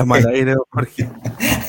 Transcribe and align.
Estamos 0.00 0.24
al 0.24 0.28
aire, 0.34 0.54
Jorge. 0.70 1.10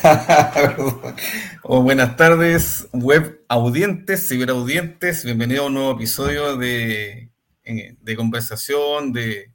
oh, 1.63 1.83
buenas 1.83 2.15
tardes, 2.15 2.87
web 2.93 3.43
audientes, 3.49 4.29
ciberaudientes. 4.29 5.25
Bienvenido 5.25 5.63
a 5.63 5.67
un 5.67 5.73
nuevo 5.73 5.91
episodio 5.91 6.55
de, 6.55 7.29
eh, 7.65 7.97
de 7.99 8.15
conversación, 8.15 9.11
de, 9.11 9.51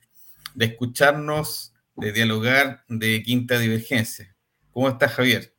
de 0.55 0.65
escucharnos, 0.67 1.73
de 1.97 2.13
dialogar, 2.13 2.85
de 2.91 3.23
Quinta 3.23 3.59
Divergencia. 3.59 4.37
¿Cómo 4.73 4.91
estás, 4.91 5.13
Javier? 5.13 5.55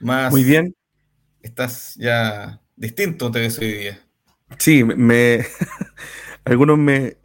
Más, 0.00 0.32
Muy 0.32 0.42
bien. 0.42 0.74
¿Estás 1.42 1.96
ya 1.96 2.62
distinto 2.76 3.30
te 3.30 3.40
ves 3.40 3.58
hoy 3.58 3.72
día? 3.72 4.00
Sí, 4.56 4.84
me, 4.84 5.44
algunos 6.46 6.78
me 6.78 7.18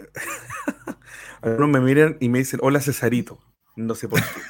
algunos 1.41 1.69
me 1.69 1.79
miran 1.79 2.17
y 2.19 2.27
me 2.27 2.39
dicen, 2.39 2.59
hola 2.61 2.81
Cesarito. 2.81 3.48
No 3.79 3.95
sé 3.95 4.07
por 4.07 4.19
qué. 4.19 4.41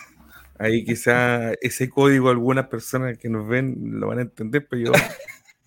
Ahí 0.57 0.83
quizá 0.83 1.53
ese 1.61 1.89
código 1.89 2.29
algunas 2.29 2.67
personas 2.67 3.17
que 3.17 3.29
nos 3.29 3.47
ven 3.47 3.77
lo 3.99 4.07
van 4.07 4.19
a 4.19 4.23
entender, 4.23 4.67
pero 4.67 4.87
yo 4.87 4.91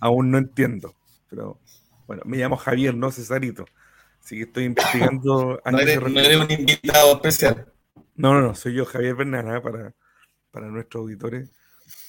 aún 0.01 0.31
no 0.31 0.39
entiendo. 0.39 0.95
Pero 1.31 1.61
bueno, 2.07 2.23
me 2.27 2.37
llamo 2.37 2.57
Javier, 2.57 2.95
no 2.95 3.11
Cesarito. 3.11 3.64
Así 4.23 4.36
que 4.36 4.42
estoy 4.42 4.64
investigando. 4.64 5.61
no, 5.64 5.79
eres, 5.79 5.98
un 5.98 6.51
invitado 6.51 7.14
especial. 7.14 7.73
No, 8.14 8.35
no, 8.35 8.42
no, 8.42 8.55
soy 8.55 8.75
yo, 8.75 8.85
Javier 8.85 9.14
Bernal, 9.14 9.63
para, 9.63 9.95
para 10.51 10.69
nuestros 10.69 11.03
auditores. 11.03 11.51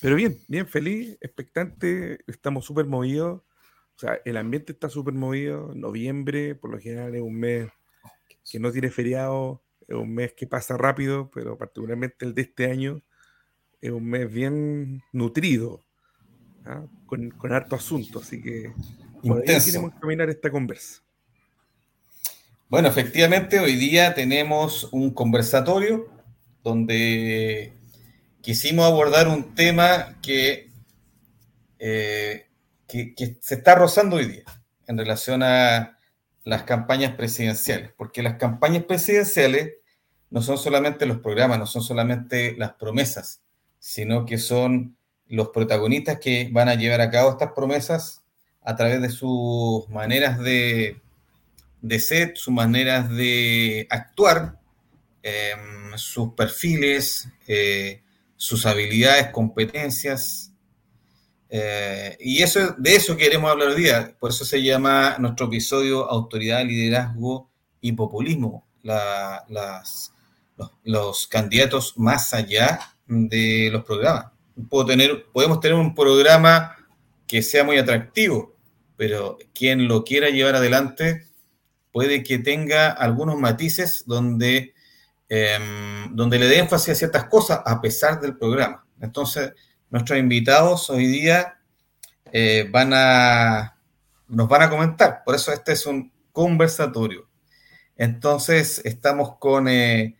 Pero 0.01 0.15
bien, 0.15 0.37
bien 0.47 0.67
feliz, 0.67 1.17
expectante, 1.21 2.19
estamos 2.27 2.65
súper 2.65 2.85
movidos. 2.85 3.43
O 3.95 3.99
sea, 3.99 4.19
el 4.25 4.37
ambiente 4.37 4.73
está 4.73 4.89
súper 4.89 5.13
movido. 5.13 5.71
Noviembre, 5.73 6.55
por 6.55 6.71
lo 6.71 6.79
general, 6.79 7.15
es 7.15 7.21
un 7.21 7.39
mes 7.39 7.69
que 8.49 8.59
no 8.59 8.71
tiene 8.71 8.91
feriado, 8.91 9.62
es 9.87 9.95
un 9.95 10.13
mes 10.13 10.33
que 10.33 10.47
pasa 10.47 10.77
rápido, 10.77 11.29
pero 11.33 11.57
particularmente 11.57 12.25
el 12.25 12.33
de 12.33 12.43
este 12.43 12.71
año 12.71 13.01
es 13.81 13.91
un 13.91 14.05
mes 14.05 14.31
bien 14.31 15.03
nutrido, 15.11 15.81
¿ah? 16.65 16.85
con, 17.05 17.31
con, 17.31 17.51
harto 17.53 17.75
asunto. 17.75 18.19
Así 18.19 18.41
que 18.41 18.73
por 19.21 19.39
ahí 19.39 19.59
queremos 19.63 19.93
caminar 19.99 20.29
esta 20.29 20.49
conversa. 20.49 21.01
Bueno, 22.69 22.87
efectivamente, 22.87 23.59
hoy 23.59 23.75
día 23.75 24.15
tenemos 24.15 24.89
un 24.91 25.13
conversatorio 25.13 26.09
donde 26.63 27.73
quisimos 28.41 28.85
abordar 28.85 29.27
un 29.27 29.53
tema 29.53 30.17
que, 30.21 30.71
eh, 31.77 32.47
que, 32.87 33.37
se 33.41 33.55
está 33.55 33.75
rozando 33.75 34.15
hoy 34.15 34.25
día 34.25 34.43
en 34.87 34.97
relación 34.97 35.43
a 35.43 35.97
las 36.43 36.63
campañas 36.63 37.15
presidenciales, 37.15 37.91
porque 37.97 38.23
las 38.23 38.35
campañas 38.35 38.83
presidenciales 38.83 39.73
no 40.29 40.41
son 40.41 40.57
solamente 40.57 41.05
los 41.05 41.19
programas, 41.19 41.59
no 41.59 41.67
son 41.67 41.81
solamente 41.81 42.55
las 42.57 42.73
promesas, 42.73 43.41
sino 43.79 44.25
que 44.25 44.37
son 44.37 44.97
los 45.27 45.49
protagonistas 45.49 46.19
que 46.19 46.49
van 46.51 46.69
a 46.69 46.75
llevar 46.75 47.01
a 47.01 47.09
cabo 47.09 47.31
estas 47.31 47.51
promesas 47.53 48.23
a 48.61 48.75
través 48.75 49.01
de 49.01 49.09
sus 49.09 49.87
maneras 49.89 50.39
de, 50.39 51.01
de 51.81 51.99
ser, 51.99 52.33
sus 52.35 52.53
maneras 52.53 53.09
de 53.09 53.87
actuar, 53.89 54.59
em, 55.21 55.97
sus 55.97 56.33
perfiles, 56.33 57.27
eh, 57.47 58.01
sus 58.37 58.65
habilidades, 58.65 59.29
competencias, 59.29 60.52
eh, 61.55 62.17
y 62.19 62.41
eso, 62.41 62.73
de 62.79 62.95
eso 62.95 63.15
queremos 63.15 63.51
hablar 63.51 63.67
hoy 63.67 63.83
día. 63.83 64.15
Por 64.19 64.31
eso 64.31 64.43
se 64.43 64.63
llama 64.63 65.17
nuestro 65.19 65.45
episodio 65.45 66.09
Autoridad, 66.09 66.65
Liderazgo 66.65 67.47
y 67.79 67.91
Populismo. 67.91 68.65
los, 70.83 71.27
candidatos 71.27 71.93
más 71.95 72.33
allá 72.33 72.79
de 73.05 73.69
los 73.71 73.85
programas. 73.85 74.31
Puedo 74.67 74.87
tener, 74.87 75.27
podemos 75.31 75.59
tener 75.59 75.77
un 75.77 75.93
programa 75.93 76.75
que 77.27 77.43
sea 77.43 77.63
muy 77.63 77.77
atractivo, 77.77 78.55
pero 78.97 79.37
quien 79.53 79.87
lo 79.87 80.03
quiera 80.03 80.31
llevar 80.31 80.55
adelante 80.55 81.27
puede 81.91 82.23
que 82.23 82.39
tenga 82.39 82.89
algunos 82.89 83.39
matices 83.39 84.05
donde, 84.07 84.73
em, 85.29 86.15
donde 86.15 86.39
le 86.39 86.47
dé 86.47 86.57
énfasis 86.57 86.89
a 86.89 86.95
ciertas 86.95 87.25
cosas 87.25 87.61
a 87.63 87.79
pesar 87.79 88.19
del 88.19 88.37
programa. 88.37 88.87
Entonces, 88.99 89.53
nuestros 89.93 90.17
invitados 90.17 90.89
hoy 90.89 91.05
día 91.05 91.59
eh, 92.31 92.67
van 92.71 92.93
a, 92.95 93.77
nos 94.27 94.49
van 94.49 94.63
a 94.63 94.69
comentar. 94.71 95.23
Por 95.23 95.35
eso 95.35 95.53
este 95.53 95.73
es 95.73 95.85
un 95.85 96.11
conversatorio. 96.31 97.27
Entonces, 97.95 98.81
estamos 98.85 99.37
con 99.37 99.67
eh, 99.67 100.17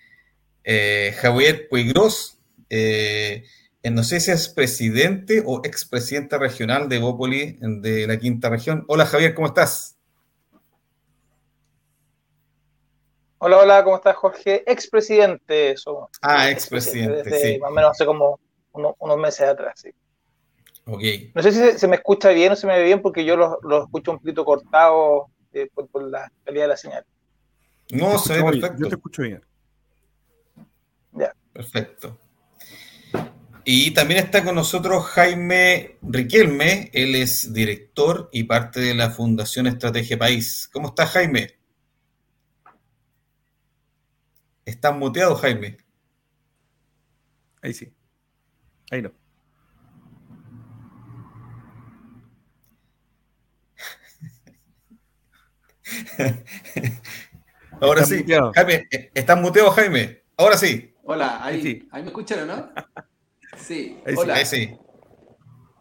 eh, 0.64 1.16
Javier 1.20 1.68
Puigros, 1.70 2.38
no 2.70 4.04
sé 4.04 4.20
si 4.20 4.30
es 4.30 4.48
presidente 4.48 5.42
o 5.44 5.62
expresidente 5.66 6.38
regional 6.38 6.88
de 6.88 7.00
Bópoli, 7.00 7.58
de 7.60 8.06
la 8.06 8.18
quinta 8.20 8.50
región. 8.50 8.86
Hola 8.88 9.08
Javier, 9.08 9.34
¿cómo 9.34 9.48
estás? 9.48 9.98
Hola, 13.40 13.58
hola, 13.58 13.84
¿cómo 13.84 13.96
estás 13.96 14.16
Jorge? 14.16 14.64
Expresidente 14.72 15.76
Ah, 16.22 16.52
expresidente, 16.52 17.42
sí. 17.42 17.60
Más 17.60 17.72
o 17.72 17.74
menos 17.74 17.92
hace 17.92 18.06
como 18.06 18.40
unos 18.74 19.18
meses 19.18 19.48
atrás, 19.48 19.80
sí. 19.80 19.94
No 20.86 21.42
sé 21.42 21.52
si 21.52 21.80
se, 21.80 21.88
me 21.88 21.96
escucha 21.96 22.30
bien 22.30 22.52
o 22.52 22.56
se 22.56 22.68
me 22.68 22.78
ve 22.78 22.84
bien 22.84 23.02
porque 23.02 23.24
yo 23.24 23.38
lo, 23.38 23.84
escucho 23.84 24.12
un 24.12 24.20
poquito 24.20 24.44
cortado 24.44 25.28
eh, 25.54 25.70
por, 25.74 26.04
la 26.04 26.30
calidad 26.44 26.66
de 26.66 26.68
la 26.68 26.78
señal. 26.78 27.06
No, 27.92 28.18
se 28.18 28.34
ve 28.34 28.44
perfecto. 28.44 28.84
Yo 28.84 28.90
te 28.90 28.96
escucho 28.96 29.22
bien. 29.22 29.42
Ya. 31.14 31.34
Perfecto. 31.54 32.18
Y 33.64 33.92
también 33.92 34.26
está 34.26 34.44
con 34.44 34.56
nosotros 34.56 35.06
Jaime 35.06 35.98
Riquelme, 36.02 36.90
él 36.92 37.16
es 37.16 37.54
director 37.54 38.30
y 38.34 38.44
parte 38.44 38.82
de 38.82 38.94
la 38.94 39.10
Fundación 39.10 39.68
Estrategia 39.68 40.18
País. 40.18 40.70
¿Cómo 40.74 40.90
está 40.90 41.06
Jaime? 41.06 41.58
¿Estás 44.66 44.96
muteado, 44.96 45.36
Jaime? 45.36 45.78
Ahí 47.62 47.74
sí. 47.74 47.94
Ahí 48.94 49.02
no. 49.02 49.12
Ahora 57.82 58.06
sí. 58.06 58.24
Jaime, 58.54 58.88
¿estás 59.16 59.42
muteado, 59.42 59.72
Jaime? 59.72 60.22
Ahora 60.38 60.58
sí. 60.58 60.94
Hola, 61.02 61.44
ahí, 61.44 61.60
sí. 61.60 61.88
ahí 61.90 62.04
me 62.04 62.10
escucharon, 62.10 62.48
¿no? 62.48 62.70
Sí. 63.58 63.98
Hola. 64.16 64.36
Ahí 64.36 64.46
sí. 64.46 64.78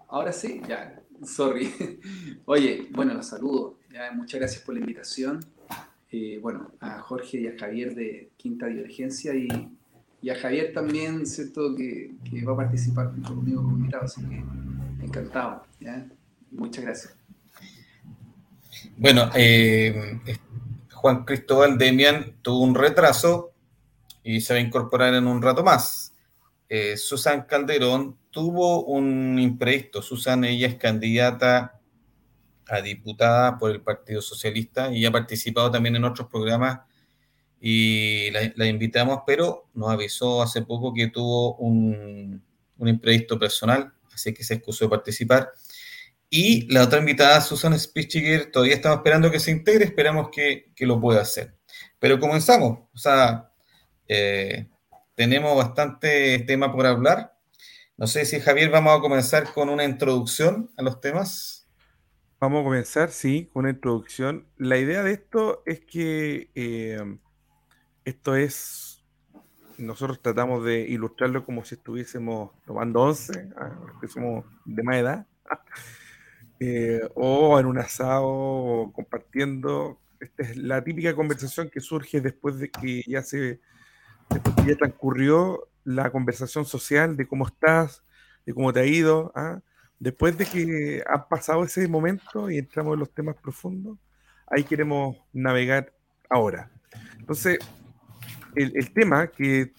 Ahora 0.09 0.33
sí, 0.33 0.63
ya. 0.67 0.99
Sorry. 1.23 2.01
Oye, 2.47 2.89
bueno, 2.93 3.13
los 3.13 3.27
saludo. 3.27 3.79
muchas 4.15 4.41
gracias 4.41 4.63
por 4.63 4.73
la 4.75 4.81
invitación. 4.81 5.45
Eh, 6.11 6.39
bueno, 6.41 6.73
a 6.81 7.01
Jorge 7.01 7.41
y 7.41 7.47
a 7.47 7.59
Javier 7.59 7.95
de 7.95 8.33
Quinta 8.39 8.69
Divergencia 8.69 9.35
y 9.35 9.49
y 10.23 10.31
a 10.31 10.37
Javier 10.37 10.73
también, 10.73 11.27
¿cierto? 11.27 11.75
Que, 11.75 12.13
que 12.31 12.45
va 12.45 12.53
a 12.53 12.57
participar 12.57 13.13
conmigo 13.27 13.63
como 13.63 13.77
invitado, 13.77 14.05
así 14.05 14.23
que 14.23 14.43
encantado. 15.05 15.65
Muchas 16.53 16.85
gracias. 16.85 17.17
Bueno, 18.97 19.31
eh, 19.35 20.21
Juan 20.93 21.25
Cristóbal 21.25 21.77
Demian 21.77 22.37
tuvo 22.41 22.61
un 22.61 22.75
retraso 22.75 23.53
y 24.23 24.41
se 24.41 24.55
va 24.55 24.61
a 24.61 24.63
incorporar 24.63 25.13
en 25.15 25.27
un 25.27 25.43
rato 25.43 25.65
más. 25.65 26.15
Eh, 26.69 26.97
Susan 26.97 27.43
Calderón 27.43 28.17
tuvo 28.31 28.85
un 28.85 29.39
imprevisto. 29.41 30.03
Susan, 30.03 30.45
ella 30.45 30.69
es 30.69 30.77
candidata 30.77 31.81
a 32.69 32.81
diputada 32.81 33.59
por 33.59 33.73
el 33.73 33.81
Partido 33.81 34.23
Socialista 34.23 34.93
y 34.93 35.05
ha 35.05 35.11
participado 35.11 35.71
también 35.71 35.97
en 35.97 36.05
otros 36.05 36.29
programas 36.29 36.81
y 37.65 38.29
la, 38.33 38.67
invitamos, 38.67 39.21
pero 39.25 39.69
nos 39.73 39.89
avisó 39.91 40.43
hace 40.43 40.63
poco 40.63 40.93
que 40.93 41.07
tuvo 41.07 41.55
un, 41.59 42.43
un 42.77 42.89
imprevisto 42.89 43.39
personal, 43.39 43.93
así 44.13 44.35
que 44.35 44.43
se 44.43 44.55
excusó 44.55 44.87
de 44.87 44.91
participar. 44.91 45.53
Y 46.29 46.67
la 46.73 46.83
otra 46.83 46.99
invitada, 46.99 47.41
Susan 47.41 47.79
Spichiger, 47.79 48.51
todavía 48.51 48.75
estamos 48.75 48.99
esperando 48.99 49.31
que 49.31 49.39
se 49.39 49.53
integre, 49.53 49.85
esperamos 49.85 50.31
que, 50.33 50.73
que 50.75 50.87
lo 50.87 51.01
pueda 51.01 51.21
hacer. 51.21 51.55
Pero 52.01 52.19
comenzamos, 52.19 52.81
o 52.93 52.99
sea, 52.99 53.53
eh, 54.09 54.69
tenemos 55.15 55.57
bastante 55.57 56.41
tema 56.41 56.73
por 56.73 56.85
hablar. 56.85 57.39
No 57.97 58.09
sé 58.09 58.25
si 58.25 58.41
Javier 58.41 58.71
vamos 58.71 58.99
a 58.99 59.01
comenzar 59.01 59.53
con 59.53 59.69
una 59.69 59.85
introducción 59.85 60.69
a 60.77 60.83
los 60.83 61.01
temas. 61.01 61.69
Vamos 62.41 62.63
a 62.63 62.65
comenzar, 62.65 63.13
sí, 63.13 63.49
con 63.53 63.61
una 63.61 63.71
introducción. 63.71 64.49
La 64.57 64.79
idea 64.79 65.05
de 65.05 65.13
esto 65.13 65.63
es 65.65 65.79
que 65.79 66.51
eh, 66.57 66.99
esto 68.05 68.35
es, 68.37 69.05
nosotros 69.79 70.21
tratamos 70.21 70.65
de 70.65 70.81
ilustrarlo 70.81 71.45
como 71.45 71.65
si 71.65 71.77
estuviésemos 71.77 72.51
tomando 72.67 73.03
once, 73.03 73.49
ah, 73.57 73.77
que 74.01 74.09
somos 74.09 74.45
de 74.65 74.83
más 74.83 74.97
edad, 74.97 75.27
eh, 76.61 77.01
o 77.15 77.59
en 77.59 77.67
un 77.67 77.79
asado, 77.79 78.27
o 78.27 78.93
compartiendo. 78.93 80.01
Esta 80.21 80.43
es 80.45 80.57
la 80.57 80.83
típica 80.85 81.15
conversación 81.15 81.69
que 81.71 81.81
surge 81.81 82.21
después 82.21 82.59
de 82.59 82.71
que 82.71 83.03
ya 83.07 83.23
se, 83.23 83.61
después 84.31 84.55
que 84.57 84.71
ya 84.71 84.77
transcurrió 84.77 85.69
la 85.85 86.11
conversación 86.11 86.65
social 86.65 87.17
de 87.17 87.27
cómo 87.27 87.47
estás, 87.47 88.05
de 88.47 88.55
cómo 88.55 88.73
te 88.73 88.81
ha 88.81 88.87
ido. 88.87 89.33
¿ah? 89.35 89.61
Después 89.99 90.39
de 90.39 90.47
que 90.47 91.03
ha 91.09 91.29
pasado 91.29 91.65
ese 91.65 91.87
momento 91.89 92.51
y 92.51 92.59
entramos 92.59 92.95
en 92.95 93.01
los 93.01 93.13
temas 93.13 93.37
profundos, 93.37 93.99
ahí 94.47 94.65
queremos 94.65 95.17
navegar 95.33 95.93
ahora. 96.29 96.71
Entonces, 97.19 97.59
el, 98.55 98.93
tema 98.93 99.29
que, 99.29 99.73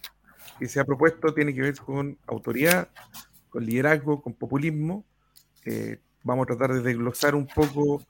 se 0.65 0.79
ha 0.79 0.85
propuesto 0.85 1.33
tiene 1.33 1.53
que 1.53 1.61
ver 1.61 1.75
con 1.77 2.17
autoridad, 2.27 2.89
con 3.49 3.65
liderazgo, 3.65 4.21
con 4.21 4.33
populismo. 4.33 5.03
Eh, 5.65 5.99
vamos 6.23 6.43
a 6.43 6.47
tratar 6.47 6.73
de 6.73 6.81
desglosar 6.81 7.35
un 7.35 7.47
poco 7.47 8.01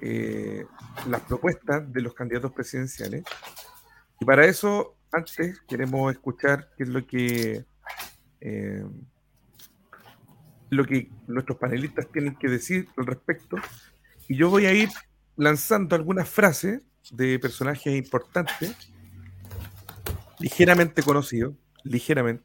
eh, 0.00 0.66
las 1.08 1.20
propuestas 1.22 1.90
de 1.90 2.00
los 2.02 2.12
candidatos 2.12 2.52
presidenciales. 2.52 3.24
Y 4.20 4.24
para 4.24 4.44
eso, 4.44 4.96
antes 5.10 5.60
queremos 5.68 6.12
escuchar 6.12 6.68
qué 6.76 6.82
es 6.82 6.88
lo 6.88 7.06
que 7.06 7.64
eh, 8.40 8.84
lo 10.70 10.84
que 10.86 11.10
nuestros 11.26 11.58
panelistas 11.58 12.08
tienen 12.10 12.34
que 12.34 12.48
decir 12.48 12.88
al 12.96 13.06
respecto. 13.06 13.56
Y 14.26 14.36
yo 14.36 14.48
voy 14.48 14.66
a 14.66 14.72
ir 14.72 14.88
lanzando 15.36 15.94
algunas 15.94 16.28
frases 16.28 16.82
de 17.10 17.38
personajes 17.38 17.94
importantes, 17.94 18.90
ligeramente 20.42 21.02
conocidos, 21.04 21.54
ligeramente, 21.84 22.44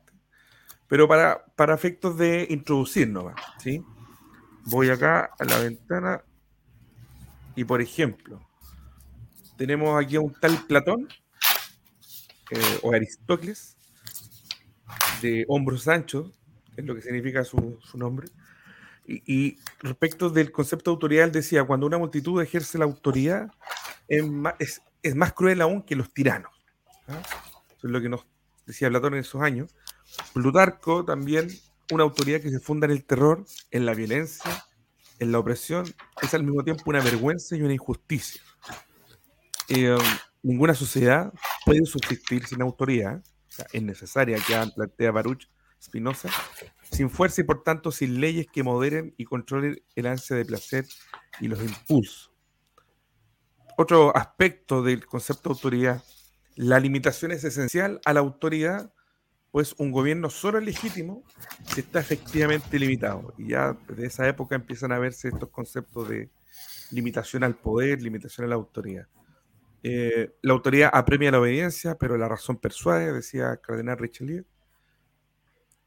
pero 0.88 1.08
para, 1.08 1.44
para 1.56 1.74
efectos 1.74 2.18
de 2.18 2.46
introducirnos, 2.50 3.34
¿sí? 3.58 3.84
Voy 4.66 4.90
acá 4.90 5.32
a 5.40 5.46
la 5.46 5.58
ventana 5.58 6.24
y, 7.56 7.64
por 7.64 7.82
ejemplo, 7.82 8.40
tenemos 9.58 10.02
aquí 10.02 10.16
a 10.16 10.22
un 10.22 10.32
tal 10.34 10.64
Platón 10.68 11.08
eh, 12.52 12.80
o 12.84 12.94
Aristóteles 12.94 13.78
de 15.22 15.46
hombros 15.48 15.88
anchos, 15.88 16.32
es 16.76 16.86
lo 16.86 16.94
que 16.94 17.02
significa 17.02 17.44
su, 17.44 17.80
nombre. 17.96 18.28
Y, 19.08 19.58
respecto 19.80 20.30
del 20.30 20.52
concepto 20.52 20.92
de 20.92 20.96
autoridad, 20.96 21.26
él 21.26 21.32
decía, 21.32 21.64
cuando 21.64 21.88
una 21.88 21.98
multitud 21.98 22.40
ejerce 22.42 22.78
la 22.78 22.86
autoridad, 22.86 23.50
es 24.08 25.16
más, 25.16 25.34
cruel 25.34 25.62
aún 25.62 25.82
que 25.82 25.96
los 25.96 26.14
tiranos. 26.14 26.52
¿ah? 27.08 27.47
Eso 27.78 27.88
es 27.88 27.94
lo 27.94 28.02
que 28.02 28.10
nos 28.10 28.26
decía 28.66 28.90
Platón 28.90 29.14
en 29.14 29.22
esos 29.22 29.42
años. 29.42 29.74
Plutarco 30.34 31.06
también, 31.06 31.50
una 31.92 32.04
autoridad 32.04 32.42
que 32.42 32.50
se 32.50 32.60
funda 32.60 32.86
en 32.86 32.92
el 32.92 33.06
terror, 33.06 33.46
en 33.72 33.86
la 33.86 33.94
violencia, 33.94 34.66
en 35.20 35.32
la 35.32 35.40
opresión, 35.40 35.86
es 36.22 36.34
al 36.34 36.44
mismo 36.44 36.64
tiempo 36.64 36.84
una 36.88 37.02
vergüenza 37.02 37.56
y 37.56 37.62
una 37.62 37.74
injusticia. 37.74 38.42
Eh, 39.70 39.98
ninguna 40.44 40.74
sociedad 40.74 41.34
puede 41.66 41.86
subsistir 41.86 42.46
sin 42.46 42.62
autoridad, 42.62 43.24
es 43.72 43.84
necesaria 43.84 44.38
que 44.38 44.54
plantea 44.76 45.12
Baruch 45.12 45.50
Spinoza, 45.82 46.30
sin 46.92 47.10
fuerza 47.10 47.42
y 47.42 47.44
por 47.44 47.64
tanto 47.64 47.92
sin 47.92 48.20
leyes 48.20 48.48
que 48.52 48.64
moderen 48.64 49.14
y 49.18 49.26
controlen 49.26 49.82
el 49.96 50.08
ansia 50.08 50.36
de 50.36 50.46
placer 50.46 50.86
y 51.40 51.48
los 51.48 51.62
impulsos. 51.62 52.32
Otro 53.78 54.16
aspecto 54.16 54.82
del 54.82 55.06
concepto 55.06 55.50
de 55.50 55.54
autoridad, 55.54 56.04
la 56.58 56.80
limitación 56.80 57.32
es 57.32 57.44
esencial 57.44 58.02
a 58.04 58.14
la 58.14 58.20
autoridad, 58.20 58.92
pues 59.52 59.76
un 59.78 59.92
gobierno 59.92 60.30
solo 60.30 60.58
es 60.58 60.66
legítimo 60.66 61.24
si 61.68 61.82
está 61.82 62.00
efectivamente 62.00 62.80
limitado. 62.80 63.34
Y 63.38 63.50
ya 63.50 63.78
desde 63.88 64.08
esa 64.08 64.28
época 64.28 64.56
empiezan 64.56 64.92
a 64.92 65.00
verse 65.00 65.30
estos 65.30 65.50
conceptos 65.50 66.10
de 66.10 66.30
limitación 66.92 67.44
al 67.44 67.56
poder, 67.56 68.02
limitación 68.02 68.46
a 68.46 68.50
la 68.50 68.56
autoridad. 68.56 69.08
Eh, 69.84 70.34
la 70.42 70.54
autoridad 70.54 70.90
apremia 70.92 71.32
la 71.32 71.40
obediencia, 71.40 71.96
pero 71.96 72.18
la 72.18 72.28
razón 72.28 72.58
persuade, 72.58 73.14
decía 73.14 73.58
Cardenal 73.58 74.00
Richelieu. 74.00 74.44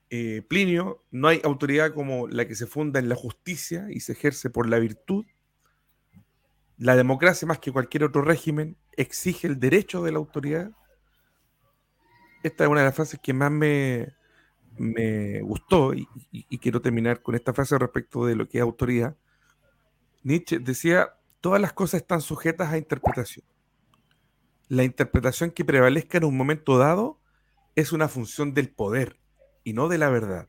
Eh, 0.08 0.42
Plinio, 0.48 1.04
no 1.10 1.28
hay 1.28 1.40
autoridad 1.42 1.92
como 1.92 2.28
la 2.28 2.46
que 2.46 2.54
se 2.54 2.66
funda 2.66 3.00
en 3.00 3.08
la 3.08 3.16
justicia 3.16 3.86
y 3.90 4.00
se 4.00 4.12
ejerce 4.12 4.50
por 4.50 4.68
la 4.68 4.78
virtud. 4.78 5.24
La 6.80 6.96
democracia, 6.96 7.46
más 7.46 7.58
que 7.58 7.70
cualquier 7.72 8.04
otro 8.04 8.22
régimen, 8.22 8.78
exige 8.96 9.46
el 9.46 9.60
derecho 9.60 10.02
de 10.02 10.12
la 10.12 10.18
autoridad. 10.18 10.70
Esta 12.42 12.64
es 12.64 12.70
una 12.70 12.80
de 12.80 12.86
las 12.86 12.94
frases 12.94 13.20
que 13.22 13.34
más 13.34 13.50
me, 13.50 14.14
me 14.78 15.42
gustó 15.42 15.92
y, 15.92 16.08
y 16.30 16.56
quiero 16.56 16.80
terminar 16.80 17.20
con 17.20 17.34
esta 17.34 17.52
frase 17.52 17.76
respecto 17.76 18.24
de 18.24 18.34
lo 18.34 18.48
que 18.48 18.56
es 18.56 18.62
autoridad. 18.62 19.14
Nietzsche 20.22 20.58
decía, 20.58 21.14
todas 21.42 21.60
las 21.60 21.74
cosas 21.74 22.00
están 22.00 22.22
sujetas 22.22 22.72
a 22.72 22.78
interpretación. 22.78 23.44
La 24.68 24.82
interpretación 24.82 25.50
que 25.50 25.66
prevalezca 25.66 26.16
en 26.16 26.24
un 26.24 26.36
momento 26.36 26.78
dado 26.78 27.20
es 27.74 27.92
una 27.92 28.08
función 28.08 28.54
del 28.54 28.70
poder 28.70 29.18
y 29.64 29.74
no 29.74 29.88
de 29.88 29.98
la 29.98 30.08
verdad. 30.08 30.48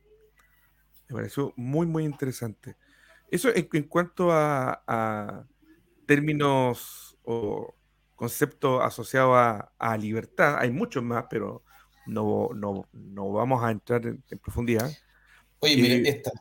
Me 1.10 1.16
pareció 1.16 1.54
muy, 1.58 1.88
muy 1.88 2.06
interesante. 2.06 2.78
Eso 3.30 3.50
en, 3.54 3.84
cuanto 3.84 4.32
a, 4.32 5.46
términos 6.12 7.18
o 7.24 7.74
conceptos 8.18 8.84
asociados 8.84 9.34
a, 9.80 9.98
libertad, 9.98 10.58
hay 10.60 10.70
muchos 10.70 11.02
más, 11.02 11.24
pero 11.30 11.64
no, 12.06 12.50
no, 12.54 13.32
vamos 13.32 13.64
a 13.64 13.72
entrar 13.72 14.06
en, 14.06 14.22
profundidad. 14.44 14.92
Oye, 15.60 15.78
mire, 15.78 15.96
eh, 15.96 16.04
esta, 16.06 16.32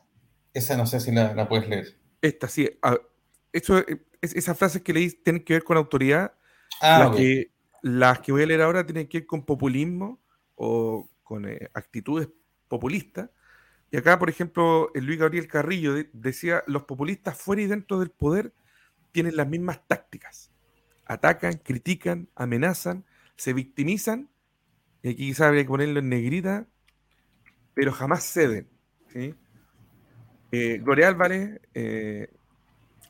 esa 0.53 0.75
no 0.75 0.85
sé 0.85 0.99
si 0.99 1.13
la, 1.13 1.47
puedes 1.47 1.69
leer. 1.69 1.97
Esta, 2.21 2.49
sí. 2.49 2.69
eso, 3.53 3.77
es, 3.79 4.35
esas 4.35 4.57
frases 4.57 4.81
que 4.81 4.91
leí 4.91 5.09
tienen 5.09 5.41
que 5.41 5.53
ver 5.53 5.63
con 5.63 5.77
autoridad. 5.77 6.33
Ah, 6.81 7.05
las, 7.05 7.15
que, 7.15 7.51
las 7.81 8.19
que 8.19 8.33
voy 8.33 8.43
a 8.43 8.47
leer 8.47 8.61
ahora 8.61 8.85
tienen 8.85 9.07
que 9.07 9.19
ver 9.19 9.25
con 9.25 9.45
populismo 9.45 10.19
o 10.55 11.09
con 11.23 11.47
eh, 11.47 11.69
actitudes 11.73 12.27
populista. 12.67 13.31
Y 13.89 13.95
acá, 13.95 14.19
por 14.19 14.29
ejemplo, 14.29 14.91
el 14.93 15.05
Luis 15.05 15.17
Gabriel 15.17 15.47
Carrillo 15.47 15.93
decía, 16.11 16.61
los 16.67 16.83
populistas 16.83 17.37
fuera 17.37 17.61
y 17.61 17.67
dentro 17.67 17.99
del 17.99 18.09
poder 18.09 18.53
tienen 19.11 19.35
las 19.35 19.47
mismas 19.47 19.85
tácticas. 19.87 20.51
Atacan, 21.05 21.53
critican, 21.63 22.29
amenazan, 22.35 23.05
se 23.35 23.53
victimizan, 23.53 24.29
y 25.01 25.09
aquí 25.09 25.27
quizás 25.27 25.47
habría 25.47 25.63
que 25.63 25.69
ponerlo 25.69 25.99
en 25.99 26.09
negrita, 26.09 26.67
pero 27.73 27.91
jamás 27.91 28.23
ceden. 28.23 28.69
Eh, 30.51 30.79
Gloria 30.83 31.07
Álvarez, 31.07 31.59
eh, 31.73 32.29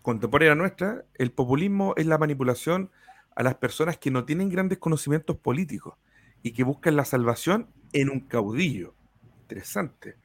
contemporánea 0.01 0.55
nuestra, 0.55 1.05
el 1.15 1.31
populismo 1.31 1.93
es 1.97 2.05
la 2.05 2.17
manipulación 2.17 2.91
a 3.35 3.43
las 3.43 3.55
personas 3.55 3.97
que 3.97 4.11
no 4.11 4.25
tienen 4.25 4.49
grandes 4.49 4.77
conocimientos 4.77 5.37
políticos 5.37 5.95
y 6.43 6.53
que 6.53 6.63
buscan 6.63 6.95
la 6.95 7.05
salvación 7.05 7.69
en 7.93 8.09
un 8.09 8.21
caudillo 8.21 8.95
interesante. 9.41 10.17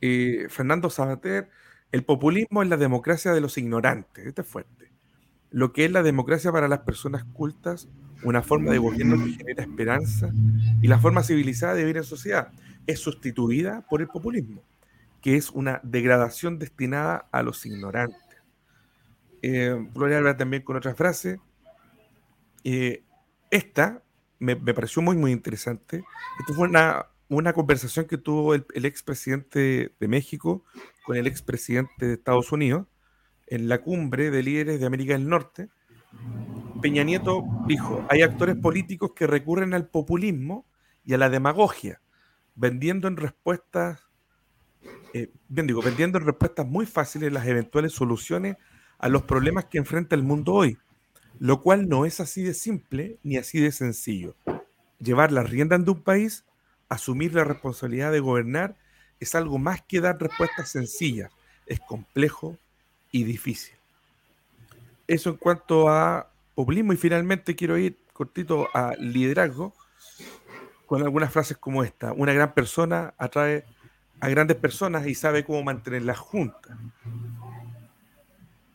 Eh, 0.00 0.46
Fernando 0.48 0.90
Sabater, 0.90 1.50
el 1.90 2.04
populismo 2.04 2.62
es 2.62 2.68
la 2.68 2.76
democracia 2.76 3.32
de 3.32 3.40
los 3.40 3.58
ignorantes. 3.58 4.26
Este 4.26 4.42
es 4.42 4.48
fuerte. 4.48 4.91
Lo 5.52 5.72
que 5.72 5.84
es 5.84 5.92
la 5.92 6.02
democracia 6.02 6.50
para 6.50 6.68
las 6.68 6.80
personas 6.80 7.24
cultas, 7.24 7.88
una 8.24 8.42
forma 8.42 8.72
de 8.72 8.78
gobierno 8.78 9.22
que 9.22 9.32
genera 9.32 9.62
esperanza 9.62 10.30
y 10.80 10.88
la 10.88 10.98
forma 10.98 11.22
civilizada 11.22 11.74
de 11.74 11.82
vivir 11.82 11.98
en 11.98 12.04
sociedad, 12.04 12.52
es 12.86 13.00
sustituida 13.00 13.84
por 13.88 14.00
el 14.00 14.08
populismo, 14.08 14.62
que 15.20 15.36
es 15.36 15.50
una 15.50 15.80
degradación 15.82 16.58
destinada 16.58 17.28
a 17.30 17.42
los 17.42 17.64
ignorantes. 17.66 18.18
Eh, 19.42 19.76
Gloria 19.92 20.18
habla 20.18 20.36
también 20.36 20.62
con 20.62 20.76
otra 20.76 20.94
frase. 20.94 21.40
Eh, 22.64 23.02
esta 23.50 24.02
me, 24.38 24.54
me, 24.54 24.72
pareció 24.72 25.02
muy, 25.02 25.16
muy 25.16 25.32
interesante. 25.32 26.02
Esto 26.40 26.54
fue 26.54 26.68
una, 26.68 27.06
una 27.28 27.52
conversación 27.52 28.06
que 28.06 28.18
tuvo 28.18 28.54
el, 28.54 28.84
expresidente 28.84 29.94
de 29.98 30.08
México 30.08 30.64
con 31.04 31.16
el 31.16 31.26
expresidente 31.26 32.06
de 32.06 32.14
Estados 32.14 32.52
Unidos 32.52 32.86
en 33.46 33.68
la 33.68 33.78
cumbre 33.78 34.30
de 34.30 34.42
líderes 34.42 34.80
de 34.80 34.86
América 34.86 35.12
del 35.14 35.28
Norte. 35.28 35.68
Peña 36.80 37.04
Nieto 37.04 37.44
dijo, 37.66 38.04
hay 38.08 38.22
actores 38.22 38.56
políticos 38.56 39.12
que 39.14 39.26
recurren 39.26 39.74
al 39.74 39.86
populismo 39.86 40.66
y 41.04 41.14
a 41.14 41.18
la 41.18 41.30
demagogia, 41.30 42.00
vendiendo 42.54 43.08
en 43.08 43.16
respuestas, 43.16 44.08
eh, 45.14 45.30
bien 45.48 45.66
digo, 45.66 45.82
vendiendo 45.82 46.18
en 46.18 46.26
respuestas 46.26 46.66
muy 46.66 46.86
fáciles 46.86 47.32
las 47.32 47.46
eventuales 47.46 47.92
soluciones 47.92 48.56
a 48.98 49.08
los 49.08 49.22
problemas 49.22 49.66
que 49.66 49.78
enfrenta 49.78 50.14
el 50.14 50.22
mundo 50.22 50.54
hoy, 50.54 50.78
lo 51.38 51.60
cual 51.60 51.88
no 51.88 52.06
es 52.06 52.20
así 52.20 52.42
de 52.42 52.54
simple 52.54 53.18
ni 53.22 53.36
así 53.36 53.60
de 53.60 53.72
sencillo. 53.72 54.36
Llevar 54.98 55.32
las 55.32 55.48
riendas 55.50 55.84
de 55.84 55.90
un 55.90 56.02
país 56.02 56.44
asumir 56.92 57.34
la 57.34 57.44
responsabilidad 57.44 58.12
de 58.12 58.20
gobernar 58.20 58.76
es 59.18 59.34
algo 59.34 59.58
más 59.58 59.82
que 59.82 60.00
dar 60.00 60.20
respuestas 60.20 60.68
sencillas, 60.68 61.30
es 61.66 61.80
complejo 61.80 62.58
y 63.12 63.22
difícil. 63.24 63.76
Eso 65.06 65.30
en 65.30 65.36
cuanto 65.36 65.88
a 65.88 66.28
populismo 66.54 66.92
y 66.92 66.96
finalmente 66.96 67.54
quiero 67.54 67.78
ir 67.78 67.96
cortito 68.12 68.68
a 68.74 68.94
liderazgo 68.98 69.72
con 70.86 71.02
algunas 71.02 71.32
frases 71.32 71.56
como 71.56 71.84
esta. 71.84 72.12
Una 72.12 72.32
gran 72.32 72.52
persona 72.54 73.14
atrae 73.18 73.64
a 74.20 74.28
grandes 74.28 74.56
personas 74.56 75.06
y 75.06 75.14
sabe 75.14 75.44
cómo 75.44 75.62
mantenerlas 75.62 76.18
juntas. 76.18 76.76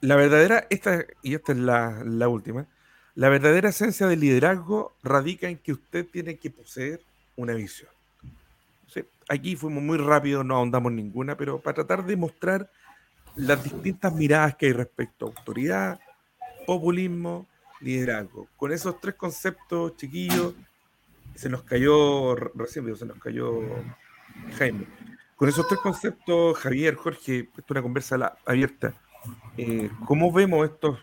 La 0.02 0.16
verdadera, 0.16 0.68
esta, 0.70 1.06
y 1.24 1.34
esta 1.34 1.52
es 1.52 1.58
la, 1.58 2.04
la 2.06 2.28
última, 2.30 2.68
la 3.16 3.30
verdadera 3.30 3.70
esencia 3.70 4.08
del 4.08 4.20
liderazgo 4.20 4.96
radica 5.04 5.50
en 5.50 5.58
que 5.58 5.74
usted 5.74 6.06
tiene 6.06 6.38
que 6.38 6.52
poseer 6.52 7.02
una 7.36 7.54
visión 7.54 7.90
aquí 9.30 9.56
fuimos 9.56 9.84
muy 9.84 9.98
rápidos, 9.98 10.46
no 10.46 10.56
ahondamos 10.56 10.92
ninguna, 10.92 11.38
pero 11.38 11.60
para 11.60 11.76
tratar 11.76 12.06
de 12.06 12.16
mostrar 12.16 12.70
las 13.38 13.64
distintas 13.64 14.14
miradas 14.14 14.56
que 14.56 14.68
hay 14.68 14.74
respecto 14.74 15.26
a 15.26 15.30
autoridad, 15.30 16.00
populismo, 16.66 17.48
liderazgo. 17.80 18.48
Con 18.58 18.72
esos 18.72 19.00
tres 19.00 19.16
conceptos, 19.16 19.96
chiquillos, 19.96 20.56
se 21.36 21.50
nos 21.50 21.64
cayó 21.64 22.36
recién, 22.36 22.96
se 22.96 23.06
nos 23.06 23.20
cayó 23.20 23.62
Jaime. 24.58 24.88
Con 25.36 25.50
esos 25.50 25.68
tres 25.68 25.80
conceptos, 25.82 26.58
Javier, 26.58 26.96
Jorge, 26.96 27.40
esto 27.42 27.62
es 27.62 27.72
una 27.72 27.82
conversa 27.84 28.38
abierta. 28.46 28.94
Eh, 29.56 29.90
¿Cómo 30.06 30.32
vemos 30.32 30.68
estos, 30.68 31.00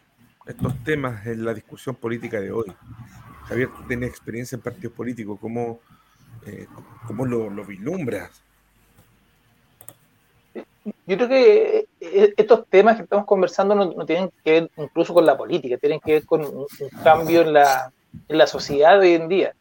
estos 0.47 0.83
temas 0.83 1.25
en 1.27 1.45
la 1.45 1.55
discusión 1.55 1.95
política 1.95 2.41
de 2.41 2.51
hoy? 2.51 2.75
Javier, 3.45 3.69
tú 3.69 3.85
tienes 3.87 4.11
experiencia 4.11 4.57
en 4.57 4.63
partidos 4.63 4.93
políticos, 4.93 5.39
¿cómo, 5.41 5.79
eh, 6.47 6.67
cómo 7.07 7.25
lo, 7.27 7.49
lo 7.49 7.65
vislumbras? 7.65 8.43
Yo 10.55 11.17
creo 11.17 11.29
que 11.29 11.89
estos 12.37 12.67
temas 12.69 12.97
que 12.97 13.03
estamos 13.03 13.27
conversando 13.27 13.75
no, 13.75 14.07
tienen 14.07 14.31
que 14.45 14.53
ver 14.53 14.71
incluso 14.77 15.13
con 15.15 15.27
la 15.27 15.37
política, 15.37 15.77
tienen 15.79 16.01
que 16.01 16.13
ver 16.13 16.27
con 16.27 16.45
un, 16.45 16.67
cambio 17.03 17.43
en 17.43 17.53
la, 17.53 17.93
en 18.29 18.39
la 18.39 18.47
sociedad 18.47 19.01
de 19.01 19.09
hoy 19.09 19.15
en 19.15 19.29
día. 19.29 19.55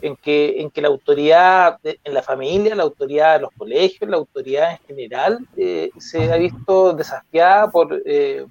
En 0.00 0.16
que, 0.16 0.60
en 0.60 0.70
que 0.70 0.80
la 0.80 0.88
autoridad 0.88 1.78
en 1.82 2.14
la 2.14 2.22
familia, 2.22 2.74
la 2.74 2.84
autoridad 2.84 3.34
de 3.34 3.40
los 3.40 3.50
colegios, 3.58 4.08
la 4.08 4.16
autoridad 4.16 4.70
en 4.70 4.78
general 4.86 5.46
eh, 5.56 5.90
se 5.98 6.32
ha 6.32 6.36
visto 6.36 6.92
desafiada 6.92 7.68
por, 7.68 8.00
eh, 8.06 8.46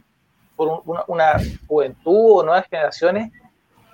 por 0.56 0.84
una, 1.08 1.38
juventud 1.68 2.40
o 2.40 2.44
nuevas 2.44 2.68
generaciones 2.70 3.32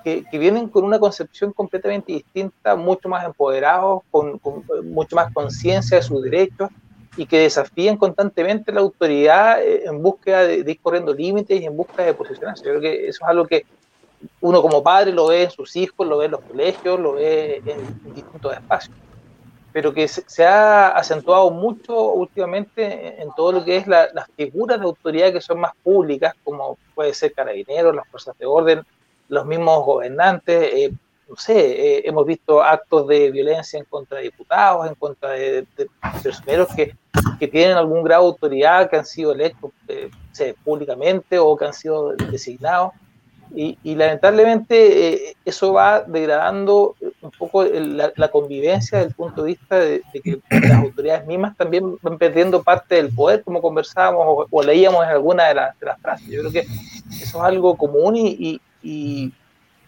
que, 0.03 0.25
que, 0.29 0.37
vienen 0.39 0.67
con 0.67 0.83
una 0.83 0.99
concepción 0.99 1.53
completamente 1.53 2.11
distinta, 2.11 2.75
mucho 2.75 3.07
más 3.07 3.23
empoderados, 3.23 4.01
con, 4.09 4.41
mucho 4.85 5.15
más 5.15 5.31
conciencia 5.31 5.97
de 5.97 6.03
sus 6.03 6.23
derechos 6.23 6.69
y 7.17 7.25
que 7.25 7.39
desafían 7.39 7.97
constantemente 7.97 8.71
la 8.71 8.81
autoridad 8.81 9.61
eh, 9.61 9.83
en 9.85 10.01
búsqueda 10.01 10.43
de, 10.43 10.63
de 10.63 10.71
ir 10.71 10.79
corriendo 10.79 11.13
límites 11.13 11.59
y 11.59 11.65
en 11.65 11.75
búsqueda 11.75 12.05
de 12.05 12.13
posicionarse. 12.13 12.63
Yo 12.63 12.71
creo 12.71 12.81
que 12.81 13.07
eso 13.07 13.23
es 13.23 13.29
algo 13.29 13.45
que, 13.45 13.65
uno 14.41 14.61
como 14.61 14.83
padre 14.83 15.11
lo 15.11 15.27
ve 15.27 15.43
en 15.43 15.51
sus 15.51 15.75
hijos, 15.75 16.07
lo 16.07 16.17
ve 16.17 16.25
en 16.25 16.31
los 16.31 16.41
colegios, 16.41 16.99
lo 16.99 17.13
ve 17.13 17.61
en, 17.65 18.13
distintos 18.13 18.53
espacios, 18.53 18.95
pero 19.71 19.93
que 19.93 20.07
se, 20.07 20.45
ha 20.45 20.89
acentuado 20.89 21.51
mucho 21.51 22.13
últimamente 22.13 23.21
en, 23.21 23.29
todo 23.35 23.51
lo 23.51 23.65
que 23.65 23.77
es 23.77 23.87
las 23.87 24.27
figuras 24.35 24.79
de 24.79 24.85
autoridad 24.85 25.31
que 25.31 25.41
son 25.41 25.59
más 25.59 25.73
públicas, 25.83 26.33
como 26.43 26.77
puede 26.95 27.13
ser 27.13 27.33
carabineros, 27.33 27.95
las 27.95 28.07
fuerzas 28.07 28.37
de 28.37 28.45
orden, 28.45 28.83
los 29.29 29.45
mismos 29.45 29.85
gobernantes, 29.85 30.73
eh, 30.73 30.91
no 31.29 31.35
sé, 31.35 31.57
eh, 31.97 32.01
hemos 32.05 32.25
visto 32.25 32.61
actos 32.63 33.07
de 33.07 33.31
violencia 33.31 33.77
en 33.77 33.85
contra 33.85 34.17
de 34.17 34.25
diputados, 34.25 34.87
en 34.87 34.95
contra 34.95 35.31
de, 35.31 35.65
personeros 36.23 36.67
que, 36.75 36.95
que, 37.39 37.47
tienen 37.47 37.75
algún 37.75 38.03
grado 38.03 38.23
de 38.23 38.29
autoridad, 38.29 38.89
que 38.89 38.97
han 38.97 39.05
sido 39.05 39.33
electos 39.33 39.71
eh, 39.87 40.09
públicamente 40.63 41.37
o 41.37 41.55
que 41.57 41.65
han 41.65 41.73
sido 41.73 42.13
designados. 42.15 42.93
Y, 43.55 43.77
lamentablemente 43.95 45.29
eh, 45.29 45.37
eso 45.45 45.71
va 45.71 46.01
degradando 46.01 46.95
un 47.21 47.31
poco 47.31 47.63
la, 47.63 48.27
convivencia 48.29 48.97
desde 48.97 49.09
el 49.09 49.15
punto 49.15 49.43
de 49.43 49.47
vista 49.47 49.79
de, 49.79 50.03
que 50.21 50.39
las 50.49 50.83
autoridades 50.83 51.25
mismas 51.25 51.55
también 51.55 51.97
van 52.01 52.17
perdiendo 52.17 52.61
parte 52.61 52.95
del 52.95 53.09
poder, 53.09 53.43
como 53.43 53.61
conversábamos 53.61 54.47
o, 54.51 54.63
leíamos 54.63 55.01
en 55.05 55.11
alguna 55.11 55.47
de, 55.47 55.53
las 55.55 55.75
frases. 56.01 56.27
Yo 56.27 56.41
creo 56.41 56.51
que 56.51 56.59
eso 56.59 57.37
es 57.37 57.43
algo 57.43 57.77
común 57.77 58.17
y, 58.17 58.59
y, 58.83 59.33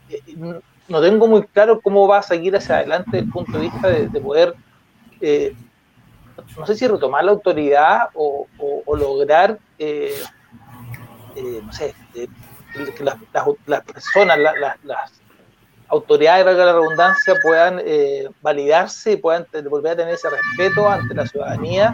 eh, 0.09 0.61
no 0.89 1.01
tengo 1.01 1.27
muy 1.27 1.43
claro 1.43 1.79
cómo 1.81 2.07
va 2.07 2.19
a 2.19 2.23
seguir 2.23 2.55
hacia 2.55 2.77
adelante 2.77 3.11
desde 3.11 3.25
el 3.25 3.31
punto 3.31 3.51
de 3.53 3.59
vista 3.59 3.87
de, 3.87 4.21
poder, 4.21 4.55
eh, 5.21 5.55
no 6.57 6.65
sé 6.65 6.75
si 6.75 6.87
retomar 6.87 7.23
la 7.23 7.31
autoridad 7.31 8.09
o, 8.13 8.47
lograr, 8.95 9.59
no 9.79 11.73
sé, 11.73 11.93
que 12.13 13.03
las, 13.03 13.17
las, 13.65 13.83
personas, 13.83 14.37
las 14.83 15.19
autoridades, 15.89 16.45
valga 16.45 16.65
la 16.65 16.73
redundancia, 16.73 17.35
puedan 17.41 17.81
eh, 17.83 18.27
validarse 18.41 19.13
y 19.13 19.17
puedan 19.17 19.45
volver 19.69 19.93
a 19.93 19.95
tener 19.97 20.13
ese 20.13 20.29
respeto 20.29 20.87
ante 20.87 21.13
la 21.13 21.25
ciudadanía 21.25 21.93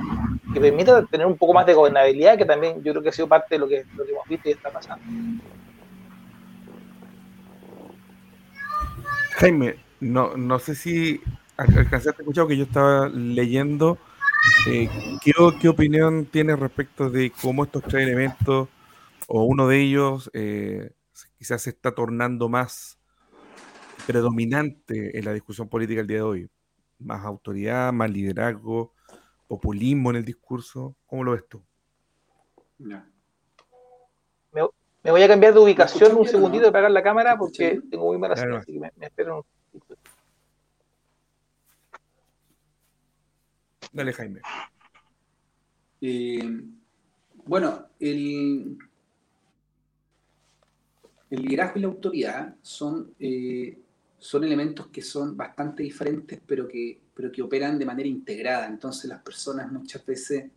que 0.54 0.60
permita 0.60 1.06
tener 1.06 1.26
un 1.26 1.38
poco 1.38 1.54
más 1.54 1.66
de 1.66 1.74
gobernabilidad, 1.74 2.38
que 2.38 2.46
también 2.46 2.84
yo 2.84 2.92
creo 2.92 3.04
que 3.04 3.10
ha 3.10 3.14
sido 3.14 3.28
parte 3.28 3.56
de 3.56 3.60
lo 3.60 3.68
que, 3.68 3.86
lo 3.96 4.06
que 4.06 4.12
hemos 4.12 4.28
visto 4.28 4.50
y 4.50 4.52
está 4.54 4.70
pasando. 4.70 5.04
Jaime, 9.38 9.76
no, 10.00 10.38
no 10.38 10.60
sé 10.60 10.76
si 10.76 11.22
alcanzaste 11.58 12.22
a 12.22 12.24
escuchar 12.24 12.48
que 12.48 12.56
yo 12.56 12.64
estaba 12.64 13.10
leyendo. 13.10 13.98
Eh, 14.66 14.90
¿qué, 15.22 15.34
¿Qué 15.60 15.68
opinión 15.68 16.26
tienes 16.26 16.58
respecto 16.58 17.10
de 17.10 17.34
cómo 17.42 17.66
estos 17.66 17.84
tres 17.84 18.04
elementos 18.04 18.70
o 19.28 19.44
uno 19.44 19.68
de 19.68 19.82
ellos 19.82 20.32
eh, 20.34 20.92
quizás 21.38 21.64
se 21.64 21.72
está 21.72 21.94
tornando 21.94 22.48
más 22.48 22.98
predominante 24.08 25.18
en 25.18 25.26
la 25.26 25.34
discusión 25.34 25.68
política 25.68 26.00
el 26.00 26.08
día 26.08 26.18
de 26.18 26.24
hoy. 26.24 26.50
Más 27.00 27.26
autoridad, 27.26 27.92
más 27.92 28.10
liderazgo, 28.10 28.94
populismo 29.48 30.12
en 30.12 30.16
el 30.16 30.26
discurso. 30.26 30.96
¿Cómo 31.08 31.26
lo 31.26 31.34
ves 31.34 31.44
tú? 31.50 31.62
Me, 35.06 35.12
voy 35.12 35.22
a 35.22 35.28
cambiar 35.28 35.54
de 35.54 35.60
ubicación 35.60 36.18
un 36.18 36.28
segundito 36.28 36.64
de 36.64 36.70
apagar 36.70 36.90
la 36.90 37.04
cámara 37.04 37.38
porque 37.38 37.80
tengo 37.92 38.06
muy 38.08 38.18
mala 38.18 38.36
señal, 38.36 38.58
así 38.58 38.74
que 38.74 38.80
me, 38.80 38.92
espero 39.02 39.46
un 39.72 39.82
Dale, 43.94 44.14
Jaime. 44.14 44.42
Eh, 46.02 46.64
bueno, 47.46 47.86
el, 48.00 48.78
el 51.30 51.42
liderazgo 51.44 51.78
y 51.78 51.82
la 51.84 51.88
autoridad 51.88 52.56
son, 52.64 53.14
eh, 53.20 53.78
son 54.18 54.44
elementos 54.44 54.88
que 54.88 55.04
son 55.04 55.38
bastante 55.38 55.84
diferentes, 55.84 56.42
pero 56.48 56.68
que, 56.68 57.00
pero 57.14 57.32
que 57.32 57.44
operan 57.44 57.78
de 57.78 57.86
manera 57.86 58.10
integrada. 58.10 58.66
Entonces 58.66 59.08
las 59.08 59.22
personas 59.22 59.72
muchas 59.72 60.04
veces, 60.04 60.50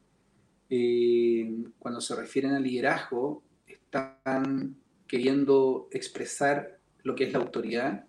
eh, 0.70 1.64
cuando 1.78 2.00
se 2.00 2.16
refieren 2.16 2.54
al 2.54 2.62
liderazgo, 2.62 3.42
están 3.88 4.76
queriendo 5.06 5.88
expresar 5.90 6.78
lo 7.02 7.14
que 7.14 7.24
es 7.24 7.32
la 7.32 7.38
autoridad, 7.38 8.04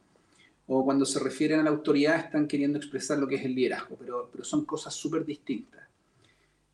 o 0.68 0.84
cuando 0.84 1.06
se 1.06 1.20
refieren 1.20 1.60
a 1.60 1.64
la 1.64 1.70
autoridad 1.70 2.18
están 2.18 2.48
queriendo 2.48 2.78
expresar 2.78 3.18
lo 3.18 3.28
que 3.28 3.36
es 3.36 3.46
el 3.46 3.56
liderazgo, 3.56 3.96
pero, 3.98 4.30
pero 4.32 4.44
son 4.44 4.66
cosas 4.66 4.94
súper 4.94 5.26
distintas. 5.26 5.82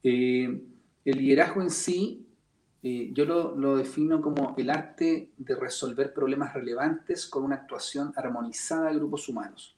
Eh, 0.04 0.62
el 1.06 1.18
liderazgo 1.18 1.62
en 1.62 1.70
sí 1.70 2.26
eh, 2.88 3.10
yo 3.14 3.26
lo, 3.26 3.78
defino 3.78 4.22
como 4.22 4.54
el 4.60 4.70
arte 4.70 5.32
de 5.38 5.56
resolver 5.56 6.14
problemas 6.14 6.54
relevantes 6.54 7.26
con 7.26 7.44
una 7.44 7.56
actuación 7.56 8.14
armonizada 8.16 8.92
de 8.92 8.98
grupos 8.98 9.28
humanos. 9.28 9.76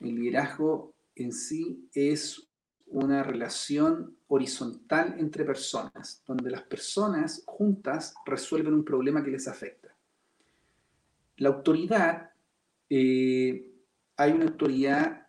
El 0.00 0.16
liderazgo 0.16 0.92
en 1.14 1.32
sí 1.32 1.88
es 1.94 2.48
una 2.88 3.22
relación 3.22 4.15
horizontal 4.28 5.16
entre 5.18 5.44
personas, 5.44 6.22
donde 6.26 6.50
las 6.50 6.62
personas 6.62 7.42
juntas 7.46 8.14
resuelven 8.24 8.74
un 8.74 8.84
problema 8.84 9.22
que 9.22 9.30
les 9.30 9.46
afecta. 9.46 9.94
La 11.36 11.50
autoridad, 11.50 12.30
eh, 12.88 13.72
hay 14.16 14.32
una 14.32 14.46
autoridad 14.46 15.26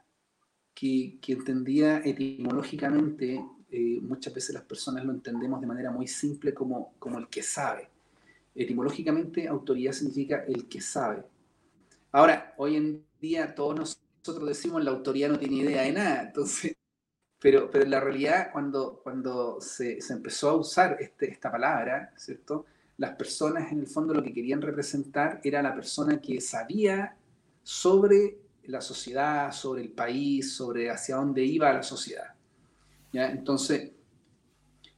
que, 0.73 1.19
que 1.21 1.33
entendía 1.33 1.97
etimológicamente 1.99 3.43
eh, 3.69 3.99
muchas 4.01 4.33
veces 4.33 4.55
las 4.55 4.63
personas 4.63 5.03
lo 5.03 5.11
entendemos 5.11 5.59
de 5.59 5.67
manera 5.67 5.91
muy 5.91 6.07
simple 6.07 6.53
como, 6.53 6.93
como 6.99 7.19
el 7.19 7.27
que 7.27 7.43
sabe. 7.43 7.89
Etimológicamente, 8.55 9.47
autoridad 9.47 9.91
significa 9.91 10.45
el 10.47 10.67
que 10.67 10.79
sabe. 10.79 11.23
Ahora, 12.11 12.53
hoy 12.57 12.77
en 12.77 13.05
día 13.19 13.53
todos 13.53 13.75
nosotros 13.75 14.47
decimos 14.47 14.83
la 14.83 14.91
autoridad 14.91 15.29
no 15.29 15.39
tiene 15.39 15.57
idea 15.57 15.81
de 15.81 15.91
nada, 15.91 16.23
entonces, 16.23 16.75
pero, 17.39 17.69
pero 17.69 17.83
en 17.83 17.91
la 17.91 17.99
realidad 17.99 18.49
cuando, 18.51 18.99
cuando 19.03 19.61
se, 19.61 20.01
se 20.01 20.13
empezó 20.13 20.49
a 20.49 20.55
usar 20.55 20.97
este, 20.99 21.29
esta 21.31 21.51
palabra, 21.51 22.11
¿cierto? 22.17 22.65
Las 22.97 23.15
personas 23.15 23.71
en 23.71 23.79
el 23.79 23.87
fondo 23.87 24.13
lo 24.13 24.23
que 24.23 24.33
querían 24.33 24.61
representar 24.61 25.39
era 25.43 25.61
la 25.61 25.75
persona 25.75 26.19
que 26.19 26.41
sabía 26.41 27.15
sobre 27.61 28.39
la 28.63 28.81
sociedad, 28.81 29.51
sobre 29.51 29.81
el 29.81 29.91
país, 29.91 30.53
sobre 30.53 30.89
hacia 30.89 31.15
dónde 31.17 31.43
iba 31.43 31.71
la 31.71 31.83
sociedad. 31.83 32.33
Entonces, 33.13 33.91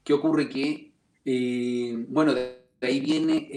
¿qué 0.03 0.13
ocurre? 0.13 0.49
Que, 0.49 0.91
eh, 1.23 2.05
bueno, 2.07 2.33
de 2.33 2.59
ahí 2.81 2.99
viene 2.99 3.49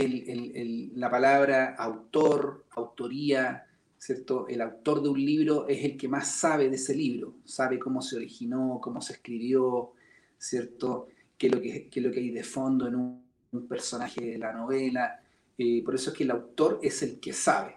la 0.97 1.11
palabra 1.11 1.75
autor, 1.79 2.67
autoría, 2.71 3.67
¿cierto? 4.03 4.49
El 4.49 4.61
autor 4.61 5.01
de 5.01 5.11
un 5.11 5.25
libro 5.25 5.69
es 5.69 5.85
el 5.85 5.97
que 5.97 6.09
más 6.09 6.27
sabe 6.27 6.69
de 6.69 6.75
ese 6.75 6.93
libro, 6.93 7.37
sabe 7.45 7.79
cómo 7.79 8.03
se 8.03 8.17
originó, 8.17 8.81
cómo 8.83 9.01
se 9.01 9.13
escribió, 9.13 9.93
¿cierto? 10.37 11.07
¿Qué 11.39 11.47
es 11.47 11.55
lo 11.55 11.61
que, 11.61 12.01
lo 12.01 12.11
que 12.11 12.19
hay 12.19 12.31
de 12.31 12.43
fondo 12.43 12.89
en 12.89 12.97
un, 12.97 13.23
personaje 13.69 14.33
de 14.33 14.39
la 14.39 14.53
novela? 14.53 15.23
Eh, 15.57 15.85
por 15.85 15.95
eso 15.95 16.11
es 16.11 16.17
que 16.17 16.25
el 16.25 16.33
autor 16.33 16.81
es 16.83 17.01
el 17.05 17.21
que 17.21 17.33
sabe. 17.33 17.77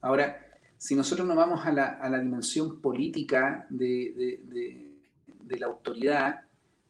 Ahora, 0.00 0.40
si 0.78 0.94
nosotros 0.94 1.28
nos 1.28 1.36
vamos 1.36 1.66
a 1.66 1.72
la, 1.72 2.18
dimensión 2.20 2.80
política 2.80 3.66
de 3.68 4.40
de 5.46 5.58
la 5.58 5.66
autoridad, 5.66 6.40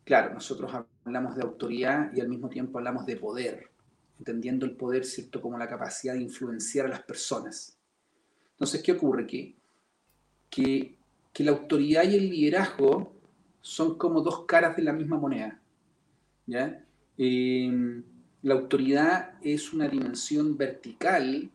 claro, 0.04 0.32
nosotros 0.32 0.72
hablamos 1.04 1.36
de 1.36 1.42
autoridad 1.42 2.12
y 2.14 2.20
al 2.20 2.28
mismo 2.28 2.48
tiempo 2.48 2.78
hablamos 2.78 3.04
de 3.04 3.16
poder, 3.16 3.70
entendiendo 4.18 4.64
el 4.64 4.76
poder, 4.76 5.04
¿cierto?, 5.04 5.42
como 5.42 5.58
la 5.58 5.68
capacidad 5.68 6.14
de 6.14 6.22
influenciar 6.22 6.86
a 6.86 6.90
las 6.90 7.02
personas. 7.02 7.75
Entonces, 8.56 8.82
¿qué 8.82 8.92
ocurre? 8.92 9.26
Que, 9.26 9.54
que, 10.50 11.44
la 11.44 11.50
autoridad 11.50 12.04
y 12.04 12.14
el 12.14 12.30
liderazgo 12.30 13.12
son 13.60 13.98
como 13.98 14.22
dos 14.22 14.46
caras 14.46 14.74
de 14.76 14.82
la 14.82 14.94
misma 14.94 15.18
moneda. 15.18 15.60
¿ya? 16.46 16.82
Eh, 17.18 18.02
la 18.42 18.54
autoridad 18.54 19.34
es 19.42 19.74
una 19.74 19.88
dimensión 19.88 20.56
vertical, 20.56 21.50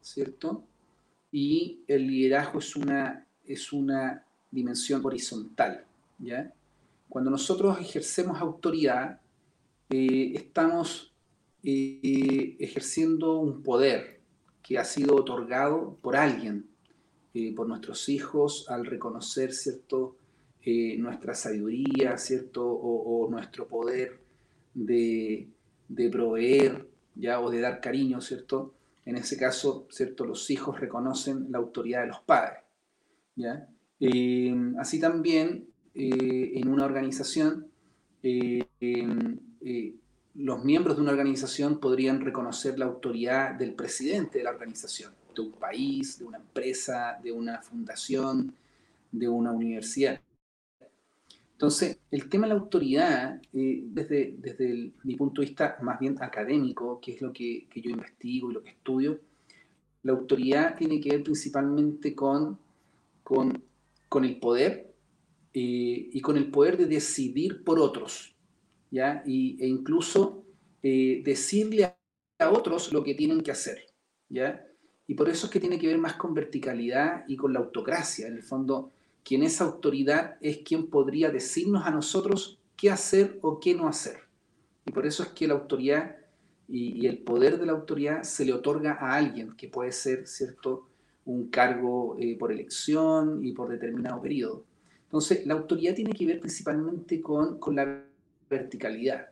¿cierto? 0.00 0.62
Y 1.32 1.80
el 1.88 2.06
liderazgo 2.06 2.60
es 2.60 2.76
una, 2.76 3.26
es 3.44 3.72
una 3.72 4.24
dimensión 4.50 5.04
horizontal, 5.04 5.84
¿ya? 6.18 6.52
Cuando 7.08 7.30
nosotros 7.30 7.80
ejercemos 7.80 8.40
autoridad, 8.40 9.20
eh, 9.90 10.32
estamos 10.34 11.12
eh, 11.62 12.56
ejerciendo 12.60 13.38
un 13.38 13.62
poder 13.62 14.15
que 14.66 14.78
ha 14.78 14.84
sido 14.84 15.14
otorgado 15.14 15.98
por 16.00 16.16
alguien, 16.16 16.68
por 17.54 17.68
nuestros 17.68 18.08
hijos, 18.08 18.66
al 18.68 18.86
reconocer, 18.86 19.52
¿cierto?, 19.52 20.16
nuestra 20.98 21.34
sabiduría, 21.34 22.16
¿cierto?, 22.18 22.66
o 22.66 23.28
nuestro 23.30 23.68
poder 23.68 24.26
de, 24.76 25.48
proveer 26.12 26.88
ya 27.14 27.40
o 27.40 27.50
de 27.50 27.60
dar 27.60 27.80
cariño, 27.80 28.20
¿cierto? 28.20 28.74
En 29.04 29.16
ese 29.16 29.36
caso, 29.36 29.86
¿cierto? 29.90 30.24
Los 30.24 30.50
hijos 30.50 30.78
reconocen 30.78 31.50
la 31.50 31.58
autoridad 31.58 32.02
de 32.02 32.08
los 32.08 32.20
padres, 32.20 32.60
¿ya? 33.36 33.68
Eh, 34.00 34.54
así 34.78 35.00
también, 35.00 35.68
eh, 35.94 36.52
en 36.54 36.68
una 36.68 36.84
organización, 36.84 37.68
eh, 38.22 38.64
los 40.38 40.64
miembros 40.64 40.96
de 40.96 41.02
una 41.02 41.12
organización 41.12 41.80
podrían 41.80 42.20
reconocer 42.20 42.78
la 42.78 42.84
autoridad 42.84 43.54
del 43.54 43.74
presidente 43.74 44.38
de 44.38 44.44
la 44.44 44.50
organización, 44.50 45.14
de 45.34 45.40
un 45.40 45.52
país, 45.52 46.18
de 46.18 46.24
una 46.26 46.38
empresa, 46.38 47.18
de 47.22 47.32
una 47.32 47.62
fundación, 47.62 48.54
de 49.10 49.28
una 49.28 49.52
universidad. 49.52 50.20
Entonces, 51.52 52.00
el 52.10 52.28
tema 52.28 52.46
de 52.46 52.52
la 52.52 52.60
autoridad, 52.60 53.40
eh, 53.54 53.82
desde, 53.86 54.36
desde 54.38 54.92
mi 55.04 55.16
punto 55.16 55.40
de 55.40 55.46
vista 55.46 55.78
más 55.80 55.98
bien 55.98 56.16
académico, 56.20 57.00
que 57.00 57.12
es 57.14 57.22
lo 57.22 57.32
que, 57.32 57.66
yo 57.74 57.90
investigo 57.90 58.50
y 58.50 58.54
lo 58.54 58.62
que 58.62 58.70
estudio, 58.70 59.18
la 60.02 60.12
autoridad 60.12 60.76
tiene 60.76 61.00
que 61.00 61.10
ver 61.10 61.22
principalmente 61.22 62.14
con, 62.14 62.58
con, 63.22 63.62
el 64.22 64.38
poder 64.38 64.94
eh, 65.54 66.10
y 66.12 66.20
con 66.20 66.36
el 66.36 66.50
poder 66.50 66.76
de 66.76 66.86
decidir 66.86 67.64
por 67.64 67.78
otros, 67.78 68.35
Y, 69.24 69.62
e 69.62 69.66
incluso 69.66 70.44
eh, 70.82 71.22
decirle 71.24 71.84
a, 71.84 72.50
otros 72.50 72.92
lo 72.92 73.02
que 73.02 73.14
tienen 73.14 73.40
que 73.40 73.50
hacer, 73.50 73.86
¿ya? 74.28 74.66
Y 75.06 75.14
por 75.14 75.28
eso 75.28 75.46
es 75.46 75.52
que 75.52 75.60
tiene 75.60 75.78
que 75.78 75.86
ver 75.86 75.98
más 75.98 76.14
con 76.14 76.34
verticalidad 76.34 77.24
y 77.28 77.36
con 77.36 77.52
la 77.52 77.60
autocracia, 77.60 78.26
en 78.26 78.34
el 78.34 78.42
fondo 78.42 78.92
quien 79.24 79.42
esa 79.42 79.64
autoridad 79.64 80.36
es 80.40 80.58
quien 80.58 80.88
podría 80.88 81.30
decirnos 81.30 81.84
a 81.84 81.90
nosotros 81.90 82.60
qué 82.76 82.90
hacer 82.90 83.38
o 83.42 83.58
qué 83.58 83.74
no 83.74 83.88
hacer. 83.88 84.18
Y 84.84 84.92
por 84.92 85.06
eso 85.06 85.22
es 85.24 85.30
que 85.30 85.48
la 85.48 85.54
autoridad 85.54 86.16
y, 86.68 87.06
el 87.06 87.18
poder 87.18 87.58
de 87.58 87.66
la 87.66 87.72
autoridad 87.72 88.22
se 88.22 88.44
le 88.44 88.52
otorga 88.52 88.98
a 89.00 89.14
alguien, 89.14 89.56
que 89.56 89.68
puede 89.68 89.92
ser, 89.92 90.26
¿cierto?, 90.26 90.88
un 91.24 91.48
cargo 91.48 92.16
eh, 92.20 92.36
por 92.38 92.52
elección 92.52 93.44
y 93.44 93.52
por 93.52 93.68
determinado 93.68 94.20
periodo. 94.22 94.64
Entonces, 95.04 95.44
la 95.44 95.54
autoridad 95.54 95.94
tiene 95.94 96.12
que 96.12 96.26
ver 96.26 96.40
principalmente 96.40 97.20
con, 97.20 97.58
con 97.58 97.74
la 97.74 98.05
verticalidad. 98.48 99.28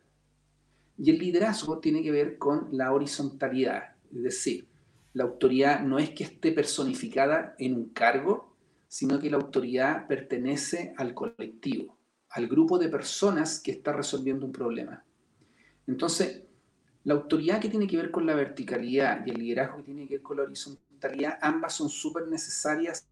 Y 0.97 1.11
el 1.11 1.19
liderazgo 1.19 1.79
tiene 1.79 2.03
que 2.03 2.13
ver 2.13 2.39
con 2.39 2.69
la 2.73 2.93
horizontalidad. 2.93 3.97
Es 4.15 4.23
decir, 4.23 4.69
la 5.13 5.25
autoridad 5.25 5.81
no 5.81 5.99
es 5.99 6.11
que 6.11 6.25
esté 6.25 6.53
personificada 6.53 7.55
en 7.59 7.75
un 7.75 7.89
cargo, 7.91 8.57
sino 8.89 9.19
que 9.19 9.31
la 9.31 9.37
autoridad 9.37 10.07
pertenece 10.07 10.93
al 10.97 11.15
colectivo, 11.15 11.99
al 12.31 12.47
grupo 12.47 12.79
de 12.79 12.89
personas 12.89 13.61
que 13.61 13.73
está 13.73 13.93
resolviendo 13.93 14.47
un 14.47 14.53
problema. 14.53 15.05
Entonces, 15.87 16.43
la 17.05 17.15
autoridad 17.15 17.61
que 17.61 17.69
tiene 17.69 17.87
que 17.87 17.97
ver 17.97 18.11
con 18.11 18.27
la 18.27 18.35
verticalidad 18.35 19.25
y 19.27 19.31
el 19.31 19.39
liderazgo 19.39 19.77
que 19.79 19.83
tiene 19.85 20.09
que 20.09 20.15
ver 20.15 20.23
con 20.23 20.39
la 20.39 20.45
horizontalidad, 20.45 21.39
ambas 21.43 21.75
son 21.75 21.89
súper 21.89 22.27
necesarias 22.29 23.07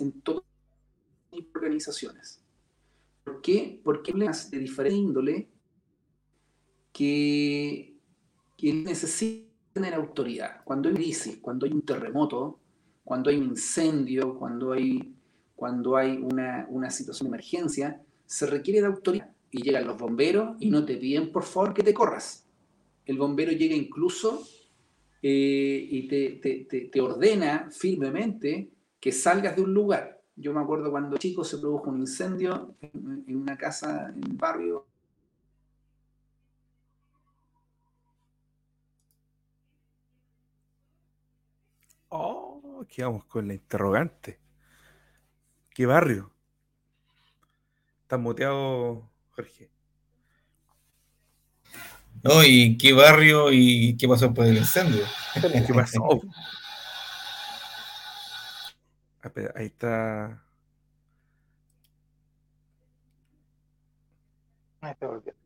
en 0.00 0.20
todas 0.20 0.42
las 1.30 1.40
organizaciones. 1.54 2.43
¿Por 3.24 3.40
qué? 3.40 3.80
Porque 3.82 4.12
problemas 4.12 4.50
de 4.50 4.58
diferente 4.58 4.98
índole 4.98 5.48
que, 6.92 7.96
que 8.56 8.72
necesitan 8.72 9.54
tener 9.74 9.94
autoridad. 9.94 10.62
Cuando 10.64 10.88
hay 10.88 10.94
crisis, 10.94 11.38
cuando 11.42 11.66
hay 11.66 11.72
un 11.72 11.82
terremoto, 11.82 12.60
cuando 13.02 13.28
hay 13.28 13.36
un 13.36 13.50
incendio, 13.50 14.38
cuando 14.38 14.72
hay, 14.72 15.14
cuando 15.54 15.96
hay 15.96 16.16
una, 16.16 16.90
situación 16.90 17.28
de 17.28 17.36
emergencia, 17.36 18.00
se 18.24 18.46
requiere 18.46 18.80
de 18.80 18.86
autoridad. 18.86 19.30
Y 19.50 19.62
llegan 19.62 19.86
los 19.86 19.98
bomberos 19.98 20.56
y 20.58 20.70
no 20.70 20.84
te 20.84 20.96
piden, 20.96 21.30
por 21.30 21.44
favor, 21.44 21.74
que 21.74 21.82
te 21.82 21.94
corras. 21.94 22.46
El 23.04 23.18
bombero 23.18 23.52
llega 23.52 23.76
incluso 23.76 24.46
eh, 25.22 25.86
y 25.90 26.08
te, 26.08 27.00
ordena 27.00 27.68
firmemente 27.70 28.70
que 28.98 29.12
salgas 29.12 29.54
de 29.54 29.62
un 29.62 29.74
lugar. 29.74 30.13
Yo 30.36 30.52
me 30.52 30.60
acuerdo 30.60 30.90
cuando 30.90 31.16
chico 31.16 31.44
se 31.44 31.58
produjo 31.58 31.90
un 31.90 32.00
incendio 32.00 32.74
en, 32.80 33.24
en 33.26 33.36
una 33.36 33.56
casa 33.56 34.08
en 34.08 34.30
un 34.30 34.36
barrio 34.36 34.86
Oh, 42.16 42.86
vamos 42.98 43.24
con 43.24 43.48
la 43.48 43.54
interrogante. 43.54 44.38
¿Qué 45.70 45.84
barrio? 45.84 46.30
¿Estás 48.02 48.20
muteado, 48.20 49.10
Jorge? 49.30 49.68
No, 52.22 52.44
¿y 52.44 52.78
qué 52.78 52.92
barrio 52.92 53.50
y 53.50 53.96
qué 53.96 54.06
pasó 54.06 54.26
después 54.26 54.48
del 54.48 54.58
incendio? 54.58 55.04
¿Qué 55.66 55.74
pasó? 55.74 56.20
Ahí 59.54 59.66
está. 59.66 60.44
Está 64.82 65.06
volviendo. 65.06 65.40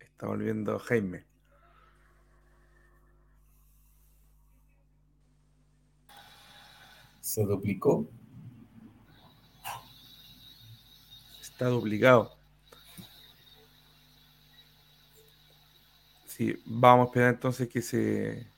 Está 0.00 0.26
volviendo 0.26 0.78
Jaime. 0.78 1.32
se 7.32 7.44
duplicó. 7.46 8.06
Está 11.40 11.68
duplicado. 11.68 12.36
Sí, 16.26 16.62
vamos 16.66 17.06
a 17.06 17.08
esperar 17.08 17.34
entonces 17.34 17.68
que 17.68 17.80
se 17.80 18.51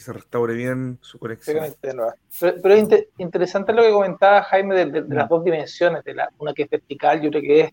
que 0.00 0.04
se 0.04 0.12
restaure 0.14 0.54
bien 0.54 0.98
su 1.02 1.18
conexión. 1.18 1.62
Pero, 1.82 2.74
es 2.74 3.06
interesante 3.18 3.74
lo 3.74 3.82
que 3.82 3.90
comentaba 3.90 4.42
Jaime 4.44 4.86
de, 4.86 5.04
las 5.06 5.28
dos 5.28 5.44
dimensiones, 5.44 6.02
de 6.04 6.14
la, 6.14 6.30
una 6.38 6.54
que 6.54 6.62
es 6.62 6.70
vertical 6.70 7.22
y 7.22 7.28
otra 7.28 7.40
que 7.42 7.60
es 7.60 7.72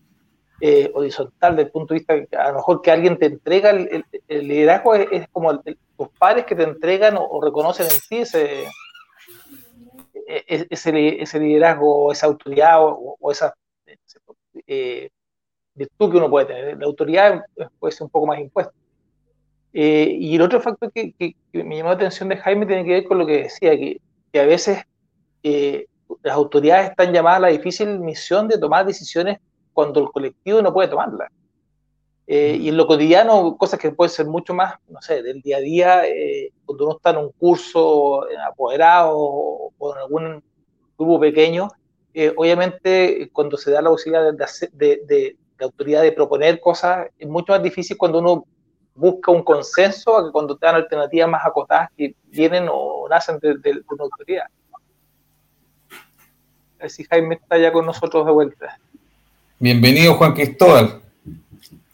eh, 0.60 0.90
horizontal, 0.92 1.56
desde 1.56 1.68
el 1.68 1.72
punto 1.72 1.94
de 1.94 2.00
vista 2.00 2.26
que 2.26 2.36
a 2.36 2.50
lo 2.50 2.56
mejor 2.56 2.82
que 2.82 2.90
alguien 2.90 3.18
te 3.18 3.26
entrega 3.26 3.70
el, 3.70 4.04
liderazgo 4.28 4.94
es, 4.94 5.26
como 5.32 5.52
el, 5.52 5.78
tus 5.96 6.08
padres 6.18 6.44
que 6.44 6.54
te 6.54 6.64
entregan 6.64 7.16
o, 7.16 7.40
reconocen 7.40 7.86
en 7.86 8.00
ti 8.10 8.18
ese, 8.18 8.64
e, 10.14 10.44
e, 10.46 10.66
ese, 10.68 11.22
ese 11.22 11.40
liderazgo, 11.40 12.12
esa 12.12 12.26
autoridad 12.26 12.76
o, 12.80 13.32
esa 13.32 13.54
eh, 14.66 15.08
virtud 15.74 16.10
que 16.10 16.16
uno 16.18 16.28
puede 16.28 16.44
tener. 16.44 16.78
La 16.78 16.84
autoridad 16.84 17.42
puede 17.78 17.92
ser 17.92 18.04
un 18.04 18.10
poco 18.10 18.26
más 18.26 18.38
impuesta. 18.38 18.74
Eh, 19.72 20.16
y 20.18 20.36
el 20.36 20.42
otro 20.42 20.60
factor 20.60 20.90
que, 20.92 21.14
me 21.52 21.76
llamó 21.76 21.90
la 21.90 21.96
atención 21.96 22.28
de 22.28 22.36
Jaime 22.36 22.66
tiene 22.66 22.84
que 22.84 22.90
ver 22.90 23.04
con 23.04 23.18
lo 23.18 23.26
que 23.26 23.44
decía, 23.44 23.76
que, 23.76 24.00
a 24.38 24.44
veces 24.44 24.82
eh, 25.42 25.86
las 26.22 26.34
autoridades 26.34 26.90
están 26.90 27.12
llamadas 27.12 27.38
a 27.38 27.42
la 27.42 27.48
difícil 27.48 27.98
misión 27.98 28.48
de 28.48 28.58
tomar 28.58 28.86
decisiones 28.86 29.38
cuando 29.72 30.00
el 30.00 30.10
colectivo 30.10 30.62
no 30.62 30.72
puede 30.72 30.88
tomarlas. 30.88 31.30
Eh, 32.30 32.58
y 32.60 32.68
en 32.68 32.76
lo 32.76 32.86
cotidiano, 32.86 33.56
cosas 33.56 33.80
que 33.80 33.90
pueden 33.90 34.10
ser 34.10 34.26
mucho 34.26 34.52
más, 34.52 34.74
no 34.88 35.00
sé, 35.00 35.22
del 35.22 35.40
día 35.40 35.56
a 35.56 35.60
día, 35.60 36.06
eh, 36.06 36.52
cuando 36.66 36.84
uno 36.84 36.96
está 36.96 37.10
en 37.10 37.16
un 37.16 37.30
curso 37.30 38.26
apoderado 38.46 39.14
o, 39.16 39.94
en 39.94 39.98
algún 39.98 40.44
grupo 40.98 41.18
pequeño, 41.18 41.68
eh, 42.12 42.30
obviamente 42.36 43.30
cuando 43.32 43.56
se 43.56 43.70
da 43.70 43.80
la 43.80 43.88
posibilidad 43.88 44.30
de, 44.72 45.00
de, 45.06 45.36
autoridad 45.60 46.02
de 46.02 46.12
proponer 46.12 46.60
cosas, 46.60 47.08
es 47.18 47.26
mucho 47.26 47.52
más 47.52 47.62
difícil 47.62 47.96
cuando 47.96 48.18
uno 48.18 48.44
busca 48.98 49.30
un 49.30 49.44
consenso 49.44 50.16
a 50.16 50.26
que 50.26 50.32
cuando 50.32 50.56
te 50.56 50.66
dan 50.66 50.74
alternativas 50.74 51.28
más 51.28 51.46
acotadas 51.46 51.88
que 51.96 52.14
vienen 52.24 52.66
o 52.70 53.06
nacen 53.08 53.38
de, 53.38 53.52
una 53.88 54.04
autoridad. 54.04 54.46
A 55.90 56.82
ver 56.82 56.90
si 56.90 57.04
Jaime 57.04 57.36
está 57.36 57.58
ya 57.58 57.72
con 57.72 57.86
nosotros 57.86 58.26
de 58.26 58.32
vuelta. 58.32 58.78
Bienvenido, 59.60 60.14
Juan 60.14 60.32
Cristóbal. 60.34 61.00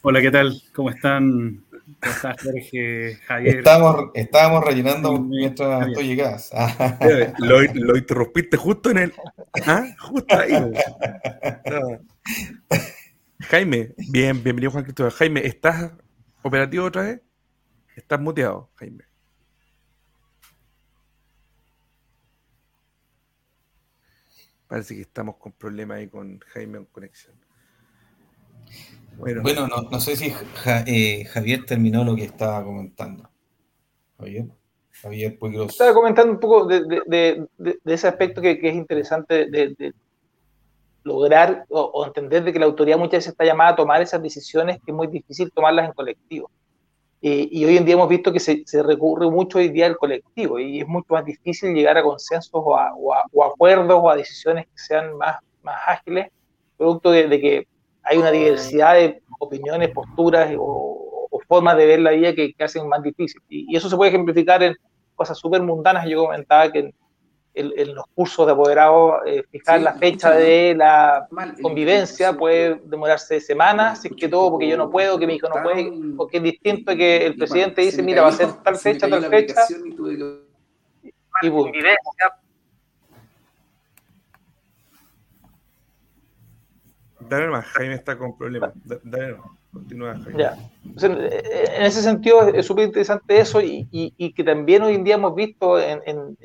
Hola, 0.03 0.21
¿qué 0.21 0.31
tal? 0.31 0.63
¿Cómo 0.75 0.91
están? 0.91 1.63
¿Cómo 1.71 2.15
estás, 2.15 2.43
Jorge, 2.43 3.19
Javier? 3.27 3.59
Estábamos, 3.59 4.11
estábamos 4.15 4.65
rellenando 4.65 5.19
mientras 5.19 5.93
tú 5.93 6.01
llegas. 6.01 6.51
lo, 7.39 7.61
lo, 7.61 7.97
interrumpiste 7.97 8.57
justo 8.57 8.91
en 8.91 8.99
el. 8.99 9.13
¿Ah? 9.67 9.85
Justo 9.99 10.37
ahí. 10.39 10.53
Jaime, 13.41 13.91
bien, 14.11 14.43
bienvenido, 14.43 14.71
Juan 14.71 14.85
Cristóbal. 14.85 15.13
Jaime, 15.13 15.47
¿estás 15.47 15.93
operativo 16.45 16.85
otra 16.85 17.03
vez? 17.03 17.23
Estás 17.97 18.21
muteado, 18.21 18.71
Jaime. 18.77 19.05
Parece 24.69 24.95
que 24.95 25.03
estamos 25.03 25.37
con 25.37 25.53
problemas 25.53 25.99
ahí 25.99 26.09
con 26.09 26.39
Jaime 26.41 26.79
en 26.79 26.85
conexión. 26.87 27.35
Bueno, 29.17 29.69
no, 29.69 30.01
sé 30.01 30.17
si 30.17 30.33
eh, 30.87 31.25
Javier 31.27 31.65
terminó 31.65 32.05
lo 32.05 32.17
que 32.17 32.25
estaba 32.25 32.65
comentando. 32.65 33.31
Javier, 34.19 34.47
Javier 34.91 35.39
Estaba 35.69 35.95
comentando 35.95 36.33
un 36.33 36.41
poco 36.41 36.67
de, 36.67 37.47
ese 37.85 38.09
aspecto 38.09 38.43
que, 38.43 38.59
es 38.61 38.75
interesante 38.75 39.47
de, 39.49 39.95
lograr 41.05 41.67
o, 41.69 42.05
entender 42.07 42.43
de 42.45 42.53
que 42.53 42.59
la 42.59 42.67
autoridad 42.67 42.99
muchas 42.99 43.19
veces 43.19 43.33
está 43.33 43.45
llamada 43.45 43.71
a 43.71 43.77
tomar 43.77 44.03
esas 44.03 44.23
decisiones 44.23 44.79
que 44.85 44.91
es 44.91 44.95
muy 44.95 45.07
difícil 45.07 45.53
tomarlas 45.53 45.87
en 45.87 45.93
colectivo. 45.93 46.51
y 47.21 47.65
hoy 47.65 47.77
en 47.77 47.85
día 47.85 47.95
hemos 47.95 48.09
visto 48.09 48.33
que 48.33 48.41
se, 48.41 48.65
recurre 48.83 49.31
mucho 49.31 49.59
hoy 49.59 49.69
día 49.69 49.87
al 49.87 49.97
colectivo 49.97 50.59
y 50.59 50.81
es 50.81 50.87
mucho 50.87 51.15
más 51.15 51.25
difícil 51.25 51.75
llegar 51.75 51.97
a 51.97 52.03
consensos 52.03 52.51
o 52.53 52.77
a, 52.77 52.93
acuerdos 53.47 54.01
o 54.03 54.11
a 54.11 54.17
decisiones 54.17 54.67
que 54.67 54.79
sean 54.79 55.17
más, 55.17 55.39
más 55.63 55.77
ágiles, 55.87 56.29
producto 56.77 57.11
de, 57.11 57.29
que 57.41 57.67
hay 58.03 58.19
una 58.19 58.31
diversidad 58.31 58.95
de 58.95 59.23
opiniones, 59.39 59.91
posturas 59.91 60.55
o, 60.59 61.01
formas 61.49 61.77
de 61.77 61.87
ver 61.87 62.01
la 62.01 62.13
vida 62.13 62.35
que, 62.35 62.55
hacen 62.61 62.89
más 62.89 63.03
difícil. 63.03 63.41
Y, 63.49 63.77
eso 63.77 63.91
se 63.91 63.97
puede 63.97 64.11
ejemplificar 64.11 64.63
en 64.63 64.75
cosas 65.15 65.39
súper 65.39 65.63
mundanas. 65.63 66.09
Yo 66.09 66.25
comentaba 66.25 66.73
que 66.73 66.79
en, 66.79 66.95
los 67.55 68.07
cursos 68.15 68.47
de 68.47 68.53
apoderado 68.53 69.25
eh, 69.25 69.45
fijar 69.51 69.81
la 69.81 69.95
fecha 69.95 70.33
de 70.33 70.75
la 70.75 71.29
convivencia 71.63 72.33
puede 72.33 72.81
demorarse 72.85 73.41
semanas, 73.41 74.03
si 74.03 74.09
es 74.09 74.15
que 74.15 74.29
todo, 74.29 74.51
porque 74.51 74.69
yo 74.69 74.77
no 74.77 74.91
puedo, 74.91 75.19
que 75.19 75.27
mi 75.27 75.35
hijo 75.35 75.49
no 75.49 75.63
puede, 75.63 75.93
porque 76.17 76.39
es 76.39 76.43
distinto 76.43 76.97
que 76.97 77.27
el 77.27 77.37
presidente 77.37 77.83
dice, 77.83 78.03
mira, 78.03 78.23
va 78.23 78.29
a 78.29 78.33
ser 78.33 78.53
tal 78.63 78.77
fecha, 78.77 79.09
tal 79.09 79.25
fecha. 79.27 79.55
Y, 81.43 81.49
boom. 81.49 81.73
Dale 87.29 87.49
más, 87.49 87.65
Jaime 87.67 87.95
está 87.95 88.19
con 88.19 88.37
problemas. 88.37 88.73
Dale 88.85 89.35
más, 89.35 89.47
continúa, 89.73 90.15
Jaime. 90.17 90.39
Ya. 90.39 90.57
en 91.03 91.83
ese 91.83 92.03
sentido 92.03 92.49
es 92.49 92.67
súper 92.67 92.87
interesante 92.87 93.39
eso 93.39 93.61
y, 93.61 93.89
y, 93.91 94.33
que 94.33 94.45
también 94.45 94.83
hoy 94.83 94.95
en 94.95 95.05
día 95.05 95.15
hemos 95.15 95.35
visto 95.35 95.81
en, 95.81 96.03
en, 96.05 96.37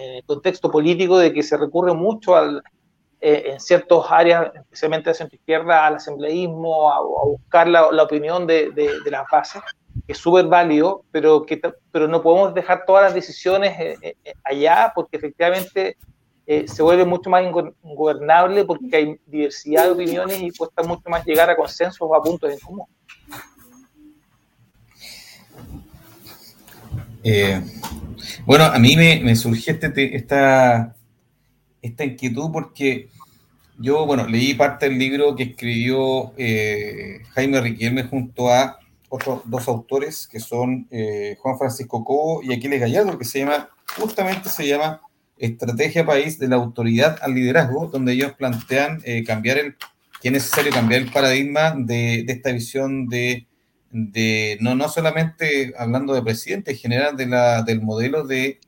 el 0.00 0.24
contexto 0.24 0.70
político 0.70 1.18
de 1.18 1.32
que 1.32 1.42
se 1.42 1.56
recurre 1.56 1.94
mucho 1.94 2.36
al, 2.36 2.62
eh, 3.20 3.52
en 3.52 3.60
ciertas 3.60 3.98
áreas, 4.08 4.50
especialmente 4.54 5.10
de 5.10 5.14
centro 5.14 5.36
izquierda, 5.36 5.86
al 5.86 5.96
asambleísmo, 5.96 6.90
a, 6.90 7.00
buscar 7.26 7.68
la, 7.68 8.02
opinión 8.02 8.46
de, 8.46 8.72
las 9.10 9.24
bases, 9.30 9.60
que 10.06 10.12
es 10.12 10.18
súper 10.18 10.46
válido, 10.46 11.04
pero, 11.10 11.44
que, 11.44 11.60
pero 11.92 12.08
no 12.08 12.22
podemos 12.22 12.54
dejar 12.54 12.84
todas 12.86 13.04
las 13.04 13.14
decisiones 13.14 13.78
eh, 13.78 14.16
eh, 14.24 14.34
allá 14.42 14.92
porque 14.94 15.18
efectivamente 15.18 15.96
se 16.66 16.82
vuelve 16.82 17.04
mucho 17.04 17.30
más 17.30 17.44
ingobernable 17.44 18.64
porque 18.64 18.96
hay 18.96 19.20
diversidad 19.24 19.84
de 19.84 19.90
opiniones 19.92 20.42
y 20.42 20.50
cuesta 20.50 20.82
mucho 20.82 21.08
más 21.08 21.24
llegar 21.24 21.48
a 21.48 21.54
consensos 21.54 22.00
o 22.00 22.12
a 22.12 22.20
puntos 22.20 22.52
en 22.52 22.58
común. 22.58 22.86
Bueno, 28.46 28.64
a 28.64 28.78
mí 28.78 28.96
me, 28.96 29.36
surgió 29.36 29.72
este, 29.72 30.16
esta, 30.16 30.94
esta 31.82 32.04
inquietud 32.04 32.50
porque 32.52 33.08
yo, 33.78 34.06
bueno, 34.06 34.26
leí 34.26 34.54
parte 34.54 34.88
del 34.88 34.98
libro 34.98 35.34
que 35.34 35.44
escribió 35.44 36.32
eh, 36.36 37.22
Jaime 37.34 37.60
Riquelme 37.60 38.04
junto 38.04 38.50
a 38.50 38.78
otros 39.08 39.42
dos 39.44 39.66
autores 39.68 40.28
que 40.28 40.38
son 40.38 40.88
Juan 41.38 41.58
Francisco 41.58 42.04
Cobo 42.04 42.42
y 42.42 42.52
Aquiles 42.52 42.80
Gallardo, 42.80 43.18
que 43.18 43.24
se 43.24 43.40
llama, 43.40 43.68
justamente 43.96 44.48
se 44.48 44.68
llama 44.68 45.00
Estrategia 45.40 46.04
País 46.04 46.38
de 46.38 46.48
la 46.48 46.56
Autoridad 46.56 47.18
al 47.22 47.34
Liderazgo, 47.34 47.86
donde 47.86 48.12
ellos 48.12 48.34
plantean 48.34 49.00
eh, 49.04 49.24
cambiar 49.24 49.56
el, 49.58 49.76
que 50.20 50.28
es 50.28 50.32
necesario 50.32 50.70
cambiar 50.70 51.00
el 51.02 51.10
paradigma 51.10 51.74
de, 51.76 52.26
esta 52.28 52.52
visión 52.52 53.08
de, 53.08 53.46
no, 53.90 54.74
no 54.74 54.88
solamente 54.88 55.72
hablando 55.76 56.14
de 56.14 56.22
presidente, 56.22 56.72
en 56.72 56.76
general 56.76 57.16
de 57.16 57.26
la, 57.26 57.62
del 57.62 57.82
modelo 57.82 58.26
de, 58.26 58.60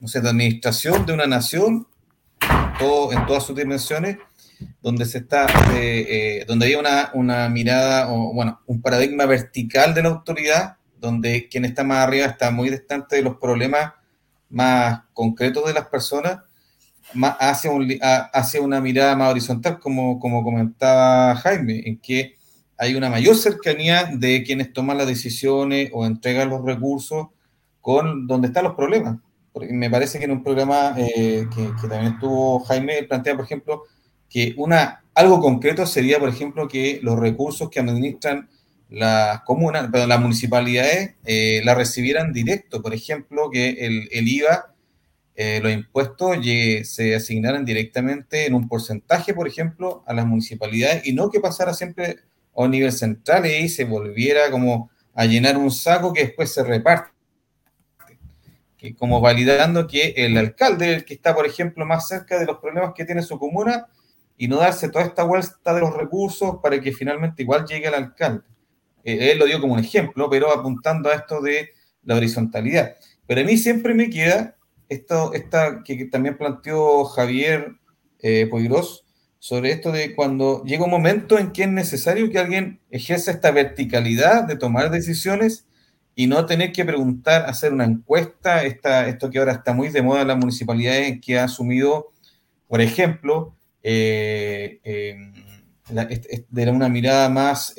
no 0.00 0.08
sé, 0.08 0.20
de 0.20 0.30
administración 0.30 1.04
de 1.06 1.12
una 1.12 1.26
nación, 1.26 1.86
todo, 2.78 3.12
en 3.12 3.26
todas 3.26 3.44
sus 3.44 3.56
dimensiones, 3.56 4.18
donde 4.80 5.04
se 5.04 5.18
está, 5.18 5.46
eh, 5.74 6.44
donde 6.46 6.66
hay 6.66 6.74
una, 6.74 7.10
una 7.14 7.48
mirada, 7.48 8.12
o 8.12 8.32
bueno, 8.32 8.60
un 8.66 8.80
paradigma 8.80 9.26
vertical 9.26 9.94
de 9.94 10.02
la 10.02 10.08
autoridad, 10.10 10.76
donde 10.98 11.48
quien 11.48 11.64
está 11.64 11.84
más 11.84 11.98
arriba 11.98 12.26
está 12.26 12.50
muy 12.50 12.70
distante 12.70 13.16
de 13.16 13.22
los 13.22 13.36
problemas 13.36 13.92
más 14.48 15.00
concretos 15.12 15.66
de 15.66 15.72
las 15.72 15.86
personas 15.88 16.40
más 17.14 17.36
hacia, 17.40 17.70
un, 17.70 17.98
hacia 18.00 18.60
una 18.60 18.80
mirada 18.80 19.16
más 19.16 19.30
horizontal, 19.30 19.78
como, 19.78 20.18
como 20.18 20.42
comentaba 20.42 21.34
Jaime, 21.36 21.82
en 21.84 21.98
que 21.98 22.36
hay 22.82 22.96
una 22.96 23.08
mayor 23.08 23.36
cercanía 23.36 24.10
de 24.12 24.42
quienes 24.42 24.72
toman 24.72 24.98
las 24.98 25.06
decisiones 25.06 25.90
o 25.92 26.04
entregan 26.04 26.48
los 26.48 26.64
recursos 26.64 27.28
con 27.80 28.26
donde 28.26 28.48
están 28.48 28.64
los 28.64 28.74
problemas. 28.74 29.18
Porque 29.52 29.72
me 29.72 29.88
parece 29.88 30.18
que 30.18 30.24
en 30.24 30.32
un 30.32 30.42
programa 30.42 30.92
eh, 30.98 31.46
que, 31.54 31.88
también 31.88 32.14
estuvo 32.14 32.58
Jaime, 32.64 33.04
plantea, 33.04 33.36
por 33.36 33.44
ejemplo, 33.44 33.84
que 34.28 34.54
una, 34.56 35.04
algo 35.14 35.40
concreto 35.40 35.86
sería, 35.86 36.18
por 36.18 36.28
ejemplo, 36.28 36.66
que 36.66 36.98
los 37.04 37.16
recursos 37.20 37.70
que 37.70 37.78
administran 37.78 38.48
las 38.90 39.42
comunas, 39.42 39.88
perdón, 39.88 40.08
las 40.08 40.20
municipalidades 40.20 41.14
eh, 41.24 41.62
la 41.64 41.76
recibieran 41.76 42.32
directo, 42.32 42.82
por 42.82 42.94
ejemplo, 42.94 43.48
que 43.48 43.70
el, 43.78 44.08
el 44.10 44.26
IVA, 44.26 44.74
eh, 45.36 45.60
los 45.62 45.72
impuestos 45.72 46.36
se 46.82 47.14
asignaran 47.14 47.64
directamente 47.64 48.46
en 48.46 48.56
un 48.56 48.66
porcentaje, 48.66 49.34
por 49.34 49.46
ejemplo, 49.46 50.02
a 50.04 50.14
las 50.14 50.26
municipalidades 50.26 51.06
y 51.06 51.12
no 51.12 51.30
que 51.30 51.38
pasara 51.38 51.74
siempre 51.74 52.16
nivel 52.68 52.92
central 52.92 53.46
y 53.46 53.68
se 53.68 53.84
volviera 53.84 54.50
como 54.50 54.90
a 55.14 55.24
llenar 55.26 55.56
un 55.56 55.70
saco 55.70 56.12
que 56.12 56.24
después 56.24 56.52
se 56.52 56.62
reparte. 56.62 57.10
Que 58.76 58.94
como 58.94 59.20
validando 59.20 59.86
que 59.86 60.14
el 60.16 60.36
alcalde, 60.36 60.94
el 60.94 61.04
que 61.04 61.14
está, 61.14 61.34
por 61.34 61.46
ejemplo, 61.46 61.86
más 61.86 62.08
cerca 62.08 62.38
de 62.38 62.46
los 62.46 62.58
problemas 62.58 62.92
que 62.94 63.04
tiene 63.04 63.22
su 63.22 63.38
comuna, 63.38 63.86
y 64.36 64.48
no 64.48 64.56
darse 64.56 64.88
toda 64.88 65.04
esta 65.04 65.22
vuelta 65.22 65.72
de 65.72 65.80
los 65.80 65.96
recursos 65.96 66.56
para 66.60 66.80
que 66.80 66.92
finalmente 66.92 67.42
igual 67.42 67.64
llegue 67.64 67.86
al 67.86 67.94
alcalde. 67.94 68.42
Eh, 69.04 69.30
él 69.30 69.38
lo 69.38 69.46
dio 69.46 69.60
como 69.60 69.74
un 69.74 69.78
ejemplo, 69.78 70.28
pero 70.28 70.52
apuntando 70.52 71.10
a 71.10 71.14
esto 71.14 71.40
de 71.40 71.70
la 72.02 72.16
horizontalidad. 72.16 72.96
Pero 73.26 73.40
a 73.40 73.44
mí 73.44 73.56
siempre 73.56 73.94
me 73.94 74.10
queda 74.10 74.56
esto 74.88 75.32
esta, 75.32 75.82
que 75.84 76.06
también 76.06 76.36
planteó 76.36 77.04
Javier 77.04 77.72
eh, 78.18 78.48
sobre 79.42 79.72
esto 79.72 79.90
de 79.90 80.14
cuando 80.14 80.62
llega 80.62 80.84
un 80.84 80.90
momento 80.92 81.36
en 81.36 81.50
que 81.50 81.64
es 81.64 81.68
necesario 81.68 82.30
que 82.30 82.38
alguien 82.38 82.78
ejerza 82.92 83.32
esta 83.32 83.50
verticalidad 83.50 84.44
de 84.44 84.54
tomar 84.54 84.88
decisiones 84.88 85.66
y 86.14 86.28
no 86.28 86.46
tener 86.46 86.70
que 86.70 86.84
preguntar, 86.84 87.46
hacer 87.46 87.72
una 87.72 87.82
encuesta, 87.82 88.62
esta, 88.62 89.08
esto 89.08 89.30
que 89.30 89.40
ahora 89.40 89.50
está 89.50 89.72
muy 89.72 89.88
de 89.88 90.00
moda 90.00 90.22
en 90.22 90.28
las 90.28 90.38
municipalidades, 90.38 91.20
que 91.20 91.40
ha 91.40 91.44
asumido, 91.44 92.12
por 92.68 92.80
ejemplo, 92.80 93.56
eh, 93.82 94.78
de 95.88 96.70
una 96.70 96.88
mirada 96.88 97.28
más 97.28 97.74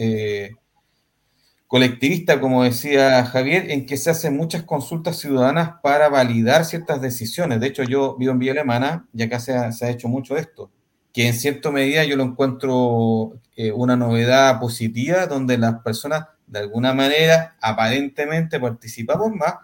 colectivista, 1.68 2.42
como 2.42 2.66
decía 2.66 3.24
Javier, 3.24 3.72
en 3.72 3.86
que 3.86 3.96
se 3.96 4.10
hacen 4.10 4.36
muchas 4.36 4.64
consultas 4.64 5.18
ciudadanas 5.18 5.76
para 5.82 6.10
validar 6.10 6.66
ciertas 6.66 7.00
decisiones. 7.00 7.62
De 7.62 7.68
hecho, 7.68 7.84
yo 7.84 8.18
vivo 8.18 8.34
en 8.34 8.40
Villa 8.40 8.52
Alemana 8.52 9.08
y 9.14 9.24
acá 9.24 9.40
se 9.40 9.54
ha, 9.54 9.72
se 9.72 9.86
ha 9.86 9.90
hecho 9.92 10.10
mucho 10.10 10.36
esto, 10.36 10.70
que 11.14 11.28
en 11.28 11.34
cierta 11.34 11.72
medida 11.72 12.04
yo 12.04 12.16
lo 12.18 12.24
encuentro 12.24 13.40
eh, 13.56 13.72
una 13.72 13.96
novedad 13.96 14.60
positiva, 14.60 15.28
donde 15.28 15.58
las 15.58 15.82
personas 15.84 16.28
de 16.48 16.60
alguna 16.60 16.94
manera 16.94 17.56
aparentemente 17.62 18.60
participamos 18.60 19.32
más, 19.32 19.56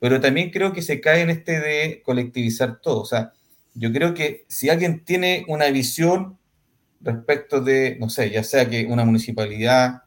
pero 0.00 0.20
también 0.20 0.50
creo 0.50 0.72
que 0.72 0.82
se 0.82 1.00
cae 1.00 1.22
en 1.22 1.30
este 1.30 1.60
de 1.60 2.02
colectivizar 2.04 2.80
todo. 2.80 3.02
O 3.02 3.06
sea, 3.06 3.32
yo 3.74 3.92
creo 3.92 4.14
que 4.14 4.44
si 4.48 4.68
alguien 4.70 5.04
tiene 5.04 5.44
una 5.48 5.66
visión 5.68 6.38
respecto 7.00 7.60
de, 7.60 7.96
no 8.00 8.10
sé, 8.10 8.30
ya 8.30 8.42
sea 8.42 8.68
que 8.68 8.86
una 8.86 9.04
municipalidad 9.04 10.02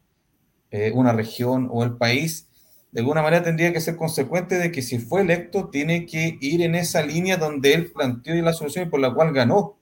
eh, 0.72 0.90
una 0.94 1.12
región 1.12 1.68
o 1.70 1.84
el 1.84 1.98
país, 1.98 2.48
de 2.92 3.00
alguna 3.00 3.20
manera 3.20 3.42
tendría 3.42 3.74
que 3.74 3.80
ser 3.82 3.94
consecuente 3.96 4.56
de 4.56 4.72
que 4.72 4.80
si 4.80 4.98
fue 4.98 5.20
electo 5.20 5.68
tiene 5.68 6.06
que 6.06 6.38
ir 6.40 6.62
en 6.62 6.74
esa 6.74 7.02
línea 7.02 7.36
donde 7.36 7.74
él 7.74 7.92
planteó 7.92 8.34
la 8.36 8.54
solución 8.54 8.86
y 8.86 8.90
por 8.90 8.98
la 8.98 9.12
cual 9.12 9.34
ganó. 9.34 9.76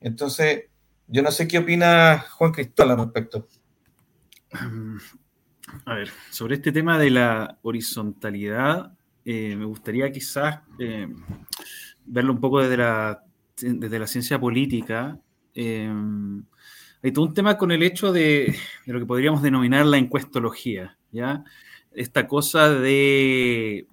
Entonces, 0.00 0.64
yo 1.06 1.22
no 1.22 1.30
sé 1.30 1.46
qué 1.46 1.58
opina 1.58 2.24
Juan 2.30 2.52
Cristóbal 2.52 2.92
al 2.92 3.04
respecto. 3.04 3.46
A 5.84 5.94
ver, 5.94 6.10
sobre 6.30 6.56
este 6.56 6.72
tema 6.72 6.98
de 6.98 7.10
la 7.10 7.58
horizontalidad, 7.62 8.92
eh, 9.24 9.54
me 9.56 9.64
gustaría 9.64 10.10
quizás 10.10 10.60
eh, 10.78 11.08
verlo 12.06 12.32
un 12.32 12.40
poco 12.40 12.60
desde 12.60 12.76
la, 12.76 13.22
desde 13.60 13.98
la 13.98 14.06
ciencia 14.06 14.40
política. 14.40 15.18
Eh, 15.54 15.92
hay 17.02 17.12
todo 17.12 17.24
un 17.26 17.34
tema 17.34 17.56
con 17.56 17.70
el 17.70 17.82
hecho 17.82 18.12
de, 18.12 18.54
de, 18.86 18.92
lo 18.92 18.98
que 18.98 19.06
podríamos 19.06 19.42
denominar 19.42 19.86
la 19.86 19.98
encuestología, 19.98 20.98
¿ya? 21.12 21.44
Esta 21.92 22.26
cosa 22.26 22.70
de, 22.70 23.86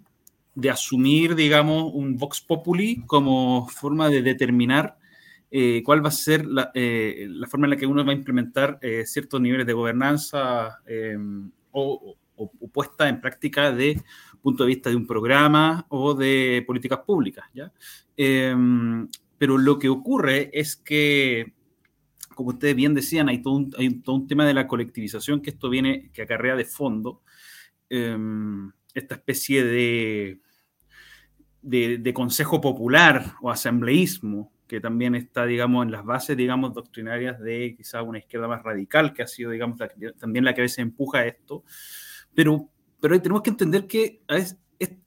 de 0.55 0.69
asumir, 0.69 1.35
digamos, 1.35 1.91
un 1.93 2.17
vox 2.17 2.41
populi 2.41 3.03
como 3.05 3.67
forma 3.69 4.09
de 4.09 4.21
determinar 4.21 4.97
eh, 5.49 5.81
cuál 5.83 6.03
va 6.03 6.09
a 6.09 6.11
ser 6.11 6.45
la, 6.45 6.71
eh, 6.73 7.25
la, 7.29 7.47
forma 7.47 7.67
en 7.67 7.71
la 7.71 7.77
que 7.77 7.85
uno 7.85 8.03
va 8.03 8.11
a 8.11 8.15
implementar 8.15 8.79
eh, 8.81 9.05
ciertos 9.05 9.39
niveles 9.39 9.65
de 9.65 9.71
gobernanza 9.71 10.81
o, 11.71 12.17
o, 12.35 12.51
o, 12.59 12.67
puesta 12.67 13.07
en 13.07 13.21
práctica 13.21 13.71
de 13.71 14.01
punto 14.41 14.63
de 14.63 14.67
vista 14.67 14.89
de 14.89 14.97
un 14.97 15.07
programa 15.07 15.85
o 15.89 16.13
de 16.13 16.63
políticas 16.67 16.99
públicas. 16.99 17.45
¿ya? 17.53 17.71
pero 19.37 19.57
lo 19.57 19.77
que 19.77 19.87
ocurre 19.87 20.49
es 20.51 20.75
que, 20.75 21.53
como 22.35 22.49
ustedes 22.49 22.75
bien 22.75 22.93
decían, 22.93 23.29
hay 23.29 23.41
todo, 23.41 23.53
un, 23.53 23.73
hay 23.77 23.89
todo 24.01 24.15
un 24.15 24.27
tema 24.27 24.45
de 24.45 24.53
la 24.53 24.67
colectivización 24.67 25.41
que 25.41 25.51
esto 25.51 25.69
viene, 25.69 26.09
que 26.11 26.23
acarrea 26.23 26.55
de 26.55 26.65
fondo 26.65 27.21
esta 27.89 29.15
especie 29.15 29.63
de, 29.63 30.41
de, 31.61 31.99
de 31.99 32.13
consejo 32.13 32.59
popular 32.59 33.35
o 33.41 33.49
asambleísmo 33.49 34.51
que 34.67 34.79
también 34.79 35.15
está, 35.15 35.45
digamos, 35.45 35.85
en 35.85 35.91
las 35.91 36.05
bases, 36.05 36.37
digamos, 36.37 36.73
doctrinarias 36.73 37.39
de 37.39 37.73
quizá 37.75 38.01
una 38.01 38.19
izquierda 38.19 38.47
más 38.47 38.63
radical, 38.63 39.13
que 39.13 39.23
ha 39.23 39.27
sido, 39.27 39.51
digamos, 39.51 39.79
también 40.19 40.45
la 40.45 40.53
que 40.53 40.61
a 40.61 40.63
veces 40.63 40.79
empuja 40.79 41.25
esto. 41.25 41.63
Pero, 42.35 42.69
pero 42.99 43.19
tenemos 43.21 43.41
que 43.41 43.49
entender 43.49 43.87
que 43.87 44.21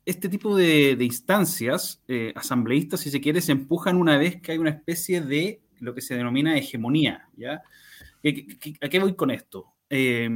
este 0.05 0.29
tipo 0.29 0.57
de, 0.57 0.96
instancias 1.01 2.03
eh, 2.09 2.33
asambleístas, 2.35 3.01
si 3.01 3.11
se 3.11 3.20
quiere, 3.20 3.40
se 3.40 3.53
empujan 3.53 3.96
una 3.96 4.18
vez 4.18 4.40
que 4.40 4.53
hay 4.53 4.59
una 4.59 4.70
especie 4.70 5.20
de 5.20 5.62
lo 5.79 5.94
que 5.94 6.01
se 6.01 6.14
denomina 6.16 6.57
hegemonía, 6.57 7.29
¿ya? 7.37 7.62
¿A 8.83 8.88
qué 8.88 8.99
voy 8.99 9.14
con 9.14 9.31
esto? 9.31 9.75
Eh, 9.88 10.29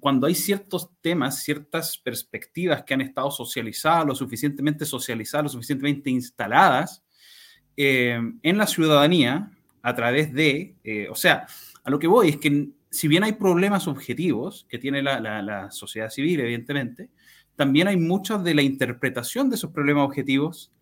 cuando 0.00 0.26
hay 0.26 0.34
ciertos 0.34 0.90
temas, 1.00 1.42
ciertas 1.42 1.96
perspectivas 1.98 2.82
que 2.82 2.94
han 2.94 3.02
estado 3.02 3.30
socializadas, 3.30 4.06
lo 4.06 4.14
suficientemente 4.14 4.84
socializadas, 4.84 5.44
lo 5.44 5.50
suficientemente 5.50 6.10
instaladas, 6.10 7.04
eh, 7.76 8.18
en 8.42 8.58
la 8.58 8.66
ciudadanía 8.66 9.50
a 9.82 9.94
través 9.94 10.32
de, 10.32 10.74
eh, 10.82 11.08
o 11.10 11.14
sea, 11.14 11.46
a 11.84 11.90
lo 11.90 11.98
que 11.98 12.06
voy 12.06 12.30
es 12.30 12.36
que 12.38 12.70
si 12.90 13.06
bien 13.08 13.22
hay 13.22 13.32
problemas 13.32 13.86
objetivos 13.86 14.66
que 14.68 14.78
tiene 14.78 15.02
la, 15.02 15.70
sociedad 15.70 16.10
civil, 16.10 16.40
evidentemente, 16.40 17.10
también 17.54 17.88
hay 17.88 17.96
mucha 17.96 18.38
de 18.38 18.54
la 18.54 18.62
interpretación 18.62 19.50
de 19.50 19.56
esos 19.56 19.70
problemas 19.70 20.04
objetivos 20.04 20.72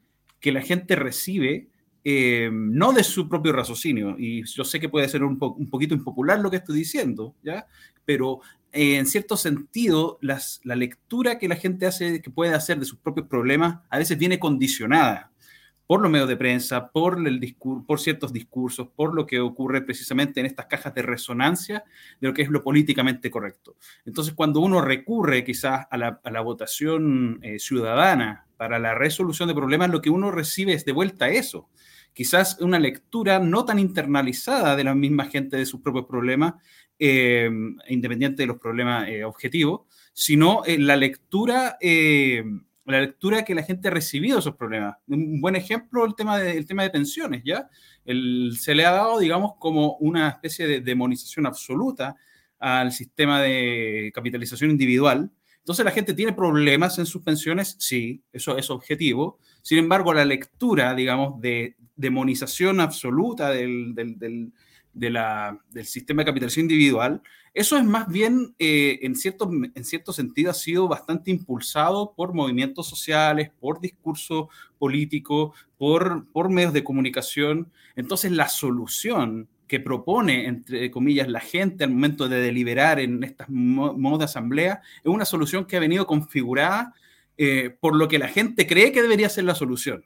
que 0.41 0.53
la 0.53 0.63
gente 0.63 0.97
recibe 0.97 1.69
eh, 2.05 2.51
no 2.53 2.93
de 2.93 3.03
su 3.03 3.29
propio 3.29 3.53
raciocinio, 3.53 4.17
y 4.19 4.45
yo 4.45 4.65
sé 4.65 4.79
que 4.79 4.91
puede 4.91 5.09
ser 5.09 5.25
un, 5.25 5.39
po 5.39 5.53
un 5.53 5.71
poquito 5.71 5.95
impopular 5.95 6.39
lo 6.39 6.51
que 6.51 6.59
estoy 6.59 6.77
diciendo, 6.77 7.35
¿ya? 7.43 7.67
pero 8.05 8.41
en 8.73 9.07
cierto 9.07 9.37
sentido 9.37 10.19
las, 10.21 10.61
la 10.65 10.77
lectura 10.77 11.39
que 11.39 11.49
la 11.49 11.57
gente 11.57 11.87
hace, 11.87 12.21
que 12.21 12.31
puede 12.31 12.55
hacer 12.55 12.79
de 12.79 12.85
sus 12.85 12.99
propios 12.99 13.27
problemas, 13.27 13.81
a 13.89 13.99
veces 13.99 14.19
viene 14.19 14.39
condicionada 14.39 15.31
por 15.87 16.01
los 16.01 16.11
medios 16.11 16.29
de 16.29 16.37
prensa, 16.37 16.91
por, 16.91 17.27
el 17.27 17.41
discur 17.41 17.85
por 17.87 18.01
ciertos 18.01 18.33
discursos, 18.33 18.89
por 18.95 19.15
lo 19.15 19.27
que 19.27 19.41
ocurre 19.41 19.83
precisamente 19.83 20.41
en 20.41 20.47
estas 20.47 20.67
cajas 20.67 20.95
de 20.95 21.03
resonancia 21.03 21.85
de 22.21 22.29
lo 22.29 22.35
que 22.35 22.43
es 22.43 22.49
lo 22.49 22.63
políticamente 22.63 23.31
correcto. 23.31 23.77
Entonces, 24.05 24.35
cuando 24.35 24.61
uno 24.61 24.81
recurre 24.81 25.45
quizás 25.45 25.87
a 25.91 25.97
la, 25.99 26.41
votación 26.41 27.39
eh, 27.43 27.59
ciudadana 27.59 28.47
para 28.57 28.79
la 28.79 28.95
resolución 28.95 29.49
de 29.49 29.55
problemas, 29.55 29.91
lo 29.91 30.01
que 30.01 30.11
uno 30.11 30.31
recibe 30.31 30.73
es 30.73 30.85
de 30.85 30.93
vuelta 30.93 31.29
eso. 31.29 31.69
Quizás 32.13 32.61
una 32.61 32.79
lectura 32.79 33.41
no 33.41 33.65
tan 33.65 33.79
internalizada 33.79 34.77
de 34.77 34.85
la 34.85 34.95
misma 34.95 35.27
gente 35.27 35.57
de 35.57 35.67
sus 35.67 35.81
propios 35.81 36.07
problemas, 36.07 36.55
eh, 36.99 37.51
independiente 37.89 38.43
de 38.43 38.47
los 38.47 38.59
problemas 38.59 39.09
eh, 39.09 39.25
objetivos, 39.25 39.83
sino 40.13 40.63
la 40.67 40.95
lectura 40.95 41.77
eh, 41.81 42.45
la 42.87 43.01
lectura 43.01 43.45
que 43.45 43.55
la 43.55 43.63
gente 43.63 43.89
ha 43.89 43.91
recibido 43.91 44.39
esos 44.39 44.57
problemas. 44.57 44.97
Un 45.07 45.41
buen 45.41 45.57
ejemplo, 45.57 46.05
el 46.05 46.15
tema 46.15 46.39
de, 46.39 46.57
el 46.57 46.67
tema 46.67 46.83
de 46.83 46.91
pensiones, 46.91 47.43
¿ya? 47.45 47.69
El, 48.05 48.57
se 48.59 48.75
le 48.75 48.85
ha 48.85 48.93
dado, 48.93 49.19
digamos, 49.19 49.53
como 49.59 49.97
una 49.97 50.29
especie 50.29 50.67
de 50.67 50.81
demonización 50.81 51.47
absoluta 51.47 52.17
al 52.59 52.93
sistema 52.93 53.41
de 53.41 54.13
capitalización 54.15 54.71
individual. 54.71 55.31
Entonces 55.59 55.85
la 55.85 55.93
gente 55.93 56.13
tiene 56.13 56.35
problemas 56.35 56.99
en 56.99 57.07
sus 57.07 57.23
pensiones, 57.23 57.77
sí, 57.79 58.23
eso 58.33 58.59
es 58.59 58.69
objetivo. 58.69 59.39
Sin 59.63 59.79
embargo, 59.79 60.13
la 60.13 60.27
lectura, 60.27 60.95
digamos, 60.95 61.41
de 61.41 61.77
demonización 61.97 62.81
absoluta 62.81 63.51
del, 63.51 63.95
del, 63.95 64.19
del, 64.19 64.53
del 64.93 65.87
sistema 65.87 66.23
de 66.23 66.27
capitalización 66.27 66.65
individual 66.65 67.23
eso 67.55 67.77
es 67.77 67.85
más 67.85 68.09
bien, 68.09 68.57
eh, 68.59 68.99
en, 69.03 69.15
cierto, 69.15 69.49
en 69.53 69.85
cierto 69.85 70.13
sentido, 70.13 70.51
ha 70.51 70.55
sido 70.55 70.89
bastante 70.89 71.31
impulsado 71.31 72.13
por 72.17 72.35
movimientos 72.35 72.89
sociales, 72.89 73.53
por 73.61 73.81
discurso 73.81 74.49
político, 74.77 75.55
por, 75.79 76.27
por 76.33 76.51
medios 76.51 76.73
de 76.73 76.83
comunicación. 76.83 77.71
Entonces, 77.95 78.33
la 78.33 78.49
solución 78.49 79.49
que 79.69 79.79
propone, 79.79 80.47
entre 80.47 80.91
comillas, 80.91 81.29
la 81.29 81.39
gente 81.39 81.85
al 81.85 81.91
momento 81.91 82.29
de 82.29 82.41
deliberar 82.41 82.99
en 82.99 83.23
estas 83.23 83.49
modos 83.49 84.19
de 84.19 84.25
asamblea, 84.25 84.83
es 85.05 85.07
una 85.07 85.25
solución 85.25 85.65
que 85.65 85.77
ha 85.77 85.81
venido 85.81 86.09
configurada 86.09 86.93
eh, 87.39 87.71
por 87.81 87.95
lo 87.95 88.09
que 88.09 88.19
la 88.19 88.29
gente 88.29 88.67
cree 88.67 88.91
que 88.91 89.03
debería 89.03 89.29
ser 89.29 89.45
la 89.45 89.55
solución. 89.55 90.05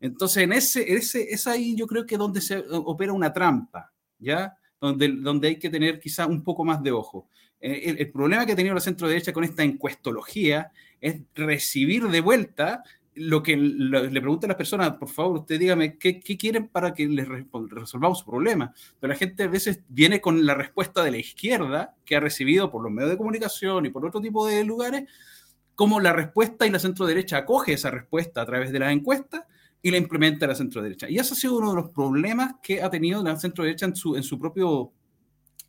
Entonces, 0.00 0.42
en 0.42 0.52
ese, 0.52 0.92
ese, 0.92 1.32
es 1.32 1.46
ahí 1.46 1.76
yo 1.76 1.86
creo 1.86 2.04
que 2.04 2.16
donde 2.16 2.40
se 2.40 2.64
opera 2.68 3.12
una 3.12 3.32
trampa, 3.32 3.92
¿ya? 4.18 4.56
Donde, 4.86 5.08
donde 5.08 5.48
hay 5.48 5.58
que 5.58 5.70
tener 5.70 6.00
quizá 6.00 6.26
un 6.26 6.42
poco 6.42 6.64
más 6.64 6.82
de 6.82 6.92
ojo. 6.92 7.28
Eh, 7.60 7.94
el, 7.98 8.10
problema 8.10 8.44
que 8.44 8.52
ha 8.52 8.56
tenido 8.56 8.74
la 8.74 8.80
centro 8.80 9.08
derecha 9.08 9.32
con 9.32 9.44
esta 9.44 9.62
encuestología 9.62 10.70
es 11.00 11.22
recibir 11.34 12.08
de 12.08 12.20
vuelta 12.20 12.82
lo 13.14 13.42
que 13.42 13.56
lo, 13.56 14.02
le 14.02 14.20
preguntan 14.20 14.48
las 14.48 14.56
personas, 14.56 14.90
por 14.96 15.08
favor, 15.08 15.38
usted 15.38 15.58
dígame 15.58 15.96
qué, 15.96 16.18
qué 16.18 16.36
quieren 16.36 16.68
para 16.68 16.92
que 16.92 17.06
les 17.06 17.26
resolvamos 17.28 18.18
su 18.18 18.24
problema. 18.24 18.74
Pero 19.00 19.12
la 19.12 19.18
gente 19.18 19.44
a 19.44 19.48
veces 19.48 19.80
viene 19.88 20.20
con 20.20 20.44
la 20.44 20.54
respuesta 20.54 21.04
de 21.04 21.12
la 21.12 21.18
izquierda 21.18 21.94
que 22.04 22.16
ha 22.16 22.20
recibido 22.20 22.70
por 22.70 22.82
los 22.82 22.92
medios 22.92 23.10
de 23.10 23.16
comunicación 23.16 23.86
y 23.86 23.90
por 23.90 24.04
otro 24.04 24.20
tipo 24.20 24.46
de 24.46 24.64
lugares, 24.64 25.04
como 25.74 26.00
la 26.00 26.12
respuesta 26.12 26.66
y 26.66 26.70
la 26.70 26.78
centro 26.78 27.06
derecha 27.06 27.38
acoge 27.38 27.72
esa 27.72 27.90
respuesta 27.90 28.42
a 28.42 28.46
través 28.46 28.72
de 28.72 28.80
las 28.80 28.92
encuestas 28.92 29.44
y 29.84 29.90
la 29.90 29.98
implementa 29.98 30.46
la 30.46 30.54
centro 30.54 30.80
derecha. 30.80 31.10
Y 31.10 31.18
ese 31.18 31.34
ha 31.34 31.36
sido 31.36 31.58
uno 31.58 31.68
de 31.68 31.76
los 31.76 31.90
problemas 31.90 32.54
que 32.62 32.82
ha 32.82 32.88
tenido 32.88 33.22
la 33.22 33.36
centro 33.36 33.64
derecha 33.64 33.84
en 33.84 33.94
su, 33.94 34.16
en 34.16 34.22
su, 34.22 34.38
propio, 34.38 34.92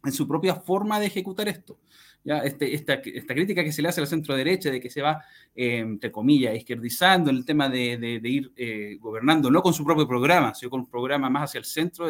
en 0.06 0.14
su 0.14 0.26
propia 0.26 0.56
forma 0.56 1.02
de 1.02 1.08
ejecutar 1.08 1.50
esto. 1.50 1.82
¿Ya? 2.24 2.40
Este, 2.40 2.74
esta, 2.74 2.94
esta 2.94 3.34
crítica 3.34 3.62
que 3.62 3.74
se 3.74 3.82
le 3.82 3.90
hace 3.90 4.00
a 4.00 4.04
la 4.04 4.08
centro 4.08 4.34
derecha 4.34 4.72
de 4.72 4.80
que 4.80 4.90
se 4.90 5.02
va, 5.02 5.22
eh, 5.54 5.80
entre 5.80 6.14
comillas, 6.14 6.56
izquierdizando 6.56 7.30
en 7.30 7.36
el 7.36 7.46
tema 7.46 7.68
de, 7.68 7.98
de, 7.98 8.22
de 8.22 8.30
ir 8.30 8.54
eh, 8.56 8.98
gobernando, 9.02 9.52
no 9.52 9.62
con 9.62 9.74
su 9.74 9.84
propio 9.84 10.08
programa, 10.08 10.56
sino 10.56 10.70
con 10.70 10.80
un 10.80 10.90
programa 10.90 11.30
más 11.30 11.50
hacia 11.50 11.60
el 11.60 11.66
centro 11.66 12.10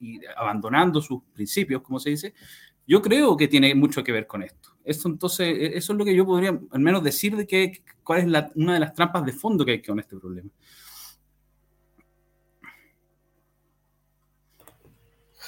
y 0.00 0.20
abandonando 0.36 1.00
sus 1.00 1.22
principios, 1.32 1.80
como 1.80 1.98
se 1.98 2.10
dice, 2.10 2.34
yo 2.86 3.00
creo 3.00 3.38
que 3.38 3.48
tiene 3.48 3.74
mucho 3.74 4.04
que 4.04 4.12
ver 4.12 4.26
con 4.26 4.42
esto. 4.42 4.76
Eso, 4.84 5.08
entonces, 5.08 5.48
e, 5.48 5.78
eso 5.78 5.94
es 5.94 5.98
lo 5.98 6.04
que 6.04 6.14
yo 6.14 6.26
podría 6.26 6.50
al 6.70 6.80
menos 6.80 7.02
decir 7.02 7.36
de 7.36 7.46
que, 7.46 7.82
cuál 8.04 8.20
es 8.20 8.26
la, 8.26 8.52
una 8.54 8.74
de 8.74 8.80
las 8.80 8.92
trampas 8.92 9.24
de 9.24 9.32
fondo 9.32 9.64
que 9.64 9.72
hay 9.72 9.82
con 9.82 9.98
este 9.98 10.16
problema. 10.18 10.50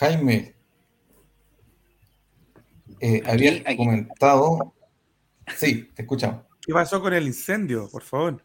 Jaime, 0.00 0.54
eh, 3.00 3.20
aquí, 3.22 3.30
había 3.30 3.52
aquí. 3.66 3.76
comentado. 3.76 4.74
Sí, 5.54 5.90
te 5.94 6.00
escuchamos. 6.00 6.46
¿Qué 6.62 6.72
pasó 6.72 7.02
con 7.02 7.12
el 7.12 7.26
incendio, 7.26 7.86
por 7.90 8.02
favor? 8.02 8.42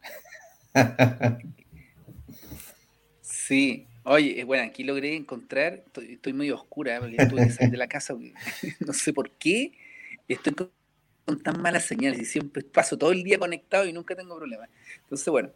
sí, 3.21 3.87
oye, 4.03 4.43
bueno, 4.43 4.65
aquí 4.65 4.83
logré 4.83 5.15
encontrar, 5.15 5.75
estoy, 5.85 6.15
estoy 6.15 6.33
muy 6.33 6.51
oscura 6.51 6.99
porque 6.99 7.25
tuve 7.25 7.45
que 7.45 7.53
salir 7.53 7.71
de 7.71 7.77
la 7.77 7.87
casa, 7.87 8.13
no 8.85 8.91
sé 8.91 9.13
por 9.13 9.31
qué 9.31 9.71
estoy 10.27 10.55
con, 10.55 10.71
con, 11.23 11.41
tan 11.41 11.61
malas 11.61 11.85
señales 11.85 12.19
y 12.19 12.25
siempre 12.25 12.63
paso 12.63 12.97
todo 12.97 13.13
el 13.13 13.23
día 13.23 13.39
conectado 13.39 13.85
y 13.85 13.93
nunca 13.93 14.13
tengo 14.13 14.35
problemas. 14.35 14.67
Entonces, 15.03 15.27
bueno, 15.29 15.51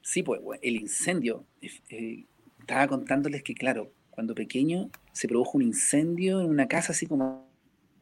sí, 0.00 0.22
pues 0.22 0.40
bueno, 0.40 0.58
el 0.64 0.76
incendio, 0.76 1.44
eh, 1.60 2.24
estaba 2.60 2.88
contándoles 2.88 3.42
que, 3.42 3.52
claro, 3.52 3.92
cuando 4.14 4.34
pequeño 4.34 4.90
se 5.12 5.26
produjo 5.26 5.58
un 5.58 5.62
incendio 5.62 6.40
en 6.40 6.48
una 6.48 6.68
casa 6.68 6.92
así 6.92 7.06
como 7.06 7.48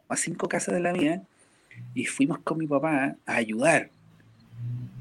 a 0.08 0.16
cinco 0.16 0.46
casas 0.46 0.74
de 0.74 0.80
la 0.80 0.92
mía 0.92 1.22
y 1.94 2.04
fuimos 2.04 2.38
con 2.40 2.58
mi 2.58 2.66
papá 2.66 3.16
a 3.24 3.34
ayudar. 3.34 3.90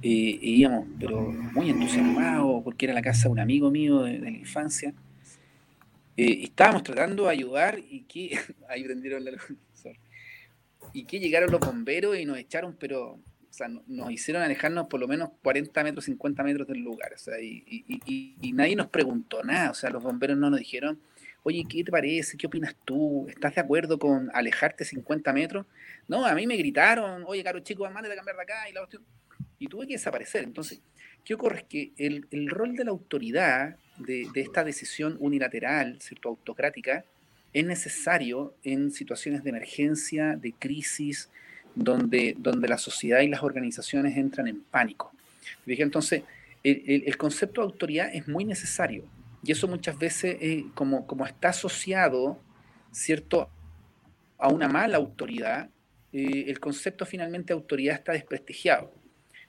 Eh, 0.01 0.39
y 0.41 0.61
íbamos, 0.61 0.87
pero 0.99 1.21
muy 1.21 1.69
entusiasmados 1.69 2.63
porque 2.63 2.85
era 2.85 2.93
la 2.93 3.01
casa 3.01 3.27
de 3.27 3.33
un 3.33 3.39
amigo 3.39 3.69
mío 3.69 4.03
de, 4.03 4.19
de 4.19 4.31
la 4.31 4.37
infancia. 4.37 4.93
Eh, 6.15 6.43
estábamos 6.43 6.83
tratando 6.83 7.25
de 7.25 7.31
ayudar 7.31 7.77
y 7.77 8.01
que 8.03 8.39
ahí 8.69 8.83
prendieron 8.83 9.25
la 9.25 9.31
luz. 9.31 9.41
Y 10.93 11.03
que 11.05 11.19
llegaron 11.19 11.51
los 11.51 11.59
bomberos 11.59 12.17
y 12.17 12.25
nos 12.25 12.37
echaron, 12.37 12.75
pero 12.77 13.19
o 13.51 13.53
sea, 13.53 13.67
nos 13.67 14.09
hicieron 14.09 14.41
alejarnos 14.41 14.87
por 14.87 15.01
lo 15.01 15.09
menos 15.09 15.29
40 15.43 15.83
metros, 15.83 16.05
50 16.05 16.41
metros 16.41 16.67
del 16.69 16.79
lugar. 16.79 17.11
O 17.13 17.17
sea, 17.17 17.37
y, 17.41 17.61
y, 17.67 18.37
y, 18.41 18.53
nadie 18.53 18.77
nos 18.77 18.87
preguntó 18.87 19.43
nada. 19.43 19.71
O 19.71 19.73
sea, 19.73 19.89
los 19.89 20.01
bomberos 20.01 20.37
no 20.37 20.49
nos 20.49 20.59
dijeron, 20.59 21.01
oye, 21.43 21.65
¿qué 21.67 21.83
te 21.83 21.91
parece? 21.91 22.37
¿Qué 22.37 22.47
opinas 22.47 22.77
tú? 22.85 23.27
¿Estás 23.27 23.55
de 23.55 23.59
acuerdo 23.59 23.99
con 23.99 24.31
alejarte 24.33 24.85
50 24.85 25.33
metros? 25.33 25.65
No, 26.07 26.25
a 26.25 26.33
mí 26.33 26.47
me 26.47 26.55
gritaron, 26.55 27.25
oye, 27.27 27.43
caro 27.43 27.59
chico, 27.59 27.83
mándate 27.83 28.11
de 28.11 28.15
cambiar 28.15 28.37
de 28.37 28.41
acá 28.41 28.69
y 28.69 28.73
la 28.73 28.87
Y 29.59 29.67
tuve 29.67 29.85
que 29.85 29.93
desaparecer. 29.95 30.45
Entonces, 30.45 30.79
¿qué 31.25 31.33
ocurre? 31.33 31.57
Es 31.57 31.63
que 31.65 31.91
el, 31.97 32.27
el 32.31 32.49
rol 32.49 32.77
de 32.77 32.85
la 32.85 32.91
autoridad 32.91 33.75
de, 33.97 34.29
de, 34.33 34.39
esta 34.39 34.63
decisión 34.63 35.17
unilateral, 35.19 35.99
¿cierto? 35.99 36.29
autocrática, 36.29 37.03
es 37.51 37.65
necesario 37.65 38.55
en 38.63 38.91
situaciones 38.91 39.43
de 39.43 39.49
emergencia, 39.49 40.37
de 40.37 40.53
crisis, 40.53 41.29
donde, 41.75 42.35
donde 42.37 42.67
la 42.67 42.77
sociedad 42.77 43.21
y 43.21 43.27
las 43.27 43.43
organizaciones 43.43 44.17
entran 44.17 44.47
en 44.47 44.61
pánico. 44.61 45.11
Entonces, 45.65 46.23
el, 46.63 47.17
concepto 47.17 47.61
de 47.61 47.65
autoridad 47.65 48.09
es 48.13 48.27
muy 48.27 48.45
necesario 48.45 49.05
y 49.43 49.51
eso 49.51 49.67
muchas 49.67 49.97
veces, 49.97 50.37
eh, 50.39 50.65
como, 50.75 51.07
como 51.07 51.25
está 51.25 51.49
asociado, 51.49 52.39
¿cierto?, 52.91 53.49
a 54.37 54.49
una 54.49 54.67
mala 54.67 54.97
autoridad, 54.97 55.69
eh, 56.13 56.45
el 56.47 56.59
concepto 56.59 57.05
finalmente 57.05 57.53
de 57.53 57.59
autoridad 57.59 57.95
está 57.95 58.11
desprestigiado. 58.11 58.91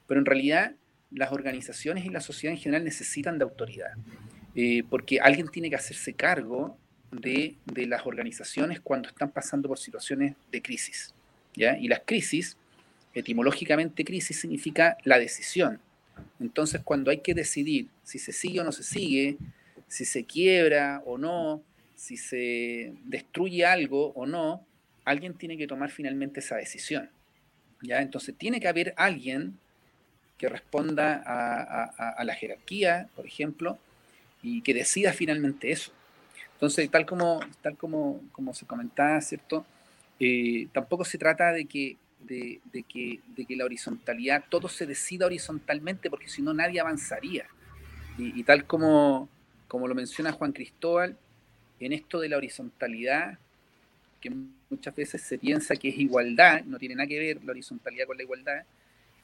Pero 0.06 0.20
en 0.20 0.26
realidad 0.26 0.74
las 1.10 1.32
organizaciones 1.32 2.04
y 2.04 2.10
la 2.10 2.20
sociedad 2.20 2.54
en 2.54 2.60
general 2.60 2.84
necesitan 2.84 3.38
de 3.38 3.44
autoridad, 3.44 3.92
eh, 4.54 4.82
porque 4.88 5.20
alguien 5.20 5.48
tiene 5.48 5.70
que 5.70 5.76
hacerse 5.76 6.14
cargo 6.14 6.78
de, 7.10 7.56
de, 7.66 7.86
las 7.86 8.06
organizaciones 8.06 8.80
cuando 8.80 9.08
están 9.08 9.30
pasando 9.30 9.68
por 9.68 9.78
situaciones 9.78 10.34
de 10.50 10.62
crisis. 10.62 11.14
Y 11.54 11.88
las 11.88 12.02
crisis, 12.04 12.56
etimológicamente 13.14 14.04
crisis 14.04 14.40
significa 14.40 14.96
la 15.04 15.18
decisión. 15.18 15.80
Entonces 16.40 16.80
cuando 16.82 17.10
hay 17.10 17.18
que 17.18 17.34
decidir 17.34 17.88
si 18.02 18.18
se 18.18 18.32
sigue 18.32 18.60
o 18.60 18.64
no 18.64 18.72
se 18.72 18.82
sigue, 18.82 19.36
si 19.88 20.04
se 20.04 20.24
quiebra 20.24 21.02
o 21.04 21.18
no, 21.18 21.62
si 21.94 22.16
se 22.16 22.94
destruye 23.04 23.64
algo 23.64 24.12
o 24.14 24.26
no, 24.26 24.66
alguien 25.04 25.34
tiene 25.34 25.56
que 25.56 25.66
tomar 25.66 25.90
finalmente 25.90 26.40
esa 26.40 26.56
decisión. 26.56 27.10
¿ya? 27.82 28.00
Entonces 28.00 28.34
tiene 28.36 28.60
que 28.60 28.68
haber 28.68 28.94
alguien 28.96 29.58
que 30.38 30.48
responda 30.48 31.22
a, 31.24 32.24
la 32.24 32.34
jerarquía, 32.34 33.08
por 33.14 33.26
ejemplo, 33.26 33.78
y 34.42 34.62
que 34.62 34.74
decida 34.74 35.12
finalmente 35.12 35.70
eso. 35.70 35.92
Entonces, 36.54 36.90
tal 36.90 37.06
como, 37.06 37.40
tal 37.60 37.76
como, 37.76 38.20
como 38.32 38.52
se 38.52 38.66
comentaba, 38.66 39.20
¿cierto? 39.20 39.64
Eh, 40.24 40.68
tampoco 40.72 41.04
se 41.04 41.18
trata 41.18 41.52
de 41.52 41.64
que, 41.64 41.96
de, 42.20 42.60
que, 42.88 43.18
de 43.34 43.44
que 43.44 43.56
la 43.56 43.64
horizontalidad, 43.64 44.44
todo 44.48 44.68
se 44.68 44.86
decida 44.86 45.26
horizontalmente, 45.26 46.08
porque 46.08 46.28
si 46.28 46.42
no 46.42 46.54
nadie 46.54 46.78
avanzaría. 46.78 47.48
y, 48.16 48.44
tal 48.44 48.64
como, 48.64 49.28
como 49.66 49.88
lo 49.88 49.96
menciona 49.96 50.30
Juan 50.30 50.52
Cristóbal, 50.52 51.16
en 51.80 51.92
esto 51.92 52.20
de 52.20 52.28
la 52.28 52.36
horizontalidad, 52.36 53.36
que 54.20 54.30
muchas 54.70 54.94
veces 54.94 55.22
se 55.22 55.38
piensa 55.38 55.74
que 55.74 55.88
es 55.88 55.98
igualdad, 55.98 56.62
no 56.66 56.78
tiene 56.78 56.94
nada 56.94 57.08
que 57.08 57.18
ver 57.18 57.44
la 57.44 57.50
horizontalidad 57.50 58.06
con 58.06 58.16
la 58.16 58.22
igualdad, 58.22 58.62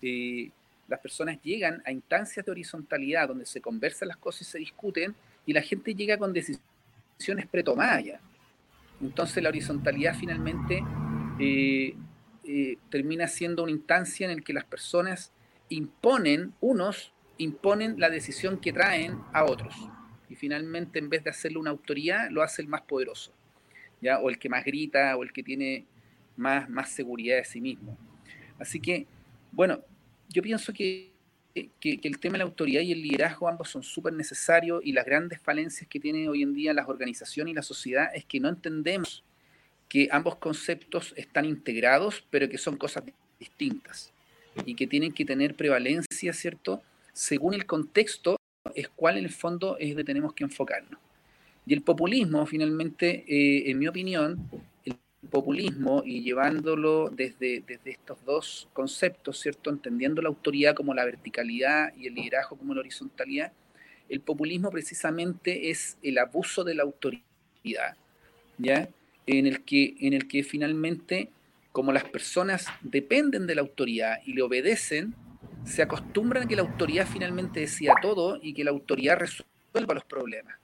eh, 0.03 0.51
las 0.89 0.99
personas 0.99 1.39
llegan 1.45 1.81
a 1.87 1.93
instancias 1.93 2.45
de 2.45 2.51
horizontalidad 2.51 3.29
donde 3.29 3.47
se 3.47 3.61
conversan 3.61 4.09
las 4.09 4.17
cosas 4.17 4.43
y 4.43 4.45
se 4.47 4.59
discuten 4.59 5.15
y 5.47 5.53
la 5.53 5.63
gente 5.63 5.95
llega 5.95 6.19
con 6.19 6.33
decisiones 6.33 7.47
pretomadas 7.49 8.05
ya. 8.05 8.21
Entonces 9.01 9.43
la 9.43 9.49
horizontalidad 9.49 10.15
finalmente 10.15 10.83
eh, 11.39 11.95
eh, 12.45 12.79
termina 12.91 13.27
siendo 13.27 13.63
una 13.63 13.73
instancia 13.73 14.31
en 14.31 14.37
la 14.39 14.43
que 14.43 14.53
las 14.53 14.65
personas 14.65 15.33
imponen, 15.69 16.55
unos 16.61 17.13
imponen 17.37 18.01
la 18.01 18.11
decisión 18.11 18.59
que 18.59 18.73
traen 18.73 19.19
a 19.33 19.45
otros 19.45 19.75
y 20.29 20.35
finalmente 20.35 20.99
en 20.99 21.09
vez 21.09 21.25
de 21.25 21.31
hacerlo 21.31 21.61
una 21.61 21.71
autoridad, 21.71 22.31
lo 22.31 22.43
hace 22.43 22.63
el 22.63 22.69
más 22.69 22.83
poderoso, 22.83 23.33
¿ya? 24.01 24.19
o 24.19 24.29
el 24.29 24.39
que 24.39 24.49
más 24.49 24.65
grita, 24.65 25.17
o 25.17 25.23
el 25.23 25.33
que 25.33 25.43
tiene 25.43 25.87
más, 26.37 26.69
más 26.69 26.91
seguridad 26.91 27.37
de 27.37 27.45
sí 27.45 27.61
mismo. 27.61 27.97
Así 28.59 28.81
que, 28.81 29.07
bueno, 29.53 29.81
yo 30.29 30.43
pienso 30.43 30.73
que, 30.73 31.13
que, 31.55 32.01
el 32.03 32.19
tema 32.19 32.35
de 32.35 32.39
la 32.39 32.45
autoridad 32.45 32.83
y 32.83 32.93
el 32.93 33.03
liderazgo 33.03 33.49
ambos 33.49 33.71
son 33.71 33.83
súper 33.83 34.13
necesarios 34.13 34.81
y 34.85 34.93
las 34.93 35.05
grandes 35.05 35.41
falencias 35.41 35.89
que 35.89 36.01
tienen 36.01 36.29
hoy 36.29 36.43
en 36.43 36.55
día 36.55 36.73
las 36.73 36.89
organizaciones 36.89 37.53
y 37.53 37.55
la 37.55 37.63
sociedad 37.63 38.09
es 38.15 38.25
que 38.25 38.41
no 38.41 38.49
entendemos 38.49 39.25
que 39.89 40.09
ambos 40.13 40.37
conceptos 40.37 41.15
están 41.17 41.45
integrados, 41.45 42.25
pero 42.31 42.49
que 42.49 42.59
son 42.59 42.77
cosas 42.77 43.05
distintas 43.39 44.13
y 44.67 44.75
que 44.75 44.87
tienen 44.87 45.13
que 45.13 45.25
tener 45.25 45.55
prevalencia, 45.55 46.33
¿cierto? 46.33 46.83
Según 47.13 47.55
el 47.55 47.65
contexto 47.65 48.37
es 48.75 48.88
cuál 48.88 49.19
en 49.19 49.25
el 49.25 49.31
fondo 49.31 49.77
es 49.79 49.88
donde 49.88 50.05
tenemos 50.05 50.35
que 50.35 50.44
enfocarnos. 50.44 51.01
Y 51.67 51.75
el 51.75 51.83
populismo, 51.83 52.46
finalmente, 52.46 53.25
eh, 53.27 53.71
en 53.71 53.79
mi 53.79 53.88
opinión, 53.88 54.49
populismo 55.29 56.02
y 56.04 56.22
llevándolo 56.22 57.10
desde, 57.10 57.62
desde 57.66 57.90
estos 57.90 58.24
dos 58.24 58.68
conceptos, 58.72 59.38
¿cierto? 59.38 59.70
Entendiendo 59.70 60.22
la 60.22 60.29
autoridad 60.29 60.74
como 60.74 60.94
la 60.94 61.04
verticalidad 61.04 61.94
y 61.96 62.06
el 62.06 62.14
liderazgo 62.14 62.56
como 62.56 62.74
la 62.74 62.81
horizontalidad, 62.81 63.52
el 64.08 64.20
populismo 64.20 64.70
precisamente 64.70 65.70
es 65.70 65.98
el 66.02 66.18
abuso 66.18 66.64
de 66.64 66.74
la 66.74 66.83
autoridad, 66.83 67.96
¿ya? 68.56 68.88
En 69.26 69.46
el 69.46 69.62
que, 69.62 69.96
en 70.00 70.14
el 70.14 70.26
que 70.26 70.42
finalmente, 70.42 71.31
como 71.72 71.92
las 71.92 72.04
personas 72.04 72.66
dependen 72.81 73.46
de 73.46 73.54
la 73.54 73.60
autoridad 73.60 74.18
y 74.24 74.33
le 74.33 74.42
obedecen, 74.42 75.14
se 75.64 75.83
acostumbran 75.83 76.44
a 76.44 76.48
que 76.48 76.56
la 76.56 76.62
autoridad 76.62 77.06
finalmente 77.06 77.60
decida 77.60 77.94
todo 78.00 78.38
y 78.42 78.54
que 78.54 78.64
la 78.64 78.70
autoridad 78.70 79.18
resuelva 79.18 79.94
los 79.94 80.04
problemas. 80.04 80.56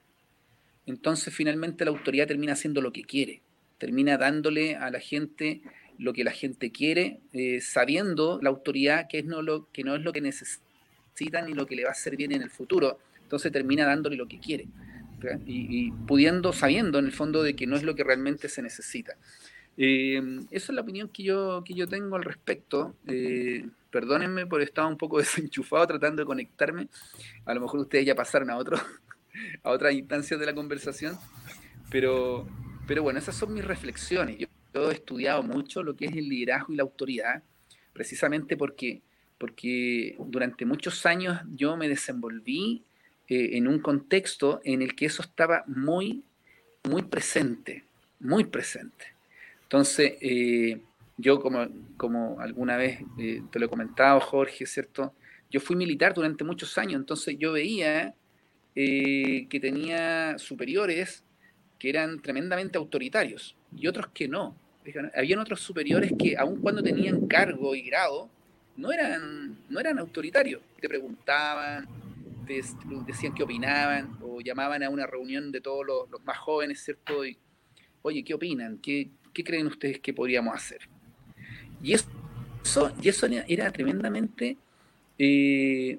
Entonces 0.87 1.35
finalmente 1.35 1.85
la 1.85 1.91
autoridad 1.91 2.27
termina 2.27 2.55
haciendo 2.55 2.81
lo 2.81 2.93
que 2.93 3.05
quiere, 3.05 3.43
termina 3.79 4.17
dándole 4.17 4.77
a 4.77 4.91
la 4.91 5.01
gente 5.01 5.63
lo 5.99 6.13
que 6.13 6.25
la 6.25 6.33
gente 6.33 6.73
quiere, 6.73 7.21
eh, 7.33 7.61
sabiendo 7.61 8.41
la 8.43 8.51
autoridad 8.51 9.07
que, 9.09 9.21
es 9.21 9.25
no 9.25 9.43
lo, 9.43 9.71
que 9.73 9.85
no 9.85 9.95
es 9.95 10.03
lo 10.03 10.13
que 10.13 10.21
necesita 10.21 11.43
ni 11.47 11.55
lo 11.55 11.67
que 11.67 11.77
le 11.77 11.85
va 11.85 11.91
a 11.91 11.93
hacer 11.93 12.17
bien 12.17 12.33
en 12.33 12.43
el 12.43 12.51
futuro. 12.51 12.99
Entonces 13.23 13.53
termina 13.53 13.87
dándole 13.87 14.17
lo 14.17 14.27
que 14.27 14.39
quiere 14.39 14.67
y, 15.47 15.91
pudiendo, 16.07 16.53
sabiendo 16.53 16.99
en 16.99 17.07
el 17.07 17.13
fondo 17.13 17.43
de 17.43 17.55
que 17.57 17.67
no 17.67 17.77
es 17.77 17.83
lo 17.83 17.95
que 17.95 18.05
realmente 18.05 18.49
se 18.49 18.63
necesita. 18.63 19.17
Eh, 19.77 20.21
esa 20.51 20.73
es 20.73 20.75
la 20.75 20.83
opinión 20.83 21.09
que 21.09 21.25
yo, 21.25 21.63
que 21.65 21.75
yo 21.75 21.89
tengo 21.89 22.17
al 22.17 22.25
respecto. 22.25 22.95
Eh, 23.07 23.67
Perdónenme 23.91 24.47
por 24.47 24.61
estar 24.61 24.87
un 24.87 24.97
poco 24.97 25.19
desenchufado 25.21 25.87
tratando 25.87 26.23
de 26.23 26.27
conectarme. 26.27 26.89
A 27.45 27.55
lo 27.55 27.61
mejor 27.61 27.81
ustedes 27.81 28.05
ya 28.05 28.15
pasaron 28.15 28.51
a 28.51 28.57
otro, 28.57 28.77
a 29.63 29.71
otras 29.71 29.95
instancias 29.95 30.39
de 30.39 30.47
la 30.47 30.55
conversación. 30.55 31.17
Pero, 31.91 32.47
pero 32.87 33.03
bueno, 33.03 33.19
esas 33.19 33.37
son 33.37 33.55
mis 33.55 33.65
reflexiones. 33.65 34.39
Yo, 34.39 34.91
he 34.91 34.93
estudiado 34.93 35.43
mucho 35.43 35.83
lo 35.83 35.95
que 35.95 36.07
es 36.07 36.13
el 36.13 36.29
liderazgo 36.29 36.73
y 36.73 36.77
la 36.77 36.83
autoridad, 36.83 37.43
precisamente 37.93 38.57
porque, 38.57 39.03
porque 39.39 40.17
durante 40.19 40.67
muchos 40.67 41.07
años 41.07 41.41
yo 41.55 41.77
me 41.77 41.89
desenvolví 41.89 42.83
eh, 43.29 43.51
en 43.53 43.69
un 43.69 43.79
contexto 43.79 44.61
en 44.65 44.83
el 44.83 44.97
que 44.97 45.07
eso 45.07 45.23
estaba 45.23 45.65
muy, 45.67 46.25
muy 46.83 47.03
presente, 47.03 47.85
muy 48.19 48.45
presente. 48.45 49.07
Entonces, 49.63 50.15
eh, 50.21 50.81
yo, 51.17 51.41
como, 51.41 51.67
como 51.97 52.41
alguna 52.41 52.77
vez 52.77 53.01
eh, 53.19 53.43
te 53.51 53.59
lo 53.59 53.67
he 53.67 53.69
comentado, 53.69 54.21
Jorge, 54.21 54.67
¿cierto? 54.67 55.15
Yo 55.51 55.61
fui 55.61 55.77
militar 55.77 56.15
durante 56.15 56.45
muchos 56.45 56.77
años, 56.79 56.95
entonces 56.95 57.37
yo 57.39 57.53
veía 57.53 58.15
eh, 58.75 59.47
que 59.49 59.61
tenía 59.61 60.37
superiores 60.39 61.24
que 61.85 61.91
eran 61.91 62.19
tremendamente 62.19 62.79
autoritarios 62.79 63.55
y 63.77 63.87
otros 63.89 64.07
que 64.15 64.27
no. 64.27 64.57
Habían 65.15 65.39
otros 65.39 65.61
superiores 65.61 66.15
que, 66.19 66.35
aun 66.35 66.59
cuando 66.63 66.83
tenían 66.83 67.27
cargo 67.27 67.75
y 67.75 67.83
grado, 67.83 68.31
no 68.79 68.91
eran, 68.91 69.59
no 69.69 69.81
eran 69.81 69.99
autoritarios. 69.99 70.63
Te 70.81 70.89
preguntaban, 70.89 71.87
te 72.47 72.63
decían 73.07 73.35
qué 73.35 73.43
opinaban 73.43 74.17
o 74.23 74.41
llamaban 74.41 74.83
a 74.83 74.89
una 74.89 75.07
reunión 75.07 75.53
de 75.53 75.61
todos 75.61 75.85
los, 75.85 76.25
más 76.25 76.39
jóvenes, 76.39 76.83
¿cierto? 76.83 77.27
Y, 77.27 77.37
oye, 78.01 78.25
¿qué 78.25 78.33
opinan? 78.33 78.79
¿Qué, 78.79 79.11
¿Qué 79.35 79.45
creen 79.45 79.67
ustedes 79.67 80.01
que 80.01 80.15
podríamos 80.15 80.57
hacer? 80.57 80.89
Y 81.83 81.93
eso, 81.93 82.09
y 82.99 83.11
eso 83.11 83.27
era 83.47 83.71
tremendamente 83.71 84.57
eh, 85.19 85.99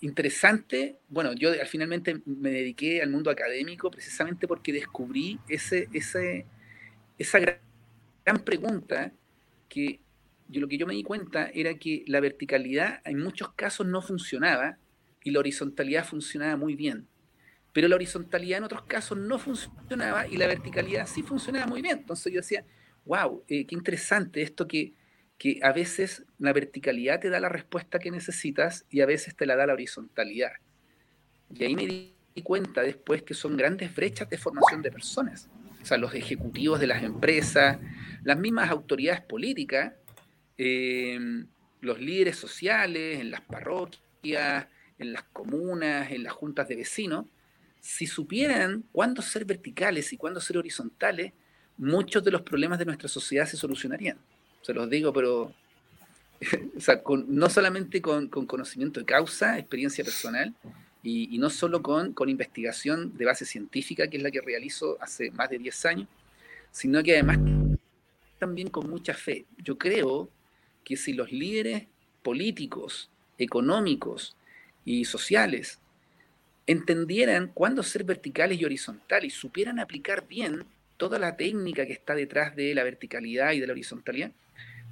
interesante. 0.00 0.98
Bueno, 1.08 1.32
yo 1.34 1.50
finalmente 1.66 2.20
me 2.24 2.50
dediqué 2.50 3.02
al 3.02 3.10
mundo 3.10 3.30
académico 3.30 3.90
precisamente 3.90 4.46
porque 4.46 4.72
descubrí 4.72 5.38
ese, 5.48 5.88
esa 5.92 7.38
gran, 7.38 7.58
pregunta 8.44 9.12
que 9.68 10.00
yo, 10.48 10.60
lo 10.60 10.68
que 10.68 10.78
yo 10.78 10.86
me 10.86 10.94
di 10.94 11.02
cuenta 11.02 11.50
era 11.52 11.74
que 11.74 12.04
la 12.06 12.20
verticalidad 12.20 13.00
en 13.04 13.20
muchos 13.20 13.52
casos 13.54 13.86
no 13.86 14.02
funcionaba 14.02 14.78
y 15.24 15.30
la 15.30 15.40
horizontalidad 15.40 16.04
funcionaba 16.06 16.56
muy 16.56 16.74
bien. 16.76 17.06
pero 17.72 17.88
la 17.88 17.96
horizontalidad 17.96 18.58
en 18.58 18.64
otros 18.64 18.82
casos 18.82 19.18
no 19.18 19.38
funcionaba 19.38 20.26
y 20.26 20.36
la 20.36 20.46
verticalidad 20.46 21.06
sí 21.06 21.22
funcionaba 21.22 21.66
muy 21.66 21.82
bien. 21.82 21.98
Entonces 21.98 22.32
yo 22.32 22.40
decía, 22.40 22.64
wow, 23.04 23.44
eh, 23.48 23.66
qué 23.66 23.74
interesante 23.74 24.42
esto 24.42 24.66
que, 24.66 24.92
que 25.38 25.60
a 25.62 25.72
veces 25.72 26.24
la 26.38 26.52
verticalidad 26.52 27.20
te 27.20 27.30
da 27.30 27.38
la 27.38 27.48
respuesta 27.48 27.98
que 27.98 28.10
necesitas 28.10 28.84
y 28.90 29.00
a 29.00 29.06
veces 29.06 29.36
te 29.36 29.46
la 29.46 29.54
da 29.56 29.66
la 29.66 29.72
horizontalidad. 29.72 30.52
Y 31.54 31.64
ahí 31.64 31.76
me 31.76 31.86
di 31.86 32.42
cuenta 32.42 32.82
después 32.82 33.22
que 33.22 33.34
son 33.34 33.56
grandes 33.56 33.94
brechas 33.94 34.28
de 34.28 34.36
formación 34.36 34.82
de 34.82 34.90
personas. 34.90 35.48
O 35.80 35.86
sea, 35.86 35.96
los 35.96 36.12
ejecutivos 36.14 36.80
de 36.80 36.88
las 36.88 37.02
empresas, 37.04 37.78
las 38.24 38.36
mismas 38.36 38.68
autoridades 38.68 39.20
políticas, 39.22 39.92
eh, 40.56 41.18
los 41.80 42.00
líderes 42.00 42.36
sociales 42.36 43.20
en 43.20 43.30
las 43.30 43.40
parroquias, 43.42 44.66
en 44.98 45.12
las 45.12 45.22
comunas, 45.32 46.10
en 46.10 46.24
las 46.24 46.32
juntas 46.32 46.66
de 46.68 46.76
vecinos, 46.76 47.26
si 47.80 48.08
supieran 48.08 48.84
cuándo 48.90 49.22
ser 49.22 49.44
verticales 49.44 50.12
y 50.12 50.16
cuándo 50.16 50.40
ser 50.40 50.58
horizontales, 50.58 51.32
muchos 51.76 52.24
de 52.24 52.32
los 52.32 52.42
problemas 52.42 52.80
de 52.80 52.84
nuestra 52.84 53.08
sociedad 53.08 53.46
se 53.46 53.56
solucionarían. 53.56 54.18
Se 54.62 54.74
los 54.74 54.88
digo, 54.88 55.12
pero 55.12 55.52
no 57.26 57.50
solamente 57.50 58.02
con, 58.02 58.28
conocimiento 58.28 59.00
de 59.00 59.06
causa, 59.06 59.58
experiencia 59.58 60.04
personal, 60.04 60.54
y, 61.02 61.38
no 61.38 61.48
solo 61.48 61.80
con, 61.80 62.12
con, 62.12 62.28
investigación 62.28 63.16
de 63.16 63.24
base 63.24 63.46
científica, 63.46 64.08
que 64.08 64.18
es 64.18 64.22
la 64.22 64.30
que 64.30 64.40
realizo 64.40 64.98
hace 65.00 65.30
más 65.30 65.48
de 65.48 65.58
10 65.58 65.86
años, 65.86 66.08
sino 66.70 67.02
que 67.02 67.14
además 67.14 67.38
también 68.38 68.68
con 68.68 68.90
mucha 68.90 69.14
fe. 69.14 69.46
Yo 69.58 69.78
creo 69.78 70.28
que 70.84 70.96
si 70.96 71.12
los 71.12 71.32
líderes 71.32 71.84
políticos, 72.22 73.10
económicos 73.38 74.36
y 74.84 75.04
sociales 75.04 75.78
entendieran 76.66 77.48
cuándo 77.54 77.82
ser 77.82 78.04
verticales 78.04 78.60
y 78.60 78.64
horizontales 78.64 79.32
y 79.32 79.36
supieran 79.36 79.78
aplicar 79.78 80.26
bien 80.28 80.64
toda 80.96 81.18
la 81.18 81.36
técnica 81.36 81.86
que 81.86 81.92
está 81.92 82.14
detrás 82.14 82.54
de 82.56 82.74
la 82.74 82.84
verticalidad 82.84 83.52
y 83.52 83.60
de 83.60 83.66
la 83.66 83.72
horizontalidad, 83.72 84.32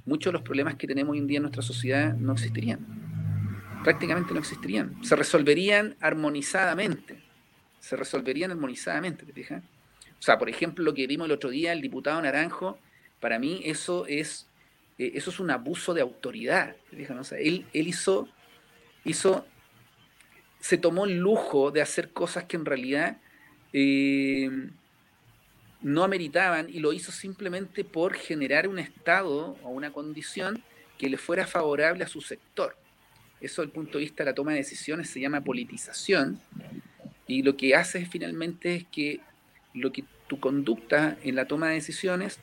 muchos 0.07 0.31
de 0.31 0.39
los 0.39 0.41
problemas 0.41 0.75
que 0.75 0.87
tenemos 0.87 1.13
hoy 1.13 1.19
en 1.19 1.27
día 1.27 1.37
en 1.37 1.43
nuestra 1.43 1.61
sociedad 1.61 2.15
no 2.15 2.33
existirían. 2.33 2.79
Prácticamente 3.83 4.33
no 4.33 4.39
existirían. 4.39 5.03
Se 5.03 5.15
resolverían 5.15 5.95
armonizadamente. 6.01 7.21
Se 7.79 7.95
resolverían 7.95 8.51
armonizadamente, 8.51 9.25
¿te 9.25 9.33
fijas? 9.33 9.63
O 10.19 10.21
sea, 10.21 10.39
por 10.39 10.49
ejemplo, 10.49 10.83
lo 10.83 10.93
que 10.93 11.05
vimos 11.05 11.25
el 11.25 11.31
otro 11.31 11.51
día, 11.51 11.73
el 11.73 11.81
diputado 11.81 12.19
Naranjo, 12.21 12.79
para 13.19 13.37
mí 13.37 13.61
eso 13.63 14.07
es 14.07 14.47
eh, 14.97 15.11
eso 15.15 15.29
es 15.29 15.39
un 15.39 15.51
abuso 15.51 15.93
de 15.93 16.01
autoridad. 16.01 16.75
él, 16.91 17.65
hizo, 17.73 18.27
hizo, 19.05 19.45
se 20.59 20.77
tomó 20.77 21.05
el 21.05 21.17
lujo 21.17 21.71
de 21.71 21.81
hacer 21.81 22.11
cosas 22.11 22.45
que 22.45 22.57
en 22.57 22.65
realidad 22.65 23.17
eh, 23.73 24.49
no 25.81 26.03
ameritaban 26.03 26.67
y 26.69 26.79
lo 26.79 26.93
hizo 26.93 27.11
simplemente 27.11 27.83
por 27.83 28.15
generar 28.15 28.67
un 28.67 28.79
estado 28.79 29.57
o 29.63 29.69
una 29.69 29.91
condición 29.91 30.63
que 30.97 31.09
le 31.09 31.17
fuera 31.17 31.45
favorable 31.45 32.03
a 32.03 32.07
su 32.07 32.21
sector. 32.21 32.75
Eso 33.39 33.61
desde 33.61 33.69
el 33.69 33.75
punto 33.75 33.97
de 33.97 34.05
vista 34.05 34.23
de 34.23 34.31
la 34.31 34.35
toma 34.35 34.51
de 34.51 34.57
decisiones 34.57 35.09
se 35.09 35.19
llama 35.19 35.41
politización 35.41 36.39
y 37.27 37.43
lo 37.43 37.55
que 37.55 37.75
hace 37.75 38.05
finalmente 38.05 38.75
es 38.75 38.85
que 38.91 39.19
lo 39.73 39.91
que 39.91 40.03
tu 40.27 40.39
conducta 40.39 41.17
en 41.23 41.35
la 41.35 41.45
toma 41.45 41.67
de 41.67 41.75
decisiones 41.75 42.39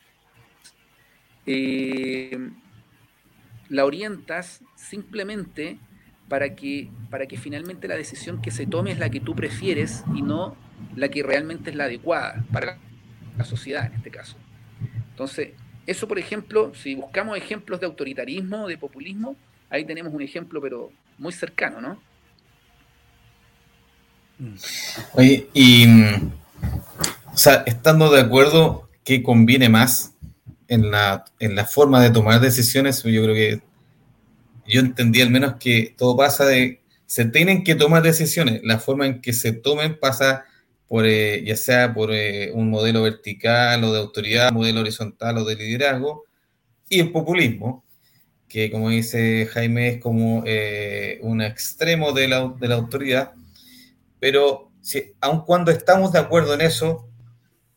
eh, 1.46 2.38
la 3.68 3.84
orientas 3.84 4.62
simplemente 4.76 5.78
para 6.28 6.54
que, 6.54 6.88
para 7.10 7.26
que 7.26 7.36
finalmente 7.36 7.88
la 7.88 7.96
decisión 7.96 8.40
que 8.40 8.50
se 8.50 8.66
tome 8.66 8.92
es 8.92 8.98
la 8.98 9.10
que 9.10 9.20
tú 9.20 9.34
prefieres 9.34 10.04
y 10.14 10.22
no 10.22 10.56
la 10.96 11.08
que 11.08 11.22
realmente 11.22 11.70
es 11.70 11.76
la 11.76 11.84
adecuada 11.84 12.44
para 12.52 12.78
la 13.36 13.44
sociedad 13.44 13.86
en 13.86 13.94
este 13.94 14.10
caso. 14.10 14.36
Entonces, 15.10 15.50
eso 15.86 16.08
por 16.08 16.18
ejemplo, 16.18 16.72
si 16.74 16.94
buscamos 16.94 17.36
ejemplos 17.36 17.80
de 17.80 17.86
autoritarismo, 17.86 18.68
de 18.68 18.78
populismo, 18.78 19.36
ahí 19.70 19.84
tenemos 19.84 20.12
un 20.12 20.22
ejemplo 20.22 20.60
pero 20.60 20.90
muy 21.18 21.32
cercano, 21.32 21.80
¿no? 21.80 22.02
Oye, 25.12 25.48
y 25.54 25.86
o 27.32 27.36
sea, 27.36 27.62
estando 27.66 28.10
de 28.10 28.20
acuerdo, 28.20 28.88
¿qué 29.04 29.22
conviene 29.22 29.68
más? 29.68 30.14
en 30.68 30.90
la, 30.90 31.24
en 31.38 31.54
la 31.54 31.64
forma 31.64 32.02
de 32.02 32.10
tomar 32.10 32.40
decisiones, 32.40 33.02
yo 33.02 33.22
creo 33.22 33.34
que 33.34 33.62
yo 34.66 34.80
entendí 34.80 35.20
al 35.20 35.30
menos 35.30 35.54
que 35.60 35.94
todo 35.96 36.16
pasa 36.16 36.46
de, 36.46 36.80
se 37.06 37.24
tienen 37.26 37.64
que 37.64 37.74
tomar 37.74 38.02
decisiones, 38.02 38.60
la 38.64 38.78
forma 38.78 39.06
en 39.06 39.20
que 39.20 39.32
se 39.32 39.52
tomen 39.52 39.98
pasa 39.98 40.44
por, 40.88 41.06
eh, 41.06 41.42
ya 41.44 41.56
sea 41.56 41.94
por 41.94 42.12
eh, 42.12 42.50
un 42.52 42.70
modelo 42.70 43.02
vertical 43.02 43.82
o 43.84 43.92
de 43.92 44.00
autoridad, 44.00 44.52
modelo 44.52 44.80
horizontal 44.80 45.38
o 45.38 45.44
de 45.44 45.56
liderazgo, 45.56 46.24
y 46.88 47.00
el 47.00 47.12
populismo, 47.12 47.84
que 48.48 48.70
como 48.70 48.90
dice 48.90 49.46
Jaime 49.52 49.88
es 49.88 50.00
como 50.00 50.42
eh, 50.46 51.18
un 51.22 51.42
extremo 51.42 52.12
de 52.12 52.28
la, 52.28 52.54
de 52.58 52.68
la 52.68 52.74
autoridad, 52.76 53.32
pero 54.20 54.70
si, 54.80 55.12
aun 55.20 55.44
cuando 55.44 55.70
estamos 55.70 56.12
de 56.12 56.18
acuerdo 56.18 56.54
en 56.54 56.60
eso, 56.60 57.08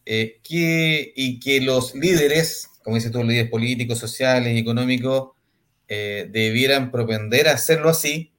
que, 0.06 1.12
y 1.18 1.38
que 1.42 1.60
los 1.60 1.94
líderes 1.94 2.70
como 2.88 2.96
dices 2.96 3.12
tú, 3.12 3.22
líderes 3.22 3.52
políticos, 3.52 4.00
sociales 4.00 4.56
y 4.56 4.60
económicos 4.60 5.32
eh, 5.90 6.26
debieran 6.32 6.90
propender 6.90 7.50
a 7.50 7.56
hacerlo 7.56 7.90
así, 7.90 8.32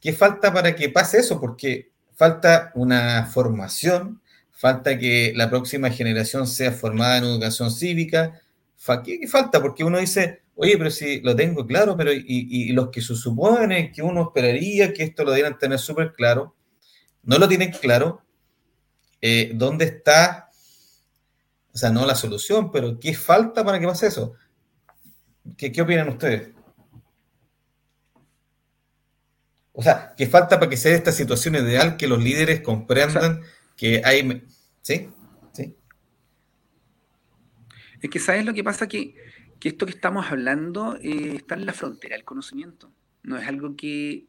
¿qué 0.00 0.14
falta 0.14 0.50
para 0.50 0.74
que 0.74 0.88
pase 0.88 1.18
eso? 1.18 1.38
Porque 1.38 1.89
falta 2.20 2.70
una 2.74 3.24
formación, 3.24 4.20
falta 4.50 4.98
que 4.98 5.32
la 5.34 5.48
próxima 5.48 5.88
generación 5.88 6.46
sea 6.46 6.70
formada 6.70 7.16
en 7.16 7.24
educación 7.24 7.70
cívica. 7.70 8.42
¿Qué, 9.02 9.26
falta? 9.26 9.62
Porque 9.62 9.84
uno 9.84 9.98
dice, 9.98 10.42
oye, 10.54 10.76
pero 10.76 10.90
si 10.90 11.22
lo 11.22 11.34
tengo 11.34 11.66
claro, 11.66 11.96
pero 11.96 12.12
y, 12.12 12.72
los 12.74 12.90
que 12.90 13.00
se 13.00 13.14
supone 13.14 13.90
que 13.90 14.02
uno 14.02 14.24
esperaría 14.24 14.92
que 14.92 15.04
esto 15.04 15.24
lo 15.24 15.30
debieran 15.30 15.56
tener 15.56 15.78
súper 15.78 16.12
claro, 16.12 16.54
no 17.22 17.38
lo 17.38 17.48
tienen 17.48 17.70
claro. 17.70 18.20
Eh, 19.22 19.52
¿Dónde 19.54 19.86
está 19.86 20.50
o 21.72 21.78
sea, 21.78 21.88
no 21.88 22.04
la 22.04 22.14
solución, 22.14 22.70
pero 22.70 23.00
¿qué 23.00 23.14
falta 23.14 23.64
para 23.64 23.80
que 23.80 23.86
pase 23.86 24.08
eso? 24.08 24.34
¿Qué, 25.56 25.72
qué 25.72 25.80
opinan 25.80 26.10
ustedes? 26.10 26.50
O 29.72 29.82
sea, 29.82 30.14
¿qué 30.16 30.26
falta 30.26 30.58
para 30.58 30.70
que 30.70 30.76
sea 30.76 30.94
esta 30.94 31.12
situación 31.12 31.54
ideal 31.54 31.96
que 31.96 32.08
los 32.08 32.22
líderes 32.22 32.60
comprendan 32.60 33.42
que 33.76 34.02
hay... 34.04 34.44
¿Sí? 34.82 35.08
¿Sí? 35.52 35.74
Es 38.00 38.10
que, 38.10 38.18
¿sabes 38.18 38.44
lo 38.44 38.52
que 38.52 38.64
pasa? 38.64 38.88
Que, 38.88 39.14
que 39.58 39.68
esto 39.68 39.86
que 39.86 39.92
estamos 39.92 40.26
hablando 40.30 40.96
eh, 40.96 41.36
está 41.36 41.54
en 41.54 41.66
la 41.66 41.72
frontera 41.72 42.16
del 42.16 42.24
conocimiento. 42.24 42.92
No 43.22 43.36
es 43.36 43.46
algo 43.46 43.76
que, 43.76 44.26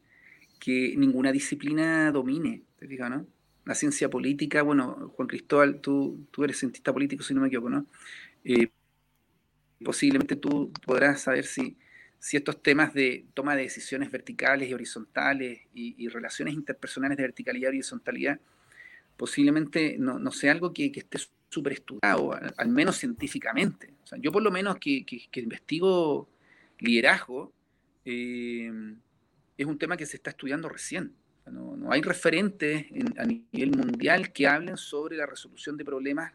que 0.60 0.94
ninguna 0.96 1.32
disciplina 1.32 2.12
domine, 2.12 2.62
¿te 2.78 2.86
fijas, 2.86 3.10
no? 3.10 3.26
la 3.64 3.74
ciencia 3.74 4.10
política, 4.10 4.62
bueno, 4.62 5.12
Juan 5.14 5.28
Cristóbal, 5.28 5.80
tú, 5.80 6.26
tú 6.30 6.44
eres 6.44 6.58
cientista 6.58 6.92
político, 6.92 7.22
si 7.22 7.34
no 7.34 7.40
me 7.40 7.46
equivoco, 7.46 7.70
¿no? 7.70 7.86
Eh, 8.44 8.70
posiblemente 9.84 10.36
tú 10.36 10.72
podrás 10.84 11.22
saber 11.22 11.44
si, 11.44 11.76
si 12.22 12.36
estos 12.36 12.62
temas 12.62 12.94
de 12.94 13.26
toma 13.34 13.56
de 13.56 13.62
decisiones 13.62 14.08
verticales 14.12 14.70
y 14.70 14.72
horizontales 14.72 15.62
y, 15.74 16.06
relaciones 16.06 16.54
interpersonales 16.54 17.16
de 17.16 17.24
verticalidad 17.24 17.72
y 17.72 17.78
horizontalidad, 17.78 18.38
posiblemente 19.16 19.96
no, 19.98 20.30
sea 20.30 20.52
algo 20.52 20.72
que, 20.72 20.92
esté 20.94 21.18
súper 21.48 21.72
estudiado, 21.72 22.32
al, 22.56 22.68
menos 22.68 22.98
científicamente. 22.98 23.92
Yo 24.20 24.30
por 24.30 24.40
lo 24.40 24.52
menos 24.52 24.76
que, 24.78 25.04
investigo 25.34 26.28
liderazgo, 26.78 27.52
eh, 28.04 28.70
es 29.58 29.66
un 29.66 29.76
tema 29.76 29.96
que 29.96 30.06
se 30.06 30.16
está 30.16 30.30
estudiando 30.30 30.68
recién. 30.68 31.16
No, 31.50 31.90
hay 31.90 32.02
referentes 32.02 32.86
a 33.18 33.24
nivel 33.24 33.72
mundial 33.76 34.32
que 34.32 34.46
hablen 34.46 34.76
sobre 34.76 35.16
la 35.16 35.26
resolución 35.26 35.76
de 35.76 35.84
problemas 35.84 36.32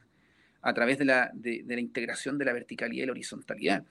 a 0.62 0.74
través 0.74 0.98
de 0.98 1.06
la, 1.06 1.32
de, 1.34 1.64
la 1.66 1.80
integración 1.80 2.38
de 2.38 2.44
la 2.44 2.52
verticalidad 2.52 3.04
y 3.04 3.06
la 3.06 3.14
horizontalidad. 3.14 3.86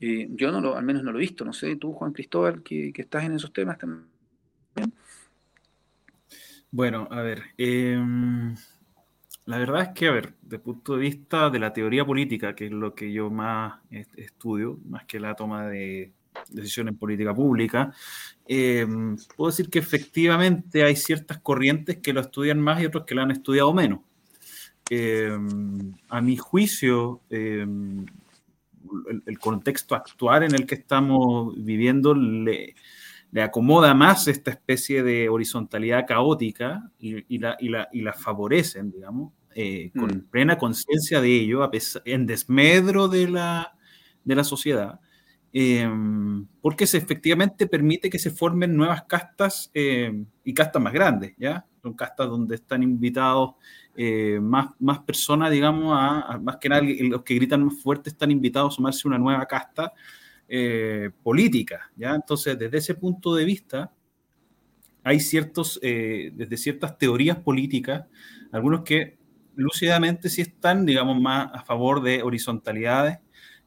Eh, 0.00 0.28
yo 0.30 0.52
no 0.52 0.60
lo, 0.60 0.76
al 0.76 0.84
menos 0.84 1.02
no 1.02 1.12
lo 1.12 1.18
he 1.18 1.22
visto, 1.22 1.44
no 1.44 1.52
sé, 1.52 1.76
tú 1.76 1.92
Juan 1.92 2.12
Cristóbal, 2.12 2.62
que, 2.62 2.92
estás 2.94 3.24
en 3.24 3.32
esos 3.32 3.52
temas 3.52 3.78
también. 3.78 4.06
Bueno, 6.70 7.08
a 7.10 7.22
ver, 7.22 7.42
em, 7.56 8.54
la 9.46 9.58
verdad 9.58 9.82
es 9.82 9.88
que, 9.88 10.08
a 10.08 10.12
ver, 10.12 10.34
desde 10.42 10.56
el 10.56 10.62
punto 10.62 10.94
de 10.94 11.00
vista 11.00 11.50
de 11.50 11.58
la 11.58 11.72
teoría 11.72 12.04
política, 12.04 12.54
que 12.54 12.66
es 12.66 12.72
lo 12.72 12.94
que 12.94 13.12
yo 13.12 13.30
más 13.30 13.80
estudio, 14.16 14.78
más 14.84 15.04
que 15.06 15.18
la 15.18 15.34
toma 15.34 15.66
de, 15.66 16.12
decisión 16.50 16.88
en 16.88 16.96
política 16.96 17.34
pública, 17.34 17.92
eh, 18.46 18.86
puedo 19.36 19.50
decir 19.50 19.68
que 19.68 19.78
efectivamente 19.78 20.84
hay 20.84 20.96
ciertas 20.96 21.38
corrientes 21.40 21.98
que 21.98 22.12
lo 22.12 22.20
estudian 22.20 22.60
más 22.60 22.80
y 22.80 22.86
otros 22.86 23.04
que 23.04 23.14
lo 23.14 23.22
han 23.22 23.30
estudiado 23.30 23.72
menos. 23.74 24.00
Eh, 24.90 25.36
a 26.08 26.20
mi 26.20 26.36
juicio, 26.36 27.20
el, 29.26 29.38
contexto 29.38 29.94
actual 29.94 30.44
en 30.44 30.54
el 30.54 30.66
que 30.66 30.76
estamos 30.76 31.54
viviendo 31.56 32.14
le, 32.14 32.74
le 33.30 33.42
acomoda 33.42 33.94
más 33.94 34.26
esta 34.28 34.50
especie 34.50 35.02
de 35.02 35.28
horizontalidad 35.28 36.06
caótica 36.06 36.90
y, 36.98 37.38
la, 37.38 37.56
la, 37.92 38.12
favorecen, 38.12 38.90
digamos, 38.90 39.32
eh, 39.54 39.90
con 39.94 40.08
mm. 40.08 40.30
plena 40.30 40.56
conciencia 40.56 41.20
de 41.20 41.34
ello, 41.34 41.68
en 42.04 42.26
desmedro 42.26 43.08
de 43.08 43.28
la, 43.28 43.76
de 44.24 44.34
la 44.34 44.44
sociedad, 44.44 45.00
em, 45.52 46.46
porque 46.60 46.86
se 46.86 46.98
efectivamente 46.98 47.66
permite 47.66 48.08
que 48.08 48.18
se 48.18 48.30
formen 48.30 48.76
nuevas 48.76 49.02
castas 49.04 49.70
em, 49.74 50.26
y 50.44 50.54
castas 50.54 50.82
más 50.82 50.92
grandes, 50.92 51.34
¿ya? 51.38 51.66
Son 51.82 51.94
castas 51.94 52.28
donde 52.28 52.54
están 52.54 52.82
invitados 52.82 53.54
eh, 54.00 54.38
más, 54.40 54.68
más 54.78 55.00
personas, 55.00 55.50
digamos, 55.50 55.92
a, 55.92 56.38
más 56.40 56.58
que 56.58 56.68
nada 56.68 56.82
los 56.82 57.24
que 57.24 57.34
gritan 57.34 57.64
más 57.64 57.82
fuerte 57.82 58.10
están 58.10 58.30
invitados 58.30 58.74
a 58.74 58.76
sumarse 58.76 59.00
a 59.04 59.08
una 59.08 59.18
nueva 59.18 59.44
casta 59.44 59.92
eh, 60.46 61.10
política, 61.24 61.90
¿ya? 61.96 62.14
Entonces, 62.14 62.56
desde 62.56 62.78
ese 62.78 62.94
punto 62.94 63.34
de 63.34 63.44
vista, 63.44 63.92
hay 65.02 65.18
ciertos, 65.18 65.80
eh, 65.82 66.30
desde 66.32 66.56
ciertas 66.56 66.96
teorías 66.96 67.38
políticas, 67.38 68.06
algunos 68.52 68.82
que 68.82 69.18
lúcidamente 69.56 70.28
sí 70.28 70.42
están, 70.42 70.86
digamos, 70.86 71.20
más 71.20 71.50
a 71.52 71.64
favor 71.64 72.00
de 72.00 72.22
horizontalidades, 72.22 73.18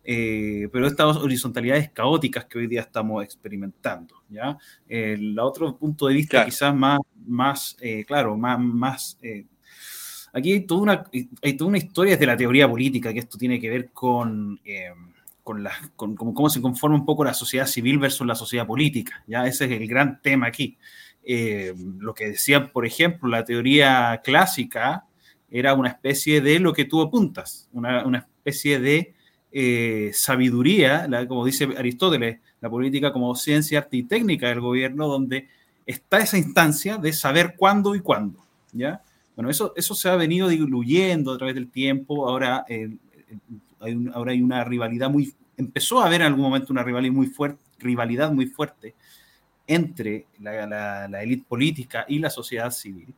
eh, 0.06 0.70
pero 0.72 0.88
estas 0.88 1.18
horizontalidades 1.18 1.92
caóticas 1.92 2.46
que 2.46 2.58
hoy 2.58 2.68
día 2.68 2.82
estamos 2.82 3.22
experimentando, 3.22 4.24
¿ya? 4.30 4.58
el 4.88 5.38
otro 5.40 5.76
punto 5.78 6.08
de 6.08 6.14
vista 6.14 6.46
quizás 6.46 6.74
más, 6.74 7.00
más 7.28 7.76
claro, 8.08 8.38
más, 8.38 8.58
más 8.60 9.20
aquí 10.34 10.54
hay 10.54 10.62
toda, 10.62 10.82
una, 10.82 11.04
hay 11.42 11.54
toda 11.54 11.70
una 11.70 11.78
historia 11.78 12.18
de 12.18 12.26
la 12.26 12.38
teoría 12.38 12.70
política, 12.70 13.14
que 13.14 13.20
esto 13.20 13.38
tiene 13.38 13.60
que 13.60 13.70
ver 13.70 13.92
con 13.92 14.60
con, 15.44 15.64
la, 15.64 15.72
con, 15.96 16.16
cómo 16.16 16.50
se 16.50 16.62
conforma 16.62 16.98
un 16.98 17.06
poco 17.06 17.24
la 17.24 17.34
sociedad 17.34 17.66
civil 17.66 18.00
versus 18.00 18.26
la 18.28 18.36
sociedad 18.36 18.68
política. 18.68 19.24
¿ya? 19.28 19.46
Ese 19.46 19.66
es 19.66 19.72
el 19.72 19.88
gran 19.88 20.22
tema 20.22 20.48
aquí. 20.48 20.78
Eh, 21.24 21.74
lo 22.00 22.14
que 22.14 22.30
decía, 22.30 22.72
por 22.72 22.86
ejemplo, 22.86 23.30
la 23.30 23.46
teoría 23.46 24.22
clásica 24.24 25.06
era 25.50 25.74
una 25.74 25.90
especie 25.90 26.42
de 26.42 26.60
lo 26.60 26.74
que 26.74 26.86
tú 26.86 27.02
apuntas, 27.02 27.70
una, 27.74 28.06
una 28.06 28.20
especie 28.20 28.80
de 28.80 29.14
eh, 29.52 30.12
sabiduría, 30.14 31.08
como 31.28 31.46
dice 31.46 31.68
Aristóteles, 31.78 32.40
la 32.62 32.70
política 32.70 33.12
como 33.12 33.36
ciencia, 33.36 33.80
arte 33.80 33.98
y 33.98 34.04
técnica 34.04 34.48
del 34.48 34.62
gobierno, 34.62 35.08
donde 35.08 35.50
está 35.86 36.20
esa 36.20 36.38
instancia 36.38 36.98
de 36.98 37.12
saber 37.12 37.56
cuándo 37.58 37.94
y 37.96 38.00
cuándo. 38.00 38.40
¿ya? 38.72 39.02
Bueno, 39.36 39.50
eso, 39.50 39.74
eso 39.76 39.96
se 39.96 40.10
ha 40.10 40.16
venido 40.16 40.48
diluyendo 40.48 41.34
a 41.34 41.38
través 41.38 41.56
del 41.56 41.70
tiempo. 41.70 42.28
Ahora, 42.28 42.66
eh, 42.68 42.96
ahora 44.14 44.32
hay 44.32 44.42
una 44.42 44.64
rivalidad 44.64 45.10
muy, 45.10 45.34
empezó 45.58 46.02
a 46.02 46.08
haber 46.08 46.22
en 46.22 46.28
algún 46.28 46.42
momento 46.42 46.74
una 46.74 46.84
rivalidad 46.84 47.14
muy 47.14 47.28
fuerte, 47.28 47.62
rivalidad 47.80 48.32
muy 48.32 48.48
fuerte 48.48 48.96
entre 49.68 50.28
la, 50.40 51.06
élite 51.22 51.46
política 51.48 52.06
y 52.08 52.20
la 52.20 52.30
sociedad 52.30 52.72
civil. 52.72 53.14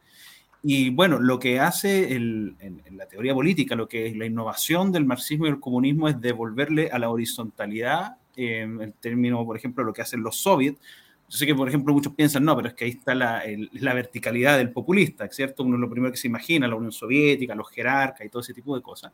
Y 0.62 0.92
bueno, 0.92 1.20
lo 1.20 1.40
que 1.40 1.60
hace 1.60 2.14
en, 2.14 2.56
la 2.92 3.06
teoría 3.08 3.34
política, 3.34 3.76
lo 3.76 3.88
que 3.88 4.08
es 4.08 4.16
la 4.16 4.26
innovación 4.26 4.92
del 4.92 5.06
marxismo 5.06 5.46
y 5.46 5.50
el 5.50 5.60
comunismo 5.60 6.08
es 6.08 6.22
devolverle 6.22 6.90
a 6.90 7.00
la 7.00 7.10
horizontalidad, 7.10 8.18
en 8.36 8.82
el 8.82 8.94
término, 8.94 9.46
por 9.46 9.58
ejemplo, 9.58 9.84
lo 9.84 9.94
que 9.94 10.02
hacen 10.02 10.24
los 10.24 10.38
soviets. 10.38 10.80
Yo 11.34 11.40
sé 11.40 11.48
que, 11.48 11.56
por 11.56 11.68
ejemplo, 11.68 11.94
muchos 11.94 12.14
piensan, 12.14 12.46
no, 12.46 12.56
pero 12.56 12.68
es 12.68 12.76
que 12.76 12.86
ahí 12.86 12.92
está 12.92 13.16
la, 13.16 13.42
la 13.72 13.94
verticalidad 13.96 14.58
del 14.58 14.72
populista, 14.72 15.28
¿cierto? 15.32 15.64
Uno 15.64 15.78
es 15.78 15.82
lo 15.82 15.90
primero 15.90 16.12
que 16.12 16.18
se 16.18 16.28
imagina, 16.28 16.68
la 16.68 16.76
Unión 16.76 16.92
Soviética, 16.92 17.56
los 17.56 17.70
jerarcas 17.72 18.26
y 18.26 18.30
todo 18.30 18.42
ese 18.42 18.54
tipo 18.54 18.76
de 18.76 18.82
cosas 18.82 19.12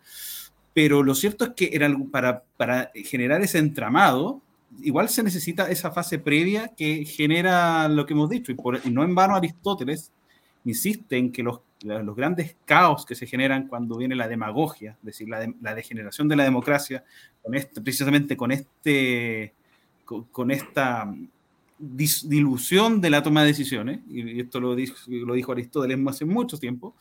pero 0.74 1.04
lo 1.04 1.16
cierto 1.16 1.46
es 1.46 1.52
que 1.56 1.72
era 1.74 1.94
para, 2.12 2.44
para 2.56 2.92
generar 2.96 3.42
ese 3.42 3.58
entramado, 3.58 4.42
igual 4.82 5.10
se 5.10 5.24
necesita 5.24 5.70
esa 5.70 5.92
fase 5.92 6.20
previa 6.20 6.70
que 6.76 7.06
genera 7.06 7.88
lo 7.88 8.06
que 8.06 8.14
hemos 8.14 8.30
dicho, 8.30 8.52
y, 8.52 8.56
por, 8.56 8.86
no 8.90 9.04
en 9.04 9.16
vano 9.16 9.36
Aristóteles 9.36 10.12
insiste 10.66 11.18
en 11.18 11.32
que 11.32 11.44
los, 11.44 11.62
los, 11.82 12.16
grandes 12.16 12.56
caos 12.66 13.06
que 13.06 13.16
se 13.16 13.26
generan 13.26 13.68
cuando 13.68 13.98
viene 13.98 14.16
la 14.16 14.28
demagogia, 14.28 14.96
es 15.00 15.06
decir, 15.06 15.30
la, 15.30 15.52
la 15.62 15.74
degeneración 15.74 16.28
de 16.28 16.36
la 16.36 16.44
democracia, 16.44 17.04
con 17.42 17.56
este, 17.56 17.82
precisamente 17.82 18.38
con, 18.38 18.52
este, 18.52 19.54
con, 20.06 20.52
esta 20.52 21.14
dilución 21.80 23.00
de 23.00 23.10
la 23.10 23.24
toma 23.24 23.42
de 23.42 23.48
decisiones, 23.48 24.02
y 24.10 24.42
esto 24.42 24.60
lo 24.60 24.76
dijo, 24.76 24.96
lo 25.08 25.34
dijo 25.34 25.52
Aristóteles 25.54 25.98
hace 26.08 26.26
mucho 26.26 26.58
tiempo, 26.58 26.96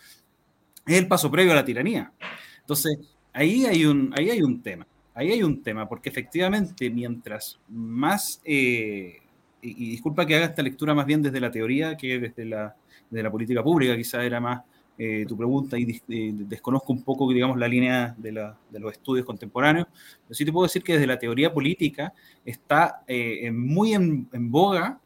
es 0.86 0.96
el 0.96 1.08
paso 1.08 1.30
previo 1.30 1.52
a 1.52 1.56
la 1.56 1.64
tiranía. 1.64 2.12
Entonces, 2.60 2.98
ahí 3.32 3.66
hay 3.66 3.84
un, 3.84 4.12
ahí 4.16 4.30
hay 4.30 4.42
un 4.42 4.62
tema. 4.62 4.86
Ahí 5.14 5.32
hay 5.32 5.42
un 5.42 5.64
tema, 5.64 5.88
porque 5.88 6.10
efectivamente, 6.10 6.88
mientras 6.90 7.58
más, 7.68 8.40
eh, 8.44 9.18
y, 9.60 9.90
disculpa 9.90 10.24
que 10.24 10.36
haga 10.36 10.46
esta 10.46 10.62
lectura 10.62 10.94
más 10.94 11.06
bien 11.06 11.22
desde 11.22 11.40
la 11.40 11.50
teoría 11.50 11.96
que 11.96 12.20
desde 12.20 12.44
la, 12.44 12.76
la 13.10 13.30
política 13.30 13.60
pública, 13.64 13.96
quizás 13.96 14.22
era 14.22 14.38
más 14.40 14.62
eh, 14.98 15.24
tu 15.26 15.36
pregunta 15.36 15.78
y 15.78 15.84
desconozco 16.32 16.92
un 16.92 17.02
poco, 17.02 17.32
digamos, 17.32 17.56
la 17.58 17.68
línea 17.68 18.14
de, 18.18 18.32
los 18.32 18.92
estudios 18.92 19.24
contemporáneos, 19.24 19.86
pero 20.26 20.34
sí 20.34 20.44
te 20.44 20.52
puedo 20.52 20.66
decir 20.66 20.82
que 20.82 20.94
desde 20.94 21.06
la 21.06 21.18
teoría 21.18 21.52
política 21.52 22.12
está 22.44 23.02
eh, 23.06 23.50
muy 23.52 23.94
en, 23.94 24.28
en 24.32 24.50
boga 24.50 25.00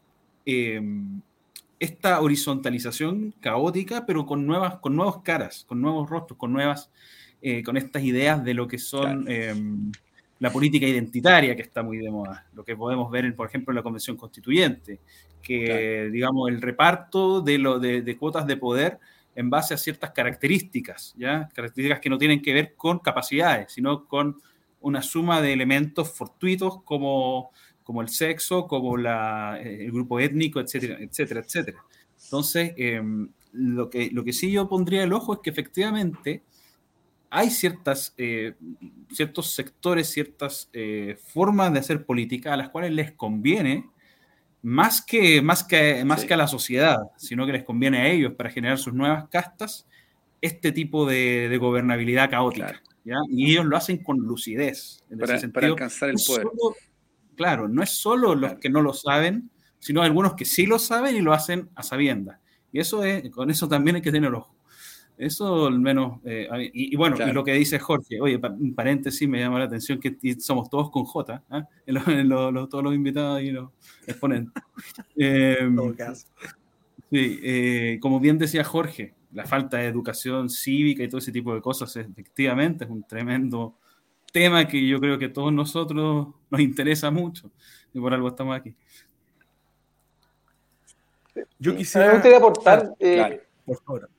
esta 1.79 2.19
horizontalización 2.21 3.33
caótica, 3.39 4.05
pero 4.05 4.25
con 4.25 4.45
nuevas, 4.45 4.77
con 4.79 4.95
nuevas 4.95 5.17
caras, 5.23 5.65
con 5.67 5.81
nuevos 5.81 6.09
rostros, 6.09 6.37
con 6.37 6.51
nuevas 6.51 6.89
eh, 7.45 7.61
con 7.61 7.75
estas 7.75 8.01
ideas 8.03 8.41
de 8.41 8.53
lo 8.53 8.69
que 8.69 8.79
son 8.79 9.29
em, 9.29 9.91
la 10.39 10.49
política 10.49 10.87
identitaria 10.87 11.57
que 11.57 11.61
está 11.61 11.83
muy 11.83 11.97
de 11.97 12.09
moda, 12.09 12.47
lo 12.53 12.63
que 12.63 12.73
podemos 12.73 13.11
ver, 13.11 13.35
por 13.35 13.45
ejemplo, 13.49 13.73
en 13.73 13.75
la 13.75 13.83
Convención 13.83 14.15
Constituyente, 14.15 15.01
que, 15.41 16.09
digamos, 16.09 16.49
el 16.49 16.61
reparto 16.61 17.41
de, 17.41 17.57
lo, 17.57 17.79
de, 17.79 18.17
cuotas 18.17 18.47
de 18.47 18.55
poder 18.55 18.97
en 19.35 19.49
base 19.49 19.73
a 19.73 19.77
ciertas 19.77 20.11
características, 20.11 21.13
¿ya? 21.17 21.49
características 21.53 21.99
que 21.99 22.09
no 22.09 22.17
tienen 22.17 22.41
que 22.41 22.53
ver 22.53 22.75
con 22.75 22.99
capacidades, 22.99 23.73
sino 23.73 24.05
con 24.05 24.37
una 24.81 25.01
suma 25.01 25.41
de 25.41 25.53
elementos 25.53 26.11
fortuitos 26.11 26.81
como, 26.83 27.51
como 27.83 28.01
el 28.01 28.09
sexo, 28.09 28.67
como 28.67 28.97
la, 28.97 29.59
el 29.61 29.91
grupo 29.91 30.19
étnico, 30.19 30.59
etcétera, 30.59 30.97
etcétera, 30.99 31.39
etcétera. 31.39 31.83
Entonces, 32.23 32.73
em, 32.77 33.29
lo, 33.53 33.89
que, 33.89 34.09
lo 34.11 34.23
que 34.23 34.33
sí 34.33 34.51
yo 34.51 34.67
pondría 34.67 35.03
el 35.03 35.13
ojo 35.13 35.33
es 35.33 35.39
que 35.39 35.49
efectivamente 35.49 36.43
hay 37.29 37.49
ciertas, 37.49 38.13
eh, 38.17 38.53
ciertos 39.11 39.53
sectores, 39.53 40.09
ciertas 40.09 40.69
eh, 40.73 41.17
formas 41.25 41.73
de 41.73 41.79
hacer 41.79 42.05
política 42.05 42.53
a 42.53 42.57
las 42.57 42.69
cuales 42.69 42.91
les 42.91 43.11
conviene, 43.11 43.89
más 44.63 45.01
que, 45.01 45.41
más, 45.41 45.63
que, 45.63 46.03
más 46.05 46.23
que 46.23 46.33
a 46.33 46.37
la 46.37 46.47
sociedad, 46.47 46.97
sino 47.17 47.45
que 47.45 47.51
les 47.51 47.63
conviene 47.63 47.99
a 47.99 48.07
ellos 48.07 48.33
para 48.33 48.49
generar 48.49 48.77
sus 48.79 48.93
nuevas 48.93 49.27
castas, 49.29 49.85
este 50.41 50.71
tipo 50.71 51.05
de, 51.05 51.55
gobernabilidad 51.59 52.29
caótica. 52.29 52.81
Y 53.29 53.51
ellos 53.51 53.65
lo 53.65 53.75
hacen 53.75 54.01
con 54.01 54.19
lucidez. 54.19 55.03
para, 55.19 55.67
alcanzar 55.67 56.09
el 56.09 56.15
poder. 56.25 56.47
claro, 57.35 57.67
no 57.67 57.83
es 57.83 57.89
solo 57.89 58.35
los 58.35 58.55
que 58.55 58.69
no 58.69 58.81
lo 58.81 58.93
saben, 58.93 59.49
sino 59.79 60.01
algunos 60.01 60.33
que 60.33 60.45
sí 60.45 60.65
lo 60.65 60.79
saben 60.79 61.17
y 61.17 61.21
lo 61.21 61.33
hacen 61.33 61.69
a 61.75 61.83
sabiendas. 61.83 62.39
Y 62.71 62.79
eso 62.79 63.03
es, 63.03 63.29
con 63.31 63.51
eso 63.51 63.67
también 63.67 63.97
hay 63.97 64.01
que 64.01 64.13
tener 64.13 64.33
ojo. 64.33 64.55
Eso 65.17 65.67
al 65.67 65.79
menos, 65.79 66.19
eh, 66.25 66.71
y, 66.73 66.95
bueno, 66.95 67.15
y 67.25 67.31
lo 67.31 67.43
que 67.43 67.53
dice 67.53 67.77
Jorge, 67.77 68.19
oye, 68.19 68.39
un 68.59 68.73
paréntesis, 68.73 69.29
me 69.29 69.39
llama 69.39 69.59
la 69.59 69.65
atención 69.65 69.99
que 69.99 70.17
somos 70.39 70.69
todos 70.69 70.89
con 70.89 71.03
J, 71.05 71.43
¿ah? 71.49 71.67
en, 71.85 72.29
todos 72.29 72.83
los 72.83 72.95
invitados 72.95 73.41
y 73.43 73.51
los 73.51 73.69
exponentes. 74.07 74.63
Em, 75.15 75.77
sí, 77.11 77.39
eh, 77.43 77.99
como 78.01 78.19
bien 78.19 78.39
decía 78.39 78.63
Jorge, 78.63 79.13
la 79.31 79.45
falta 79.45 79.77
de 79.77 79.85
educación 79.85 80.49
cívica 80.49 81.03
y 81.03 81.07
todo 81.07 81.19
ese 81.19 81.31
tipo 81.31 81.53
de 81.53 81.61
cosas, 81.61 81.95
efectivamente, 81.95 82.85
es 82.85 82.89
un 82.89 83.03
tremendo 83.03 83.75
tema 84.31 84.67
que 84.67 84.85
yo 84.87 84.99
creo 84.99 85.19
que 85.19 85.25
a 85.25 85.33
todos 85.33 85.53
nosotros 85.53 86.27
nos 86.49 86.61
interesa 86.61 87.11
mucho 87.11 87.51
y 87.93 87.99
por 87.99 88.13
algo 88.15 88.29
estamos 88.29 88.57
aquí. 88.57 88.73
Yo 91.59 91.75
quisiera... 91.75 92.07
Me 92.07 92.13
gustaría 92.13 92.37
aportar... 92.37 92.93
Eh, 92.99 93.41
por 93.65 93.81
favor 93.83 94.09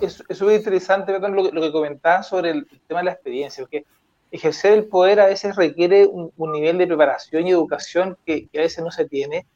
es 0.00 0.42
muy 0.42 0.54
interesante 0.54 1.18
lo, 1.18 1.28
lo, 1.28 1.60
que 1.60 1.72
comentabas 1.72 2.28
sobre 2.28 2.50
el, 2.50 2.66
tema 2.86 3.00
de 3.00 3.04
la 3.04 3.12
experiencia, 3.12 3.64
porque 3.64 3.84
ejercer 4.30 4.72
el 4.72 4.84
poder 4.86 5.20
a 5.20 5.26
veces 5.26 5.56
requiere 5.56 6.06
un, 6.06 6.32
nivel 6.52 6.78
de 6.78 6.86
preparación 6.86 7.46
y 7.46 7.50
educación 7.50 8.16
que, 8.24 8.48
a 8.54 8.58
veces 8.58 8.84
no 8.84 8.90
se 8.90 9.06
tiene. 9.06 9.46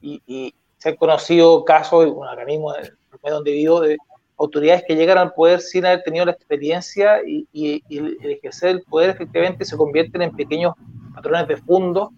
Y, 0.00 0.54
se 0.78 0.90
han 0.90 0.96
conocido 0.96 1.64
casos, 1.64 2.04
un 2.04 2.26
organismo 2.26 2.74
donde 3.22 3.52
vivo, 3.52 3.80
de 3.80 3.96
autoridades 4.36 4.84
que 4.86 4.96
llegan 4.96 5.16
al 5.16 5.32
poder 5.32 5.62
sin 5.62 5.86
haber 5.86 6.02
tenido 6.02 6.26
la 6.26 6.32
experiencia 6.32 7.22
y, 7.24 7.46
el, 7.88 8.18
ejercer 8.20 8.70
el 8.70 8.82
poder 8.82 9.10
efectivamente 9.10 9.64
se 9.64 9.78
convierten 9.78 10.20
en 10.20 10.36
pequeños 10.36 10.74
patrones 11.14 11.48
de 11.48 11.56
fondo, 11.56 12.12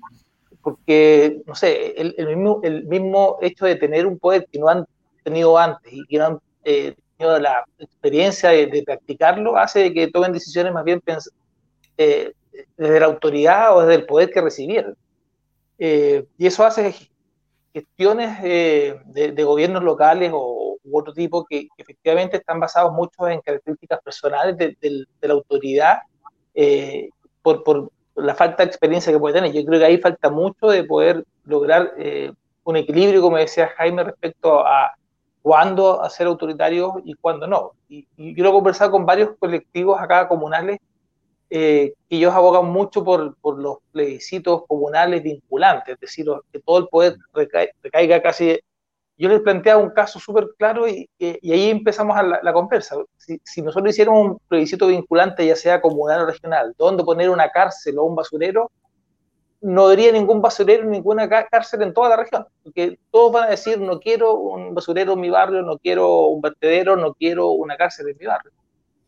porque, 0.62 1.42
no 1.46 1.54
sé, 1.54 1.94
el, 1.96 2.26
mismo, 2.26 2.60
el 2.64 2.84
mismo 2.86 3.38
hecho 3.40 3.66
de 3.66 3.76
tener 3.76 4.04
un 4.04 4.18
poder 4.18 4.48
que 4.50 4.58
no 4.58 4.68
han 4.68 4.84
tenido 5.22 5.56
antes 5.56 5.92
y 5.92 6.04
que 6.06 6.18
no 6.18 6.26
han 6.26 6.38
eh, 6.64 6.96
la 7.18 7.64
experiencia 7.78 8.50
de, 8.50 8.82
practicarlo 8.84 9.56
hace 9.56 9.92
que 9.92 10.08
tomen 10.08 10.32
decisiones 10.32 10.72
más 10.72 10.84
bien 10.84 11.02
eh, 11.96 12.32
desde 12.76 13.00
la 13.00 13.06
autoridad 13.06 13.76
o 13.76 13.80
desde 13.80 13.94
el 13.94 14.06
poder 14.06 14.30
que 14.30 14.40
recibieron. 14.40 14.96
Eh, 15.78 16.26
y 16.38 16.46
eso 16.46 16.64
hace 16.64 16.94
gestiones 17.72 18.42
de, 18.42 19.44
gobiernos 19.44 19.82
locales 19.82 20.30
o 20.34 20.76
u 20.88 20.98
otro 20.98 21.12
tipo 21.12 21.44
que, 21.44 21.66
efectivamente 21.76 22.36
están 22.36 22.60
basados 22.60 22.92
mucho 22.92 23.28
en 23.28 23.40
características 23.40 24.00
personales 24.02 24.56
de, 24.56 25.06
la 25.20 25.34
autoridad 25.34 25.98
por, 27.42 27.64
por, 27.64 27.90
la 28.14 28.34
falta 28.34 28.62
de 28.62 28.68
experiencia 28.68 29.12
que 29.12 29.18
puede 29.18 29.34
tener. 29.34 29.52
Yo 29.52 29.64
creo 29.64 29.80
que 29.80 29.86
ahí 29.86 29.98
falta 29.98 30.30
mucho 30.30 30.68
de 30.68 30.84
poder 30.84 31.24
lograr 31.44 31.92
un 32.64 32.76
equilibrio, 32.76 33.20
como 33.20 33.36
decía 33.36 33.72
Jaime, 33.76 34.04
respecto 34.04 34.66
a 34.66 34.92
cuándo 35.46 36.02
hacer 36.02 36.26
autoritario 36.26 37.00
y 37.04 37.14
cuándo 37.14 37.46
no. 37.46 37.74
Y, 37.88 38.04
yo 38.16 38.42
lo 38.42 38.50
he 38.50 38.52
conversado 38.52 38.90
con 38.90 39.06
varios 39.06 39.30
colectivos 39.38 39.96
acá 40.00 40.26
comunales 40.26 40.78
eh, 41.50 41.92
que 42.08 42.16
ellos 42.16 42.34
abogan 42.34 42.66
mucho 42.66 43.04
por, 43.04 43.36
por, 43.36 43.56
los 43.56 43.76
plebiscitos 43.92 44.64
comunales 44.66 45.22
vinculantes, 45.22 45.94
es 45.94 46.00
decir, 46.00 46.26
que 46.50 46.58
todo 46.58 46.78
el 46.78 46.88
poder 46.88 47.16
recaiga 47.80 48.20
casi... 48.20 48.58
Yo 49.16 49.28
les 49.28 49.40
planteaba 49.40 49.80
un 49.80 49.90
caso 49.90 50.18
súper 50.18 50.48
claro 50.58 50.88
y, 50.88 51.08
y, 51.16 51.52
ahí 51.52 51.70
empezamos 51.70 52.16
a 52.16 52.24
la, 52.24 52.52
conversa. 52.52 52.96
Si, 53.16 53.40
si, 53.44 53.62
nosotros 53.62 53.90
hiciéramos 53.90 54.26
un 54.26 54.38
plebiscito 54.48 54.88
vinculante, 54.88 55.46
ya 55.46 55.54
sea 55.54 55.80
comunal 55.80 56.22
o 56.22 56.26
regional, 56.26 56.74
donde 56.76 57.04
poner 57.04 57.30
una 57.30 57.50
cárcel 57.50 58.00
o 58.00 58.02
un 58.02 58.16
basurero, 58.16 58.72
no 59.60 59.86
habría 59.86 60.12
ningún 60.12 60.40
basurero, 60.40 60.84
ninguna 60.84 61.28
cárcel 61.28 61.82
en 61.82 61.94
toda 61.94 62.10
la 62.10 62.16
región, 62.16 62.46
porque 62.62 62.98
todos 63.10 63.32
van 63.32 63.44
a 63.44 63.50
decir, 63.50 63.80
no 63.80 63.98
quiero 64.00 64.34
un 64.34 64.74
basurero 64.74 65.14
en 65.14 65.20
mi 65.20 65.30
barrio, 65.30 65.62
no 65.62 65.78
quiero 65.78 66.26
un 66.26 66.40
vertedero, 66.40 66.96
no 66.96 67.14
quiero 67.14 67.50
una 67.50 67.76
cárcel 67.76 68.08
en 68.08 68.16
mi 68.18 68.26
barrio. 68.26 68.52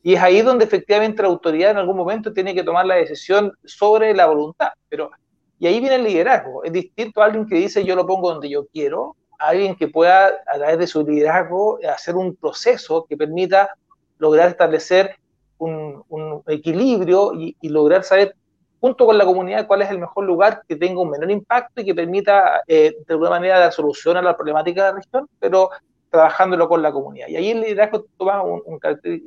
Y 0.02 0.14
es 0.14 0.22
ahí 0.22 0.42
donde 0.42 0.64
efectivamente 0.64 1.22
la 1.22 1.28
autoridad 1.28 1.72
en 1.72 1.78
algún 1.78 1.96
momento 1.96 2.32
tiene 2.32 2.54
que 2.54 2.62
tomar 2.62 2.86
la 2.86 2.94
decisión 2.94 3.52
sobre 3.64 4.14
la 4.14 4.26
voluntad. 4.26 4.68
Pero, 4.88 5.10
y 5.58 5.66
ahí 5.66 5.80
viene 5.80 5.96
el 5.96 6.04
liderazgo. 6.04 6.64
Es 6.64 6.72
distinto 6.72 7.20
a 7.20 7.26
alguien 7.26 7.46
que 7.46 7.56
dice 7.56 7.84
yo 7.84 7.96
lo 7.96 8.06
pongo 8.06 8.30
donde 8.30 8.48
yo 8.48 8.66
quiero, 8.68 9.16
a 9.38 9.48
alguien 9.48 9.74
que 9.76 9.88
pueda 9.88 10.28
a 10.46 10.56
través 10.56 10.78
de 10.78 10.86
su 10.86 11.04
liderazgo 11.04 11.78
hacer 11.92 12.16
un 12.16 12.36
proceso 12.36 13.06
que 13.08 13.16
permita 13.16 13.70
lograr 14.18 14.48
establecer 14.48 15.16
un, 15.58 16.04
equilibrio 16.46 17.34
y, 17.34 17.56
y, 17.60 17.68
lograr 17.68 18.04
saber 18.04 18.34
junto 18.80 19.06
con 19.06 19.18
la 19.18 19.24
comunidad 19.24 19.66
cuál 19.66 19.82
es 19.82 19.90
el 19.90 19.98
mejor 19.98 20.24
lugar 20.24 20.62
que 20.68 20.76
tenga 20.76 21.00
un 21.00 21.10
menor 21.10 21.30
impacto 21.30 21.80
y 21.80 21.84
que 21.84 21.94
permita 21.94 22.62
eh, 22.66 22.96
de 23.06 23.14
alguna 23.14 23.30
manera 23.30 23.58
dar 23.58 23.72
solución 23.72 24.16
a 24.16 24.22
la 24.22 24.36
problemática 24.36 24.84
de 24.84 24.90
la 24.90 24.96
región, 24.98 25.28
pero 25.38 25.70
trabajándolo 26.10 26.68
con 26.68 26.82
la 26.82 26.92
comunidad. 26.92 27.28
Y 27.28 27.36
ahí 27.36 27.50
el 27.50 27.60
liderazgo 27.60 28.06
toma 28.16 28.42
un, 28.42 28.78
carácter, 28.78 29.20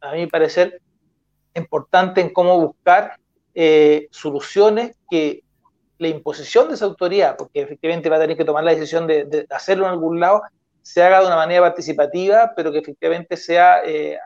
a 0.00 0.12
mi 0.12 0.26
parecer, 0.26 0.80
importante 1.54 2.20
en 2.20 2.30
cómo 2.30 2.60
buscar 2.60 3.16
eh, 3.54 4.08
soluciones 4.10 4.96
que 5.10 5.42
la 5.98 6.08
imposición 6.08 6.68
de 6.68 6.74
esa 6.74 6.84
autoridad, 6.84 7.36
porque 7.36 7.62
efectivamente 7.62 8.10
va 8.10 8.16
a 8.16 8.20
tener 8.20 8.36
que 8.36 8.44
tomar 8.44 8.64
la 8.64 8.74
decisión 8.74 9.06
de, 9.06 9.46
hacerlo 9.50 9.86
en 9.86 9.92
algún 9.92 10.20
lado, 10.20 10.42
se 10.82 11.02
haga 11.02 11.20
de 11.20 11.26
una 11.26 11.36
manera 11.36 11.62
participativa, 11.62 12.52
pero 12.54 12.70
que 12.70 12.78
efectivamente 12.78 13.36
sea 13.36 13.80
eh, 13.84 14.18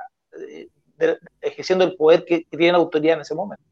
ejerciendo 1.40 1.84
el 1.84 1.94
poder 1.94 2.24
que 2.24 2.46
tiene 2.50 2.72
la 2.72 2.78
autoridad 2.78 3.16
en 3.16 3.20
ese 3.20 3.34
momento. 3.34 3.62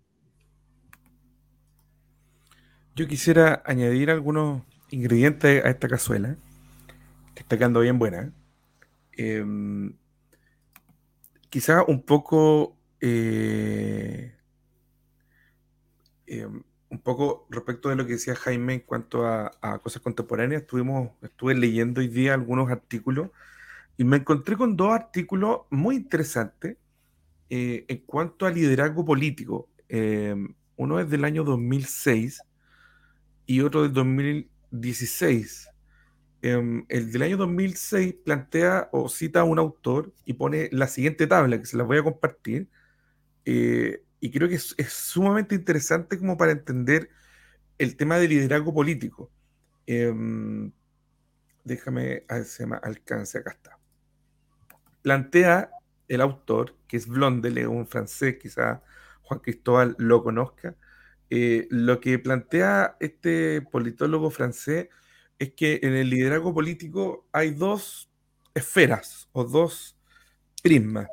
Yo 2.97 3.07
quisiera 3.07 3.63
añadir 3.67 4.11
algunos 4.11 4.63
ingredientes 4.89 5.63
a 5.63 5.69
esta 5.69 5.87
cazuela, 5.87 6.39
que 7.35 7.43
está 7.43 7.59
quedando 7.59 7.81
bien 7.81 7.99
buena. 7.99 8.33
Em, 9.13 9.93
quizá 11.51 11.85
un 11.87 12.03
poco, 12.03 12.75
eh, 13.03 14.35
em, 16.27 16.63
un 16.89 16.99
poco 17.01 17.47
respecto 17.51 17.91
de 17.91 17.97
lo 17.97 18.07
que 18.07 18.13
decía 18.15 18.35
Jaime 18.35 18.73
en 18.73 18.81
cuanto 18.81 19.27
a, 19.27 19.51
cosas 19.83 20.01
contemporáneas. 20.01 20.63
Estuvimos, 20.63 21.11
estuve 21.21 21.55
leyendo 21.55 22.01
hoy 22.01 22.09
día 22.09 22.33
algunos 22.33 22.71
artículos 22.71 23.29
y 23.99 24.05
me 24.05 24.17
encontré 24.17 24.57
con 24.57 24.75
dos 24.75 24.93
artículos 24.93 25.67
muy 25.69 25.97
interesantes 25.97 26.79
eh, 27.51 27.85
en 27.89 27.99
cuanto 28.07 28.47
a 28.47 28.51
liderazgo 28.51 29.05
político. 29.05 29.69
Em, 29.91 30.55
uno 30.77 30.99
es 30.99 31.11
del 31.11 31.27
año 31.27 31.45
2006 31.45 32.43
y 33.47 33.61
otro 33.61 33.83
del 33.83 33.93
2016. 33.93 35.69
Em, 36.43 36.85
el 36.89 37.13
del 37.13 37.23
año 37.23 37.37
2006 37.39 38.15
plantea 38.25 38.89
o 38.93 39.09
cita 39.09 39.41
a 39.41 39.45
un 39.45 39.59
autor 39.59 40.13
y 40.25 40.35
pone 40.35 40.69
la 40.73 40.87
siguiente 40.87 41.27
tabla, 41.27 41.59
que 41.59 41.67
se 41.67 41.77
la 41.77 41.85
voy 41.85 41.99
a 41.99 42.03
compartir, 42.03 42.69
eh, 43.45 44.03
y 44.21 44.31
creo 44.31 44.49
que 44.49 44.57
es, 44.57 44.75
sumamente 44.91 45.55
interesante 45.55 46.19
como 46.19 46.37
para 46.37 46.53
entender 46.53 47.11
el 47.79 47.97
tema 47.97 48.19
del 48.19 48.31
liderazgo 48.31 48.75
político. 48.75 49.31
Em, 49.87 50.73
déjame, 51.65 52.25
a 52.29 52.43
se 52.45 52.67
me 52.67 52.77
alcance, 52.83 53.39
acá 53.39 53.53
está. 53.53 53.79
Plantea 55.03 55.71
el 56.09 56.21
autor, 56.21 56.77
que 56.89 56.97
es 56.97 57.07
Blondel, 57.09 57.67
un 57.69 57.87
francés, 57.87 58.37
quizá 58.41 58.83
Juan 59.23 59.41
Cristóbal 59.41 59.97
lo 59.99 60.23
conozca, 60.23 60.77
eh, 61.31 61.67
lo 61.71 62.01
que 62.01 62.19
plantea 62.19 62.97
este 63.01 63.63
politólogo 63.63 64.31
francés 64.31 64.89
es 65.39 65.53
que 65.53 65.81
en 65.83 65.95
el 65.95 66.11
liderazgo 66.11 66.55
político 66.55 67.27
hay 67.33 67.51
dos 67.51 68.11
esferas 68.55 69.29
o 69.33 69.45
dos 69.45 69.97
prismas. 70.63 71.09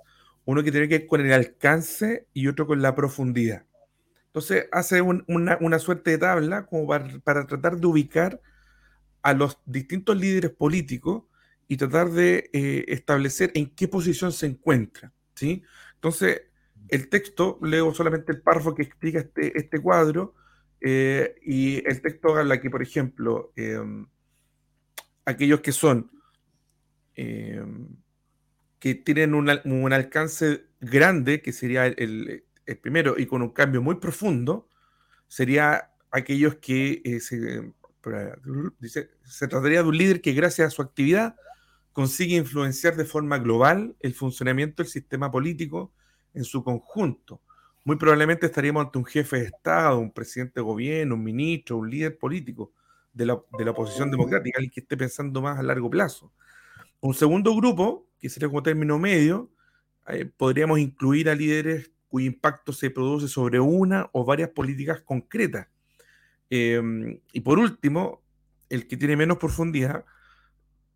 Uno 0.45 0.63
que 0.63 0.71
tiene 0.71 0.87
que 0.87 0.99
ver 0.99 1.07
con 1.07 1.21
el 1.21 1.33
alcance 1.33 2.27
y 2.33 2.47
otro 2.47 2.67
con 2.67 2.81
la 2.81 2.95
profundidad. 2.95 3.65
Entonces 4.27 4.67
hace 4.71 5.01
una, 5.01 5.79
suerte 5.79 6.11
de 6.11 6.17
tabla 6.17 6.65
como 6.65 6.87
para, 6.87 7.45
tratar 7.45 7.77
de 7.77 7.87
ubicar 7.87 8.41
a 9.21 9.33
los 9.33 9.59
distintos 9.65 10.17
líderes 10.17 10.51
políticos 10.51 11.23
y 11.67 11.77
tratar 11.77 12.09
de 12.09 12.49
eh, 12.51 12.85
establecer 12.87 13.51
en 13.55 13.69
qué 13.69 13.87
posición 13.87 14.31
se 14.31 14.47
encuentra. 14.47 15.13
¿sí? 15.35 15.63
Entonces, 15.95 16.41
el 16.93 17.09
texto, 17.09 17.57
leo 17.63 17.91
solamente 17.91 18.31
el 18.31 18.41
párrafo 18.41 18.75
que 18.75 18.83
explica 18.83 19.19
este, 19.19 19.57
este 19.57 19.79
cuadro, 19.79 20.35
eh, 20.79 21.35
y 21.41 21.77
el 21.87 22.01
texto 22.01 22.35
habla 22.35 22.61
que, 22.61 22.69
por 22.69 22.83
ejemplo, 22.83 23.51
em, 23.55 24.05
aquellos 25.25 25.61
que 25.61 25.71
son, 25.71 26.11
em, 27.15 27.87
que 28.79 28.93
tienen 28.93 29.33
un 29.33 29.93
alcance 29.93 30.65
grande, 30.81 31.41
que 31.41 31.51
sería 31.51 31.87
el, 31.87 32.43
primero, 32.81 33.15
y 33.17 33.25
con 33.25 33.41
un 33.41 33.49
cambio 33.49 33.81
muy 33.81 33.95
profundo, 33.95 34.69
sería 35.27 35.91
aquellos 36.11 36.55
que 36.55 37.01
eh, 37.05 37.19
se, 37.21 37.73
dice, 38.79 39.09
se 39.23 39.47
trataría 39.47 39.81
de 39.81 39.87
un 39.87 39.97
líder 39.97 40.21
que 40.21 40.33
gracias 40.33 40.67
a 40.67 40.75
su 40.75 40.81
actividad 40.81 41.35
consigue 41.93 42.35
influenciar 42.35 42.95
de 42.97 43.05
forma 43.05 43.39
global 43.39 43.95
el 44.01 44.13
funcionamiento 44.13 44.83
del 44.83 44.91
sistema 44.91 45.31
político, 45.31 45.93
en 46.33 46.43
su 46.43 46.63
conjunto. 46.63 47.41
Muy 47.85 47.97
probablemente 47.97 48.45
estaríamos 48.45 48.85
ante 48.85 48.97
un 48.97 49.05
jefe 49.05 49.37
de 49.37 49.45
Estado, 49.45 49.99
un 49.99 50.11
presidente 50.11 50.59
de 50.59 50.61
gobierno, 50.61 51.15
un 51.15 51.23
ministro, 51.23 51.77
un 51.77 51.89
líder 51.89 52.17
político 52.17 52.71
de 53.13 53.25
la, 53.25 53.33
oposición 53.33 54.09
democrática, 54.09 54.57
alguien 54.57 54.71
que 54.71 54.79
esté 54.79 54.97
pensando 54.97 55.41
más 55.41 55.59
a 55.59 55.63
largo 55.63 55.89
plazo. 55.89 56.31
Un 56.99 57.13
segundo 57.13 57.55
grupo, 57.55 58.07
que 58.19 58.29
sería 58.29 58.47
como 58.47 58.63
término 58.63 58.97
medio, 58.97 59.51
eh, 60.07 60.25
podríamos 60.25 60.79
incluir 60.79 61.29
a 61.29 61.35
líderes 61.35 61.91
cuyo 62.07 62.27
impacto 62.27 62.73
se 62.73 62.89
produce 62.89 63.27
sobre 63.27 63.59
una 63.59 64.09
o 64.13 64.23
varias 64.23 64.49
políticas 64.49 65.01
concretas. 65.01 65.67
Em, 66.49 67.19
y 67.31 67.41
por 67.41 67.59
último, 67.59 68.21
el 68.69 68.87
que 68.87 68.97
tiene 68.97 69.15
menos 69.15 69.37
profundidad 69.37 70.05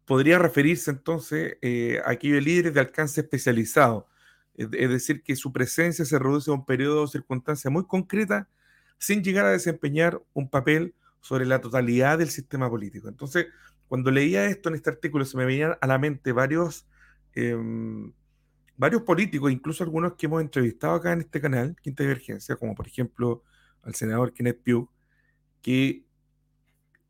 podría 0.06 0.40
referirse 0.40 0.92
entonces 0.92 1.58
eh, 1.62 2.00
a 2.06 2.12
aquellos 2.12 2.44
líderes 2.44 2.74
de 2.74 2.80
alcance 2.80 3.22
especializado, 3.22 4.08
es 4.58 4.90
decir, 4.90 5.22
que 5.24 5.36
su 5.36 5.54
presencia 5.54 6.04
se 6.04 6.18
reduce 6.18 6.50
a 6.50 6.56
un 6.56 6.66
periodo 6.66 7.02
de 7.04 7.08
circunstancia 7.08 7.70
muy 7.70 7.86
concreta 7.86 8.50
sin 8.98 9.24
llegar 9.24 9.46
a 9.46 9.52
desempeñar 9.52 10.22
un 10.34 10.50
papel 10.50 10.96
sobre 11.22 11.46
la 11.46 11.62
totalidad 11.62 12.18
del 12.18 12.30
sistema 12.30 12.70
político. 12.70 13.08
Entonces, 13.08 13.48
cuando 13.88 14.12
leía 14.12 14.46
esto 14.46 14.70
en 14.70 14.76
este 14.76 14.90
artículo, 14.90 15.26
se 15.26 15.38
me 15.38 15.46
venían 15.46 15.76
a 15.80 15.88
la 15.88 15.98
mente 15.98 16.32
varios, 16.32 16.88
em, 17.34 18.12
varios 18.76 19.04
políticos, 19.04 19.52
incluso 19.52 19.84
algunos 19.84 20.16
que 20.16 20.26
hemos 20.26 20.42
entrevistado 20.42 20.96
acá 20.96 21.14
en 21.14 21.22
este 21.22 21.40
canal, 21.40 21.76
Quinta 21.82 22.04
Divergencia, 22.04 22.56
como 22.56 22.76
por 22.76 22.88
ejemplo 22.88 23.44
al 23.84 23.96
senador 23.96 24.34
Kenneth 24.34 24.62
Pugh, 24.64 24.90
que 25.62 26.04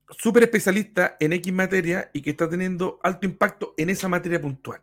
súper 0.10 0.44
especialista 0.44 1.18
en 1.20 1.34
X 1.34 1.54
materia 1.54 2.10
y 2.14 2.22
que 2.22 2.32
está 2.32 2.50
teniendo 2.50 3.00
alto 3.04 3.26
impacto 3.26 3.74
en 3.78 3.90
esa 3.90 4.08
materia 4.08 4.42
puntual. 4.42 4.82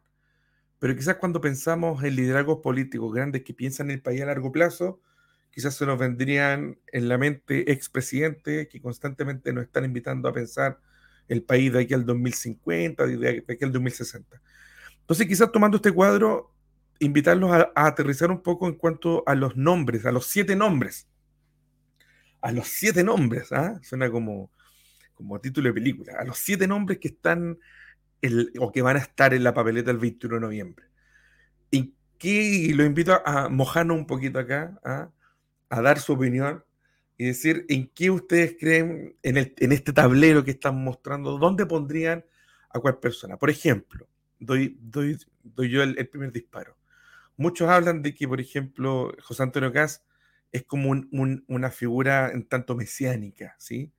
Pero 0.85 0.97
quizás 0.97 1.16
cuando 1.16 1.41
pensamos 1.41 2.05
en 2.05 2.14
liderazgos 2.14 2.59
políticos 2.59 3.11
grandes 3.11 3.43
que 3.43 3.55
piensan 3.55 3.87
en 3.87 3.95
el 3.95 4.03
país 4.03 4.20
a 4.20 4.26
largo 4.26 4.53
plazo, 4.53 5.01
quizás 5.51 5.74
se 5.74 5.87
nos 5.87 5.99
vendrían 5.99 6.76
en 6.93 7.09
la 7.09 7.16
mente 7.16 7.72
expresidentes 7.72 8.68
que 8.68 8.82
constantemente 8.82 9.55
nos 9.55 9.64
están 9.64 9.87
invitando 9.87 10.28
a 10.28 10.35
pensar 10.35 10.78
el 11.26 11.43
país 11.43 11.72
de 11.72 11.80
aquí 11.80 11.95
al 11.95 12.05
2050, 12.05 13.07
de 13.07 13.45
aquí 13.49 13.64
al 13.64 13.72
2060. 13.72 14.43
Entonces, 15.01 15.26
quizás 15.26 15.51
tomando 15.51 15.78
este 15.78 15.91
cuadro, 15.91 16.53
invitarlos 16.99 17.51
a, 17.51 17.72
aterrizar 17.74 18.30
un 18.30 18.43
poco 18.43 18.68
en 18.68 18.74
cuanto 18.74 19.24
a 19.26 19.35
los 19.35 19.57
nombres, 19.57 20.05
a 20.05 20.12
los 20.12 20.26
siete 20.26 20.55
nombres. 20.55 21.09
A 22.43 22.53
los 22.53 22.68
siete 22.68 23.03
nombres, 23.03 23.51
¿ah? 23.53 23.80
Suena 23.82 24.11
como 24.11 24.51
como 25.14 25.41
título 25.41 25.68
de 25.68 25.72
película, 25.72 26.12
a 26.18 26.24
los 26.24 26.37
siete 26.37 26.66
nombres 26.66 26.99
que 26.99 27.09
están 27.09 27.59
o 28.59 28.72
que 28.72 28.83
van 28.83 28.97
a 28.97 29.01
estar 29.01 29.35
en 29.35 29.45
la 29.45 29.55
papeleta 29.55 29.91
el 29.91 29.99
21 29.99 30.37
de 30.37 30.41
noviembre. 30.41 30.87
Y 31.70 31.95
que 32.18 32.72
lo 32.75 32.85
invito 32.85 33.20
a, 33.25 33.49
mojarnos 33.49 33.97
un 33.97 34.07
poquito 34.07 34.39
acá, 34.39 34.79
a, 34.85 35.11
dar 35.81 35.99
su 35.99 36.12
opinión 36.12 36.64
y 37.18 37.27
decir 37.27 37.64
en 37.68 37.89
qué 37.89 38.11
ustedes 38.11 38.57
creen 38.59 39.16
en, 39.22 39.37
en 39.37 39.72
este 39.72 39.93
tablero 39.93 40.45
que 40.45 40.53
están 40.53 40.83
mostrando, 40.83 41.39
dónde 41.39 41.66
pondrían 41.66 42.25
a 42.70 42.81
cuál 42.81 42.99
persona. 42.99 43.37
Por 43.37 43.51
ejemplo, 43.51 44.09
doy, 44.39 44.77
doy, 44.81 45.18
doy 45.43 45.70
yo 45.70 45.83
el, 45.83 46.09
primer 46.09 46.33
disparo. 46.33 46.77
Muchos 47.37 47.68
hablan 47.68 48.03
de 48.03 48.14
que, 48.14 48.29
por 48.29 48.41
ejemplo, 48.41 49.14
José 49.22 49.43
Antonio 49.43 49.72
Caz 49.72 50.05
es 50.53 50.64
como 50.64 50.91
una 50.91 51.70
figura 51.70 52.31
en 52.31 52.45
tanto 52.45 52.77
mesiánica, 52.77 53.57
¿sí? 53.59 53.93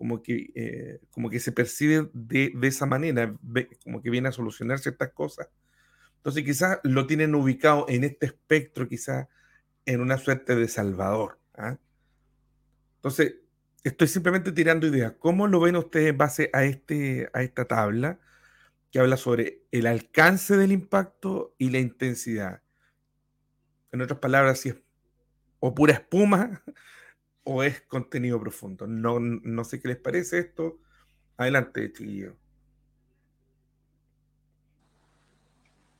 Como 0.00 0.22
que, 0.22 0.50
eh, 0.54 0.98
como 1.10 1.28
que 1.28 1.38
se 1.40 1.52
percibe 1.52 2.08
de, 2.14 2.54
esa 2.62 2.86
manera, 2.86 3.36
como 3.84 4.00
que 4.00 4.08
viene 4.08 4.30
a 4.30 4.32
solucionar 4.32 4.78
ciertas 4.78 5.12
cosas. 5.12 5.50
Entonces 6.16 6.42
quizás 6.42 6.80
lo 6.84 7.06
tienen 7.06 7.34
ubicado 7.34 7.84
en 7.86 8.04
este 8.04 8.24
espectro, 8.24 8.88
quizás 8.88 9.28
en 9.84 10.00
una 10.00 10.16
suerte 10.16 10.56
de 10.56 10.68
salvador. 10.68 11.38
¿ah? 11.54 11.76
Entonces, 12.96 13.34
estoy 13.84 14.08
simplemente 14.08 14.52
tirando 14.52 14.86
ideas. 14.86 15.12
¿Cómo 15.18 15.46
lo 15.46 15.60
ven 15.60 15.76
ustedes 15.76 16.08
en 16.08 16.16
base 16.16 16.48
a, 16.54 16.64
este, 16.64 17.28
a 17.34 17.42
esta 17.42 17.66
tabla 17.66 18.18
que 18.90 19.00
habla 19.00 19.18
sobre 19.18 19.64
el 19.70 19.86
alcance 19.86 20.56
del 20.56 20.72
impacto 20.72 21.54
y 21.58 21.68
la 21.68 21.78
intensidad? 21.78 22.62
En 23.92 24.00
otras 24.00 24.18
palabras, 24.18 24.60
si 24.60 24.70
es 24.70 24.76
o 25.58 25.74
pura 25.74 25.92
espuma 25.92 26.62
o 27.52 27.64
es 27.64 27.80
contenido 27.80 28.38
profundo. 28.38 28.86
No, 28.86 29.18
no 29.18 29.64
sé 29.64 29.80
qué 29.80 29.88
les 29.88 29.96
parece 29.96 30.38
esto. 30.38 30.78
Adelante, 31.36 31.92
chiquillo. 31.92 32.36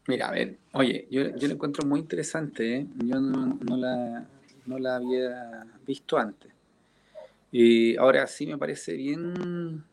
Mira, 0.06 0.28
a 0.28 0.30
ver, 0.30 0.58
oye, 0.74 1.08
yo, 1.10 1.36
yo 1.36 1.48
lo 1.48 1.54
encuentro 1.54 1.84
muy 1.84 1.98
interesante, 1.98 2.76
¿eh? 2.76 2.86
yo 3.04 3.20
no, 3.20 3.76
la, 3.76 4.28
no 4.66 4.78
la 4.78 4.96
había 4.96 5.66
visto 5.84 6.18
antes. 6.18 6.52
Y 7.50 7.96
ahora 7.96 8.28
sí 8.28 8.46
me 8.46 8.56
parece 8.56 8.94
bien 8.94 9.84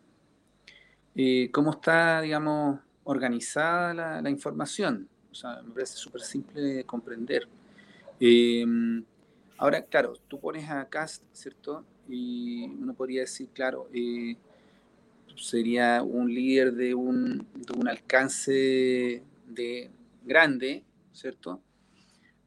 eh, 1.16 1.50
cómo 1.52 1.72
está, 1.72 2.22
digamos, 2.22 2.80
organizada 3.04 3.96
la, 3.96 4.22
la, 4.22 4.30
información. 4.30 5.10
O 5.32 5.36
sea, 5.36 5.60
me 5.64 5.74
parece 5.74 5.98
súper 5.98 6.22
simple 6.22 6.62
de 6.62 6.84
comprender. 6.84 7.48
Eh, 8.20 8.64
Ahora, 9.58 9.82
claro, 9.84 10.14
tú 10.28 10.40
pones 10.40 10.70
a 10.70 10.88
Cast, 10.88 11.24
¿cierto? 11.34 11.84
Y 12.08 12.66
uno 12.66 12.94
podría 12.94 13.22
decir, 13.22 13.50
claro, 13.54 13.90
eh, 13.92 14.36
sería 15.36 16.04
un 16.04 16.32
líder 16.34 16.74
de 16.74 16.94
un, 16.94 17.48
alcance 17.88 19.24
de 19.48 19.92
grande, 20.24 20.84
¿cierto? 21.12 21.60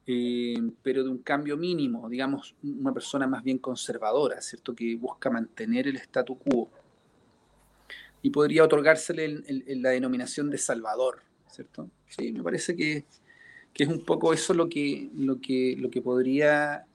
Eh, 0.06 0.54
pero 0.82 1.02
de 1.02 1.10
un 1.10 1.18
cambio 1.18 1.56
mínimo, 1.56 2.08
digamos, 2.08 2.54
una 2.62 2.92
persona 2.92 3.26
más 3.26 3.42
bien 3.42 3.58
conservadora, 3.58 4.40
¿cierto? 4.40 4.74
Que 4.74 4.96
busca 4.96 5.30
mantener 5.30 5.88
el 5.88 5.96
statu 5.96 6.38
quo. 6.38 6.70
Y 8.22 8.30
podría 8.30 8.64
otorgársele 8.64 9.42
la 9.76 9.90
denominación 9.90 10.48
de 10.48 10.58
Salvador, 10.58 11.22
¿cierto? 11.48 11.90
Sí, 12.06 12.30
me 12.32 12.42
parece 12.42 12.76
que, 12.76 13.04
que, 13.72 13.84
es 13.84 13.88
un 13.88 14.04
poco 14.04 14.32
eso 14.32 14.54
lo 14.54 14.68
que, 14.68 15.10
lo 15.16 15.40
que, 15.40 15.74
lo 15.78 15.90
que 15.90 16.02
podría 16.02 16.86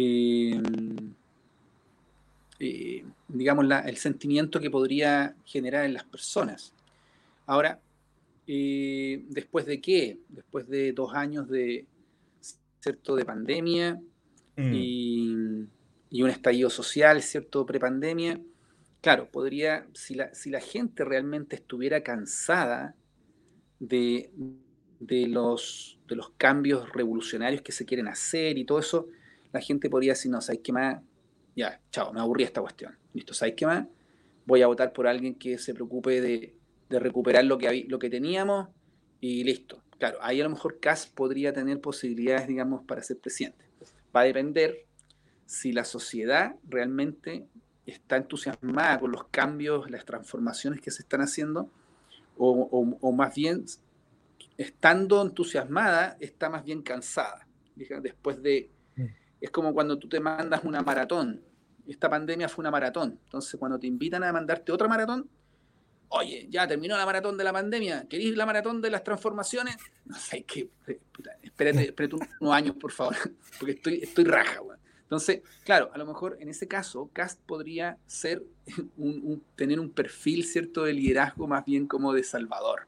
eh, 0.00 0.60
eh, 2.60 3.04
digamos, 3.26 3.66
el 3.84 3.96
sentimiento 3.96 4.60
que 4.60 4.70
podría 4.70 5.34
generar 5.44 5.84
en 5.84 5.94
las 5.94 6.04
personas. 6.04 6.72
Ahora, 7.46 7.80
eh, 8.46 9.24
¿después 9.28 9.66
de 9.66 9.80
qué? 9.80 10.18
Después 10.28 10.68
de 10.68 10.92
dos 10.92 11.14
años 11.14 11.48
de, 11.48 11.84
¿cierto? 12.80 13.16
de 13.16 13.24
pandemia 13.24 14.00
mm. 14.56 14.72
y, 14.72 16.22
un 16.22 16.30
estallido 16.30 16.70
social, 16.70 17.20
¿cierto? 17.20 17.66
Prepandemia. 17.66 18.40
Claro, 19.00 19.28
podría, 19.30 19.86
si 19.94 20.14
la, 20.14 20.32
si 20.32 20.50
la 20.50 20.60
gente 20.60 21.04
realmente 21.04 21.56
estuviera 21.56 22.02
cansada 22.02 22.94
de, 23.80 24.30
de, 25.00 25.26
los, 25.26 25.98
de 26.06 26.14
los 26.16 26.30
cambios 26.30 26.88
revolucionarios 26.92 27.62
que 27.62 27.72
se 27.72 27.84
quieren 27.84 28.06
hacer 28.06 28.58
y 28.58 28.64
todo 28.64 28.78
eso, 28.78 29.08
la 29.52 29.60
gente 29.60 29.88
podría 29.88 30.12
decir, 30.12 30.30
no, 30.30 30.40
¿sabes 30.40 30.60
qué 30.62 30.72
más? 30.72 31.02
Ya, 31.56 31.80
chao, 31.90 32.12
me 32.12 32.20
aburrí 32.20 32.44
esta 32.44 32.60
cuestión. 32.60 32.96
Listo, 33.12 33.34
¿sabes 33.34 33.54
qué 33.56 33.66
más? 33.66 33.86
Voy 34.46 34.62
a 34.62 34.66
votar 34.66 34.92
por 34.92 35.06
alguien 35.06 35.34
que 35.34 35.58
se 35.58 35.74
preocupe 35.74 36.20
de, 36.20 36.54
recuperar 36.90 37.44
lo 37.44 37.58
que, 37.58 37.84
lo 37.88 37.98
que 37.98 38.08
teníamos 38.08 38.68
y 39.20 39.44
listo. 39.44 39.82
Claro, 39.98 40.18
ahí 40.22 40.40
a 40.40 40.44
lo 40.44 40.50
mejor 40.50 40.78
Cas 40.80 41.06
podría 41.06 41.52
tener 41.52 41.80
posibilidades, 41.80 42.46
digamos, 42.46 42.84
para 42.84 43.02
ser 43.02 43.18
presidente. 43.18 43.64
Va 44.14 44.20
a 44.20 44.24
depender 44.24 44.86
si 45.44 45.72
la 45.72 45.84
sociedad 45.84 46.54
realmente 46.66 47.46
está 47.84 48.16
entusiasmada 48.16 49.00
con 49.00 49.10
los 49.12 49.24
cambios, 49.28 49.90
las 49.90 50.04
transformaciones 50.04 50.80
que 50.80 50.90
se 50.90 51.02
están 51.02 51.20
haciendo, 51.20 51.70
o, 52.36 52.96
o 53.00 53.12
más 53.12 53.34
bien, 53.34 53.64
estando 54.56 55.22
entusiasmada, 55.22 56.16
está 56.20 56.48
más 56.48 56.64
bien 56.64 56.82
cansada. 56.82 57.46
Después 57.74 58.42
de 58.42 58.70
es 59.40 59.50
como 59.50 59.72
cuando 59.72 59.98
tú 59.98 60.08
te 60.08 60.20
mandas 60.20 60.64
una 60.64 60.82
maratón. 60.82 61.42
Esta 61.86 62.10
pandemia 62.10 62.48
fue 62.48 62.62
una 62.62 62.70
maratón. 62.70 63.18
Entonces, 63.24 63.58
cuando 63.58 63.78
te 63.78 63.86
invitan 63.86 64.22
a 64.24 64.32
mandarte 64.32 64.72
otra 64.72 64.88
maratón, 64.88 65.28
oye, 66.08 66.46
ya 66.50 66.66
terminó 66.66 66.96
la 66.96 67.06
maratón 67.06 67.36
de 67.36 67.44
la 67.44 67.52
pandemia, 67.52 68.06
¿queréis 68.08 68.36
la 68.36 68.46
maratón 68.46 68.80
de 68.80 68.90
las 68.90 69.04
transformaciones? 69.04 69.76
No 70.06 70.16
sé, 70.16 70.42
qué, 70.44 70.70
espérate, 71.42 71.82
espérate 71.82 72.16
unos 72.40 72.54
años, 72.54 72.76
por 72.76 72.92
favor, 72.92 73.14
porque 73.58 73.72
estoy, 73.72 74.00
estoy 74.02 74.24
raja, 74.24 74.60
Entonces, 75.02 75.42
claro, 75.64 75.90
a 75.92 75.98
lo 75.98 76.06
mejor 76.06 76.38
en 76.40 76.48
ese 76.48 76.66
caso, 76.66 77.10
Cast 77.12 77.38
podría 77.42 77.98
ser 78.06 78.42
tener 79.56 79.78
un 79.78 79.90
perfil, 79.90 80.46
¿cierto?, 80.46 80.84
de 80.84 80.94
liderazgo 80.94 81.46
más 81.46 81.64
bien 81.66 81.86
como 81.86 82.14
de 82.14 82.22
salvador, 82.22 82.86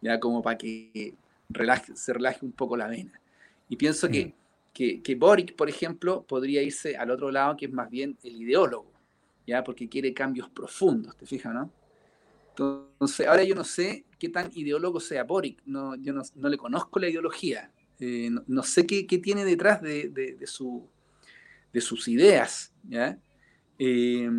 ya 0.00 0.18
como 0.18 0.42
para 0.42 0.58
que 0.58 1.14
relaje, 1.48 1.94
se 1.94 2.12
relaje 2.12 2.44
un 2.44 2.52
poco 2.52 2.76
la 2.76 2.88
vena. 2.88 3.20
Y 3.68 3.76
pienso 3.76 4.08
que 4.08 4.34
que, 4.78 5.16
Boric, 5.16 5.56
por 5.56 5.68
ejemplo, 5.68 6.22
podría 6.22 6.62
irse 6.62 6.96
al 6.96 7.10
otro 7.10 7.32
lado, 7.32 7.56
que 7.56 7.66
es 7.66 7.72
más 7.72 7.90
bien 7.90 8.16
el 8.22 8.42
ideólogo, 8.42 8.92
¿ya? 9.44 9.64
Porque 9.64 9.88
quiere 9.88 10.14
cambios 10.14 10.48
profundos, 10.50 11.16
¿te 11.16 11.26
fijas, 11.26 11.52
no? 11.52 11.72
Entonces, 12.50 13.26
ahora 13.26 13.42
yo 13.42 13.56
no 13.56 13.64
sé 13.64 14.04
qué 14.20 14.28
tan 14.28 14.50
ideólogo 14.54 15.00
sea 15.00 15.24
Boric, 15.24 15.62
no, 15.66 15.96
yo 15.96 16.12
no, 16.12 16.48
le 16.48 16.56
conozco 16.56 17.00
la 17.00 17.08
ideología, 17.08 17.72
eh, 17.98 18.30
no, 18.46 18.62
sé 18.62 18.86
qué, 18.86 19.04
tiene 19.18 19.44
detrás 19.44 19.82
de, 19.82 20.38
su, 20.44 20.88
de 21.72 21.80
sus 21.80 22.06
ideas, 22.06 22.72
¿ya? 22.88 23.18
Eh, 23.80 24.30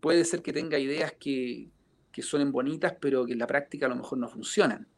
puede 0.00 0.24
ser 0.24 0.42
que 0.42 0.52
tenga 0.52 0.80
ideas 0.80 1.12
que, 1.12 1.68
que, 2.10 2.22
suenen 2.22 2.50
bonitas, 2.50 2.96
pero 3.00 3.24
que 3.24 3.34
en 3.34 3.38
la 3.38 3.46
práctica 3.46 3.86
a 3.86 3.88
lo 3.88 3.96
mejor 3.96 4.18
no 4.18 4.28
funcionan. 4.28 4.88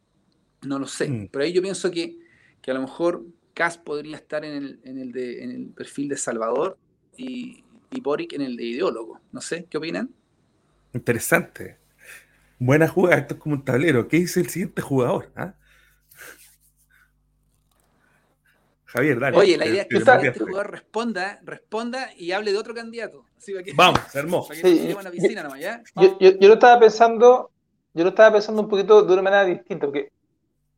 No 0.63 0.79
lo 0.79 0.87
sé. 0.87 1.07
Mm. 1.07 1.29
Pero 1.31 1.45
ahí 1.45 1.53
yo 1.53 1.61
pienso 1.61 1.89
que, 1.91 2.17
que, 2.61 2.71
a 2.71 2.73
lo 2.73 2.81
mejor 2.81 3.23
Cas 3.57 3.79
podría 3.79 4.17
estar 4.17 4.45
en 4.45 4.53
el, 4.53 4.79
en 4.83 4.99
el, 4.99 5.11
de, 5.11 5.43
en 5.43 5.49
el 5.49 5.69
perfil 5.69 6.09
de 6.09 6.17
Salvador 6.17 6.77
y, 7.17 7.63
y, 7.89 8.01
Boric 8.01 8.33
en 8.33 8.43
el 8.43 8.55
de 8.55 8.65
ideólogo. 8.65 9.19
No 9.31 9.41
sé, 9.41 9.65
¿qué 9.67 9.79
opinan? 9.79 10.11
Interesante. 10.93 11.79
Buena 12.59 12.87
jugada, 12.87 13.17
esto 13.17 13.33
es 13.33 13.39
como 13.39 13.55
un 13.55 13.65
tablero. 13.65 14.07
¿Qué 14.07 14.17
dice 14.17 14.41
el 14.41 14.49
siguiente 14.49 14.83
jugador? 14.83 15.31
¿Ah? 15.35 15.55
Javier, 18.85 19.19
dale. 19.19 19.37
Oye, 19.37 19.57
la 19.57 19.65
idea 19.65 19.81
es 19.81 19.87
que 19.87 19.97
este 20.27 20.39
jugador 20.39 20.69
responda, 20.69 21.39
responda 21.43 22.11
y 22.15 22.33
hable 22.33 22.51
de 22.51 22.59
otro 22.59 22.75
candidato. 22.75 23.25
Vamos, 23.73 23.99
hermoso. 24.13 24.53
Yo, 24.53 24.69
yo, 26.19 26.29
yo, 26.39 26.47
lo 26.47 26.53
estaba 26.53 26.79
pensando, 26.79 27.49
yo 27.95 28.03
lo 28.03 28.09
estaba 28.11 28.33
pensando 28.33 28.61
un 28.61 28.69
poquito 28.69 29.01
de 29.01 29.13
una 29.13 29.23
manera 29.23 29.45
distinta, 29.45 29.87
porque 29.87 30.11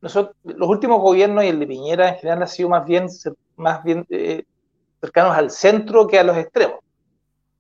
nosotros, 0.02 0.36
los 0.44 0.70
últimos 0.70 1.02
gobiernos 1.02 1.44
y 1.44 1.48
el 1.48 1.60
de 1.60 1.68
Piñera 1.68 2.10
en 2.10 2.16
general 2.16 2.42
han 2.44 2.48
sido 2.48 2.70
más 2.70 2.86
bien, 2.86 3.08
más 3.58 3.84
bien 3.84 4.06
eh, 4.10 4.44
cercanos 5.02 5.36
al 5.36 5.52
centro 5.52 6.08
que 6.08 6.20
a 6.20 6.24
los 6.24 6.38
extremos. 6.38 6.80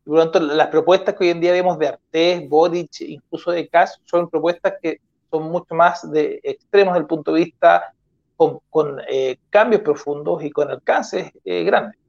Por 0.06 0.16
lo 0.16 0.24
tanto, 0.24 0.40
las 0.40 0.68
propuestas 0.68 1.16
que 1.16 1.26
hoy 1.26 1.30
en 1.32 1.42
día 1.42 1.52
vemos 1.52 1.78
de 1.78 1.90
Artés, 1.90 2.48
Boric, 2.50 3.02
incluso 3.02 3.52
de 3.52 3.68
Kass, 3.68 4.00
son 4.06 4.30
propuestas 4.30 4.74
que 4.82 5.00
son 5.30 5.52
mucho 5.52 5.76
más 5.76 6.10
de 6.12 6.40
extremos 6.44 6.94
desde 6.94 7.02
el 7.02 7.08
punto 7.08 7.34
de 7.34 7.44
vista 7.44 7.94
con, 8.36 9.02
eh, 9.10 9.38
cambios 9.50 9.82
profundos 9.82 10.44
y 10.44 10.50
con 10.50 10.72
alcances 10.72 11.32
eh, 11.44 11.64
grandes. 11.64 12.00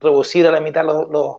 reducir 0.00 0.46
a 0.46 0.50
la 0.50 0.60
mitad 0.60 0.84
los, 0.84 1.08
los, 1.08 1.36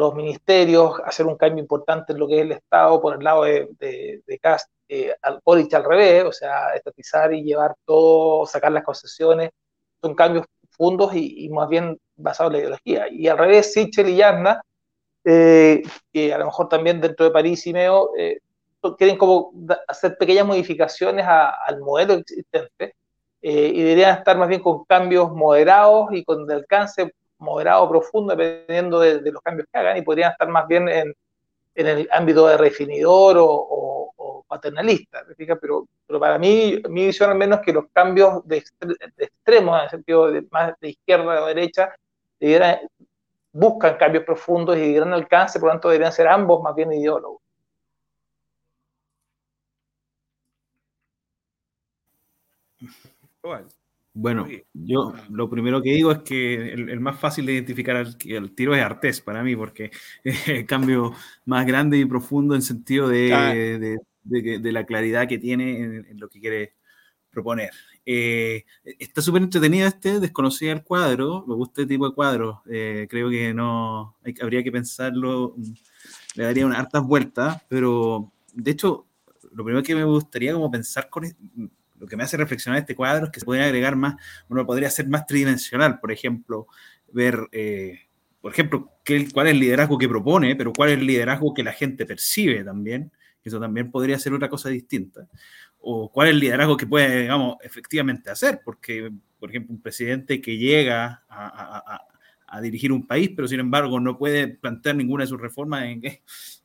los, 0.00 0.14
ministerios, 0.14 1.00
hacer 1.04 1.26
un 1.26 1.36
cambio 1.36 1.62
importante 1.62 2.12
en 2.12 2.18
lo 2.18 2.26
que 2.26 2.38
es 2.38 2.42
el 2.42 2.52
Estado 2.52 3.00
por 3.00 3.14
el 3.14 3.24
lado 3.24 3.44
de, 3.44 3.68
de, 3.78 4.22
de 4.26 4.38
Cast 4.38 4.70
eh, 4.88 5.14
al 5.22 5.40
al 5.44 5.84
revés, 5.84 6.24
o 6.24 6.32
sea, 6.32 6.74
estatizar 6.74 7.32
y 7.32 7.44
llevar 7.44 7.74
todo, 7.84 8.46
sacar 8.46 8.72
las 8.72 8.84
concesiones, 8.84 9.50
son 10.02 10.14
cambios 10.14 10.46
profundos 10.60 11.14
y, 11.14 11.48
más 11.50 11.68
bien 11.68 11.98
basados 12.16 12.50
en 12.50 12.54
la 12.54 12.58
ideología. 12.60 13.06
Y 13.10 13.28
al 13.28 13.38
revés, 13.38 13.72
Sichel 13.72 14.08
y 14.08 14.16
Yarna 14.16 14.62
eh, 15.24 15.82
y 16.12 16.30
a 16.30 16.38
lo 16.38 16.46
mejor 16.46 16.68
también 16.68 17.00
dentro 17.00 17.26
de 17.26 17.32
París 17.32 17.66
y 17.66 17.72
Meo, 17.72 18.10
eh, 18.18 18.40
quieren 18.96 19.16
como 19.16 19.52
hacer 19.86 20.16
pequeñas 20.18 20.46
modificaciones 20.46 21.26
al 21.26 21.80
modelo 21.80 22.14
existente 22.14 22.94
eh, 23.42 23.72
y 23.74 23.82
deberían 23.82 24.18
estar 24.18 24.38
más 24.38 24.48
bien 24.48 24.62
con 24.62 24.84
cambios 24.84 25.30
moderados 25.32 26.08
y 26.12 26.24
con 26.24 26.50
alcance 26.50 27.12
moderado 27.40 27.84
o 27.84 27.88
profundo, 27.88 28.34
dependiendo 28.34 29.00
de, 29.00 29.20
los 29.30 29.42
cambios 29.42 29.66
que 29.72 29.78
hagan, 29.78 29.96
y 29.96 30.02
podrían 30.02 30.32
estar 30.32 30.48
más 30.48 30.66
bien 30.68 30.88
en, 30.88 31.14
el 31.74 32.08
ámbito 32.12 32.46
de 32.46 32.56
refinidor 32.56 33.36
o, 33.38 34.44
paternalista, 34.46 35.24
Pero, 35.36 35.86
pero 36.06 36.18
para 36.18 36.36
mí, 36.36 36.82
mi 36.88 37.06
visión 37.06 37.30
al 37.30 37.38
menos 37.38 37.60
que 37.60 37.72
los 37.72 37.84
cambios 37.92 38.46
de, 38.48 38.64
extremos, 39.16 39.78
en 39.78 39.84
el 39.84 39.90
sentido 39.90 40.30
de 40.32 40.44
más 40.50 40.74
de 40.80 40.88
izquierda 40.88 41.44
o 41.44 41.46
derecha, 41.46 41.94
buscan 43.52 43.96
cambios 43.96 44.24
profundos 44.24 44.76
y 44.76 44.80
de 44.80 44.92
gran 44.92 45.12
alcance, 45.12 45.58
por 45.60 45.68
lo 45.68 45.72
tanto 45.74 45.88
deberían 45.88 46.12
ser 46.12 46.28
ambos 46.28 46.62
más 46.62 46.74
bien 46.74 46.92
ideólogos. 46.92 47.40
Yo 54.72 55.14
lo 55.30 55.48
primero 55.48 55.82
que 55.82 55.92
digo 55.92 56.10
es 56.10 56.18
que 56.20 56.72
el, 56.72 57.00
más 57.00 57.18
fácil 57.18 57.46
de 57.46 57.54
identificar 57.54 57.96
al, 57.96 58.16
el 58.24 58.54
tiro 58.54 58.74
es 58.74 58.82
Artés 58.82 59.20
para 59.20 59.42
mí, 59.42 59.54
porque 59.54 59.90
es 60.24 60.48
el 60.48 60.66
cambio 60.66 61.14
más 61.44 61.66
grande 61.66 61.98
y 61.98 62.04
profundo 62.04 62.54
en 62.54 62.62
sentido 62.62 63.08
de, 63.08 63.98
de, 64.24 64.72
la 64.72 64.84
claridad 64.84 65.28
que 65.28 65.38
tiene 65.38 65.80
en, 65.80 66.20
lo 66.20 66.28
que 66.28 66.40
quiere 66.40 66.74
proponer. 67.30 67.70
Eh, 68.04 68.64
está 68.82 69.22
súper 69.22 69.42
entretenido 69.42 69.86
este, 69.86 70.18
desconocía 70.18 70.72
el 70.72 70.82
cuadro, 70.82 71.44
me 71.46 71.54
gusta 71.54 71.82
este 71.82 71.94
tipo 71.94 72.08
de 72.08 72.14
cuadro, 72.14 72.62
eh, 72.68 73.06
creo 73.08 73.30
que 73.30 73.54
no, 73.54 74.16
habría 74.42 74.64
que 74.64 74.72
pensarlo, 74.72 75.54
le 76.34 76.44
daría 76.44 76.66
unas 76.66 76.80
hartas 76.80 77.04
vueltas, 77.04 77.62
pero 77.68 78.32
de 78.52 78.70
hecho, 78.72 79.06
lo 79.52 79.64
primero 79.64 79.84
que 79.84 79.94
me 79.94 80.04
gustaría 80.04 80.52
como 80.52 80.70
pensar 80.70 81.08
con 81.08 81.24
lo 82.00 82.06
que 82.06 82.16
me 82.16 82.24
hace 82.24 82.36
reflexionar 82.38 82.80
este 82.80 82.96
cuadro 82.96 83.26
es 83.26 83.30
que 83.30 83.40
se 83.40 83.46
podría 83.46 83.66
agregar 83.66 83.94
más, 83.94 84.16
uno 84.48 84.66
podría 84.66 84.90
ser 84.90 85.06
más 85.08 85.26
tridimensional, 85.26 86.00
por 86.00 86.10
ejemplo, 86.10 86.66
ver, 87.12 87.46
eh, 87.52 88.00
por 88.40 88.52
ejemplo, 88.52 88.90
qué, 89.04 89.28
cuál 89.32 89.48
es 89.48 89.52
el 89.52 89.60
liderazgo 89.60 89.98
que 89.98 90.08
propone, 90.08 90.56
pero 90.56 90.72
cuál 90.72 90.90
es 90.90 90.98
el 90.98 91.06
liderazgo 91.06 91.52
que 91.52 91.62
la 91.62 91.72
gente 91.72 92.06
percibe 92.06 92.64
también, 92.64 93.12
que 93.42 93.50
eso 93.50 93.60
también 93.60 93.90
podría 93.90 94.18
ser 94.18 94.32
otra 94.32 94.48
cosa 94.48 94.70
distinta, 94.70 95.28
o 95.78 96.10
cuál 96.10 96.28
es 96.28 96.34
el 96.34 96.40
liderazgo 96.40 96.76
que 96.76 96.86
puede, 96.86 97.22
digamos, 97.22 97.56
efectivamente 97.62 98.30
hacer, 98.30 98.62
porque, 98.64 99.12
por 99.38 99.50
ejemplo, 99.50 99.74
un 99.74 99.82
presidente 99.82 100.40
que 100.40 100.56
llega 100.56 101.22
a, 101.28 102.06
dirigir 102.62 102.90
un 102.90 103.06
país, 103.06 103.30
pero 103.36 103.46
sin 103.46 103.60
embargo 103.60 104.00
no 104.00 104.18
puede 104.18 104.48
plantear 104.48 104.96
ninguna 104.96 105.22
de 105.22 105.28
sus 105.28 105.40
reformas, 105.40 105.84
en, 105.84 106.02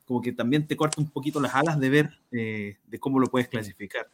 como 0.04 0.20
que 0.20 0.32
también 0.32 0.66
te 0.66 0.76
corta 0.76 1.00
un 1.00 1.10
poquito 1.10 1.40
las 1.40 1.54
alas 1.54 1.78
de 1.78 1.88
ver 1.88 2.10
eh, 2.32 2.78
de 2.84 2.98
cómo 2.98 3.20
lo 3.20 3.28
puedes 3.28 3.46
clasificar. 3.46 4.08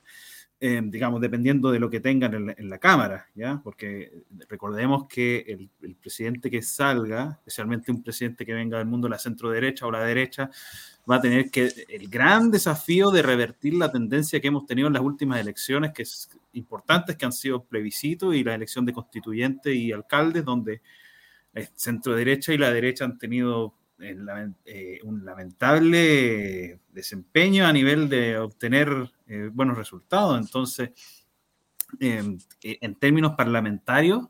Eh, 0.64 0.80
digamos, 0.80 1.20
dependiendo 1.20 1.72
de 1.72 1.80
lo 1.80 1.90
que 1.90 1.98
tengan 1.98 2.54
en 2.56 2.70
la, 2.70 2.78
Cámara, 2.78 3.26
¿ya? 3.34 3.60
Porque 3.64 4.22
recordemos 4.48 5.08
que 5.08 5.38
el, 5.80 5.96
presidente 5.96 6.52
que 6.52 6.62
salga, 6.62 7.32
especialmente 7.40 7.90
un 7.90 8.00
presidente 8.00 8.46
que 8.46 8.54
venga 8.54 8.78
del 8.78 8.86
mundo 8.86 9.08
de 9.08 9.10
la 9.10 9.18
centro 9.18 9.50
derecha 9.50 9.88
o 9.88 9.90
la 9.90 10.04
derecha, 10.04 10.50
va 11.10 11.16
a 11.16 11.20
tener 11.20 11.50
que 11.50 11.72
el 11.88 12.08
gran 12.08 12.52
desafío 12.52 13.10
de 13.10 13.22
revertir 13.22 13.74
la 13.74 13.90
tendencia 13.90 14.40
que 14.40 14.46
hemos 14.46 14.64
tenido 14.64 14.86
en 14.86 14.94
las 14.94 15.02
últimas 15.02 15.40
elecciones, 15.40 15.90
que 15.92 16.02
es 16.02 16.30
importantes, 16.52 17.16
que 17.16 17.24
han 17.24 17.32
sido 17.32 17.64
plebiscitos 17.64 18.32
y 18.36 18.44
la 18.44 18.54
elección 18.54 18.86
de 18.86 18.92
constituyentes 18.92 19.74
y 19.74 19.90
alcaldes, 19.90 20.44
donde 20.44 20.80
el 21.54 21.68
centro 21.74 22.14
derecha 22.14 22.54
y 22.54 22.58
la 22.58 22.72
derecha 22.72 23.04
han 23.04 23.18
tenido 23.18 23.74
eh, 24.02 24.98
un 25.04 25.24
lamentable 25.24 26.80
desempeño 26.90 27.66
a 27.66 27.72
nivel 27.72 28.08
de 28.08 28.36
obtener 28.38 29.12
eh, 29.26 29.48
buenos 29.52 29.76
resultados. 29.76 30.38
Entonces, 30.38 30.90
em, 32.00 32.38
eh, 32.62 32.78
en 32.80 32.94
términos 32.96 33.34
parlamentarios, 33.36 34.28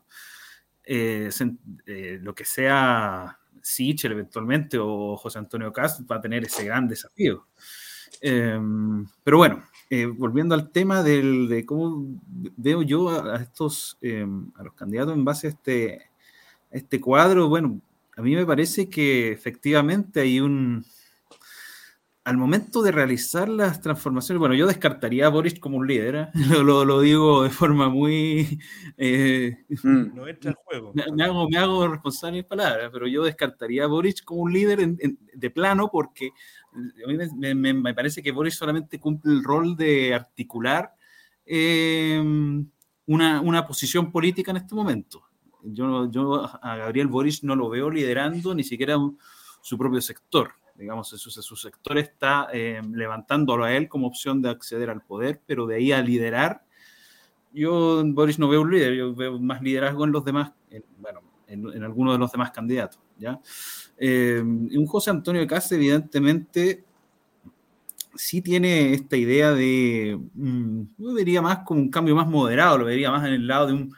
lo 0.85 2.35
que 2.35 2.45
sea 2.45 3.39
Sichel 3.61 4.11
eventualmente 4.11 4.77
o 4.77 5.15
José 5.15 5.39
Antonio 5.39 5.71
Castro 5.71 6.05
va 6.05 6.17
a 6.17 6.21
tener 6.21 6.43
ese 6.43 6.65
gran 6.65 6.87
desafío. 6.87 7.47
Em, 8.21 9.05
pero 9.23 9.37
bueno, 9.37 9.63
volviendo 10.17 10.55
al 10.55 10.71
tema 10.71 11.03
de 11.03 11.63
cómo 11.65 12.19
veo 12.57 12.81
yo 12.81 13.09
a, 13.09 13.37
estos, 13.37 13.97
em, 14.01 14.51
a 14.55 14.63
los 14.63 14.73
candidatos 14.73 15.13
en 15.15 15.25
base 15.25 15.47
a 15.47 15.49
este, 15.51 16.01
a 16.71 16.77
este 16.77 16.99
cuadro, 16.99 17.47
bueno, 17.47 17.81
a 18.15 18.21
mí 18.21 18.35
me 18.35 18.45
parece 18.45 18.89
que 18.89 19.31
efectivamente 19.31 20.21
hay 20.21 20.39
un... 20.39 20.85
Al 22.25 22.37
momento 22.37 22.81
de 22.81 22.93
realizar 22.93 23.49
las 23.49 23.81
transformaciones, 23.81 24.39
bueno, 24.39 24.55
yo 24.55 24.65
descartaría 24.65 25.25
a 25.25 25.29
Boris 25.29 25.59
como 25.59 25.75
un 25.75 25.87
líder, 25.87 26.15
¿eh? 26.15 26.27
lo, 26.63 27.01
digo 27.01 27.43
de 27.43 27.49
forma 27.49 27.89
muy... 27.89 28.59
Eh, 28.97 29.65
mm. 29.83 30.15
no 30.15 30.27
entra 30.27 30.51
en 30.51 30.55
juego. 30.55 30.93
Me, 30.93 31.23
hago, 31.23 31.49
me 31.49 31.57
hago 31.57 31.85
responsable 31.89 32.37
de 32.37 32.41
mis 32.43 32.49
palabras, 32.49 32.89
pero 32.93 33.07
yo 33.07 33.23
descartaría 33.23 33.83
a 33.83 33.87
Boris 33.87 34.21
como 34.21 34.43
un 34.43 34.53
líder 34.53 34.95
de 34.95 35.49
plano 35.49 35.89
porque 35.91 36.31
a 36.73 37.07
mí 37.07 37.55
me, 37.55 37.93
parece 37.93 38.23
que 38.23 38.31
Boris 38.31 38.55
solamente 38.55 38.99
cumple 38.99 39.33
el 39.33 39.43
rol 39.43 39.75
de 39.75 40.13
articular 40.13 40.93
eh, 41.45 42.23
una, 43.05 43.41
una 43.41 43.67
posición 43.67 44.11
política 44.13 44.51
en 44.51 44.57
este 44.57 44.75
momento 44.75 45.25
yo, 45.63 46.49
a 46.61 46.75
Gabriel 46.77 47.07
Boris 47.07 47.43
no 47.43 47.55
lo 47.55 47.69
veo 47.69 47.89
liderando 47.89 48.53
ni 48.53 48.63
siquiera 48.63 48.97
su 49.61 49.77
propio 49.77 50.01
sector. 50.01 50.51
Digamos, 50.75 51.09
su, 51.09 51.29
su 51.29 51.55
sector 51.55 51.97
está 51.97 52.47
eh, 52.51 52.81
levantándolo 52.91 53.63
a 53.63 53.73
él 53.73 53.87
como 53.87 54.07
opción 54.07 54.41
de 54.41 54.49
acceder 54.49 54.89
al 54.89 55.01
poder, 55.01 55.39
pero 55.45 55.67
de 55.67 55.75
ahí 55.75 55.91
a 55.91 56.01
liderar, 56.01 56.63
yo 57.53 58.01
en 58.01 58.15
Boris 58.15 58.39
no 58.39 58.49
veo 58.49 58.61
un 58.61 58.71
líder, 58.71 58.95
yo 58.95 59.13
veo 59.13 59.39
más 59.39 59.61
liderazgo 59.61 60.03
en 60.05 60.11
los 60.11 60.25
demás, 60.25 60.51
bueno, 60.99 61.21
en, 61.47 61.83
algunos 61.83 62.15
de 62.15 62.19
los 62.19 62.31
demás 62.31 62.51
candidatos. 62.51 62.99
¿ya? 63.19 63.39
Eh, 63.97 64.41
un 64.41 64.85
José 64.87 65.11
Antonio 65.11 65.45
Cáceres, 65.45 65.77
evidentemente, 65.77 66.83
sí 68.15 68.41
tiene 68.41 68.93
esta 68.93 69.15
idea 69.17 69.51
de, 69.51 70.19
mm, 70.33 70.81
yo 70.97 71.13
vería 71.13 71.41
más 71.41 71.59
como 71.59 71.79
un 71.81 71.89
cambio 71.89 72.15
más 72.15 72.27
moderado, 72.27 72.79
lo 72.79 72.85
vería 72.85 73.11
más 73.11 73.25
en 73.27 73.33
el 73.33 73.47
lado 73.47 73.67
de 73.67 73.73
un 73.73 73.95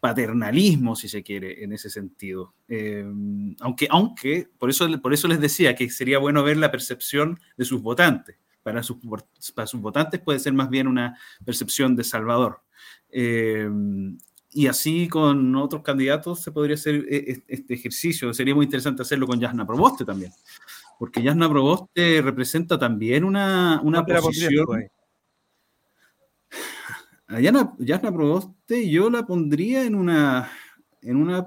paternalismo, 0.00 0.96
si 0.96 1.08
se 1.08 1.22
quiere, 1.22 1.62
en 1.62 1.72
ese 1.72 1.90
sentido. 1.90 2.54
Eh, 2.68 3.04
aunque, 3.60 3.86
aunque 3.90 4.48
por, 4.58 4.70
eso, 4.70 4.88
por 5.00 5.12
eso 5.12 5.28
les 5.28 5.40
decía 5.40 5.74
que 5.74 5.90
sería 5.90 6.18
bueno 6.18 6.42
ver 6.42 6.56
la 6.56 6.70
percepción 6.70 7.38
de 7.56 7.64
sus 7.64 7.82
votantes. 7.82 8.36
Para 8.62 8.82
sus, 8.82 8.98
para 9.54 9.66
sus 9.66 9.80
votantes 9.80 10.20
puede 10.20 10.38
ser 10.38 10.52
más 10.52 10.68
bien 10.68 10.86
una 10.86 11.18
percepción 11.44 11.96
de 11.96 12.04
Salvador. 12.04 12.62
Eh, 13.10 13.68
y 14.52 14.66
así 14.66 15.08
con 15.08 15.54
otros 15.54 15.82
candidatos 15.82 16.42
se 16.42 16.50
podría 16.50 16.74
hacer 16.74 17.06
eh, 17.08 17.42
este 17.46 17.74
ejercicio. 17.74 18.34
Sería 18.34 18.54
muy 18.54 18.64
interesante 18.64 19.02
hacerlo 19.02 19.26
con 19.26 19.38
Yasna 19.38 19.66
Proboste 19.66 20.04
también, 20.04 20.32
porque 20.98 21.22
Yasna 21.22 21.48
Proboste 21.48 22.20
representa 22.22 22.78
también 22.78 23.24
una, 23.24 23.80
una 23.82 24.04
posición... 24.04 24.66
A 27.30 27.38
Yasna, 27.38 28.12
Proboste 28.12 28.90
yo 28.90 29.08
la 29.08 29.24
pondría 29.24 29.84
en 29.84 29.94
una, 29.94 30.50
en 31.00 31.16
una 31.16 31.46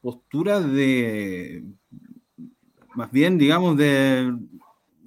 postura 0.00 0.60
de, 0.60 1.64
más 2.94 3.10
bien, 3.10 3.36
digamos, 3.36 3.76
de 3.76 4.32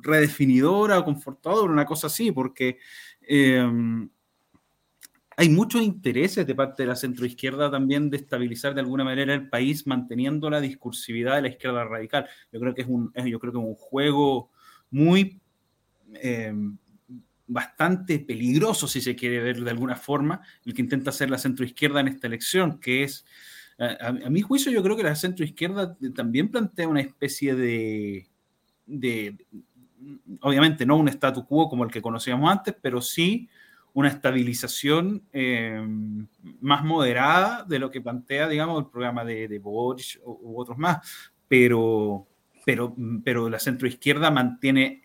redefinidora 0.01 0.99
o 0.99 1.05
confortadora, 1.05 1.71
una 1.71 1.85
cosa 1.85 2.07
así, 2.07 2.33
porque 2.33 2.79
em, 3.21 4.09
hay 5.37 5.47
muchos 5.47 5.81
intereses 5.81 6.45
de 6.45 6.53
parte 6.53 6.83
de 6.83 6.89
la 6.89 6.97
centroizquierda 6.97 7.71
también 7.71 8.09
de 8.09 8.17
estabilizar 8.17 8.73
de 8.73 8.81
alguna 8.81 9.05
manera 9.05 9.33
el 9.33 9.47
país 9.47 9.87
manteniendo 9.87 10.49
la 10.49 10.59
discursividad 10.59 11.35
de 11.37 11.43
la 11.43 11.47
izquierda 11.47 11.85
radical. 11.85 12.27
Yo 12.51 12.59
creo 12.59 12.75
que 12.75 12.81
es 12.81 12.89
un, 12.89 13.13
yo 13.25 13.39
creo 13.39 13.53
que 13.53 13.59
es 13.59 13.65
un 13.65 13.75
juego 13.75 14.51
muy 14.91 15.39
em, 16.15 16.77
bastante 17.47 18.19
peligroso, 18.19 18.87
si 18.87 19.01
se 19.01 19.15
quiere 19.15 19.39
ver 19.39 19.61
de 19.63 19.71
alguna 19.71 19.95
forma, 19.95 20.41
el 20.65 20.73
que 20.73 20.81
intenta 20.81 21.09
hacer 21.09 21.29
la 21.29 21.37
centroizquierda 21.37 21.99
en 21.99 22.07
esta 22.07 22.27
elección, 22.27 22.79
que 22.79 23.03
es, 23.03 23.25
a, 23.79 24.11
mi 24.29 24.41
juicio, 24.41 24.71
yo 24.71 24.83
creo 24.83 24.95
que 24.95 25.03
la 25.03 25.15
centroizquierda 25.15 25.97
también 26.15 26.49
plantea 26.49 26.87
una 26.87 27.01
especie 27.01 27.55
de, 27.55 28.27
obviamente 30.41 30.85
no 30.85 30.97
un 30.97 31.07
statu 31.09 31.45
quo 31.45 31.69
como 31.69 31.83
el 31.83 31.91
que 31.91 32.01
conocíamos 32.01 32.51
antes, 32.51 32.75
pero 32.81 33.01
sí 33.01 33.49
una 33.93 34.09
estabilización 34.09 35.23
eh, 35.31 35.79
más 36.61 36.83
moderada 36.83 37.63
de 37.63 37.77
lo 37.77 37.91
que 37.91 38.01
plantea, 38.01 38.47
digamos, 38.47 38.79
el 38.83 38.89
programa 38.89 39.23
de, 39.23 39.47
de 39.47 39.59
Boris 39.59 40.19
u, 40.23 40.59
otros 40.59 40.77
más, 40.77 41.31
pero, 41.47 42.27
pero, 42.65 42.95
pero 43.23 43.49
la 43.49 43.59
centroizquierda 43.59 44.31
mantiene 44.31 45.02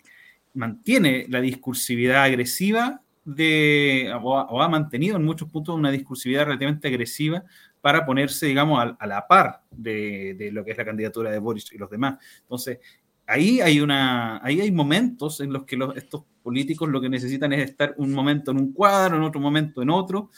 mantiene 0.54 1.26
la 1.28 1.40
discursividad 1.40 2.24
agresiva 2.24 3.02
de, 3.24 4.10
o, 4.22 4.62
ha 4.62 4.68
mantenido 4.68 5.16
en 5.16 5.24
muchos 5.24 5.50
puntos 5.50 5.76
una 5.76 5.90
discursividad 5.90 6.46
relativamente 6.46 6.88
agresiva 6.88 7.44
para 7.80 8.06
ponerse, 8.06 8.46
digamos, 8.46 8.96
a, 8.98 9.06
la 9.06 9.26
par 9.26 9.62
de, 9.70 10.50
lo 10.52 10.64
que 10.64 10.72
es 10.72 10.78
la 10.78 10.84
candidatura 10.84 11.30
de 11.30 11.38
Boris 11.38 11.72
y 11.72 11.78
los 11.78 11.90
demás. 11.90 12.18
Entonces, 12.40 12.78
ahí 13.26 13.60
hay 13.60 13.80
una, 13.80 14.44
ahí 14.44 14.60
hay 14.60 14.72
momentos 14.72 15.40
en 15.40 15.52
los 15.52 15.64
que 15.64 15.78
estos 15.96 16.24
políticos 16.42 16.88
lo 16.88 17.00
que 17.00 17.08
necesitan 17.08 17.52
es 17.52 17.70
estar 17.70 17.94
un 17.98 18.12
momento 18.12 18.50
en 18.50 18.58
un 18.58 18.72
cuadro, 18.72 19.16
en 19.16 19.22
otro 19.22 19.40
momento 19.40 19.82
en 19.82 19.90
otro, 19.90 20.30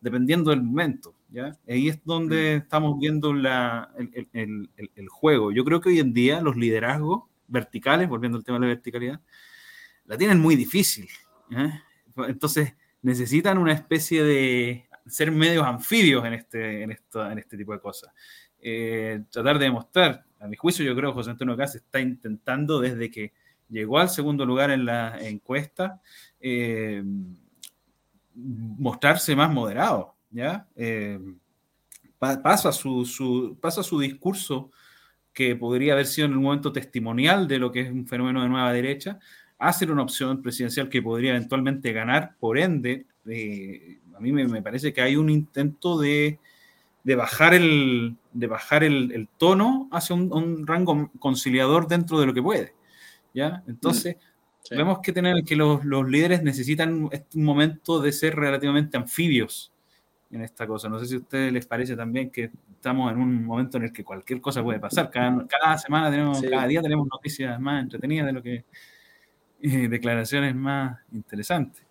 dependiendo 0.00 0.50
del 0.50 0.62
momento. 0.62 1.14
¿ya? 1.30 1.56
Ahí 1.68 1.88
es 1.88 2.02
donde 2.04 2.56
mm. 2.56 2.62
estamos 2.62 2.98
viendo 2.98 3.34
la, 3.34 3.90
el, 4.32 4.70
el, 4.74 5.08
juego. 5.08 5.52
Yo 5.52 5.64
creo 5.64 5.80
que 5.80 5.90
hoy 5.90 5.98
en 5.98 6.14
día 6.14 6.40
los 6.40 6.56
liderazgos 6.56 7.24
verticales, 7.46 8.08
volviendo 8.08 8.38
al 8.38 8.44
tema 8.44 8.58
de 8.58 8.62
la 8.62 8.74
verticalidad, 8.74 9.20
la 10.08 10.16
tienen 10.16 10.40
muy 10.40 10.56
difícil. 10.56 11.08
Entonces 12.16 12.74
necesitan 13.02 13.58
una 13.58 13.72
especie 13.72 14.24
de 14.24 14.88
ser 15.06 15.30
medios 15.30 15.64
anfibios 15.64 16.24
en 16.24 16.34
este, 16.34 16.82
en 16.82 16.90
esto, 16.90 17.30
en 17.30 17.38
este 17.38 17.56
tipo 17.56 17.72
de 17.72 17.80
cosas. 17.80 18.10
Eh, 18.60 19.22
tratar 19.30 19.58
de 19.58 19.66
demostrar, 19.66 20.24
a 20.40 20.46
mi 20.48 20.56
juicio, 20.56 20.84
yo 20.84 20.96
creo 20.96 21.10
que 21.10 21.14
José 21.14 21.30
Antonio 21.30 21.56
Caz 21.56 21.74
está 21.74 22.00
intentando 22.00 22.80
desde 22.80 23.10
que 23.10 23.32
llegó 23.68 23.98
al 23.98 24.08
segundo 24.08 24.46
lugar 24.46 24.70
en 24.70 24.84
la 24.84 25.18
encuesta 25.20 26.00
eh, 26.40 27.02
mostrarse 28.34 29.36
más 29.36 29.50
moderado, 29.50 30.14
¿ya? 30.30 30.66
Eh, 30.76 31.18
pasa, 32.18 32.72
su, 32.72 33.58
pasa 33.60 33.82
su 33.82 34.00
discurso 34.00 34.70
que 35.32 35.54
podría 35.54 35.92
haber 35.92 36.06
sido 36.06 36.26
en 36.26 36.36
un 36.36 36.42
momento 36.42 36.72
testimonial 36.72 37.46
de 37.46 37.58
lo 37.58 37.70
que 37.70 37.80
es 37.80 37.90
un 37.90 38.06
fenómeno 38.06 38.42
de 38.42 38.48
nueva 38.48 38.72
derecha, 38.72 39.18
a 39.58 39.72
ser 39.72 39.90
una 39.90 40.02
opción 40.02 40.40
presidencial 40.40 40.88
que 40.88 41.02
podría 41.02 41.30
eventualmente 41.30 41.92
ganar, 41.92 42.36
por 42.38 42.58
ende, 42.58 43.06
a 43.26 44.20
mí 44.20 44.32
me, 44.32 44.62
parece 44.62 44.92
que 44.92 45.02
hay 45.02 45.16
un 45.16 45.30
intento 45.30 45.98
de, 45.98 46.38
bajar 47.04 47.54
el, 47.54 48.16
de 48.32 48.46
bajar 48.46 48.84
el, 48.84 49.28
tono 49.36 49.88
hacia 49.92 50.14
un, 50.14 50.66
rango 50.66 51.10
conciliador 51.18 51.88
dentro 51.88 52.20
de 52.20 52.26
lo 52.26 52.34
que 52.34 52.42
puede. 52.42 52.74
¿ya? 53.34 53.62
Entonces, 53.66 54.16
mm, 54.70 54.76
vemos 54.76 55.00
que, 55.00 55.12
tener, 55.12 55.42
que 55.44 55.56
los, 55.56 55.84
líderes 55.84 56.42
necesitan 56.42 57.10
un 57.34 57.44
momento 57.44 58.00
de 58.00 58.12
ser 58.12 58.36
relativamente 58.36 58.96
anfibios 58.96 59.72
en 60.30 60.42
esta 60.42 60.66
cosa. 60.68 60.88
No 60.88 61.00
sé 61.00 61.06
si 61.06 61.14
a 61.16 61.18
ustedes 61.18 61.52
les 61.52 61.66
parece 61.66 61.96
también 61.96 62.30
que 62.30 62.50
estamos 62.74 63.10
en 63.10 63.18
un 63.18 63.44
momento 63.44 63.78
en 63.78 63.84
el 63.84 63.92
que 63.92 64.04
cualquier 64.04 64.40
cosa 64.40 64.62
puede 64.62 64.78
pasar. 64.78 65.10
Cada, 65.10 65.78
semana 65.78 66.10
tenemos, 66.10 66.40
cada 66.42 66.66
día 66.66 66.80
tenemos 66.80 67.08
noticias 67.10 67.58
más 67.60 67.82
entretenidas 67.82 68.26
de 68.26 68.32
lo 68.32 68.42
que 68.42 68.64
eh, 69.60 69.88
declaraciones 69.88 70.54
más 70.54 71.00
interesantes. 71.12 71.82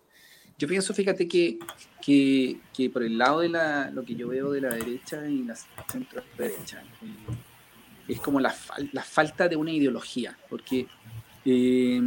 Yo 0.58 0.66
pienso, 0.66 0.92
fíjate, 0.92 1.28
que, 1.28 1.58
que, 2.02 2.90
por 2.90 3.02
el 3.02 3.16
lado 3.16 3.40
de 3.40 3.48
la, 3.48 3.90
lo 3.90 4.04
que 4.04 4.16
yo 4.16 4.28
veo 4.28 4.50
de 4.50 4.60
la 4.60 4.70
derecha 4.74 5.28
y 5.28 5.44
la 5.44 5.54
centro 5.54 6.22
derecha, 6.36 6.82
eh, 7.02 7.34
es 8.08 8.20
como 8.20 8.40
la, 8.40 8.54
la, 8.92 9.02
falta 9.02 9.48
de 9.48 9.54
una 9.54 9.70
ideología, 9.70 10.36
porque, 10.48 10.86
eh, 11.44 12.00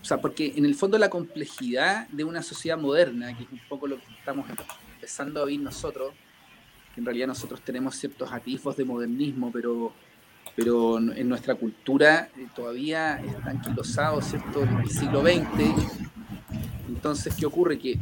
o 0.00 0.04
sea, 0.04 0.20
porque 0.20 0.52
en 0.54 0.64
el 0.64 0.74
fondo 0.76 0.98
la 0.98 1.10
complejidad 1.10 2.06
de 2.08 2.22
una 2.22 2.42
sociedad 2.42 2.78
moderna, 2.78 3.36
que 3.36 3.42
es 3.44 3.50
un 3.50 3.60
poco 3.68 3.88
lo 3.88 3.96
que 3.96 4.12
estamos 4.16 4.48
empezando 4.94 5.42
a 5.42 5.46
vivir 5.46 5.62
nosotros, 5.62 6.12
que 6.94 7.00
en 7.00 7.06
realidad 7.06 7.26
nosotros 7.26 7.60
tenemos 7.62 7.96
ciertos 7.96 8.30
atisbos 8.32 8.76
de 8.76 8.84
modernismo, 8.84 9.50
pero 9.50 9.92
pero 10.56 10.98
en 10.98 11.28
nuestra 11.28 11.54
cultura 11.54 12.28
eh, 12.36 12.46
todavía 12.54 13.16
está 13.16 13.50
anquilosado, 13.50 14.20
¿cierto?, 14.20 14.62
el 14.62 14.90
siglo 14.90 15.22
XX 15.22 16.10
entonces, 16.90 17.34
¿qué 17.34 17.46
ocurre? 17.46 17.78
Que, 17.78 17.98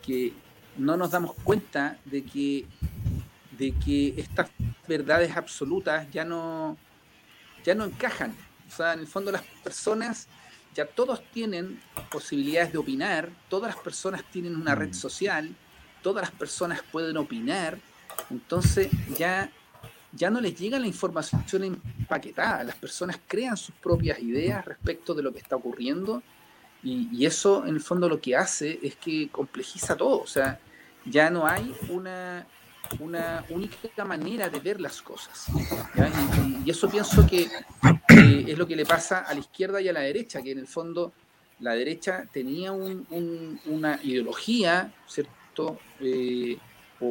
que 0.00 0.32
no 0.76 0.96
nos 0.96 1.10
damos 1.10 1.34
cuenta 1.42 1.98
de 2.04 2.22
que, 2.22 2.66
de 3.58 3.72
que 3.72 4.14
estas 4.16 4.50
verdades 4.86 5.36
absolutas 5.36 6.08
ya 6.12 6.24
no, 6.24 6.76
ya 7.64 7.74
no 7.74 7.84
encajan. 7.84 8.32
O 8.68 8.70
sea, 8.70 8.92
en 8.92 9.00
el 9.00 9.06
fondo 9.06 9.32
las 9.32 9.42
personas, 9.64 10.28
ya 10.74 10.86
todos 10.86 11.22
tienen 11.32 11.80
posibilidades 12.08 12.72
de 12.72 12.78
opinar, 12.78 13.30
todas 13.48 13.74
las 13.74 13.82
personas 13.82 14.22
tienen 14.30 14.54
una 14.54 14.76
red 14.76 14.90
mm. 14.90 14.94
social, 14.94 15.56
todas 16.00 16.22
las 16.22 16.30
personas 16.30 16.82
pueden 16.92 17.16
opinar, 17.16 17.78
entonces 18.30 18.90
ya, 19.18 19.50
ya 20.16 20.30
no 20.30 20.40
les 20.40 20.58
llega 20.58 20.78
la 20.78 20.86
información 20.86 21.64
empaquetada, 21.64 22.64
las 22.64 22.76
personas 22.76 23.18
crean 23.26 23.56
sus 23.56 23.74
propias 23.74 24.18
ideas 24.20 24.64
respecto 24.64 25.14
de 25.14 25.22
lo 25.22 25.32
que 25.32 25.38
está 25.38 25.56
ocurriendo 25.56 26.22
y, 26.82 27.24
eso 27.24 27.64
en 27.64 27.74
el 27.74 27.80
fondo 27.80 28.08
lo 28.08 28.20
que 28.20 28.36
hace 28.36 28.78
es 28.82 28.96
que 28.96 29.28
complejiza 29.30 29.96
todo, 29.96 30.20
o 30.20 30.26
sea, 30.26 30.60
ya 31.06 31.30
no 31.30 31.46
hay 31.46 31.74
una, 31.88 32.46
una 33.00 33.44
única 33.48 34.04
manera 34.04 34.50
de 34.50 34.60
ver 34.60 34.80
las 34.80 35.00
cosas. 35.00 35.46
Y, 36.64 36.70
eso 36.70 36.88
pienso 36.90 37.26
que 37.26 37.48
es 38.46 38.58
lo 38.58 38.66
que 38.66 38.76
le 38.76 38.84
pasa 38.84 39.20
a 39.20 39.32
la 39.32 39.40
izquierda 39.40 39.80
y 39.80 39.88
a 39.88 39.94
la 39.94 40.00
derecha, 40.00 40.42
que 40.42 40.52
en 40.52 40.58
el 40.58 40.66
fondo 40.66 41.14
la 41.60 41.72
derecha 41.72 42.26
tenía 42.30 42.72
una 42.72 43.98
ideología, 44.02 44.92
¿cierto? 45.06 45.78
Eh, 46.00 46.58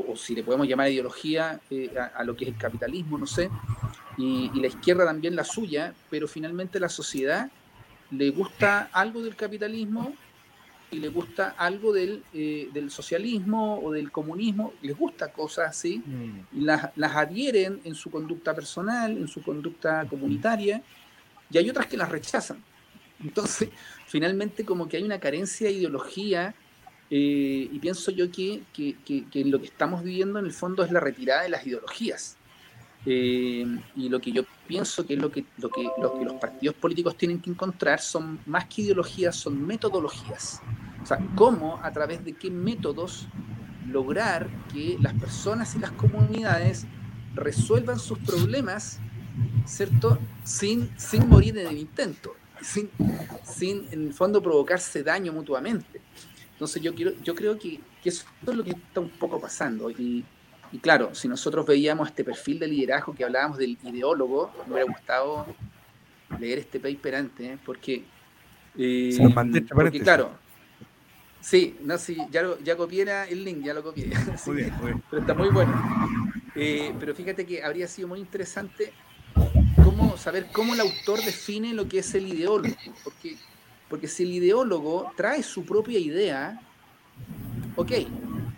o, 0.07 0.15
si 0.15 0.35
le 0.35 0.43
podemos 0.43 0.67
llamar 0.67 0.89
ideología 0.89 1.59
eh, 1.69 1.93
a, 1.97 2.23
lo 2.23 2.35
que 2.35 2.45
es 2.45 2.51
el 2.51 2.57
capitalismo, 2.57 3.17
no 3.17 3.27
sé, 3.27 3.49
y, 4.17 4.51
y 4.53 4.59
la 4.59 4.67
izquierda 4.67 5.05
también 5.05 5.35
la 5.35 5.43
suya, 5.43 5.93
pero 6.09 6.27
finalmente 6.27 6.79
la 6.79 6.89
sociedad 6.89 7.49
le 8.11 8.29
gusta 8.29 8.89
algo 8.91 9.21
del 9.21 9.35
capitalismo 9.35 10.13
y 10.93 10.99
le 10.99 11.09
gusta 11.09 11.55
algo 11.57 11.91
del, 11.91 12.23
eh, 12.33 12.69
del 12.71 12.91
socialismo 12.91 13.79
o 13.79 13.91
del 13.91 14.11
comunismo, 14.11 14.73
les 14.81 14.95
gusta 14.95 15.31
cosas 15.31 15.69
así, 15.69 15.99
mm. 16.05 16.57
y 16.59 16.61
las, 16.61 16.91
las 16.95 17.15
adhieren 17.15 17.81
en 17.83 17.95
su 17.95 18.11
conducta 18.11 18.53
personal, 18.53 19.17
en 19.17 19.27
su 19.27 19.41
conducta 19.41 20.05
comunitaria, 20.07 20.83
y 21.49 21.57
hay 21.57 21.69
otras 21.69 21.87
que 21.87 21.97
las 21.97 22.09
rechazan. 22.09 22.63
Entonces, 23.23 23.69
finalmente 24.07 24.63
como 24.65 24.87
que 24.87 24.97
hay 24.97 25.03
una 25.03 25.19
carencia 25.19 25.67
de 25.67 25.73
ideología, 25.73 26.53
eh, 27.15 27.69
y 27.71 27.77
pienso 27.77 28.09
yo 28.09 28.31
que, 28.31 28.63
que, 28.73 29.45
lo 29.45 29.59
que 29.59 29.67
estamos 29.67 30.01
viviendo 30.01 30.39
en 30.39 30.45
el 30.45 30.51
fondo 30.51 30.83
es 30.83 30.91
la 30.91 30.99
retirada 30.99 31.43
de 31.43 31.49
las 31.49 31.63
ideologías. 31.63 32.37
Eh, 33.05 33.67
y 33.95 34.09
lo 34.09 34.19
que 34.19 34.31
yo 34.31 34.41
pienso 34.65 35.05
que 35.05 35.13
es 35.13 35.19
lo 35.21 35.29
que, 35.29 35.45
lo, 35.59 35.69
que, 35.69 35.87
lo 36.01 36.17
que 36.17 36.25
los 36.25 36.33
partidos 36.41 36.73
políticos 36.73 37.15
tienen 37.15 37.39
que 37.39 37.51
encontrar 37.51 37.99
son 37.99 38.39
más 38.47 38.65
que 38.65 38.81
ideologías, 38.81 39.35
son 39.35 39.63
metodologías. 39.63 40.59
O 41.03 41.05
sea, 41.05 41.19
cómo, 41.35 41.79
a 41.83 41.91
través 41.91 42.25
de 42.25 42.33
qué 42.33 42.49
métodos 42.49 43.27
lograr 43.87 44.49
que 44.73 44.97
las 44.99 45.13
personas 45.13 45.75
y 45.75 45.79
las 45.79 45.91
comunidades 45.91 46.87
resuelvan 47.35 47.99
sus 47.99 48.17
problemas, 48.17 48.99
¿cierto? 49.67 50.17
Sin, 50.45 50.89
sin 50.97 51.29
morir 51.29 51.59
en 51.59 51.67
el 51.67 51.77
intento, 51.77 52.35
sin, 52.59 52.89
sin 53.43 53.87
en 53.91 54.07
el 54.07 54.13
fondo 54.15 54.41
provocarse 54.41 55.03
daño 55.03 55.31
mutuamente. 55.31 56.01
Entonces 56.53 56.81
yo, 56.81 56.95
quiero, 56.95 57.11
yo 57.23 57.35
creo 57.35 57.59
que, 57.59 57.79
que 58.01 58.09
eso 58.09 58.25
es 58.47 58.55
lo 58.55 58.63
que 58.63 58.71
está 58.71 58.99
un 58.99 59.09
poco 59.09 59.39
pasando. 59.39 59.89
Y, 59.91 60.23
y 60.71 60.79
claro, 60.79 61.13
si 61.13 61.27
nosotros 61.27 61.65
veíamos 61.65 62.07
este 62.07 62.23
perfil 62.23 62.59
de 62.59 62.67
liderazgo 62.67 63.13
que 63.13 63.23
hablábamos 63.23 63.57
del 63.57 63.77
ideólogo, 63.83 64.51
me 64.65 64.73
hubiera 64.73 64.91
gustado 64.91 65.45
leer 66.39 66.59
este 66.59 66.79
paper 66.79 67.15
antes, 67.15 67.47
¿eh? 67.47 67.57
porque, 67.63 68.03
eh, 68.77 69.17
porque 69.73 69.99
claro, 69.99 70.31
sí, 71.41 71.77
no, 71.83 71.97
sí, 71.97 72.17
ya, 72.31 72.43
ya 72.63 72.75
copié 72.75 73.05
el 73.29 73.43
link, 73.43 73.63
ya 73.63 73.73
lo 73.73 73.83
copié, 73.83 74.07
muy 74.45 74.55
bien, 74.55 74.73
pero 75.09 75.21
está 75.21 75.33
muy 75.33 75.49
bueno. 75.49 75.73
Eh, 76.55 76.93
pero 76.99 77.15
fíjate 77.15 77.45
que 77.45 77.63
habría 77.63 77.87
sido 77.87 78.07
muy 78.07 78.19
interesante 78.19 78.93
cómo, 79.83 80.17
saber 80.17 80.47
cómo 80.51 80.73
el 80.73 80.79
autor 80.79 81.23
define 81.23 81.73
lo 81.73 81.87
que 81.87 81.99
es 81.99 82.13
el 82.15 82.27
ideólogo, 82.27 82.75
porque, 83.03 83.37
porque 83.93 84.07
si 84.07 84.23
el 84.23 84.31
ideólogo 84.31 85.13
trae 85.15 85.43
su 85.43 85.63
propia 85.63 85.99
idea, 85.99 86.59
ok, 87.75 87.91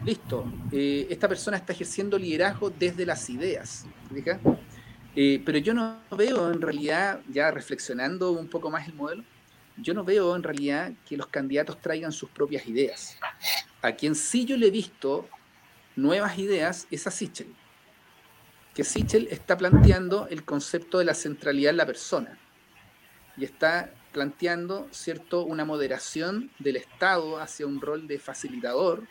listo, 0.06 0.50
eh, 0.72 1.08
esta 1.10 1.28
persona 1.28 1.58
está 1.58 1.74
ejerciendo 1.74 2.18
liderazgo 2.18 2.70
desde 2.70 3.06
las 3.06 3.30
ideas. 3.30 3.86
Eh, 5.14 5.42
pero 5.46 5.58
yo 5.58 5.74
no 5.74 6.00
veo 6.12 6.50
en 6.54 6.62
realidad, 6.62 7.20
ya 7.28 7.52
reflexionando 7.52 8.32
un 8.32 8.48
poco 8.48 8.72
más 8.72 8.88
el 8.88 8.94
modelo, 8.94 9.26
yo 9.76 9.94
no 9.94 10.06
veo 10.06 10.38
en 10.38 10.44
realidad 10.44 10.94
que 11.06 11.18
los 11.18 11.28
candidatos 11.28 11.82
traigan 11.82 12.14
sus 12.14 12.30
propias 12.30 12.66
ideas. 12.66 13.18
A 13.82 13.92
quien 13.92 14.16
sí 14.16 14.46
yo 14.46 14.56
le 14.56 14.68
he 14.68 14.72
visto 14.72 15.28
nuevas 15.98 16.40
ideas 16.40 16.88
es 16.92 17.08
a 17.08 17.12
Sichel. 17.12 17.54
Que 18.74 18.86
Sichel 18.86 19.28
está 19.30 19.58
planteando 19.58 20.30
el 20.30 20.46
concepto 20.46 21.00
de 21.00 21.04
la 21.04 21.14
centralidad 21.14 21.72
en 21.72 21.78
la 21.78 21.86
persona. 21.86 22.40
Y 23.36 23.44
está 23.44 23.92
planteando, 24.16 24.88
¿cierto?, 24.92 25.44
una 25.44 25.66
moderación 25.66 26.50
del 26.58 26.78
Estado 26.78 27.38
hacia 27.38 27.68
un 27.68 27.82
rol 27.82 28.08
de 28.08 28.18
facilitador 28.18 29.04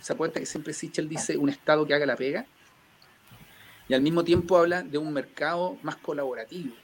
¿se 0.00 0.12
acuerda 0.12 0.40
que 0.40 0.46
siempre 0.46 0.72
Sichel 0.72 1.08
dice 1.08 1.36
un 1.38 1.48
Estado 1.48 1.86
que 1.86 1.94
haga 1.94 2.04
la 2.04 2.16
pega? 2.16 2.46
Y 3.88 3.94
al 3.94 4.02
mismo 4.02 4.24
tiempo 4.24 4.58
habla 4.58 4.82
de 4.82 4.98
un 4.98 5.12
mercado 5.12 5.78
más 5.82 5.96
colaborativo, 5.96 6.74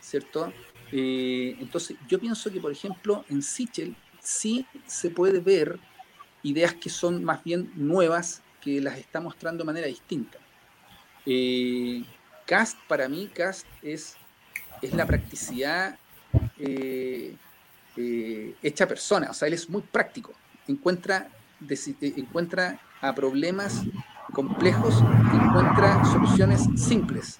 ¿cierto? 0.00 0.52
Eh, 0.92 1.56
entonces, 1.58 1.96
yo 2.08 2.18
pienso 2.18 2.50
que, 2.52 2.60
por 2.60 2.70
ejemplo, 2.70 3.24
en 3.28 3.42
Sichel 3.42 3.96
sí 4.20 4.66
se 4.86 5.10
puede 5.10 5.40
ver 5.40 5.78
ideas 6.42 6.74
que 6.74 6.90
son 6.90 7.24
más 7.24 7.42
bien 7.42 7.72
nuevas, 7.74 8.42
que 8.60 8.80
las 8.80 8.98
está 8.98 9.20
mostrando 9.20 9.62
de 9.62 9.66
manera 9.66 9.86
distinta. 9.86 10.38
Eh, 11.24 12.04
Cast, 12.46 12.78
para 12.86 13.08
mí, 13.08 13.30
Cast 13.32 13.66
es, 13.82 14.16
es 14.80 14.94
la 14.94 15.06
practicidad 15.06 15.98
eh, 16.58 17.34
eh, 17.96 18.54
hecha 18.62 18.86
persona, 18.86 19.30
o 19.30 19.34
sea, 19.34 19.48
él 19.48 19.54
es 19.54 19.68
muy 19.68 19.82
práctico, 19.82 20.32
encuentra, 20.68 21.28
encuentra 22.00 22.80
a 23.00 23.14
problemas 23.14 23.82
complejos, 24.32 25.02
encuentra 25.32 26.04
soluciones 26.04 26.62
simples. 26.76 27.38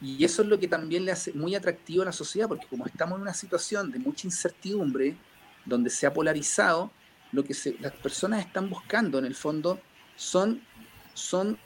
Y 0.00 0.24
eso 0.24 0.42
es 0.42 0.48
lo 0.48 0.58
que 0.58 0.66
también 0.66 1.04
le 1.04 1.12
hace 1.12 1.32
muy 1.32 1.54
atractivo 1.54 2.02
a 2.02 2.06
la 2.06 2.12
sociedad, 2.12 2.48
porque 2.48 2.66
como 2.66 2.86
estamos 2.86 3.16
en 3.16 3.22
una 3.22 3.34
situación 3.34 3.92
de 3.92 3.98
mucha 3.98 4.26
incertidumbre, 4.26 5.16
donde 5.64 5.90
se 5.90 6.06
ha 6.06 6.12
polarizado, 6.12 6.90
lo 7.30 7.44
que 7.44 7.54
las 7.80 7.92
personas 7.92 8.44
están 8.44 8.68
buscando 8.68 9.18
en 9.18 9.24
el 9.24 9.34
fondo 9.34 9.80
son, 10.16 10.60
son 11.14 11.56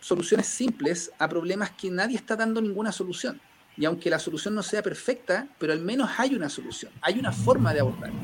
soluciones 0.00 0.46
simples 0.46 1.10
a 1.18 1.28
problemas 1.28 1.70
que 1.70 1.90
nadie 1.90 2.16
está 2.16 2.36
dando 2.36 2.60
ninguna 2.60 2.92
solución. 2.92 3.40
Y 3.76 3.84
aunque 3.84 4.10
la 4.10 4.18
solución 4.18 4.54
no 4.54 4.62
sea 4.62 4.82
perfecta, 4.82 5.48
pero 5.58 5.72
al 5.72 5.80
menos 5.80 6.10
hay 6.18 6.34
una 6.34 6.48
solución, 6.48 6.92
hay 7.00 7.18
una 7.18 7.32
forma 7.32 7.72
de 7.72 7.80
abordarlo. 7.80 8.18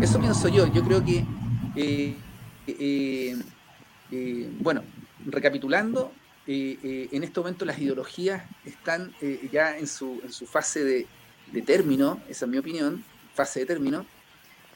Eso 0.00 0.20
pienso 0.20 0.48
yo. 0.48 0.72
Yo 0.72 0.82
creo 0.84 1.04
que, 1.04 1.24
eh, 1.74 2.14
eh, 2.66 3.36
eh, 4.10 4.50
bueno, 4.60 4.82
recapitulando, 5.26 6.12
en 6.46 7.24
este 7.24 7.40
momento 7.40 7.64
las 7.64 7.78
ideologías 7.78 8.44
están 8.64 9.12
ya 9.50 9.76
en 9.76 9.88
su, 9.88 10.20
en 10.22 10.32
su 10.32 10.46
fase 10.46 10.84
de, 10.84 11.06
de, 11.50 11.62
término, 11.62 12.20
esa 12.28 12.44
es 12.44 12.50
mi 12.50 12.58
opinión, 12.58 13.04
fase 13.34 13.60
de 13.60 13.66
término. 13.66 14.06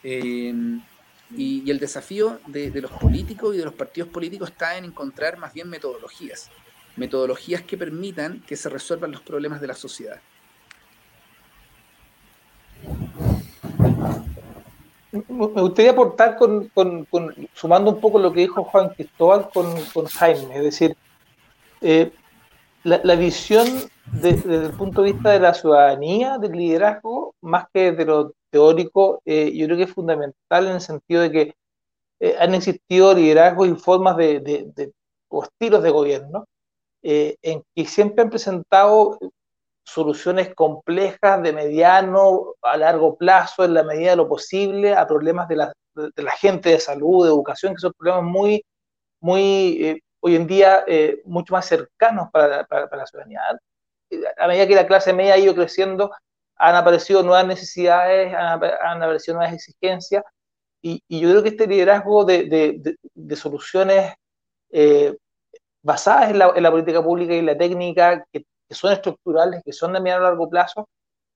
Y, 0.03 1.71
el 1.71 1.79
desafío 1.79 2.41
de, 2.49 2.73
los 2.81 2.91
políticos 2.91 3.55
y 3.55 3.59
de 3.59 3.65
los 3.65 3.75
partidos 3.75 4.09
políticos 4.09 4.51
está 4.51 4.77
en 4.77 4.87
encontrar 4.87 5.39
más 5.39 5.53
bien 5.53 5.69
metodologías, 5.69 6.51
metodologías 6.97 7.63
que 7.63 7.77
permitan 7.77 8.41
que 8.47 8.57
se 8.57 8.69
resuelvan 8.69 9.13
los 9.13 9.23
problemas 9.23 9.61
de 9.61 9.67
la 9.67 9.75
sociedad. 9.75 10.21
Me 15.13 15.63
gustaría 15.63 15.91
aportar 15.91 16.37
con, 16.37 16.71
sumando 17.53 17.91
un 17.91 18.01
poco 18.01 18.19
lo 18.19 18.33
que 18.33 18.41
dijo 18.41 18.63
Juan 18.65 18.91
Cristóbal 18.91 19.49
con, 19.53 20.07
Jaime, 20.07 20.57
es 20.57 20.63
decir, 20.63 20.97
eh, 21.81 22.13
la, 22.85 23.15
visión 23.17 23.67
desde 24.13 24.67
el 24.67 24.73
punto 24.73 25.03
de 25.03 25.13
vista 25.13 25.31
de 25.31 25.41
la 25.41 25.53
ciudadanía, 25.53 26.39
del 26.39 26.53
liderazgo, 26.53 27.35
más 27.41 27.67
que 27.73 27.93
de 27.93 28.05
lo 28.05 28.35
teórico, 28.51 29.21
eh, 29.25 29.53
yo 29.55 29.67
creo 29.67 29.77
que 29.79 29.85
es 29.85 29.93
fundamental 29.93 30.67
en 30.67 30.73
el 30.75 30.81
sentido 30.81 31.23
de 31.23 31.31
que 31.33 31.55
eh, 32.21 32.37
han 32.39 32.55
existido 32.55 33.15
liderazgos 33.15 33.69
y 33.69 33.75
formas 33.75 34.17
de, 34.17 34.93
o 35.29 35.43
estilos 35.43 35.83
de 35.83 35.91
gobierno 35.91 36.47
eh, 37.03 37.37
en 37.43 37.63
que 37.75 37.85
siempre 37.87 38.23
han 38.23 38.31
presentado 38.31 39.19
soluciones 39.85 40.55
complejas 40.55 41.43
de 41.43 41.53
mediano 41.53 42.55
a 42.63 42.77
largo 42.77 43.17
plazo 43.17 43.65
en 43.65 43.75
la 43.75 43.83
medida 43.83 44.11
de 44.11 44.17
lo 44.17 44.29
posible 44.29 44.95
a 44.95 45.07
problemas 45.07 45.49
de 45.49 45.57
la, 45.57 45.73
gente 46.39 46.71
de 46.71 46.81
salud, 46.81 47.25
de 47.25 47.31
educación, 47.31 47.75
que 47.75 47.81
son 47.81 47.93
problemas 47.99 48.25
muy, 48.25 48.65
muy 49.21 50.03
hoy 50.21 50.37
en 50.37 50.47
día 50.47 50.85
mucho 51.25 51.55
más 51.55 51.67
cercanos 51.67 52.29
para, 52.31 52.65
para 52.65 52.97
la 52.97 53.07
ciudadanía. 53.07 53.41
A 54.37 54.47
medida 54.47 54.67
que 54.69 54.75
la 54.75 54.87
clase 54.87 55.13
media 55.13 55.35
ha 55.35 55.39
ido 55.39 55.55
creciendo, 55.55 56.11
han 56.61 56.77
aparecido 56.77 57.23
nuevas 57.23 57.47
necesidades, 57.47 58.35
han, 58.35 59.03
aparecido 59.03 59.37
nuevas 59.37 59.55
exigencias, 59.55 60.23
y, 60.83 61.03
yo 61.09 61.31
creo 61.31 61.43
que 61.43 61.49
este 61.51 61.67
liderazgo 61.67 62.25
de, 62.25 62.97
soluciones 63.35 64.15
eh, 64.71 65.17
basadas 65.83 66.31
en 66.31 66.39
la, 66.39 66.71
política 66.71 67.03
pública 67.03 67.35
y 67.35 67.43
la 67.43 67.57
técnica, 67.57 68.25
que, 68.33 68.45
son 68.71 68.93
estructurales, 68.93 69.63
que 69.65 69.73
son 69.73 69.93
de 69.93 70.01
mediano 70.01 70.27
a 70.27 70.29
largo 70.31 70.49
plazo, 70.49 70.89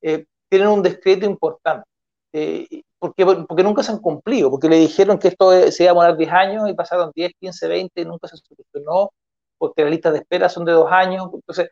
eh, 0.03 0.25
tienen 0.49 0.69
un 0.69 0.83
descrédito 0.83 1.27
importante. 1.27 1.87
Eh, 2.33 2.83
porque, 2.99 3.25
porque 3.27 3.63
nunca 3.63 3.83
se 3.83 3.93
han 3.93 3.99
cumplido, 3.99 4.51
porque 4.51 4.69
le 4.69 4.77
dijeron 4.77 5.19
que 5.19 5.29
esto 5.29 5.51
se 5.71 5.85
iba 5.85 5.91
a 5.91 5.95
demorar 5.95 6.17
10 6.17 6.33
años 6.33 6.71
y 6.71 6.75
pasaron 6.75 7.13
10, 7.15 7.33
15, 7.41 7.69
20 7.69 8.01
y 8.01 8.05
nunca 8.05 8.29
se 8.29 8.37
solucionó, 8.37 9.11
porque 9.59 9.83
las 9.83 9.91
listas 9.91 10.13
de 10.15 10.21
espera 10.21 10.49
son 10.49 10.65
de 10.65 10.73
dos 10.73 10.91
años. 10.91 11.29
Entonces, 11.33 11.71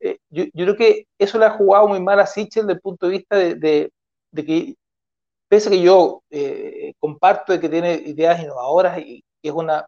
eh, 0.00 0.18
yo, 0.30 0.44
creo 0.52 0.76
que 0.76 1.06
eso 1.18 1.38
le 1.38 1.46
ha 1.46 1.50
jugado 1.50 1.88
muy 1.88 2.00
mal 2.00 2.18
a 2.20 2.26
Sichel 2.26 2.66
desde 2.66 2.74
el 2.74 2.80
punto 2.80 3.06
de 3.06 3.12
vista 3.12 3.36
de, 3.36 3.90
que, 4.34 4.74
pese 5.48 5.68
a 5.68 5.72
que 5.72 5.80
yo 5.82 6.22
eh, 6.30 6.94
comparto 6.98 7.52
de 7.52 7.60
que 7.60 7.68
tiene 7.68 7.94
ideas 7.94 8.42
innovadoras 8.42 8.98
y 8.98 9.22
que 9.40 9.48
es 9.48 9.54
una, 9.54 9.84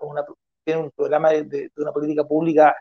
tiene 0.64 0.82
un 0.82 0.90
programa 0.90 1.30
de, 1.30 1.70
una 1.76 1.92
política 1.92 2.24
pública 2.24 2.76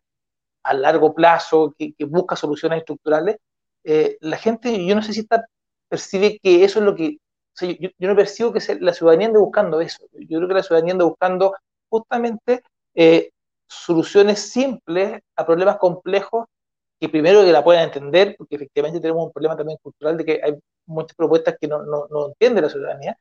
a 0.64 0.74
largo 0.74 1.14
plazo 1.14 1.74
que, 1.78 1.94
busca 2.06 2.36
soluciones 2.36 2.80
estructurales, 2.80 3.38
eh, 3.84 4.18
la 4.22 4.38
gente, 4.38 4.86
yo 4.86 4.96
no 4.96 5.02
sé 5.02 5.14
si 5.14 5.22
está, 5.22 5.46
percibe 5.90 6.40
que 6.42 6.64
eso 6.64 6.80
es 6.80 6.86
lo 6.86 6.96
que, 6.96 7.18
yo, 7.80 7.90
no 8.00 8.16
percibo 8.16 8.54
que 8.54 8.60
la 8.80 8.94
ciudadanía 8.94 9.28
ande 9.28 9.40
buscando 9.40 9.82
eso, 9.82 10.06
yo 10.14 10.38
creo 10.40 10.48
que 10.48 10.54
la 10.56 10.64
ciudadanía 10.64 10.94
anda 10.94 11.06
buscando 11.06 11.54
justamente 11.90 12.64
soluciones 13.68 14.40
simples 14.40 15.22
a 15.36 15.46
problemas 15.46 15.78
complejos 15.78 16.46
que 17.00 17.10
primero 17.10 17.44
que 17.44 17.52
la 17.52 17.64
puedan 17.64 17.84
entender, 17.84 18.36
porque 18.38 18.56
efectivamente 18.56 19.02
tenemos 19.02 19.26
un 19.26 19.32
problema 19.34 19.58
también 19.58 19.78
cultural 19.82 20.16
de 20.18 20.26
que 20.26 20.42
hay 20.42 20.54
muchas 20.86 21.16
propuestas 21.16 21.58
que 21.60 21.68
no, 21.68 21.84
no, 21.84 22.08
no 22.10 22.28
entiende 22.28 22.62
la 22.62 22.70
ciudadanía, 22.70 23.18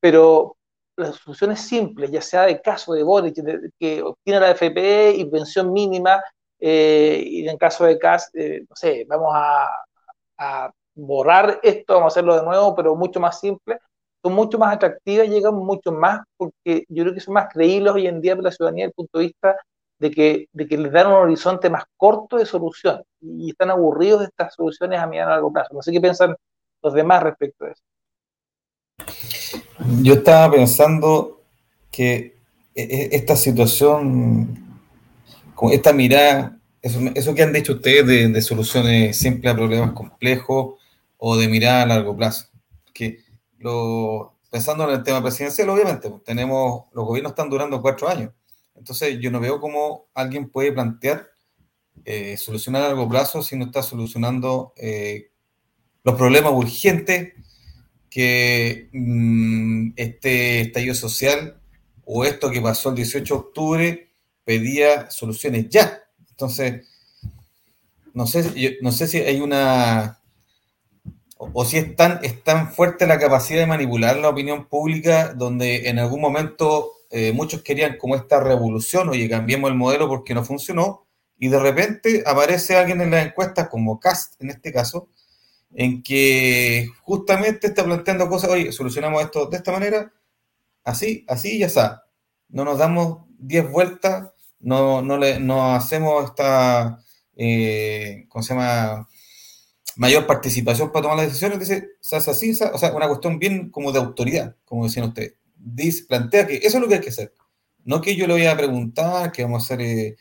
pero 0.00 0.56
las 0.96 1.16
soluciones 1.16 1.60
simples, 1.60 2.10
ya 2.10 2.22
sea 2.22 2.48
el 2.48 2.60
caso 2.60 2.92
de 2.94 3.02
Boric, 3.02 3.36
que 3.78 4.02
obtiene 4.02 4.40
la 4.40 4.50
FP 4.50 5.12
y 5.16 5.24
pensión 5.26 5.72
mínima, 5.72 6.22
eh, 6.60 7.22
y 7.26 7.48
en 7.48 7.58
caso 7.58 7.84
de 7.84 7.98
CAS, 7.98 8.30
eh, 8.34 8.60
no 8.68 8.76
sé, 8.76 9.04
vamos 9.08 9.32
a, 9.34 9.68
a, 10.38 10.72
borrar 10.94 11.58
esto, 11.62 11.94
vamos 11.94 12.12
a 12.12 12.14
hacerlo 12.14 12.36
de 12.36 12.44
nuevo, 12.44 12.74
pero 12.74 12.94
mucho 12.94 13.18
más 13.20 13.40
simple, 13.40 13.78
son 14.22 14.34
mucho 14.34 14.58
más 14.58 14.74
atractivas, 14.74 15.28
llegan 15.28 15.54
mucho 15.54 15.92
más, 15.92 16.20
porque 16.36 16.84
yo 16.88 17.04
creo 17.04 17.14
que 17.14 17.20
son 17.20 17.34
más 17.34 17.48
creíbles 17.52 17.92
hoy 17.94 18.06
en 18.06 18.20
día 18.20 18.34
para 18.36 18.44
la 18.44 18.52
ciudadanía 18.52 18.84
desde 18.84 18.90
el 18.90 18.94
punto 18.94 19.18
de 19.18 19.24
vista 19.24 19.56
de 19.98 20.10
que, 20.10 20.48
de 20.52 20.66
que 20.68 20.78
les 20.78 20.92
dan 20.92 21.08
un 21.08 21.14
horizonte 21.14 21.70
más 21.70 21.84
corto 21.96 22.36
de 22.36 22.46
solución 22.46 23.02
y 23.20 23.50
están 23.50 23.70
aburridos 23.70 24.20
de 24.20 24.26
estas 24.26 24.54
soluciones 24.54 25.00
a 25.00 25.06
mediano 25.06 25.30
y 25.30 25.34
largo 25.34 25.52
plazo. 25.52 25.74
No 25.74 25.82
sé 25.82 25.92
qué 25.92 26.00
piensan 26.00 26.36
los 26.82 26.94
demás 26.94 27.22
respecto 27.22 27.64
a 27.64 27.70
eso. 27.70 27.82
Yo 30.02 30.14
estaba 30.14 30.54
pensando 30.54 31.42
que 31.90 32.36
e, 32.74 32.82
e, 32.82 33.08
esta 33.12 33.36
situación, 33.36 34.80
con 35.54 35.72
esta 35.72 35.92
mirada, 35.92 36.58
eso, 36.80 37.34
que 37.34 37.42
han 37.42 37.52
dicho 37.52 37.74
ustedes 37.74 38.32
de, 38.32 38.42
soluciones 38.42 39.16
simples 39.16 39.52
a 39.52 39.56
problemas 39.56 39.92
complejos 39.92 40.74
o 41.16 41.36
de 41.36 41.48
mirada 41.48 41.82
a 41.82 41.86
largo 41.86 42.16
plazo, 42.16 42.46
que 42.92 43.18
pensando 44.50 44.84
en 44.84 44.98
el 44.98 45.02
tema 45.02 45.22
presidencial, 45.22 45.68
obviamente, 45.70 46.10
pues, 46.10 46.22
tenemos, 46.24 46.84
los 46.92 47.06
gobiernos 47.06 47.32
están 47.32 47.50
durando 47.50 47.80
cuatro 47.80 48.08
años. 48.08 48.32
Entonces, 48.74 49.18
yo 49.20 49.30
no 49.30 49.38
veo 49.40 49.60
cómo 49.60 50.06
alguien 50.14 50.48
puede 50.48 50.72
plantear 50.72 51.28
eh, 52.04 52.36
solucionar 52.36 52.82
a 52.82 52.88
largo 52.88 53.08
plazo 53.08 53.42
si 53.42 53.56
no 53.56 53.66
está 53.66 53.82
solucionando 53.82 54.72
eh, 54.76 55.30
los 56.02 56.16
problemas 56.16 56.52
urgentes 56.52 57.34
que 58.12 58.90
mm, 58.92 59.92
este 59.96 60.60
estallido 60.60 60.94
social 60.94 61.56
o 62.04 62.26
esto 62.26 62.50
que 62.50 62.60
pasó 62.60 62.90
el 62.90 62.96
18 62.96 63.34
de 63.34 63.40
octubre 63.40 64.10
pedía 64.44 65.10
soluciones 65.10 65.70
ya. 65.70 66.02
Entonces, 66.28 66.86
no 68.12 68.26
sé, 68.26 68.78
no 68.82 68.92
sé 68.92 69.08
si 69.08 69.16
hay 69.18 69.40
una 69.40 70.18
o, 71.38 71.64
si 71.64 71.78
es 71.78 71.96
tan, 71.96 72.20
es 72.22 72.44
tan 72.44 72.70
fuerte 72.70 73.06
la 73.06 73.18
capacidad 73.18 73.60
de 73.60 73.66
manipular 73.66 74.16
la 74.18 74.28
opinión 74.28 74.66
pública 74.66 75.32
donde 75.32 75.88
en 75.88 75.98
algún 75.98 76.20
momento 76.20 76.92
eh, 77.10 77.32
muchos 77.32 77.62
querían 77.62 77.96
como 77.96 78.14
esta 78.14 78.40
revolución, 78.40 79.08
oye, 79.08 79.28
cambiemos 79.28 79.70
el 79.70 79.76
modelo 79.76 80.06
porque 80.06 80.34
no 80.34 80.44
funcionó, 80.44 81.06
y 81.38 81.48
de 81.48 81.58
repente 81.58 82.22
aparece 82.26 82.76
alguien 82.76 83.00
en 83.00 83.10
las 83.10 83.26
encuestas, 83.26 83.68
como 83.68 83.98
Cast 83.98 84.40
en 84.40 84.50
este 84.50 84.70
caso, 84.70 85.08
en 85.74 86.02
que 86.02 86.88
justamente 87.02 87.68
está 87.68 87.84
planteando 87.84 88.28
cosas, 88.28 88.50
oye, 88.50 88.72
solucionamos 88.72 89.22
esto 89.22 89.46
de 89.46 89.56
esta 89.56 89.72
manera, 89.72 90.12
así, 90.84 91.24
así 91.28 91.56
y 91.56 91.58
ya 91.60 91.66
está. 91.66 92.04
No 92.48 92.64
nos 92.64 92.78
damos 92.78 93.24
10 93.38 93.70
vueltas, 93.70 94.30
no, 94.60 95.02
no, 95.02 95.16
le, 95.16 95.40
no 95.40 95.74
hacemos 95.74 96.24
esta, 96.24 97.00
eh, 97.36 98.26
¿cómo 98.28 98.42
se 98.42 98.54
llama? 98.54 99.08
Mayor 99.96 100.26
participación 100.26 100.90
para 100.90 101.02
tomar 101.02 101.18
las 101.18 101.26
decisiones, 101.26 101.58
dice, 101.58 101.90
se 102.00 102.16
hace 102.16 102.30
así, 102.30 102.50
o 102.50 102.78
sea, 102.78 102.92
una 102.92 103.08
cuestión 103.08 103.38
bien 103.38 103.70
como 103.70 103.92
de 103.92 103.98
autoridad, 103.98 104.56
como 104.64 104.84
decían 104.84 105.06
ustedes 105.06 105.34
dice, 105.62 106.04
plantea 106.06 106.46
que 106.46 106.56
eso 106.56 106.76
es 106.76 106.82
lo 106.82 106.88
que 106.88 106.94
hay 106.94 107.00
que 107.00 107.10
hacer. 107.10 107.32
No 107.84 108.00
que 108.00 108.16
yo 108.16 108.26
le 108.26 108.34
voy 108.34 108.46
a 108.46 108.56
preguntar, 108.56 109.32
que 109.32 109.42
vamos 109.42 109.62
a 109.62 109.64
hacer, 109.64 109.80
eh, 109.80 110.16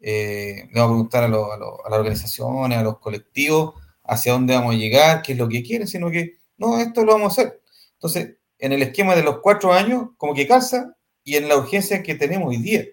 eh, 0.00 0.68
le 0.72 0.80
vamos 0.80 1.06
a 1.06 1.08
preguntar 1.10 1.24
a, 1.24 1.26
a, 1.26 1.90
las 1.90 1.98
organizaciones, 1.98 2.78
a 2.78 2.82
los 2.82 2.98
colectivos, 2.98 3.74
hacia 4.08 4.32
dónde 4.32 4.54
vamos 4.54 4.74
a 4.74 4.78
llegar, 4.78 5.22
qué 5.22 5.32
es 5.32 5.38
lo 5.38 5.48
que 5.48 5.62
quieren, 5.62 5.86
sino 5.86 6.10
que, 6.10 6.38
no, 6.56 6.78
esto 6.78 7.04
lo 7.04 7.12
vamos 7.12 7.38
a 7.38 7.42
hacer. 7.42 7.62
Entonces, 7.94 8.36
en 8.58 8.72
el 8.72 8.82
esquema 8.82 9.14
de 9.14 9.22
los 9.22 9.40
cuatro 9.40 9.72
años, 9.72 10.10
como 10.16 10.34
que 10.34 10.46
calza, 10.46 10.96
y 11.24 11.36
en 11.36 11.48
la 11.48 11.56
urgencia 11.56 12.02
que 12.02 12.14
tenemos 12.14 12.48
hoy 12.48 12.58
día. 12.58 12.84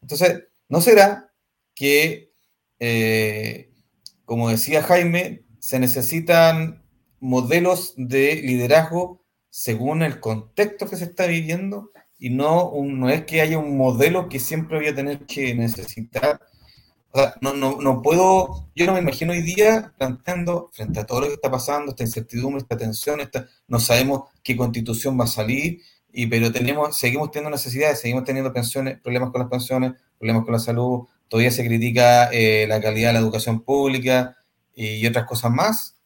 Entonces, 0.00 0.44
¿no 0.68 0.80
será 0.80 1.30
que, 1.74 2.32
eh, 2.78 3.70
como 4.24 4.48
decía 4.48 4.82
Jaime, 4.82 5.44
se 5.58 5.78
necesitan 5.78 6.82
modelos 7.20 7.92
de 7.96 8.36
liderazgo 8.36 9.22
según 9.50 10.02
el 10.02 10.20
contexto 10.20 10.88
que 10.88 10.96
se 10.96 11.04
está 11.04 11.26
viviendo 11.26 11.90
y 12.18 12.30
no, 12.30 12.72
no 12.82 13.10
es 13.10 13.24
que 13.24 13.40
haya 13.40 13.58
un 13.58 13.76
modelo 13.76 14.28
que 14.28 14.38
siempre 14.38 14.78
voy 14.78 14.88
a 14.88 14.94
tener 14.94 15.26
que 15.26 15.54
necesitar. 15.54 16.40
O 17.12 17.18
sea, 17.18 17.34
no, 17.40 17.54
no, 17.54 17.80
no 17.80 18.02
puedo, 18.02 18.68
yo 18.74 18.86
no 18.86 18.92
me 18.92 19.00
imagino 19.00 19.32
hoy 19.32 19.42
día 19.42 19.92
planteando 19.98 20.70
frente 20.72 21.00
a 21.00 21.06
todo 21.06 21.22
lo 21.22 21.26
que 21.26 21.34
está 21.34 21.50
pasando, 21.50 21.90
esta 21.90 22.04
incertidumbre, 22.04 22.62
esta 22.62 22.76
tensión, 22.76 23.20
esta, 23.20 23.48
no 23.66 23.80
sabemos 23.80 24.28
qué 24.44 24.56
constitución 24.56 25.18
va 25.18 25.24
a 25.24 25.28
salir, 25.28 25.80
y, 26.12 26.26
pero 26.26 26.52
tenemos, 26.52 26.96
seguimos 26.96 27.32
teniendo 27.32 27.50
necesidades, 27.50 28.00
seguimos 28.00 28.24
teniendo 28.24 28.52
pensiones, 28.52 29.00
problemas 29.00 29.30
con 29.30 29.40
las 29.40 29.50
pensiones, 29.50 29.94
problemas 30.18 30.44
con 30.44 30.52
la 30.52 30.60
salud, 30.60 31.08
todavía 31.26 31.50
se 31.50 31.64
critica 31.64 32.30
eh, 32.32 32.66
la 32.68 32.80
calidad 32.80 33.08
de 33.08 33.14
la 33.14 33.20
educación 33.20 33.62
pública 33.62 34.36
y 34.74 35.04
otras 35.04 35.26
cosas 35.26 35.50
más, 35.50 35.96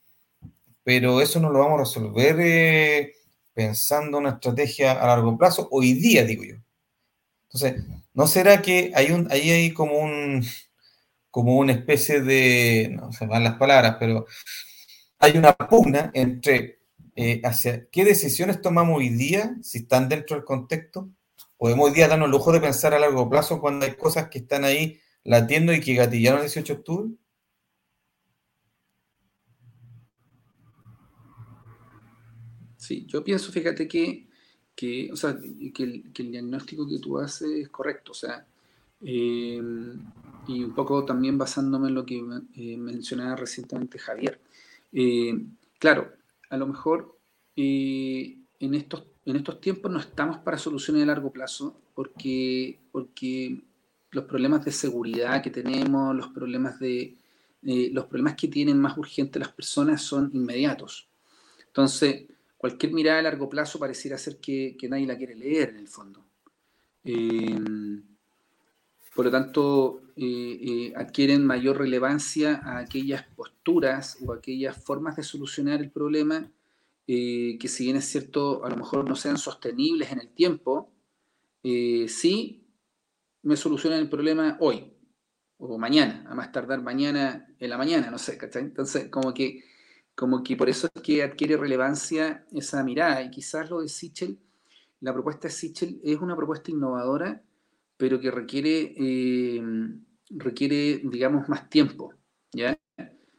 pero 0.85 1.21
eso 1.21 1.39
no 1.39 1.51
lo 1.51 1.59
vamos 1.59 1.77
a 1.77 1.85
resolver 1.85 2.37
eh, 2.41 3.13
pensando 3.53 4.19
una 4.19 4.31
estrategia 4.31 4.93
a 4.93 5.07
largo 5.07 5.37
plazo, 5.37 5.69
hoy 5.71 5.93
día, 5.93 6.25
digo 6.25 6.45
yo. 6.45 6.57
Entonces, 7.45 7.85
¿no 8.15 8.27
será 8.27 8.63
que 8.63 8.91
hay 8.95 9.13
un, 9.13 9.29
ahí 9.31 9.51
hay 9.51 9.73
como 9.73 9.99
un, 9.99 10.45
como 11.35 11.59
una 11.59 11.73
especie 11.73 12.21
de, 12.21 12.93
no 12.95 13.11
se 13.11 13.27
van 13.27 13.43
las 13.43 13.57
palabras, 13.57 13.97
pero 13.99 14.25
hay 15.19 15.37
una 15.37 15.53
pugna 15.53 16.13
entre 16.15 16.79
eh, 17.17 17.41
hacia 17.43 17.89
qué 17.89 18.05
decisiones 18.05 18.61
tomamos 18.61 18.99
hoy 18.99 19.09
día, 19.09 19.57
si 19.61 19.79
están 19.79 20.09
dentro 20.09 20.37
del 20.37 20.45
contexto, 20.45 21.11
podemos 21.57 21.89
hoy 21.89 21.95
día 21.97 22.07
darnos 22.07 22.27
el 22.27 22.31
lujo 22.31 22.53
de 22.53 22.61
pensar 22.61 22.95
a 22.95 23.01
largo 23.01 23.29
plazo 23.29 23.61
cuando 23.61 23.85
hay 23.85 23.97
cosas 23.97 24.29
que 24.29 24.39
están 24.39 24.63
ahí 24.63 25.01
latiendo 25.25 25.73
y 25.73 25.81
que 25.81 25.95
gatillaron 25.95 26.39
el 26.39 26.45
18 26.45 26.73
de 26.73 26.79
octubre. 26.79 27.11
Sí, 32.77 33.07
yo 33.09 33.25
pienso, 33.25 33.51
fíjate 33.51 33.89
que, 33.89 34.29
que, 34.77 35.11
o 35.13 35.17
sea, 35.17 35.37
que, 35.75 35.83
el, 35.83 36.13
diagnóstico 36.15 36.89
que 36.89 37.01
tú 37.01 37.19
haces 37.19 37.51
es 37.51 37.69
correcto, 37.71 38.13
o 38.13 38.15
sea, 38.15 38.47
eh, 39.03 39.61
y 40.47 40.65
un 40.65 40.75
poco 40.75 41.05
también 41.05 41.39
basándome 41.39 41.89
en 41.89 41.95
lo 41.95 42.05
que 42.05 42.23
eh, 42.55 42.77
mencionaba 42.77 43.37
recientemente 43.37 43.99
Javier. 43.99 44.41
Eh, 44.93 45.35
claro, 45.79 46.13
a 46.51 46.57
lo 46.57 46.67
mejor 46.67 47.19
en, 47.57 48.75
estos, 48.75 49.05
en 49.25 49.37
estos 49.37 49.61
tiempos 49.61 49.91
no 49.91 50.01
estamos 50.01 50.39
para 50.39 50.59
soluciones 50.59 51.01
de 51.01 51.07
largo 51.07 51.33
plazo 51.33 51.81
porque, 51.95 52.79
porque 52.93 53.61
los 54.11 54.25
problemas 54.25 54.65
de 54.65 54.73
seguridad 54.73 55.43
que 55.43 55.51
tenemos, 55.51 56.15
los 56.15 56.29
problemas, 56.29 56.79
de, 56.79 57.17
los 57.63 58.07
problemas 58.07 58.35
que 58.35 58.49
tienen 58.49 58.79
más 58.81 58.97
urgentes 58.97 59.41
las 59.41 59.53
personas 59.53 60.03
son 60.03 60.31
inmediatos. 60.33 61.09
Entonces, 61.67 62.25
cualquier 62.57 62.93
mirada 62.93 63.19
a 63.19 63.23
largo 63.23 63.49
plazo 63.49 63.79
pareciera 63.79 64.17
ser 64.17 64.39
que, 64.39 64.77
nadie 64.89 65.07
la 65.07 65.17
quiere 65.17 65.35
leer 65.35 65.71
en 65.71 65.77
el 65.77 65.89
fondo. 65.89 66.25
Eh, 67.05 67.59
por 69.15 69.27
lo 69.27 69.31
tanto, 69.31 70.03
eh, 70.17 70.59
eh, 70.61 70.93
adquieren 70.97 71.47
mayor 71.47 71.79
relevancia 71.79 72.61
a 72.65 72.79
aquellas 72.79 73.25
posturas 73.37 74.19
o 74.25 74.33
aquellas 74.33 74.77
formas 74.77 75.17
de 75.17 75.23
solucionar 75.23 75.81
el 75.81 75.91
problema 75.91 76.51
que 77.07 77.69
si 77.69 77.85
bien 77.85 77.97
es 77.97 78.07
cierto, 78.07 78.65
a 78.65 78.71
lo 78.71 78.77
mejor 78.77 79.07
no 79.07 79.15
sean 79.15 79.37
sostenibles 79.37 80.11
en 80.11 80.21
el 80.21 80.31
tiempo, 80.31 80.91
sí 81.63 82.67
me 83.43 83.59
solucionan 83.59 83.99
el 83.99 84.09
problema 84.09 84.57
hoy 84.59 84.91
o 85.59 85.77
mañana, 85.77 86.25
a 86.27 86.35
más 86.35 86.51
tardar 86.51 86.81
mañana 86.83 87.47
en 87.59 87.69
la 87.69 87.77
mañana, 87.77 88.11
no 88.11 88.17
sé, 88.17 88.39
¿cachai? 88.39 88.63
Entonces, 88.63 89.11
como 89.11 89.35
que 89.35 89.65
como 90.15 90.43
que 90.45 90.57
por 90.57 90.69
eso 90.69 90.89
es 90.95 91.03
que 91.03 91.23
adquiere 91.23 91.57
relevancia 91.57 92.47
esa 92.53 92.83
mirada. 92.85 93.23
Y 93.23 93.31
quizás 93.31 93.69
lo 93.71 93.81
de 93.81 93.89
Sichel, 93.89 94.39
la 95.01 95.13
propuesta 95.13 95.49
de 95.49 95.55
Sichel 95.55 96.01
es 96.05 96.19
una 96.19 96.37
propuesta 96.37 96.71
innovadora, 96.71 97.43
pero 98.05 98.21
que 98.21 98.31
requiere, 98.31 98.95
eh, 98.99 99.63
requiere 100.29 101.01
digamos, 101.05 101.49
más 101.49 101.71
tiempo. 101.71 102.13
¿ya? 102.53 102.79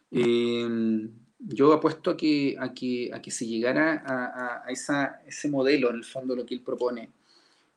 Eh, 0.09 1.07
yo 1.37 1.71
apuesto 1.71 2.09
a 2.09 2.17
que, 2.17 2.55
a 2.59 2.73
que, 2.73 3.11
a 3.13 3.21
que 3.21 3.29
se 3.29 3.45
llegara 3.45 4.03
a, 4.03 4.71
esa, 4.71 5.21
ese 5.27 5.51
modelo, 5.51 5.91
en 5.91 5.97
el 5.97 6.03
fondo, 6.03 6.35
lo 6.35 6.47
que 6.47 6.55
él 6.55 6.63
propone, 6.63 7.11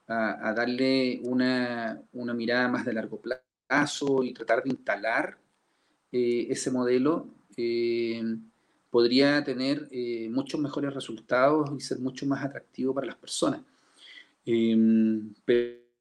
a, 0.06 0.54
darle 0.54 1.20
una, 1.24 2.02
mirada 2.14 2.68
más 2.68 2.86
de 2.86 2.94
largo 2.94 3.20
plazo 3.20 4.24
y 4.24 4.32
tratar 4.32 4.62
de 4.62 4.70
instalar 4.70 5.36
eh, 6.10 6.46
ese 6.48 6.70
modelo 6.70 7.34
podría 8.88 9.44
tener 9.44 9.90
muchos 10.30 10.58
mejores 10.58 10.94
resultados 10.94 11.70
y 11.76 11.80
ser 11.82 11.98
mucho 11.98 12.24
más 12.24 12.42
atractivo 12.42 12.94
para 12.94 13.08
las 13.08 13.16
personas. 13.16 13.60
Em, 14.46 15.34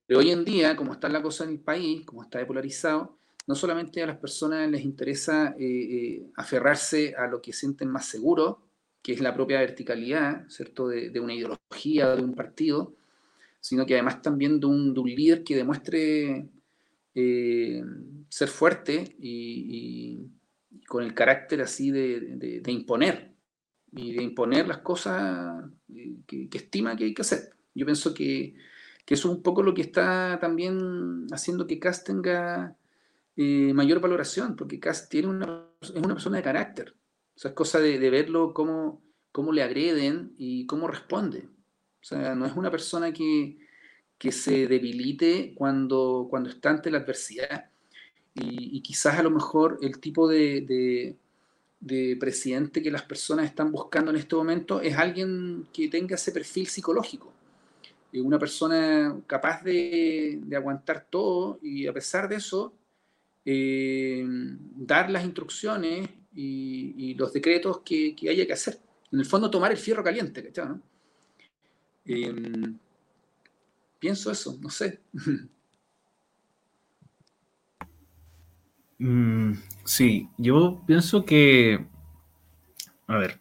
pero, 0.07 0.19
hoy 0.19 0.31
en 0.31 0.45
día, 0.45 0.75
como 0.75 0.93
está 0.93 1.09
la 1.09 1.21
cosa 1.21 1.43
en 1.43 1.51
el 1.51 1.59
país, 1.59 2.05
como 2.05 2.23
está 2.23 2.39
depolarizado, 2.39 3.19
no 3.45 3.55
solamente 3.55 4.01
a 4.01 4.07
las 4.07 4.17
personas 4.17 4.69
les 4.69 4.83
interesa 4.83 5.55
eh, 5.59 5.65
eh, 5.65 6.31
aferrarse 6.35 7.13
a 7.15 7.27
lo 7.27 7.41
que 7.41 7.53
sienten 7.53 7.89
más 7.89 8.05
seguro, 8.05 8.61
que 9.01 9.13
es 9.13 9.21
la 9.21 9.33
propia 9.33 9.59
verticalidad, 9.59 10.47
¿cierto?, 10.49 10.87
de, 10.87 11.19
una 11.19 11.33
ideología, 11.33 12.15
de 12.15 12.23
un 12.23 12.33
partido, 12.33 12.95
sino 13.59 13.85
que 13.85 13.93
además 13.93 14.21
también 14.21 14.59
de 14.59 14.65
un, 14.65 14.93
líder 14.93 15.43
que 15.43 15.55
demuestre 15.55 16.49
ser 17.13 18.47
fuerte 18.47 19.15
y 19.19 20.29
con 20.87 21.03
el 21.03 21.13
carácter 21.13 21.61
así 21.61 21.91
de, 21.91 22.61
imponer 22.67 23.33
y 23.91 24.13
de 24.13 24.23
imponer 24.23 24.67
las 24.67 24.79
cosas 24.79 25.65
que, 26.25 26.49
estima 26.53 26.95
que 26.95 27.03
hay 27.03 27.13
que 27.13 27.21
hacer. 27.21 27.51
Yo 27.75 27.85
pienso 27.85 28.13
que, 28.13 28.55
eso 29.13 29.29
es 29.29 29.35
un 29.35 29.43
poco 29.43 29.63
lo 29.63 29.73
que 29.73 29.81
está 29.81 30.37
también 30.39 31.27
haciendo 31.31 31.67
que 31.67 31.79
Cass 31.79 32.03
tenga 32.03 32.75
eh, 33.35 33.73
mayor 33.73 33.99
valoración, 33.99 34.55
porque 34.55 34.79
Cass 34.79 35.09
tiene 35.09 35.29
una, 35.29 35.65
es 35.81 35.91
una 35.91 36.13
persona 36.13 36.37
de 36.37 36.43
carácter. 36.43 36.93
O 37.35 37.39
sea, 37.39 37.49
es 37.49 37.55
cosa 37.55 37.79
de, 37.79 37.97
verlo 38.09 38.53
cómo, 38.53 39.01
cómo, 39.31 39.51
le 39.51 39.63
agreden 39.63 40.33
y 40.37 40.65
cómo 40.65 40.87
responde. 40.87 41.47
O 42.01 42.03
sea, 42.03 42.35
no 42.35 42.45
es 42.45 42.55
una 42.55 42.71
persona 42.71 43.13
que, 43.13 43.57
que 44.17 44.31
se 44.31 44.67
debilite 44.67 45.53
cuando, 45.55 46.27
cuando 46.29 46.49
está 46.49 46.71
ante 46.71 46.91
la 46.91 46.99
adversidad 46.99 47.69
y, 48.39 48.81
quizás 48.81 49.17
a 49.17 49.23
lo 49.23 49.31
mejor 49.31 49.79
el 49.81 49.99
tipo 49.99 50.27
de, 50.27 51.15
presidente 52.19 52.81
que 52.81 52.91
las 52.91 53.03
personas 53.03 53.45
están 53.45 53.71
buscando 53.71 54.11
en 54.11 54.17
este 54.17 54.35
momento 54.35 54.81
es 54.81 54.95
alguien 54.97 55.67
que 55.73 55.87
tenga 55.87 56.15
ese 56.15 56.31
perfil 56.31 56.67
psicológico. 56.67 57.33
Una 58.13 58.39
persona 58.39 59.19
capaz 59.27 59.63
de, 59.63 60.41
aguantar 60.55 61.05
todo 61.09 61.59
y 61.61 61.87
a 61.87 61.93
pesar 61.93 62.27
de 62.27 62.37
eso, 62.37 62.73
eh, 63.45 64.25
dar 64.75 65.09
las 65.09 65.23
instrucciones 65.23 66.09
y, 66.33 67.13
los 67.15 67.33
decretos 67.33 67.81
que, 67.81 68.15
haya 68.29 68.45
que 68.45 68.53
hacer. 68.53 68.79
En 69.11 69.19
el 69.19 69.25
fondo, 69.25 69.49
tomar 69.49 69.71
el 69.71 69.77
fierro 69.77 70.03
caliente, 70.03 70.43
¿cachai? 70.43 70.75
Em, 72.05 72.77
pienso 73.99 74.31
eso, 74.31 74.57
no 74.61 74.69
sé. 74.69 75.01
Mm, 78.99 79.53
sí, 79.85 80.27
yo 80.39 80.81
pienso 80.87 81.23
que, 81.23 81.85
a 83.05 83.17
ver, 83.17 83.39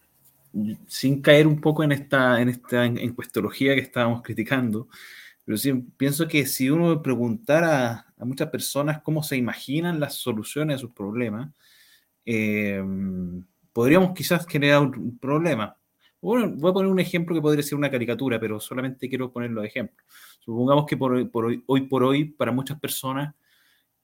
sin 0.87 1.23
caer 1.23 1.47
un 1.47 1.61
poco 1.61 1.85
en 1.85 1.93
esta, 1.93 2.41
en 2.41 2.49
esta 2.49 2.85
encuestología 2.85 3.74
que 3.74 3.81
estábamos 3.81 4.23
criticando, 4.23 4.89
pero 5.45 5.59
sí 5.59 5.73
pienso 5.97 6.27
que 6.28 6.47
si 6.47 6.70
uno 6.70 7.03
preguntara 7.03 8.07
a 8.19 8.24
muchas 8.24 8.49
personas 8.51 9.03
cómo 9.03 9.23
se 9.23 9.37
imaginan 9.37 10.01
las 10.01 10.15
soluciones 10.15 10.77
a 10.77 10.78
sus 10.78 10.93
problemas, 10.93 11.53
eh, 12.24 12.83
podríamos 13.73 14.12
quizás 14.15 14.47
generar 14.47 14.83
un 14.83 15.19
problema. 15.19 15.77
Bueno, 16.20 16.53
voy 16.57 16.70
a 16.70 16.74
poner 16.74 16.91
un 16.91 16.99
ejemplo 16.99 17.35
que 17.35 17.43
podría 17.43 17.62
ser 17.62 17.78
una 17.78 17.91
caricatura, 17.91 18.41
pero 18.41 18.59
solamente 18.59 19.09
quiero 19.09 19.31
ponerlo 19.31 19.61
de 19.61 19.69
ejemplo. 19.69 20.05
Supongamos 20.41 20.87
que 20.87 20.97
por, 20.97 21.12
hoy, 21.12 21.62
hoy 21.66 21.81
por 21.83 22.03
hoy, 22.03 22.24
para 22.24 22.51
muchas 22.53 22.81
personas, 22.81 23.35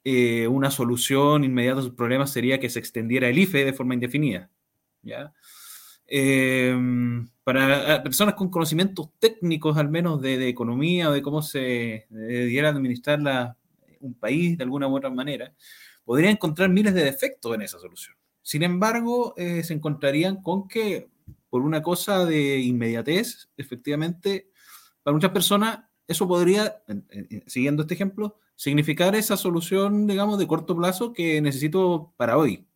eh, 0.04 0.46
una 0.46 0.70
solución 0.70 1.44
inmediata 1.44 1.80
a 1.80 1.82
sus 1.84 1.94
problemas 1.94 2.30
sería 2.30 2.60
que 2.60 2.68
se 2.68 2.78
extendiera 2.78 3.28
el 3.28 3.38
IFE 3.38 3.64
de 3.64 3.72
forma 3.72 3.94
indefinida. 3.94 4.50
¿ya? 5.02 5.32
Em, 6.14 7.26
para 7.42 8.02
personas 8.02 8.34
con 8.34 8.50
conocimientos 8.50 9.08
técnicos, 9.18 9.78
al 9.78 9.88
menos 9.88 10.20
de, 10.20 10.46
economía 10.46 11.08
o 11.08 11.12
de 11.12 11.22
cómo 11.22 11.40
se 11.40 12.06
debiera 12.10 12.68
administrar 12.68 13.56
un 13.98 14.12
país 14.12 14.58
de 14.58 14.64
alguna 14.64 14.88
u 14.88 14.96
otra 14.96 15.08
manera, 15.08 15.54
podría 16.04 16.28
encontrar 16.28 16.68
miles 16.68 16.92
de 16.92 17.04
defectos 17.04 17.54
en 17.54 17.62
esa 17.62 17.78
solución. 17.78 18.14
Sin 18.42 18.62
embargo, 18.62 19.32
eh, 19.38 19.62
se 19.64 19.72
encontrarían 19.72 20.42
con 20.42 20.68
que, 20.68 21.08
por 21.48 21.62
una 21.62 21.80
cosa 21.80 22.26
de 22.26 22.58
inmediatez, 22.58 23.48
efectivamente, 23.56 24.50
para 25.02 25.14
muchas 25.14 25.30
personas, 25.30 25.78
eso 26.06 26.28
podría, 26.28 26.82
siguiendo 27.46 27.82
este 27.82 27.94
ejemplo, 27.94 28.38
significar 28.54 29.14
esa 29.14 29.38
solución, 29.38 30.06
digamos, 30.06 30.38
de 30.38 30.46
corto 30.46 30.76
plazo 30.76 31.14
que 31.14 31.40
necesito 31.40 32.12
para 32.18 32.36
hoy. 32.36 32.66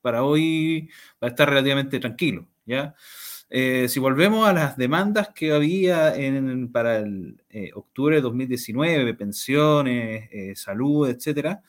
para 0.00 0.24
hoy 0.24 0.88
va 1.22 1.28
a 1.28 1.30
estar 1.30 1.50
relativamente 1.50 1.98
tranquilo, 1.98 2.48
¿ya? 2.68 2.94
Eh, 3.50 3.88
si 3.88 3.98
volvemos 3.98 4.46
a 4.46 4.52
las 4.52 4.76
demandas 4.76 5.30
que 5.30 5.52
había 5.52 6.14
en, 6.14 6.70
para 6.70 6.98
el 6.98 7.42
eh, 7.48 7.70
octubre 7.74 8.16
de 8.16 8.22
2019, 8.22 9.14
pensiones, 9.14 10.28
eh, 10.30 10.54
salud, 10.54 11.08
etcétera, 11.08 11.62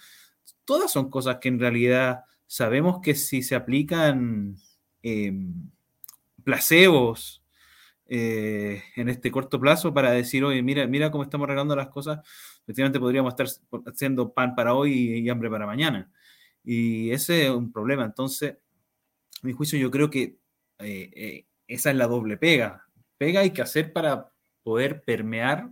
todas 0.65 0.91
son 0.91 1.09
cosas 1.09 1.37
que 1.37 1.47
en 1.47 1.59
realidad 1.59 2.25
sabemos 2.45 2.99
que 3.01 3.15
si 3.15 3.41
se 3.41 3.55
aplican 3.55 4.57
em, 5.01 5.69
placebos 6.43 7.41
en 8.11 9.07
este 9.07 9.29
corto 9.29 9.59
plazo 9.59 9.93
para 9.93 10.09
decir, 10.11 10.43
oye, 10.43 10.63
mira, 10.63 10.87
mira 10.87 11.11
cómo 11.11 11.23
estamos 11.23 11.45
arreglando 11.45 11.75
las 11.75 11.89
cosas, 11.89 12.19
efectivamente 12.63 12.99
podríamos 12.99 13.33
estar 13.33 13.47
haciendo 13.85 14.33
pan 14.33 14.55
para 14.55 14.73
hoy 14.73 15.19
y 15.19 15.29
hambre 15.29 15.47
para 15.47 15.67
mañana. 15.67 16.11
Y 16.63 17.11
ese 17.11 17.45
es 17.45 17.51
un 17.51 17.71
problema. 17.71 18.05
Entonces, 18.05 18.57
a 19.43 19.45
mi 19.45 19.53
juicio, 19.53 19.77
yo 19.77 19.91
creo 19.91 20.09
que 20.09 20.38
esa 20.79 21.89
es 21.89 21.95
la 21.95 22.07
doble 22.07 22.37
pega. 22.37 22.85
Pega 23.17 23.41
hay 23.41 23.51
que 23.51 23.61
hacer 23.61 23.93
para 23.93 24.31
poder 24.63 25.03
permear 25.03 25.69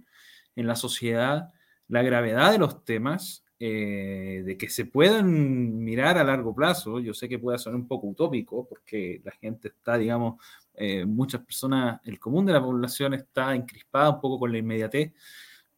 en 0.56 0.68
la 0.68 0.76
sociedad 0.76 1.50
la 1.88 2.02
gravedad 2.02 2.52
de 2.52 2.58
los 2.58 2.84
temas, 2.84 3.46
eh, 3.60 4.44
de 4.46 4.58
que 4.58 4.70
se 4.70 4.86
puedan 4.86 5.84
mirar 5.84 6.18
a 6.18 6.24
largo 6.24 6.54
plazo. 6.54 7.00
Yo 7.00 7.14
sé 7.14 7.30
que 7.30 7.40
puede 7.40 7.58
sonar 7.58 7.80
un 7.80 7.88
poco 7.88 8.08
utópico 8.08 8.68
porque 8.68 9.22
la 9.24 9.32
gente 9.32 9.70
está, 9.70 9.98
digamos, 9.98 10.42
eh, 10.74 11.06
muchas 11.06 11.42
personas, 11.42 12.00
el 12.06 12.20
común 12.20 12.46
de 12.46 12.54
la 12.54 12.62
población 12.62 13.14
está 13.14 13.56
encrispada 13.56 14.12
un 14.12 14.22
poco 14.22 14.40
con 14.40 14.52
la 14.52 14.60
inmediatez, 14.60 15.14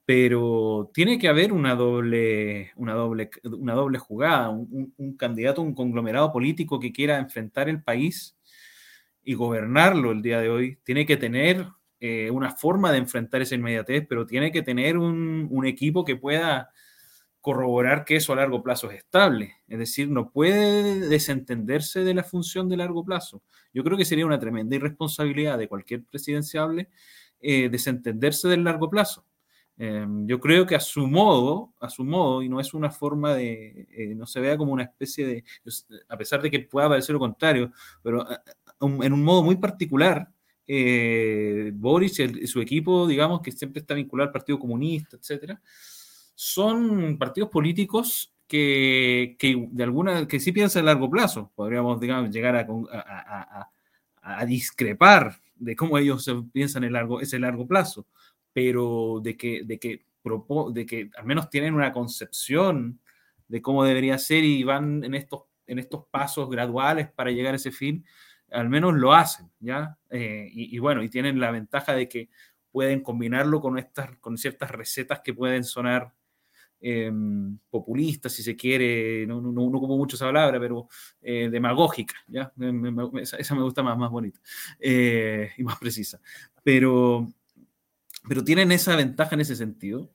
pero 0.06 0.90
tiene 0.94 1.20
que 1.20 1.28
haber 1.28 1.54
una 1.54 1.76
doble, 1.76 2.72
una 2.76 2.94
doble, 2.94 3.30
una 3.44 3.74
doble 3.76 4.00
jugada, 4.00 4.50
un, 4.50 4.94
un 4.98 5.16
candidato, 5.16 5.62
un 5.62 5.76
conglomerado 5.76 6.32
político 6.34 6.80
que 6.80 6.92
quiera 6.92 7.20
enfrentar 7.20 7.70
el 7.70 7.84
país 7.84 8.36
y 9.24 9.34
gobernarlo 9.34 10.12
el 10.12 10.22
día 10.22 10.40
de 10.42 10.50
hoy, 10.50 10.80
tiene 10.84 11.06
que 11.06 11.18
tener 11.18 11.68
eh, 12.02 12.32
una 12.32 12.52
forma 12.52 12.92
de 12.92 12.98
enfrentar 13.00 13.42
esa 13.42 13.56
inmediatez, 13.56 14.06
pero 14.08 14.26
tiene 14.26 14.52
que 14.52 14.62
tener 14.62 14.98
un, 14.98 15.66
equipo 15.66 16.06
que 16.06 16.16
pueda 16.16 16.70
corroborar 17.42 18.06
que 18.06 18.16
eso 18.16 18.34
a 18.34 18.38
largo 18.38 18.64
plazo 18.64 18.90
es 18.92 19.00
estable. 19.00 19.56
Es 19.68 19.80
decir, 19.80 20.10
no 20.10 20.32
puede 20.32 21.00
desentenderse 21.10 22.04
de 22.04 22.14
la 22.14 22.24
función 22.24 22.70
de 22.70 22.78
largo 22.78 23.04
plazo. 23.04 23.44
Yo 23.74 23.84
creo 23.84 23.98
que 23.98 24.06
sería 24.06 24.26
una 24.26 24.40
tremenda 24.40 24.76
irresponsabilidad 24.78 25.58
de 25.58 25.68
cualquier 25.68 26.04
presidenciable 26.06 26.90
eh, 27.42 27.70
desentenderse 27.70 28.48
del 28.48 28.64
largo 28.64 28.90
plazo. 28.90 29.26
Em, 29.82 30.28
yo 30.28 30.42
creo 30.42 30.66
que 30.66 30.76
a 30.76 30.80
su 30.82 31.08
modo, 31.08 31.74
a 31.80 31.90
su 31.90 32.04
modo, 32.04 32.44
y 32.44 32.50
no 32.50 32.60
es 32.60 32.74
una 32.74 32.92
forma 32.92 33.34
de, 33.34 33.88
eh, 33.92 34.14
no 34.14 34.26
se 34.26 34.42
vea 34.42 34.58
como 34.58 34.74
una 34.74 34.84
especie 34.84 35.26
de, 35.26 35.44
a 36.10 36.18
pesar 36.18 36.42
de 36.42 36.52
que 36.52 36.60
pueda 36.60 36.90
parecer 36.90 37.14
lo 37.14 37.20
contrario, 37.20 37.72
pero 38.04 38.26
en 38.82 39.14
un 39.14 39.24
modo 39.24 39.44
muy 39.44 39.58
particular, 39.58 40.30
eh, 40.68 41.72
Boris 41.74 42.20
y, 42.20 42.48
su 42.48 42.62
equipo, 42.62 43.08
digamos, 43.08 43.42
que 43.42 43.52
siempre 43.52 43.82
está 43.82 43.96
vinculado 43.96 44.28
al 44.28 44.34
Partido 44.34 44.60
Comunista, 44.60 45.18
etcétera, 45.18 45.60
son 46.36 47.18
partidos 47.18 47.50
políticos 47.50 48.34
que, 48.48 49.36
de 49.72 49.84
alguna 49.84 50.28
que 50.28 50.40
sí 50.40 50.52
piensan 50.52 50.84
a 50.84 50.94
largo 50.94 51.10
plazo. 51.10 51.52
Podríamos, 51.56 52.00
digamos, 52.00 52.32
llegar 52.32 52.56
a, 52.56 53.70
a, 54.22 54.46
discrepar 54.46 55.36
de 55.56 55.76
cómo 55.76 55.98
ellos 55.98 56.32
piensan 56.52 56.84
en 56.84 56.94
largo, 56.94 57.20
ese 57.20 57.40
largo 57.40 57.68
plazo, 57.68 58.06
pero 58.54 59.20
de 59.24 59.36
que, 59.36 59.64
de 59.64 59.80
que, 59.80 60.06
de 60.74 60.86
que 60.86 61.10
al 61.18 61.26
menos 61.26 61.50
tienen 61.50 61.74
una 61.74 61.92
concepción 61.92 63.00
de 63.48 63.62
cómo 63.62 63.84
debería 63.84 64.18
ser 64.18 64.44
y 64.44 64.64
van 64.64 65.04
en 65.04 65.16
estos, 65.16 65.44
en 65.68 65.80
estos 65.80 66.06
pasos 66.12 66.50
graduales 66.50 67.10
para 67.12 67.32
llegar 67.32 67.54
a 67.54 67.58
ese 67.58 67.72
fin, 67.72 68.06
al 68.52 68.70
menos 68.70 68.94
lo 68.94 69.14
hacen, 69.14 69.50
¿ya? 69.60 69.98
Eh, 70.10 70.50
y, 70.52 70.78
bueno, 70.80 71.04
y 71.04 71.10
tienen 71.10 71.40
la 71.40 71.52
ventaja 71.52 71.94
de 71.94 72.08
que 72.08 72.30
pueden 72.72 73.02
combinarlo 73.02 73.62
con, 73.62 73.78
estas, 73.78 74.16
con 74.18 74.38
ciertas 74.38 74.72
recetas 74.72 75.22
que 75.22 75.34
pueden 75.34 75.64
sonar 75.64 76.14
em, 76.80 77.58
populistas, 77.70 78.32
si 78.32 78.44
se 78.44 78.56
quiere, 78.56 79.26
no, 79.28 79.42
no, 79.42 79.80
como 79.80 79.98
mucho 79.98 80.16
esa 80.16 80.28
palabra, 80.28 80.60
pero 80.60 80.88
eh, 81.22 81.50
demagógica, 81.52 82.16
¿ya? 82.28 82.52
esa, 83.22 83.56
me 83.56 83.64
gusta 83.64 83.84
más, 83.84 83.98
más 83.98 84.12
bonita 84.12 84.40
eh, 84.80 85.52
y 85.58 85.64
más 85.64 85.78
precisa. 85.80 86.20
Pero, 86.64 87.28
pero 88.28 88.44
tienen 88.44 88.72
esa 88.72 88.96
ventaja 88.96 89.36
en 89.36 89.42
ese 89.42 89.56
sentido 89.56 90.12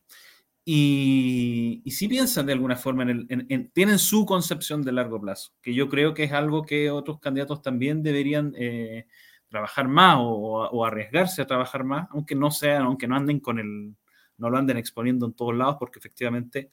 y, 0.65 1.83
y 1.85 1.91
sí 1.91 2.09
piensan 2.09 2.47
de 2.47 2.55
alguna 2.55 2.77
forma, 2.77 3.03
en 3.03 3.47
el, 3.49 3.71
tienen 3.73 3.99
su 3.99 4.25
concepción 4.25 4.83
de 4.83 4.93
largo 4.93 5.21
plazo, 5.21 5.53
que 5.61 5.75
yo 5.75 5.89
creo 5.89 6.15
que 6.15 6.25
es 6.25 6.33
algo 6.33 6.63
que 6.63 6.91
otros 6.91 7.21
candidatos 7.21 7.61
también 7.61 8.03
deberían 8.03 8.55
eh, 8.57 9.07
trabajar 9.49 9.89
más 9.89 10.17
o, 10.21 10.85
arriesgarse 10.85 11.43
a 11.43 11.47
trabajar 11.47 11.85
más, 11.85 12.09
aunque 12.11 12.35
no 12.35 12.51
sean, 12.51 12.83
aunque 12.83 13.07
no 13.07 13.17
anden 13.17 13.41
con 13.41 13.59
el, 13.59 13.95
no 14.39 14.51
lo 14.51 14.57
anden 14.57 14.79
exponiendo 14.79 15.27
en 15.27 15.35
todos 15.35 15.55
lados, 15.55 15.77
porque 15.79 15.99
efectivamente 15.99 16.71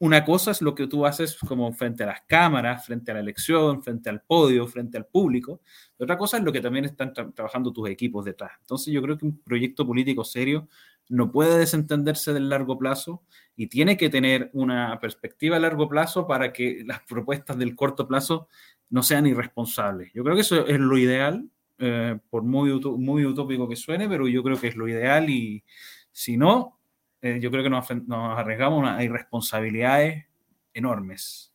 una 0.00 0.24
cosa 0.24 0.50
es 0.50 0.62
lo 0.62 0.74
que 0.74 0.86
tú 0.86 1.04
haces 1.04 1.36
como 1.36 1.70
frente 1.74 2.04
a 2.04 2.06
las 2.06 2.22
cámaras, 2.22 2.86
frente 2.86 3.10
a 3.10 3.14
la 3.14 3.20
elección, 3.20 3.82
frente 3.82 4.08
al 4.08 4.22
podio, 4.22 4.66
frente 4.66 4.96
al 4.96 5.04
público. 5.04 5.60
Otra 5.98 6.16
cosa 6.16 6.38
es 6.38 6.42
lo 6.42 6.50
que 6.52 6.62
también 6.62 6.86
están 6.86 7.12
trabajando 7.12 7.70
tus 7.70 7.86
equipos 7.90 8.24
detrás. 8.24 8.52
Entonces 8.60 8.94
yo 8.94 9.02
creo 9.02 9.18
que 9.18 9.26
un 9.26 9.38
proyecto 9.42 9.86
político 9.86 10.24
serio 10.24 10.68
no 11.10 11.30
puede 11.30 11.58
desentenderse 11.58 12.32
del 12.32 12.48
largo 12.48 12.78
plazo 12.78 13.22
y 13.56 13.66
tiene 13.66 13.98
que 13.98 14.08
tener 14.08 14.48
una 14.54 14.98
perspectiva 15.00 15.56
a 15.56 15.60
largo 15.60 15.86
plazo 15.86 16.26
para 16.26 16.50
que 16.50 16.82
las 16.86 17.00
propuestas 17.02 17.58
del 17.58 17.76
corto 17.76 18.08
plazo 18.08 18.48
no 18.88 19.02
sean 19.02 19.26
irresponsables. 19.26 20.10
Yo 20.14 20.24
creo 20.24 20.34
que 20.34 20.42
eso 20.42 20.66
es 20.66 20.80
lo 20.80 20.96
ideal, 20.96 21.46
eh, 21.78 22.18
por 22.30 22.42
muy 22.42 22.72
utópico 22.72 23.68
que 23.68 23.76
suene, 23.76 24.08
pero 24.08 24.26
yo 24.28 24.42
creo 24.42 24.58
que 24.58 24.68
es 24.68 24.76
lo 24.76 24.88
ideal 24.88 25.28
y 25.28 25.62
si 26.10 26.38
no, 26.38 26.79
eh, 27.22 27.38
yo 27.40 27.50
creo 27.50 27.62
que 27.62 27.70
nos, 27.70 27.90
arriesgamos 28.10 28.88
a 28.88 29.02
irresponsabilidades 29.02 30.26
enormes. 30.72 31.48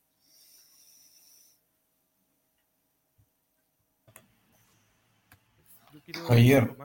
Ayer. 6.29 6.75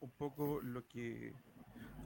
un 0.00 0.10
poco 0.12 0.60
lo 0.62 0.86
que 0.88 1.34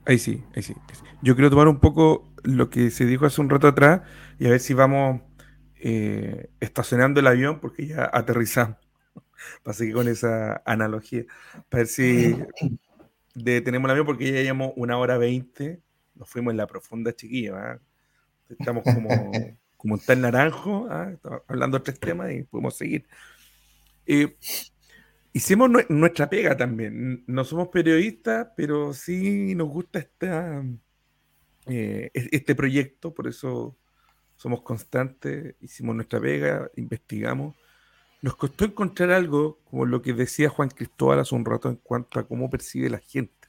Ahí 0.05 0.19
sí, 0.19 0.43
ahí 0.55 0.61
sí, 0.61 0.75
Yo 1.23 1.35
quiero 1.35 1.49
tomar 1.49 1.67
un 1.67 1.79
poco 1.79 2.31
lo 2.43 2.69
que 2.69 2.91
se 2.91 3.05
dijo 3.05 3.25
hace 3.25 3.41
un 3.41 3.49
rato 3.49 3.67
atrás 3.67 4.01
y 4.37 4.45
a 4.45 4.51
ver 4.51 4.59
si 4.59 4.75
vamos 4.75 5.21
eh, 5.77 6.51
estacionando 6.59 7.19
el 7.19 7.27
avión 7.27 7.59
porque 7.59 7.87
ya 7.87 8.09
aterrizamos. 8.13 8.77
Para 9.63 9.73
seguir 9.73 9.95
con 9.95 10.07
esa 10.07 10.61
analogía. 10.65 11.23
Para 11.69 11.81
ver 11.81 11.87
si 11.87 12.35
detenemos 13.33 13.87
el 13.87 13.91
avión 13.91 14.05
porque 14.05 14.31
ya 14.31 14.41
llevamos 14.41 14.73
una 14.75 14.97
hora 14.97 15.17
veinte. 15.17 15.81
Nos 16.15 16.29
fuimos 16.29 16.51
en 16.51 16.57
la 16.57 16.67
profunda 16.67 17.13
chiquilla. 17.13 17.79
Estamos 18.49 18.83
como, 18.83 19.09
como 19.77 19.93
un 19.95 19.99
tal 19.99 20.21
naranjo, 20.21 20.87
¿ah? 20.89 21.13
hablando 21.47 21.77
de 21.77 21.83
tres 21.83 21.99
temas 21.99 22.31
y 22.31 22.43
podemos 22.43 22.75
seguir. 22.75 23.05
Eh, 24.05 24.35
hicimos 25.33 25.69
nuestra 25.89 26.29
pega 26.29 26.55
también. 26.55 27.23
No 27.27 27.43
somos 27.43 27.67
periodistas, 27.69 28.47
pero 28.55 28.93
sí 28.93 29.55
nos 29.55 29.69
gusta 29.69 29.99
esta, 29.99 30.63
eh, 31.67 32.11
este 32.13 32.55
proyecto, 32.55 33.13
por 33.13 33.27
eso 33.27 33.77
somos 34.35 34.61
constantes, 34.61 35.55
hicimos 35.61 35.95
nuestra 35.95 36.19
pega, 36.19 36.69
investigamos. 36.75 37.55
Nos 38.21 38.35
costó 38.35 38.65
encontrar 38.65 39.11
algo, 39.11 39.59
como 39.65 39.85
lo 39.85 40.01
que 40.01 40.13
decía 40.13 40.49
Juan 40.49 40.69
Cristóbal 40.69 41.19
hace 41.19 41.35
un 41.35 41.45
rato, 41.45 41.69
en 41.69 41.75
cuanto 41.77 42.19
a 42.19 42.27
cómo 42.27 42.49
percibe 42.49 42.89
la 42.89 42.99
gente, 42.99 43.44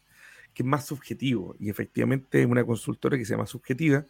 que 0.56 0.62
es 0.62 0.66
más 0.66 0.86
subjetivo. 0.86 1.54
Y 1.60 1.68
efectivamente 1.68 2.46
una 2.46 2.64
consultora 2.64 3.18
que 3.18 3.26
se 3.26 3.34
llama 3.34 3.46
Subjetiva 3.46 4.06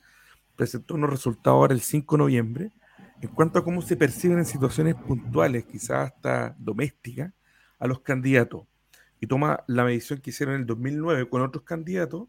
presentó 0.54 0.94
unos 0.94 1.10
resultados 1.10 1.56
ahora 1.56 1.74
el 1.74 1.80
5 1.80 2.14
de 2.14 2.18
noviembre 2.18 2.72
en 3.20 3.30
cuanto 3.30 3.58
a 3.58 3.64
cómo 3.64 3.82
se 3.82 3.96
perciben 3.96 4.38
en 4.38 4.44
situaciones 4.44 4.94
puntuales, 4.94 5.64
quizás 5.64 6.12
hasta 6.12 6.54
domésticas, 6.56 7.32
a 7.80 7.86
los 7.88 8.00
candidatos 8.00 8.64
y 9.20 9.26
toma 9.26 9.64
la 9.66 9.84
medición 9.84 10.20
que 10.20 10.30
hicieron 10.30 10.54
en 10.54 10.60
el 10.60 10.66
2009 10.66 11.28
con 11.28 11.42
otros 11.42 11.64
candidatos 11.64 12.28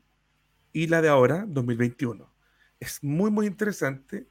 y 0.73 0.87
la 0.87 1.03
de 1.03 1.09
ahora, 1.09 1.45
2021. 1.47 2.27
Es 2.79 3.03
muy, 3.03 3.29
muy 3.29 3.45
interesante 3.45 4.27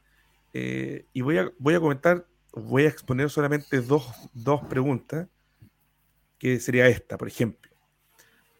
eh, 0.52 1.06
y 1.12 1.20
voy 1.20 1.38
a, 1.38 1.52
voy 1.58 1.74
a 1.74 1.80
comentar, 1.80 2.26
voy 2.52 2.86
a 2.86 2.88
exponer 2.88 3.30
solamente 3.30 3.80
dos, 3.80 4.08
dos 4.34 4.62
preguntas, 4.66 5.28
que 6.38 6.58
sería 6.58 6.88
esta, 6.88 7.16
por 7.16 7.28
ejemplo. 7.28 7.70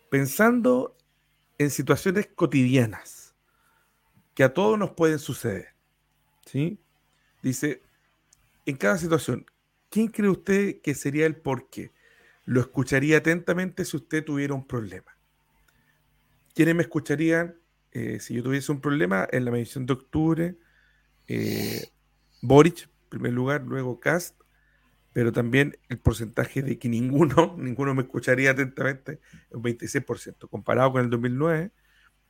Pensando 0.09 0.96
en 1.59 1.71
situaciones 1.71 2.29
cotidianas 2.35 3.35
que 4.35 4.45
a 4.45 4.53
todos 4.53 4.79
nos 4.79 4.91
pueden 4.91 5.19
suceder, 5.19 5.69
¿sí? 6.45 6.79
Dice, 7.43 7.83
en 8.67 8.77
cada 8.77 8.99
situación, 8.99 9.47
¿quién 9.89 10.09
cree 10.09 10.29
usted 10.29 10.81
que 10.83 10.95
sería 10.95 11.27
el 11.27 11.37
por 11.37 11.71
qué? 11.71 11.93
Lo 12.45 12.61
escucharía 12.61 13.19
atentamente 13.19 13.85
si 13.85 13.97
usted 13.97 14.25
tuviera 14.25 14.55
un 14.55 14.67
problema. 14.67 15.17
¿Quiénes 16.55 16.75
me 16.75 16.83
escucharían 16.83 17.57
eh, 17.93 18.21
si 18.21 18.35
yo 18.35 18.43
tuviese 18.43 18.73
un 18.73 18.81
problema 18.81 19.27
en 19.31 19.45
la 19.45 19.51
medición 19.51 19.87
de 19.87 19.93
octubre? 19.95 20.59
Eh, 21.29 21.91
Boric, 22.43 22.83
en 22.83 23.09
primer 23.09 23.33
lugar, 23.33 23.63
luego 23.63 24.01
Cast, 24.01 24.39
pero 25.17 25.33
también 25.33 25.79
el 25.89 25.99
porcentaje 25.99 26.61
de 26.61 26.79
que 26.79 26.91
ninguno, 26.91 27.55
ninguno 27.59 27.95
me 27.95 28.03
escucharía 28.03 28.51
atentamente, 28.51 29.19
un 29.51 29.63
26%. 29.63 30.47
Comparado 30.51 30.93
con 30.93 31.05
el 31.05 31.09
2009, 31.09 31.71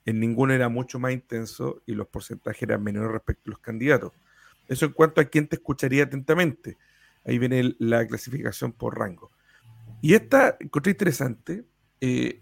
en 0.04 0.20
ninguno 0.20 0.52
era 0.52 0.68
mucho 0.68 1.00
más 1.00 1.10
intenso 1.10 1.82
y 1.84 1.94
los 1.94 2.06
porcentajes 2.06 2.62
eran 2.62 2.84
menores 2.84 3.10
respecto 3.10 3.50
a 3.50 3.50
los 3.50 3.58
candidatos. 3.58 4.12
Eso 4.68 4.86
en 4.86 4.92
cuanto 4.92 5.20
a 5.20 5.24
quién 5.24 5.48
te 5.48 5.56
escucharía 5.56 6.04
atentamente. 6.04 6.78
Ahí 7.24 7.40
viene 7.40 7.74
la 7.80 8.06
clasificación 8.06 8.70
por 8.70 8.96
rango. 8.96 9.32
Y 10.00 10.14
esta 10.14 10.56
encontré 10.60 10.92
interesante. 10.92 11.64
Eh, 12.00 12.40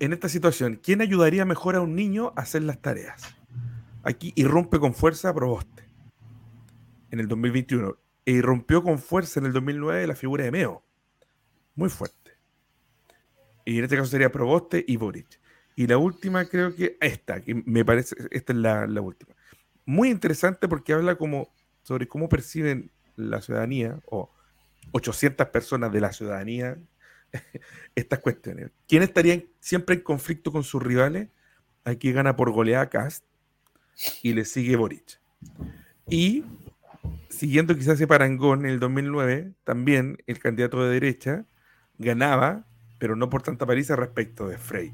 en 0.00 0.12
esta 0.12 0.28
situación, 0.28 0.78
¿quién 0.82 1.00
ayudaría 1.00 1.46
mejor 1.46 1.76
a 1.76 1.80
un 1.80 1.94
niño 1.94 2.34
a 2.36 2.42
hacer 2.42 2.62
las 2.62 2.82
tareas? 2.82 3.34
Aquí 4.02 4.34
irrumpe 4.36 4.78
con 4.78 4.92
fuerza 4.92 5.32
Proboste 5.32 5.88
en 7.10 7.20
el 7.20 7.28
2021 7.28 7.96
e 8.26 8.32
irrumpió 8.32 8.82
con 8.82 8.98
fuerza 8.98 9.40
en 9.40 9.46
el 9.46 9.52
2009 9.52 10.06
la 10.06 10.14
figura 10.14 10.44
de 10.44 10.50
Meo. 10.50 10.84
Muy 11.74 11.88
fuerte. 11.88 12.32
Y 13.64 13.78
en 13.78 13.84
este 13.84 13.96
caso 13.96 14.10
sería 14.10 14.30
Proboste 14.30 14.84
y 14.86 14.96
Boric. 14.96 15.40
Y 15.76 15.86
la 15.86 15.98
última 15.98 16.44
creo 16.46 16.74
que 16.74 16.98
esta, 17.00 17.40
que 17.40 17.54
me 17.54 17.84
parece, 17.84 18.16
esta 18.30 18.52
es 18.52 18.58
la, 18.58 18.86
la 18.86 19.00
última. 19.00 19.34
Muy 19.84 20.10
interesante 20.10 20.68
porque 20.68 20.92
habla 20.92 21.16
como 21.16 21.52
sobre 21.82 22.08
cómo 22.08 22.28
perciben 22.28 22.90
la 23.14 23.40
ciudadanía 23.40 24.00
o 24.06 24.30
800 24.92 25.48
personas 25.48 25.92
de 25.92 26.00
la 26.00 26.12
ciudadanía 26.12 26.78
estas 27.94 28.18
cuestiones. 28.18 28.70
¿Quién 28.88 29.02
estaría 29.02 29.42
siempre 29.60 29.96
en 29.96 30.02
conflicto 30.02 30.50
con 30.50 30.64
sus 30.64 30.82
rivales? 30.82 31.28
Aquí 31.84 32.12
gana 32.12 32.34
por 32.34 32.50
goleada 32.50 32.88
Cast 32.88 33.24
y 34.22 34.32
le 34.32 34.44
sigue 34.44 34.76
Boric. 34.76 35.20
Y 36.08 36.44
siguiendo 37.28 37.74
quizás 37.74 37.94
ese 37.94 38.06
parangón 38.06 38.64
en 38.64 38.72
el 38.72 38.80
2009, 38.80 39.52
también 39.64 40.18
el 40.26 40.38
candidato 40.38 40.82
de 40.82 40.92
derecha 40.92 41.44
ganaba, 41.98 42.66
pero 42.98 43.16
no 43.16 43.30
por 43.30 43.42
tanta 43.42 43.66
paliza 43.66 43.96
respecto 43.96 44.48
de 44.48 44.58
Frey. 44.58 44.92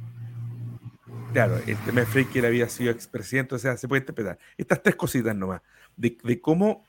Claro, 1.33 1.57
el 1.67 1.77
tema 1.79 2.01
de 2.01 2.07
Frey 2.07 2.25
que 2.27 2.41
él 2.41 2.45
había 2.45 2.69
sido 2.69 2.91
expresidente, 2.91 3.55
o 3.55 3.59
sea, 3.59 3.77
se 3.77 3.89
puede 3.89 4.01
interpretar. 4.01 4.39
Estas 4.59 4.83
tres 4.83 4.97
cositas 4.97 5.35
nomás, 5.35 5.63
de, 5.97 6.19
de 6.23 6.41
cómo 6.41 6.85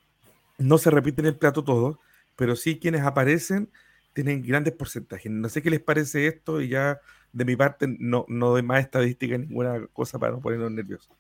no 0.58 0.78
se 0.78 0.90
repite 0.90 1.22
en 1.22 1.28
el 1.28 1.38
plato 1.38 1.64
todo, 1.64 2.00
pero 2.36 2.56
sí 2.56 2.80
quienes 2.80 3.02
aparecen 3.02 3.70
tienen 4.14 4.44
grandes 4.44 4.74
porcentajes. 4.74 5.32
No 5.32 5.50
sé 5.50 5.62
qué 5.62 5.70
les 5.70 5.82
parece 5.82 6.28
esto 6.28 6.62
y 6.62 6.70
ya 6.70 7.00
de 7.32 7.46
mi 7.46 7.56
parte 7.56 7.88
no, 8.00 8.26
no 8.28 8.50
doy 8.50 8.62
más 8.62 8.82
estadística 8.82 9.38
ni 9.38 9.48
ninguna 9.48 9.88
cosa 9.88 10.20
para 10.20 10.34
no 10.34 10.42
ponernos 10.42 10.72
nerviosos. 10.72 11.12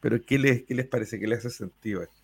Pero 0.00 0.20
¿qué 0.20 0.38
les, 0.38 0.64
qué 0.64 0.74
les 0.74 0.86
parece? 0.86 1.18
¿Qué 1.18 1.26
les 1.26 1.38
hace 1.38 1.50
sentido 1.50 2.02
esto? 2.02 2.21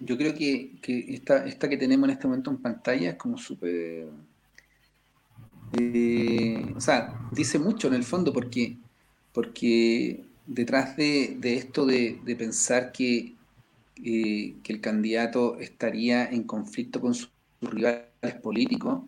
Yo 0.00 0.18
creo 0.18 0.34
que, 0.34 0.72
esta, 1.14 1.46
esta, 1.46 1.68
que 1.68 1.78
tenemos 1.78 2.08
en 2.08 2.14
este 2.14 2.26
momento 2.26 2.50
en 2.50 2.58
pantalla 2.58 3.10
es 3.10 3.16
como 3.16 3.38
súper... 3.38 4.08
Eh, 5.78 6.72
o 6.76 6.80
sea, 6.80 7.28
dice 7.30 7.58
mucho 7.58 7.88
en 7.88 7.94
el 7.94 8.04
fondo 8.04 8.32
porque, 8.34 8.76
porque 9.32 10.22
detrás 10.46 10.96
de, 10.96 11.38
esto 11.42 11.86
de, 11.86 12.20
pensar 12.38 12.92
que, 12.92 13.34
eh, 14.04 14.54
que, 14.62 14.72
el 14.72 14.80
candidato 14.82 15.58
estaría 15.58 16.26
en 16.26 16.44
conflicto 16.44 17.00
con 17.00 17.14
sus, 17.14 17.30
rivales 17.62 18.34
políticos, 18.42 19.04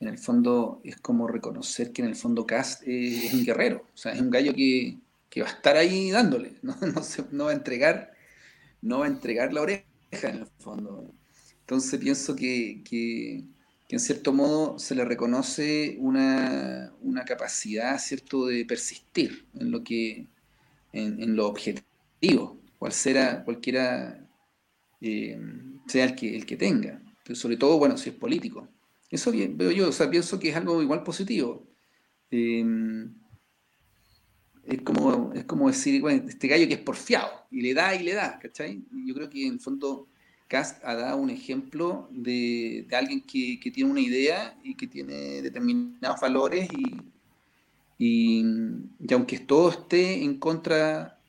en 0.00 0.08
el 0.08 0.18
fondo 0.18 0.80
es 0.84 0.96
como 0.96 1.28
reconocer 1.28 1.92
que 1.92 2.00
en 2.00 2.08
el 2.08 2.16
fondo 2.16 2.46
Cast 2.46 2.82
es 2.86 3.34
un 3.34 3.44
guerrero, 3.44 3.84
o 3.94 3.96
sea, 3.96 4.12
es 4.12 4.20
un 4.22 4.30
gallo 4.30 4.54
que, 4.54 4.98
va 5.42 5.46
a 5.46 5.50
estar 5.50 5.76
ahí 5.76 6.10
dándole, 6.10 6.54
no, 6.62 6.74
no, 7.30 7.44
va 7.44 7.50
a 7.50 7.54
entregar, 7.54 8.14
no 8.80 9.00
va 9.00 9.04
a 9.04 9.08
entregar 9.08 9.52
la 9.52 9.60
oreja 9.60 9.89
en 10.10 10.36
el 10.36 10.46
fondo. 10.58 11.12
Entonces 11.60 12.00
pienso 12.00 12.34
que, 12.34 12.82
que, 12.84 13.44
en 13.88 14.00
cierto 14.00 14.32
modo 14.32 14.78
se 14.78 14.94
le 14.94 15.04
reconoce 15.04 15.96
una, 15.98 16.92
una 17.00 17.24
capacidad, 17.24 17.98
¿cierto?, 17.98 18.46
de 18.46 18.64
persistir 18.64 19.46
en 19.54 19.70
lo 19.70 19.82
que 19.82 20.26
en, 20.92 21.36
lo 21.36 21.46
objetivo, 21.46 22.60
cual 22.78 22.92
cualquiera 23.44 24.26
eh, 25.00 25.40
sea 25.86 26.04
el 26.04 26.14
que, 26.14 26.36
el 26.36 26.46
que 26.46 26.56
tenga. 26.56 27.02
Pero 27.24 27.36
sobre 27.36 27.56
todo, 27.56 27.78
bueno, 27.78 27.96
si 27.96 28.10
es 28.10 28.16
político. 28.16 28.68
Eso 29.08 29.32
veo 29.32 29.70
yo, 29.70 29.88
o 29.88 29.92
sea, 29.92 30.10
pienso 30.10 30.38
que 30.38 30.50
es 30.50 30.56
algo 30.56 30.82
igual 30.82 31.02
positivo. 31.02 31.66
Eh, 32.30 32.64
es 34.70 34.82
como, 34.82 35.32
es 35.34 35.44
como 35.44 35.68
decir, 35.68 36.00
bueno, 36.00 36.28
este 36.28 36.48
gallo 36.48 36.68
que 36.68 36.74
es 36.74 36.80
porfiado, 36.80 37.30
y 37.50 37.60
le 37.60 37.74
da 37.74 37.94
y 37.94 38.04
le 38.04 38.14
da, 38.14 38.38
¿cachai? 38.38 38.82
yo 39.06 39.14
creo 39.14 39.28
que 39.28 39.46
en 39.46 39.54
el 39.54 39.60
fondo 39.60 40.06
Cast 40.48 40.84
ha 40.84 40.94
dado 40.94 41.18
un 41.18 41.30
ejemplo 41.30 42.08
de, 42.10 42.86
alguien 42.92 43.20
que, 43.20 43.60
que, 43.60 43.70
tiene 43.70 43.90
una 43.90 44.00
idea 44.00 44.58
y 44.64 44.74
que 44.74 44.86
tiene 44.86 45.42
determinados 45.42 46.20
valores 46.20 46.68
y, 46.72 46.96
y, 48.02 48.42
aunque 49.12 49.38
todo 49.40 49.70
esté 49.70 50.24
en 50.24 50.38
contra 50.38 51.20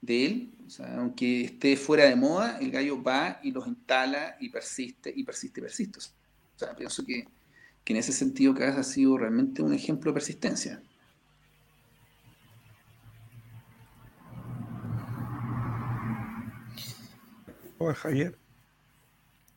de 0.00 0.26
él, 0.26 0.50
aunque 0.96 1.44
esté 1.44 1.76
fuera 1.76 2.04
de 2.06 2.16
moda, 2.16 2.58
el 2.58 2.70
gallo 2.72 3.02
va 3.02 3.38
y 3.42 3.52
los 3.52 3.66
instala 3.68 4.36
y 4.40 4.48
persiste 4.48 5.12
y 5.14 5.22
persiste 5.22 5.60
y 5.60 5.62
persiste. 5.62 5.98
O 6.00 6.58
sea, 6.58 6.74
pienso 6.74 7.06
que, 7.06 7.28
en 7.86 7.96
ese 7.96 8.12
sentido 8.12 8.54
Cas 8.54 8.76
ha 8.76 8.82
sido 8.82 9.16
realmente 9.16 9.62
un 9.62 9.72
ejemplo 9.72 10.10
de 10.10 10.14
persistencia. 10.14 10.82
Hola 17.78 17.94
Javier, 17.94 18.38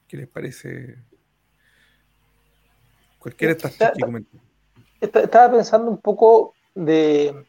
¿qué 0.08 0.18
les 0.18 0.28
parece? 0.28 0.98
Cualquiera 3.18 3.54
de 3.54 3.68
estas 3.68 3.94
Estaba 5.00 5.56
pensando 5.56 5.90
un 5.90 6.00
poco 6.00 6.54
de 6.76 7.46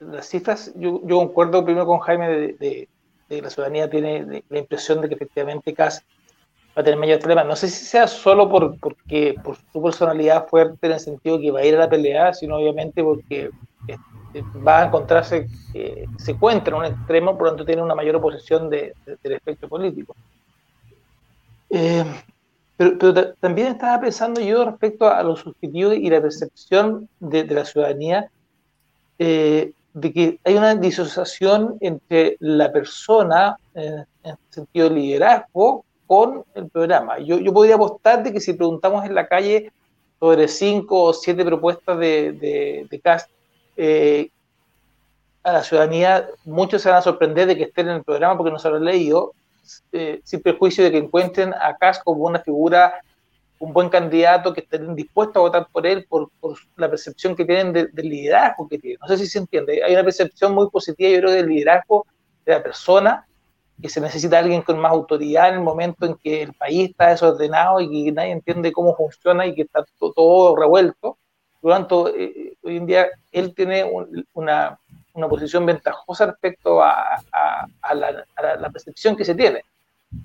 las 0.00 0.28
cifras, 0.28 0.72
yo, 0.74 1.00
yo 1.04 1.18
concuerdo 1.18 1.64
primero 1.64 1.86
con 1.86 2.00
Jaime 2.00 2.28
de, 2.58 2.88
que 3.28 3.42
la 3.42 3.50
ciudadanía 3.50 3.88
tiene 3.88 4.42
la 4.48 4.58
impresión 4.58 5.00
de 5.00 5.08
que 5.08 5.14
efectivamente 5.14 5.72
CAS 5.72 6.04
va 6.76 6.80
a 6.80 6.84
tener 6.84 6.98
mayor 6.98 7.20
problemas. 7.20 7.46
No 7.46 7.56
sé 7.56 7.68
si 7.68 7.84
sea 7.84 8.08
solo 8.08 8.48
por, 8.48 8.78
porque, 8.80 9.36
por 9.44 9.56
su 9.72 9.82
personalidad 9.82 10.48
fuerte 10.48 10.86
en 10.86 10.94
el 10.94 11.00
sentido 11.00 11.38
que 11.38 11.52
va 11.52 11.60
a 11.60 11.64
ir 11.64 11.76
a 11.76 11.80
la 11.80 11.90
pelea, 11.90 12.34
sino 12.34 12.56
obviamente 12.56 13.04
porque 13.04 13.50
va 14.66 14.82
a 14.82 14.86
encontrarse, 14.86 15.48
eh, 15.74 16.06
se 16.18 16.32
encuentra 16.32 16.74
en 16.74 16.80
un 16.80 16.86
extremo, 16.86 17.36
por 17.36 17.44
lo 17.44 17.50
tanto 17.50 17.64
tiene 17.64 17.82
una 17.82 17.94
mayor 17.94 18.16
oposición 18.16 18.68
de, 18.70 18.94
del 19.22 19.32
espectro 19.32 19.68
político. 19.68 20.14
Eh, 21.70 22.04
pero, 22.76 23.34
también 23.40 23.68
estaba 23.68 24.00
pensando 24.00 24.40
yo 24.40 24.64
respecto 24.64 25.08
a 25.08 25.22
lo 25.22 25.36
subjetivo 25.36 25.92
y 25.92 26.08
la 26.08 26.20
percepción 26.20 27.08
de, 27.18 27.44
de 27.44 27.54
la 27.54 27.64
ciudadanía 27.64 28.30
eh, 29.18 29.72
de 29.94 30.12
que 30.12 30.38
hay 30.44 30.54
una 30.54 30.76
disociación 30.76 31.76
entre 31.80 32.36
la 32.38 32.70
persona, 32.70 33.56
en 33.74 34.06
el 34.22 34.36
sentido 34.50 34.88
de 34.88 34.94
liderazgo, 34.94 35.84
con 36.06 36.44
el 36.54 36.68
programa. 36.68 37.18
Yo, 37.18 37.38
yo 37.38 37.52
podría 37.52 37.74
apostar 37.74 38.22
de 38.22 38.32
que 38.32 38.40
si 38.40 38.52
preguntamos 38.54 39.04
en 39.04 39.14
la 39.14 39.26
calle 39.26 39.72
sobre 40.18 40.48
cinco 40.48 41.04
o 41.04 41.12
siete 41.12 41.44
propuestas 41.44 41.98
de, 41.98 42.86
de, 42.90 43.00
CAST, 43.00 43.30
eh, 43.78 44.30
a 45.42 45.52
la 45.52 45.62
ciudadanía, 45.62 46.28
muchos 46.44 46.82
se 46.82 46.90
van 46.90 46.98
a 46.98 47.02
sorprender 47.02 47.46
de 47.46 47.56
que 47.56 47.62
estén 47.64 47.88
en 47.88 47.96
el 47.96 48.04
programa 48.04 48.36
porque 48.36 48.52
no 48.52 48.58
se 48.58 48.68
lo 48.68 48.76
han 48.76 48.84
leído, 48.84 49.32
eh, 49.92 50.20
sin 50.24 50.42
perjuicio 50.42 50.84
de 50.84 50.90
que 50.90 50.98
encuentren 50.98 51.54
a 51.54 51.76
CAST 51.78 52.02
como 52.04 52.24
una 52.24 52.40
figura 52.40 52.94
un 53.60 53.72
buen 53.72 53.88
candidato 53.88 54.52
que 54.52 54.60
estén 54.60 54.94
dispuestos 54.94 55.36
a 55.36 55.40
votar 55.40 55.68
por 55.72 55.86
él 55.86 56.06
por, 56.08 56.30
la 56.76 56.88
percepción 56.88 57.34
que 57.34 57.44
tienen 57.44 57.72
del 57.72 58.08
liderazgo 58.08 58.68
que 58.68 58.78
tiene. 58.78 58.98
No 59.00 59.08
sé 59.08 59.18
si 59.18 59.26
se 59.26 59.38
entiende. 59.38 59.82
Hay 59.82 59.92
una 59.94 60.04
percepción 60.04 60.54
muy 60.54 60.70
positiva, 60.70 61.10
yo 61.10 61.18
creo, 61.18 61.32
del 61.32 61.48
liderazgo 61.48 62.06
de 62.46 62.52
la 62.52 62.62
persona, 62.62 63.26
que 63.80 63.88
se 63.88 64.00
necesita 64.00 64.38
alguien 64.38 64.62
con 64.62 64.78
más 64.78 64.92
autoridad 64.92 65.48
en 65.48 65.54
el 65.56 65.60
momento 65.60 66.06
en 66.06 66.14
que 66.16 66.42
el 66.42 66.52
país 66.52 66.90
está 66.90 67.10
desordenado 67.10 67.80
y 67.80 68.04
que 68.04 68.12
nadie 68.12 68.32
entiende 68.32 68.72
cómo 68.72 68.94
funciona 68.96 69.46
y 69.46 69.54
que 69.54 69.62
está 69.62 69.84
todo, 69.98 70.56
revuelto. 70.56 71.18
Por 71.60 71.70
lo 71.70 71.76
tanto, 71.76 72.08
eh, 72.14 72.54
hoy 72.62 72.76
en 72.76 72.86
día 72.86 73.08
él 73.32 73.54
tiene 73.54 73.84
una, 74.32 74.78
una, 75.12 75.28
posición 75.28 75.66
ventajosa 75.66 76.26
respecto 76.26 76.82
a, 76.82 77.20
a, 77.32 77.94
la, 77.94 78.70
percepción 78.70 79.16
que 79.16 79.24
se 79.24 79.34
tiene. 79.34 79.62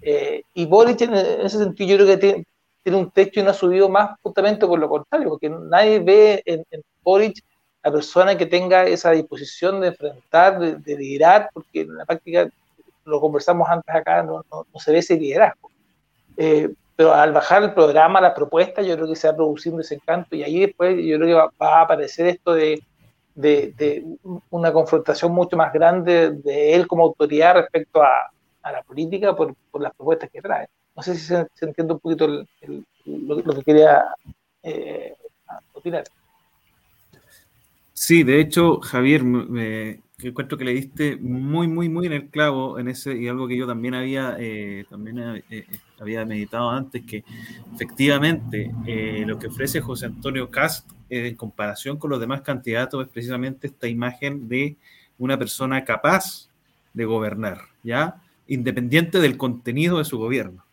Eh, 0.02 0.44
y 0.54 0.66
Boric, 0.66 1.02
en 1.02 1.14
ese 1.14 1.58
sentido, 1.58 1.90
yo 1.90 1.96
creo 1.98 2.08
que 2.08 2.18
tiene, 2.18 2.46
tiene 2.84 2.98
un 2.98 3.12
techo 3.12 3.40
y 3.40 3.44
no 3.44 3.50
ha 3.50 3.54
subido 3.54 3.90
más 3.90 4.20
justamente 4.22 4.68
por 4.68 4.80
lo 4.80 4.88
contrario, 4.90 5.30
porque 5.30 5.50
nadie 5.50 6.00
ve 6.00 6.44
en, 6.46 6.64
en 6.70 6.82
Boric 7.02 7.44
la 7.84 7.92
persona 7.92 8.38
que 8.38 8.46
tenga 8.46 8.86
esa 8.86 9.12
disposición 9.12 9.82
de 9.82 9.88
enfrentar, 9.88 10.58
de, 10.60 10.98
liderar, 10.98 11.50
porque 11.54 11.82
en 11.82 11.98
la 11.98 12.06
práctica, 12.06 12.50
lo 13.04 13.20
conversamos 13.20 13.68
antes 13.70 13.94
acá, 13.94 14.24
no, 14.24 14.46
no, 14.50 14.80
se 14.80 14.92
ve 14.94 15.00
ese 15.00 15.18
liderazgo. 15.18 15.70
Eh, 16.38 16.70
pero 16.96 17.14
al 17.14 17.32
bajar 17.32 17.64
el 17.64 17.74
programa, 17.74 18.22
la 18.22 18.34
propuesta, 18.34 18.82
yo 18.82 18.96
creo 18.96 19.08
que 19.08 19.16
se 19.16 19.28
va 19.28 19.36
produciendo 19.36 19.82
ese 19.82 19.96
encanto 19.96 20.36
y 20.36 20.44
ahí 20.44 20.60
después 20.60 20.96
yo 21.04 21.18
creo 21.18 21.28
que 21.28 21.64
va, 21.66 21.80
a 21.80 21.82
aparecer 21.82 22.28
esto 22.28 22.54
de, 22.54 22.84
de, 23.36 24.04
una 24.52 24.72
confrontación 24.72 25.32
mucho 25.34 25.58
más 25.58 25.74
grande 25.74 26.32
de 26.32 26.74
él 26.74 26.88
como 26.88 27.04
autoridad 27.04 27.56
respecto 27.56 28.02
a, 28.04 28.30
la 28.64 28.82
política 28.84 29.36
por, 29.36 29.56
las 29.80 29.94
propuestas 29.94 30.30
que 30.32 30.42
trae. 30.42 30.68
No 30.96 31.04
sé 31.04 31.16
si 31.16 31.26
se, 31.26 31.48
entiende 31.62 31.94
un 31.94 32.00
poquito 32.00 32.28
lo, 32.28 33.56
que 33.56 33.64
quería 33.66 34.06
eh, 34.62 35.16
opinar. 35.74 36.06
Sí, 37.94 38.24
de 38.24 38.40
hecho, 38.40 38.80
Javier, 38.80 39.24
me, 39.24 40.00
encuentro 40.30 40.58
que 40.58 40.66
le 40.66 40.74
diste 40.74 41.18
muy, 41.18 41.68
muy, 41.68 41.90
muy 41.90 42.08
en 42.08 42.14
el 42.14 42.30
clavo 42.30 42.80
en 42.80 42.88
ese, 42.88 43.16
y 43.18 43.28
algo 43.28 43.48
que 43.48 43.58
yo 43.58 43.68
también 43.68 43.94
había, 43.94 44.36
eh, 44.40 44.86
también 44.90 45.20
eh, 45.20 45.44
eh, 45.50 45.66
había 46.00 46.26
meditado 46.26 46.70
antes, 46.70 47.04
que 47.04 47.24
efectivamente 47.74 48.72
lo 49.26 49.40
que 49.40 49.48
ofrece 49.48 49.82
José 49.82 50.08
Antonio 50.08 50.50
Cast 50.50 50.90
en 51.10 51.36
comparación 51.36 51.98
con 51.98 52.10
los 52.10 52.20
demás 52.20 52.42
candidatos 52.42 53.06
es 53.06 53.12
precisamente 53.12 53.68
esta 53.68 53.88
imagen 53.88 54.48
de 54.48 54.76
una 55.18 55.38
persona 55.38 55.84
capaz 55.86 56.50
de 56.94 57.06
gobernar, 57.06 57.60
¿ya? 57.84 58.22
Independiente 58.48 59.20
del 59.20 59.38
contenido 59.38 60.00
de 60.00 60.06
su 60.06 60.18
gobierno. 60.18 60.66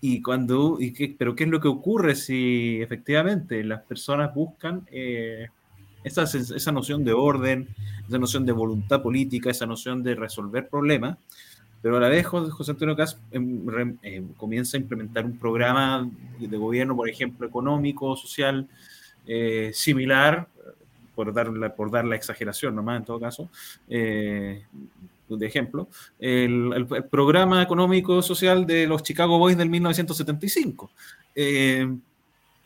Y 0.00 0.22
cuando, 0.22 0.76
y 0.78 0.92
qué, 0.92 1.14
pero 1.16 1.34
¿qué 1.34 1.44
es 1.44 1.50
lo 1.50 1.60
que 1.60 1.68
ocurre 1.68 2.14
si 2.14 2.80
efectivamente 2.82 3.64
las 3.64 3.82
personas 3.82 4.34
buscan 4.34 4.86
esa, 6.06 6.22
esa 6.22 6.72
noción 6.72 7.04
de 7.04 7.12
orden, 7.12 7.68
esa 8.06 8.18
noción 8.18 8.46
de 8.46 8.52
voluntad 8.52 9.02
política, 9.02 9.50
esa 9.50 9.66
noción 9.66 10.02
de 10.02 10.14
resolver 10.14 10.68
problemas, 10.68 11.18
pero 11.82 11.96
a 11.96 12.00
la 12.00 12.08
vez 12.08 12.26
José 12.26 12.70
Antonio 12.70 12.96
Cas 12.96 13.18
em, 13.32 13.96
comienza 14.36 14.76
a 14.76 14.80
implementar 14.80 15.24
un 15.24 15.36
programa 15.36 16.08
de 16.38 16.56
gobierno, 16.56 16.96
por 16.96 17.08
ejemplo, 17.08 17.46
económico, 17.46 18.16
social, 18.16 18.68
eh, 19.26 19.70
similar, 19.74 20.48
por 21.14 21.32
dar, 21.32 21.48
la, 21.48 21.74
por 21.74 21.90
dar 21.90 22.04
la 22.04 22.16
exageración 22.16 22.74
nomás 22.74 22.98
en 22.98 23.04
todo 23.04 23.18
caso, 23.18 23.48
eh, 23.88 24.62
de 25.28 25.46
ejemplo, 25.46 25.88
el, 26.20 26.72
el, 26.72 27.04
programa 27.04 27.62
económico 27.62 28.22
social 28.22 28.64
de 28.64 28.86
los 28.86 29.02
Chicago 29.02 29.38
Boys 29.38 29.56
del 29.56 29.68
1975. 29.68 30.90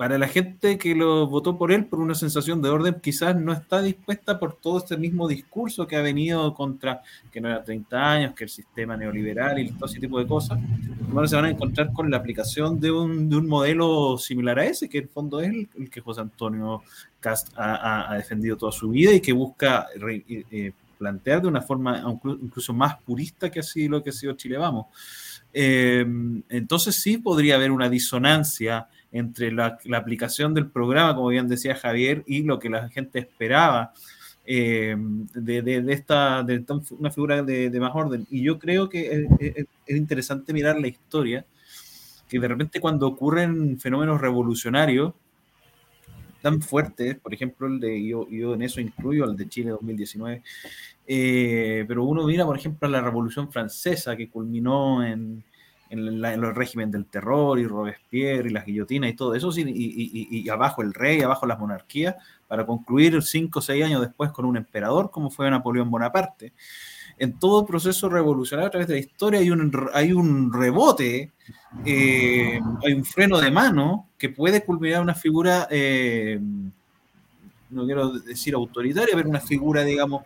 Eh, 0.01 0.07
para 0.11 0.17
la 0.17 0.29
gente 0.29 0.79
que 0.79 0.95
lo 0.95 1.27
votó 1.27 1.59
por 1.59 1.73
él 1.73 1.85
por 1.85 2.01
una 2.01 2.15
sensación 2.15 2.63
de 2.63 2.71
orden, 2.71 2.97
quizás 3.03 3.37
no 3.37 3.53
está 3.53 3.83
dispuesta 3.83 4.39
por 4.39 4.55
todo 4.55 4.79
este 4.79 4.97
mismo 4.97 5.29
discurso 5.29 5.87
que 5.87 5.97
ha 5.97 6.01
venido 6.01 6.55
contra 6.55 7.03
que 7.31 7.39
no 7.39 7.49
era 7.49 7.63
30 7.63 8.13
años, 8.13 8.35
que 8.35 8.45
el 8.45 8.51
sistema 8.51 8.97
neoliberal 8.97 9.59
y 9.59 9.71
todo 9.73 9.85
ese 9.85 10.01
tipo 10.01 10.19
de 10.19 10.27
cosas. 10.27 10.59
Bueno, 11.09 11.29
se 11.29 11.37
van 11.37 11.45
a 11.45 11.51
encontrar 11.51 11.93
con 11.93 12.11
la 12.11 12.17
aplicación 12.17 12.81
de 12.81 12.91
un, 12.91 13.29
de 13.29 13.37
un 13.37 13.47
modelo 13.47 14.17
similar 14.17 14.59
a 14.59 14.65
ese, 14.65 14.89
que 14.89 14.99
en 14.99 15.09
fondo 15.11 15.41
es 15.41 15.53
el, 15.77 15.91
que 15.91 16.01
José 16.01 16.23
Antonio 16.23 16.83
Cast 17.21 17.53
ha, 17.57 18.15
defendido 18.17 18.57
toda 18.57 18.73
su 18.73 18.89
vida 18.89 19.13
y 19.13 19.21
que 19.21 19.33
busca 19.33 19.89
eh, 20.01 20.73
plantear 20.99 21.43
de 21.43 21.49
una 21.49 21.61
forma 21.61 22.03
incluso 22.25 22.73
más 22.73 22.97
purista 23.03 23.51
que 23.51 23.61
así 23.61 23.87
lo 23.87 24.03
que 24.03 24.11
ha 24.11 24.13
sido 24.15 24.33
Chile 24.33 24.57
Vamos. 24.57 24.87
Eh, 25.53 26.07
entonces 26.49 26.95
sí 26.95 27.19
podría 27.19 27.57
haber 27.57 27.71
una 27.71 27.89
disonancia 27.89 28.89
entre 29.13 29.53
la, 29.53 29.79
aplicación 29.95 30.55
del 30.55 30.71
programa, 30.71 31.15
como 31.15 31.29
bien 31.29 31.49
decía 31.49 31.75
Javier, 31.75 32.23
y 32.27 32.43
lo 32.43 32.59
que 32.59 32.71
la 32.71 32.89
gente 32.89 33.19
esperaba 33.19 33.93
eh, 34.45 34.97
de, 35.35 35.85
esta, 35.89 36.43
de 36.43 36.65
una 36.99 37.11
figura 37.11 37.43
de, 37.43 37.81
más 37.81 37.93
orden. 37.95 38.27
Y 38.31 38.43
yo 38.43 38.59
creo 38.59 38.89
que 38.89 39.27
es, 39.41 39.67
interesante 39.97 40.53
mirar 40.53 40.79
la 40.79 40.89
historia, 40.89 41.45
que 42.29 42.39
de 42.39 42.49
repente 42.49 42.81
cuando 42.81 43.09
ocurren 43.09 43.79
fenómenos 43.81 44.21
revolucionarios 44.21 45.15
tan 46.41 46.63
fuertes, 46.63 47.19
por 47.19 47.35
ejemplo, 47.35 47.67
el 47.67 47.81
de, 47.81 48.07
yo, 48.07 48.27
yo 48.31 48.55
en 48.55 48.63
eso 48.63 48.81
incluyo 48.81 49.25
el 49.25 49.37
de 49.37 49.49
Chile 49.49 49.71
2019, 49.71 50.43
eh, 51.07 51.85
pero 51.87 52.05
uno 52.05 52.25
mira, 52.27 52.47
por 52.47 52.57
ejemplo, 52.57 52.89
la 52.89 53.03
Revolución 53.03 53.53
Francesa 53.53 54.17
que 54.17 54.31
culminó 54.31 55.05
en, 55.05 55.45
en, 55.91 56.25
el 56.25 56.55
régimen 56.55 56.91
del 56.91 57.07
terror 57.07 57.59
y 57.59 57.67
Robespierre 57.67 58.49
y 58.49 58.53
las 58.53 58.65
guillotinas 58.65 59.11
y 59.11 59.15
todo 59.15 59.35
eso, 59.35 59.51
y, 59.57 60.49
abajo 60.49 60.83
el 60.83 60.95
rey, 60.95 61.21
abajo 61.21 61.47
las 61.47 61.59
monarquías, 61.59 62.15
para 62.47 62.65
concluir 62.65 63.21
cinco 63.23 63.59
o 63.59 63.63
seis 63.63 63.85
años 63.85 64.01
después 64.01 64.31
con 64.31 64.45
un 64.45 64.57
emperador 64.57 65.11
como 65.11 65.31
fue 65.31 65.51
Napoleón 65.51 65.91
Bonaparte. 65.91 66.53
En 67.19 67.39
todo 67.39 67.67
proceso 67.67 68.09
revolucionario 68.09 68.69
a 68.69 68.71
través 68.71 68.89
de 68.89 68.95
la 68.95 69.01
historia 69.01 69.41
hay 69.41 69.51
un, 69.51 69.89
hay 69.93 70.13
un 70.13 70.53
rebote, 70.53 71.33
eh, 71.85 72.61
hay 72.85 72.93
un 72.93 73.05
freno 73.05 73.41
de 73.41 73.51
mano 73.51 74.09
que 74.17 74.31
puede 74.31 74.65
culminar 74.65 75.03
una 75.03 75.15
figura, 75.15 75.67
eh, 75.71 76.41
no 77.69 77.85
quiero 77.85 78.13
decir 78.13 78.55
autoritaria, 78.55 79.15
pero 79.17 79.29
una 79.29 79.41
figura, 79.41 79.83
digamos, 79.83 80.23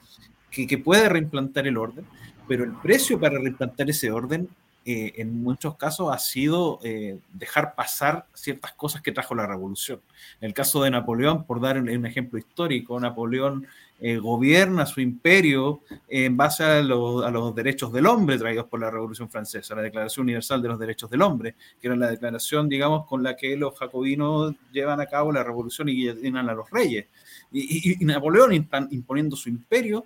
que, 0.51 0.67
que 0.67 0.79
puede 0.79 1.09
reimplantar 1.09 1.67
el 1.67 1.79
orden, 1.79 2.05
pero 2.47 2.65
el 2.65 2.73
precio 2.73 3.19
para 3.19 3.39
reimplantar 3.39 3.89
ese 3.91 4.11
orden 4.13 4.49
eh, 4.87 5.15
en 5.17 5.43
muchos 5.43 5.77
casos 5.77 6.15
ha 6.15 6.19
sido 6.19 6.79
eh, 6.83 7.19
dejar 7.33 7.75
pasar 7.75 8.27
ciertas 8.35 8.73
cosas 8.73 9.01
que 9.01 9.13
trajo 9.13 9.35
la 9.35 9.47
revolución. 9.47 10.01
En 10.43 10.49
el 10.49 10.55
caso 10.55 10.83
de 10.83 10.91
Napoleón, 10.91 11.45
por 11.45 11.59
dar 11.61 11.79
un, 11.79 12.07
ejemplo 12.07 12.39
histórico, 12.39 13.01
Napoleón 13.01 13.67
eh, 13.99 14.19
gobierna 14.19 14.85
su 14.85 15.01
imperio 15.01 15.81
en 16.07 16.37
base 16.37 16.65
a, 16.65 16.83
los 16.83 17.55
derechos 17.55 17.93
del 17.95 18.07
hombre 18.07 18.37
traídos 18.37 18.67
por 18.67 18.79
la 18.79 18.91
Revolución 18.91 19.31
Francesa, 19.31 19.75
la 19.75 19.81
Declaración 19.81 20.25
Universal 20.25 20.61
de 20.61 20.69
los 20.69 20.79
Derechos 20.79 21.09
del 21.09 21.23
Hombre, 21.23 21.55
que 21.81 21.87
era 21.87 21.97
la 21.97 22.11
declaración, 22.11 22.69
digamos, 22.69 23.07
con 23.07 23.23
la 23.23 23.37
que 23.37 23.57
los 23.57 23.79
jacobinos 23.79 24.55
llevan 24.71 25.01
a 25.01 25.07
cabo 25.07 25.33
la 25.33 25.43
revolución 25.43 25.89
y 25.89 25.95
guillotinan 25.95 26.51
a 26.51 26.55
los 26.55 26.69
reyes. 26.71 27.07
Y, 27.51 28.03
y 28.03 28.05
Napoleón 28.05 28.53
imponiendo 28.91 29.35
su 29.35 29.49
imperio 29.49 30.05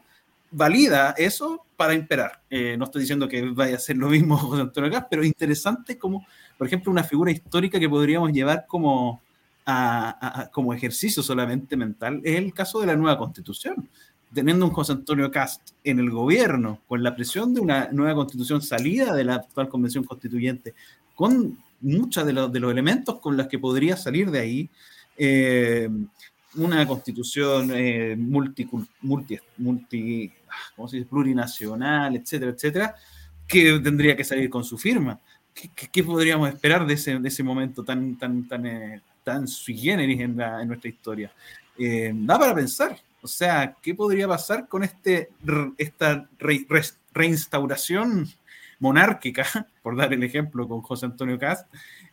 valida 0.51 1.15
eso 1.17 1.65
para 1.77 1.95
imperar. 1.95 2.41
Eh, 2.51 2.77
no 2.77 2.85
estoy 2.85 3.03
diciendo 3.03 3.29
que 3.29 3.43
vaya 3.51 3.77
a 3.77 3.79
ser 3.79 3.97
lo 3.97 4.09
mismo 4.09 4.37
José 4.39 4.63
Antonio 4.63 4.91
Gas, 4.91 5.07
pero 5.11 5.25
interesante 5.25 5.99
como, 5.99 6.27
por 6.57 6.67
ejemplo, 6.67 6.91
una 6.91 7.05
figura 7.05 7.31
histórica 7.31 7.79
que 7.79 7.89
podríamos 7.89 8.33
llevar 8.33 8.67
como, 8.67 9.23
como 10.53 10.73
ejercicio 10.73 11.23
solamente 11.23 11.77
mental 11.77 12.21
es 12.25 12.37
el 12.39 12.53
caso 12.55 12.81
de 12.81 12.87
la 12.87 12.97
nueva 12.97 13.19
constitución. 13.19 13.89
Teniendo 14.33 14.67
un 14.67 14.73
José 14.73 14.93
Antonio 14.93 15.31
Cast 15.31 15.71
en 15.85 15.99
el 16.01 16.11
gobierno, 16.11 16.81
con 16.87 17.03
la 17.03 17.15
presión 17.15 17.55
de 17.55 17.61
una 17.61 17.89
nueva 17.93 18.15
constitución 18.15 18.61
salida 18.61 19.15
de 19.15 19.25
la 19.25 19.37
actual 19.37 19.71
convención 19.71 20.05
constituyente, 20.05 20.75
con 21.15 21.59
muchos 21.81 22.27
de, 22.27 22.33
de 22.33 22.61
los 22.61 22.71
elementos 22.71 23.21
con 23.21 23.39
los 23.39 23.47
que 23.47 23.59
podría 23.59 23.97
salir 23.97 24.31
de 24.31 24.39
ahí, 24.39 24.71
eh, 25.17 25.89
una 26.55 26.87
constitución 26.87 27.71
eh, 27.75 28.17
multi, 28.17 28.69
multi 29.03 30.33
¿cómo 30.75 30.89
se 30.89 30.97
dice? 30.97 31.09
plurinacional, 31.09 32.17
etcétera, 32.17 32.53
etcétera, 32.53 32.95
que 33.47 33.79
tendría 33.81 34.17
que 34.17 34.25
salir 34.25 34.49
con 34.49 34.65
su 34.65 34.79
firma. 34.79 35.19
¿Qué, 35.93 36.05
podríamos 36.05 36.49
esperar 36.49 36.87
de 36.87 36.95
ese, 36.95 37.19
de 37.19 37.29
ese, 37.29 37.43
momento 37.43 37.83
tan, 37.83 38.17
tan, 38.17 38.47
tan, 38.47 38.67
eh, 38.67 39.03
tan 39.25 39.49
sui 39.49 39.77
generis 39.77 40.21
en, 40.21 40.41
en 40.41 40.69
nuestra 40.69 40.89
historia? 40.89 41.33
Eh, 41.77 42.13
da 42.15 42.39
para 42.39 42.55
pensar. 42.55 42.97
O 43.21 43.27
sea, 43.27 43.75
¿qué 43.83 43.95
podría 43.95 44.29
pasar 44.29 44.69
con 44.69 44.85
este, 44.85 45.31
esta 45.77 46.29
reinstauración 47.13 48.29
monárquica, 48.79 49.45
por 49.83 49.97
dar 49.97 50.13
el 50.13 50.23
ejemplo 50.23 50.69
con 50.69 50.83
José 50.83 51.07
Antonio 51.07 51.39
Cast, 51.39 51.67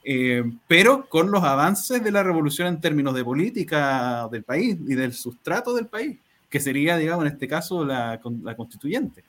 eh, 0.05 0.43
pero 0.67 1.09
con 1.09 1.31
los 1.31 1.43
avances 1.43 2.03
de 2.03 2.11
la 2.11 2.23
revolución 2.23 2.67
en 2.67 2.79
términos 2.79 3.13
de 3.15 3.23
política 3.23 4.29
del 4.31 4.43
país 4.43 4.77
y 4.87 4.95
del 4.95 5.13
sustrato 5.13 5.73
del 5.73 5.87
país? 5.87 6.17
que 6.55 6.61
sería, 6.61 6.95
digamos, 6.95 7.25
en 7.25 7.33
este 7.33 7.49
caso, 7.49 7.83
la, 7.83 8.17
la 8.43 8.55
constituyente. 8.55 9.25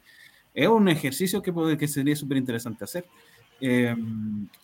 Es 0.54 0.68
un 0.68 0.88
ejercicio 0.88 1.42
que, 1.42 1.76
que 1.76 1.88
sería 1.88 2.14
súper 2.14 2.36
interesante 2.36 2.84
hacer. 2.84 3.04
Eh, 3.60 3.96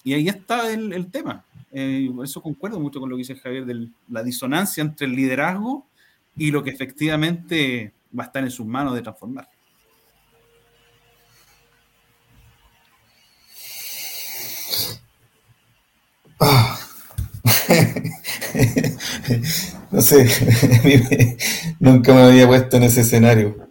y 0.04 0.12
ahí 0.12 0.28
está 0.28 0.72
el, 0.72 0.92
el 0.92 1.10
tema. 1.10 1.44
Eh, 1.72 2.08
eso 2.22 2.40
concuerdo 2.40 2.78
mucho 2.78 3.00
con 3.00 3.10
lo 3.10 3.16
que 3.16 3.22
dice 3.22 3.34
Javier 3.34 3.66
de 3.66 3.88
la 4.08 4.22
disonancia 4.22 4.80
entre 4.80 5.08
el 5.08 5.16
liderazgo 5.16 5.86
y 6.36 6.52
lo 6.52 6.62
que 6.62 6.70
efectivamente 6.70 7.92
va 8.16 8.22
a 8.22 8.26
estar 8.26 8.44
en 8.44 8.50
sus 8.52 8.64
manos 8.64 8.94
de 8.94 9.02
transformar. 9.02 9.48
Ah. 16.38 16.78
no 19.72 19.82
sé, 20.02 20.26
nunca 21.80 22.12
me 22.12 22.22
había 22.22 22.46
puesto 22.46 22.76
en 22.76 22.84
ese 22.84 23.00
escenario. 23.02 23.68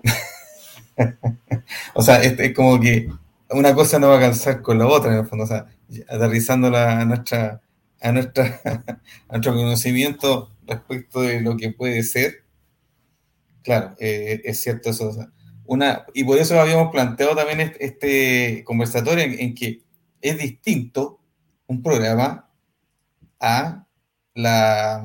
o 1.94 2.02
sea, 2.02 2.22
es, 2.22 2.54
como 2.54 2.80
que 2.80 3.10
una 3.50 3.76
cosa 3.76 4.00
no 4.00 4.08
va 4.08 4.14
a 4.14 4.18
alcanzar 4.18 4.62
con 4.62 4.80
la 4.80 4.88
otra, 4.88 5.12
en 5.12 5.20
el 5.20 5.28
fondo, 5.28 5.46
o 5.46 5.48
sea, 5.48 5.68
aterrizándola 6.10 7.02
a 7.02 7.06
nuestra, 7.06 7.62
a 8.02 8.12
nuestra, 8.12 8.62
nuestro 9.30 9.54
conocimiento 9.54 10.50
respecto 10.66 11.22
de 11.22 11.42
lo 11.42 11.58
que 11.58 11.72
puede 11.72 12.04
ser. 12.04 12.44
Claro, 13.64 13.96
eh, 14.00 14.42
es 14.44 14.62
cierto 14.62 14.90
eso. 14.90 15.16
una, 15.66 16.06
y 16.14 16.24
por 16.24 16.38
eso 16.40 16.60
habíamos 16.60 16.92
planteado 16.92 17.36
también 17.36 17.74
este, 17.80 18.64
conversatorio 18.66 19.24
en 19.24 19.54
que 19.54 19.82
es 20.22 20.38
distinto 20.38 21.20
un 21.68 21.82
programa 21.82 22.50
a 23.40 23.86
la 24.34 25.04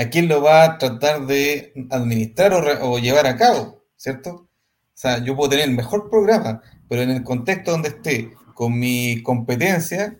a 0.00 0.08
quién 0.08 0.28
lo 0.28 0.40
va 0.40 0.64
a 0.64 0.78
tratar 0.78 1.26
de 1.26 1.74
administrar 1.90 2.54
o, 2.80 2.98
llevar 2.98 3.26
a 3.26 3.36
cabo, 3.36 3.84
¿cierto? 3.96 4.30
O 4.30 4.48
sea, 4.94 5.22
yo 5.22 5.36
puedo 5.36 5.50
tener 5.50 5.68
el 5.68 5.74
mejor 5.76 6.08
programa, 6.08 6.62
pero 6.88 7.02
en 7.02 7.10
el 7.10 7.22
contexto 7.22 7.72
donde 7.72 7.90
esté 7.90 8.32
con 8.54 8.78
mi 8.78 9.22
competencia 9.22 10.18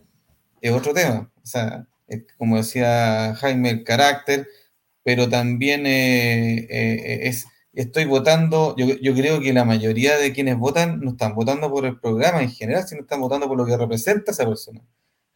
es 0.60 0.72
otro 0.72 0.92
tema. 0.92 1.32
O 1.42 1.46
sea, 1.46 1.86
como 2.36 2.58
decía 2.58 3.34
Jaime, 3.36 3.70
el 3.70 3.84
carácter, 3.84 4.46
pero 5.02 5.30
también 5.30 5.86
eh, 5.86 6.66
eh, 6.68 7.20
es, 7.28 7.46
estoy 7.72 8.04
votando, 8.04 8.76
yo, 8.76 8.86
yo, 9.00 9.14
creo 9.14 9.40
que 9.40 9.54
la 9.54 9.64
mayoría 9.64 10.18
de 10.18 10.34
quienes 10.34 10.58
votan 10.58 11.00
no 11.00 11.12
están 11.12 11.34
votando 11.34 11.70
por 11.70 11.86
el 11.86 11.98
programa 11.98 12.42
en 12.42 12.50
general, 12.50 12.86
sino 12.86 13.00
están 13.00 13.22
votando 13.22 13.48
por 13.48 13.56
lo 13.56 13.64
que 13.64 13.78
representa 13.78 14.32
esa 14.32 14.46
persona. 14.46 14.82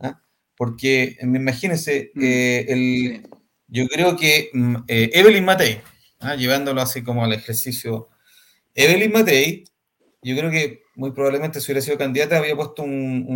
¿ah? 0.01 0.21
Porque, 0.55 1.17
imagínense, 1.23 2.11
mm, 2.15 2.23
eh, 2.23 2.67
el, 2.69 3.29
yo 3.69 3.87
creo 3.89 4.17
que 4.17 4.51
mm, 4.53 4.77
Evelyn 4.89 5.45
Matei, 5.45 5.81
¿ah? 6.21 6.35
llevándolo 6.37 6.81
así 6.81 7.03
como 7.03 7.25
al 7.25 7.33
ejercicio, 7.33 8.09
Evelyn 8.75 9.13
Matei, 9.13 9.65
yo 10.23 10.37
creo 10.37 10.51
que 10.51 10.85
muy 10.97 11.13
probablemente 11.13 11.61
si 11.61 11.67
hubiera 11.67 11.85
sido 11.85 11.99
candidata 11.99 12.39
había 12.39 12.57
puesto 12.57 12.83
un, 12.83 13.27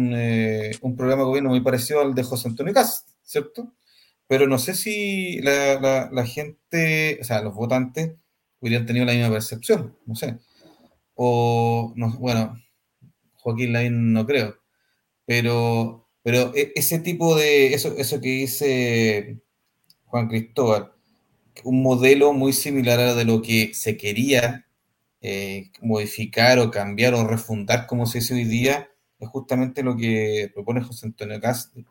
un, 0.80 0.96
programa 0.96 1.22
de 1.22 1.28
gobierno 1.28 1.50
muy 1.50 1.60
parecido 1.60 2.00
al 2.00 2.14
de 2.14 2.22
José 2.22 2.48
Antonio 2.48 2.72
Cast, 2.72 3.08
¿cierto? 3.22 3.74
Pero 4.26 4.46
no 4.46 4.58
sé 4.58 4.74
si 4.74 5.40
la, 5.40 6.08
la, 6.12 6.26
gente, 6.26 7.18
o 7.20 7.24
sea, 7.24 7.42
los 7.42 7.54
votantes 7.54 8.14
hubieran 8.60 8.86
tenido 8.86 9.06
la 9.06 9.12
misma 9.12 9.30
percepción, 9.30 9.96
no 10.06 10.14
sé. 10.14 10.38
O, 11.14 11.92
no, 11.96 12.16
bueno, 12.18 12.54
Joaquín 13.36 13.72
Lavín 13.72 14.12
no 14.12 14.26
creo. 14.26 14.58
Pero, 15.26 16.08
pero 16.22 16.52
e, 16.54 16.72
ese 16.76 16.98
tipo 17.00 17.36
de, 17.36 17.74
eso, 17.74 17.94
eso 17.96 18.20
que 18.20 18.28
dice 18.28 19.40
Juan 20.08 20.28
Cristóbal, 20.28 20.92
un 21.64 21.82
modelo 21.82 22.32
muy 22.32 22.52
similar 22.52 23.00
a 23.00 23.14
de 23.14 23.24
lo 23.24 23.42
que 23.42 23.74
se 23.74 23.96
quería 23.96 24.66
eh, 25.20 25.70
modificar 25.80 26.58
o 26.58 26.70
cambiar 26.70 27.14
o 27.14 27.26
refundar, 27.26 27.86
como 27.86 28.06
se 28.06 28.18
dice 28.18 28.34
hoy 28.34 28.44
día, 28.44 28.88
es 29.18 29.28
justamente 29.28 29.82
lo 29.82 29.96
que 29.96 30.50
propone 30.54 30.82
José 30.82 31.06
Antonio 31.06 31.40
Castro 31.40 31.84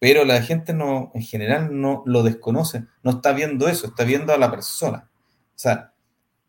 pero 0.00 0.24
la 0.24 0.42
gente 0.42 0.72
no, 0.72 1.12
en 1.14 1.22
general 1.22 1.78
no 1.78 2.02
lo 2.06 2.22
desconoce, 2.22 2.86
no 3.02 3.12
está 3.12 3.32
viendo 3.32 3.68
eso, 3.68 3.86
está 3.86 4.02
viendo 4.02 4.32
a 4.32 4.38
la 4.38 4.50
persona. 4.50 5.10
O 5.54 5.58
sea, 5.58 5.94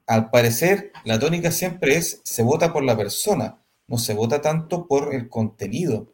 al 0.08 0.30
parecer, 0.32 0.94
la 1.04 1.20
tónica 1.20 1.52
siempre 1.52 1.98
es, 1.98 2.22
se 2.24 2.44
vota 2.44 2.72
por 2.72 2.84
la 2.84 2.96
persona, 2.96 3.62
no 3.88 3.98
se 3.98 4.14
vota 4.14 4.42
tanto 4.42 4.88
por 4.88 5.14
el 5.14 5.28
contenido. 5.28 6.14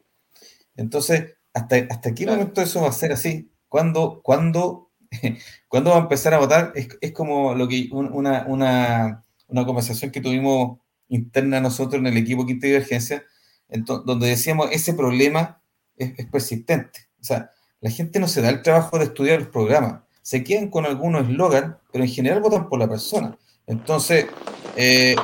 Entonces, 0.75 1.35
¿hasta, 1.53 1.75
hasta 1.91 2.15
qué 2.15 2.25
momento 2.25 2.59
eso 2.59 2.81
va 2.81 2.89
a 2.89 2.91
ser 2.91 3.11
así? 3.11 3.51
¿Cuándo, 3.69 4.21
cuándo, 4.23 4.86
¿cuándo 5.67 5.91
va 5.91 5.97
a 5.97 6.01
empezar 6.01 6.33
a 6.33 6.39
votar? 6.39 6.73
Es, 6.75 7.11
como 7.11 7.55
lo 7.55 7.67
que 7.67 7.89
una, 7.91 8.45
una, 8.47 9.23
una, 9.47 9.65
conversación 9.65 10.11
que 10.11 10.21
tuvimos 10.21 10.79
interna 11.09 11.59
nosotros 11.59 11.99
en 11.99 12.07
el 12.07 12.17
equipo 12.17 12.45
Quinta 12.45 12.67
Divergencia, 12.67 13.23
donde 13.69 14.27
decíamos, 14.27 14.69
ese 14.71 14.93
problema 14.93 15.61
es 15.97 16.25
persistente 16.27 17.07
o 17.19 17.23
sea, 17.23 17.51
la 17.81 17.89
gente 17.89 18.19
no 18.19 18.27
se 18.27 18.41
da 18.41 18.49
el 18.49 18.61
trabajo 18.61 18.97
de 18.97 19.05
estudiar 19.05 19.39
los 19.39 19.49
programas. 19.49 20.01
Se 20.21 20.43
quedan 20.43 20.69
con 20.69 20.85
algunos 20.85 21.27
eslogan, 21.27 21.77
pero 21.91 22.03
en 22.03 22.09
general 22.09 22.41
votan 22.41 22.69
por 22.69 22.79
la 22.79 22.87
persona. 22.87 23.37
Entonces, 23.65 24.27
eh, 24.75 25.15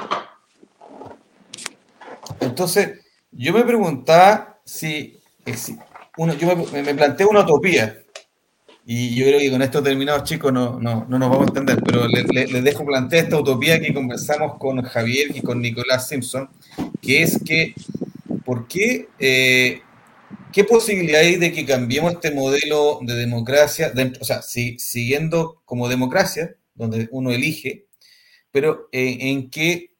entonces 2.39 2.99
yo 3.31 3.53
me 3.53 3.63
preguntaba 3.63 4.59
si, 4.65 5.19
uno, 6.17 6.33
yo 6.33 6.55
me, 6.55 6.83
me, 6.83 6.95
planteé 6.95 7.25
una 7.25 7.41
utopía. 7.41 8.02
Y 8.85 9.15
yo 9.15 9.25
creo 9.25 9.39
que 9.39 9.51
con 9.51 9.61
esto 9.61 9.81
terminado, 9.81 10.23
chicos, 10.23 10.51
no, 10.51 10.79
no, 10.79 11.05
no 11.07 11.19
nos 11.19 11.29
vamos 11.29 11.45
a 11.45 11.49
entender, 11.49 11.81
pero 11.83 12.07
les 12.07 12.63
dejo 12.63 12.85
plantear 12.85 13.23
esta 13.23 13.39
utopía 13.39 13.79
que 13.79 13.93
conversamos 13.93 14.57
con 14.57 14.81
Javier 14.81 15.35
y 15.35 15.41
con 15.41 15.61
Nicolás 15.61 16.09
Simpson, 16.09 16.49
que 17.01 17.23
es 17.23 17.41
que, 17.45 17.73
¿por 18.43 18.67
qué 18.67 19.07
eh, 19.19 19.81
¿Qué 20.53 20.63
posibilidad 20.63 21.21
hay 21.21 21.37
de 21.37 21.51
que 21.51 21.65
cambiemos 21.65 22.13
este 22.13 22.29
modelo 22.29 22.99
de 23.01 23.15
democracia, 23.15 23.91
o 24.21 24.23
sea, 24.23 24.43
siguiendo 24.43 25.63
como 25.65 25.89
democracia, 25.89 26.55
donde 26.75 27.09
uno 27.09 27.31
elige, 27.31 27.87
pero 28.51 28.87
eh, 28.91 29.17
en 29.19 29.49
que, 29.49 29.95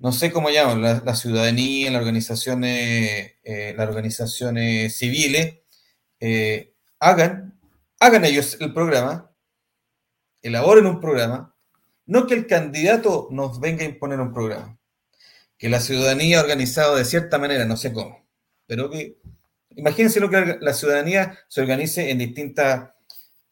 no 0.00 0.10
sé 0.10 0.32
cómo 0.32 0.50
llaman, 0.50 0.82
la, 0.82 1.14
ciudadanía, 1.14 1.92
las 1.92 2.00
organizaciones, 2.00 3.34
eh, 3.44 3.74
las 3.76 3.88
organizaciones 3.88 4.96
civiles, 4.96 5.58
hagan, 7.00 7.58
hagan 8.00 8.24
ellos 8.24 8.56
el 8.60 8.72
programa, 8.72 9.30
elaboren 10.42 10.86
un 10.86 11.00
programa, 11.00 11.54
no 12.06 12.26
que 12.26 12.34
el 12.34 12.46
candidato 12.46 13.28
nos 13.30 13.60
venga 13.60 13.82
a 13.82 13.88
imponer 13.88 14.20
un 14.20 14.32
programa, 14.32 14.78
que 15.56 15.68
la 15.68 15.80
ciudadanía 15.80 16.40
organizado 16.40 16.96
de 16.96 17.04
cierta 17.04 17.38
manera, 17.38 17.64
no 17.64 17.76
sé 17.76 17.92
cómo, 17.92 18.26
pero 18.66 18.90
que 18.90 19.18
imagínense 19.76 20.20
lo 20.20 20.30
que 20.30 20.58
la 20.60 20.72
ciudadanía 20.72 21.38
se 21.48 21.60
organice 21.60 22.10
en 22.10 22.18
distintas, 22.18 22.90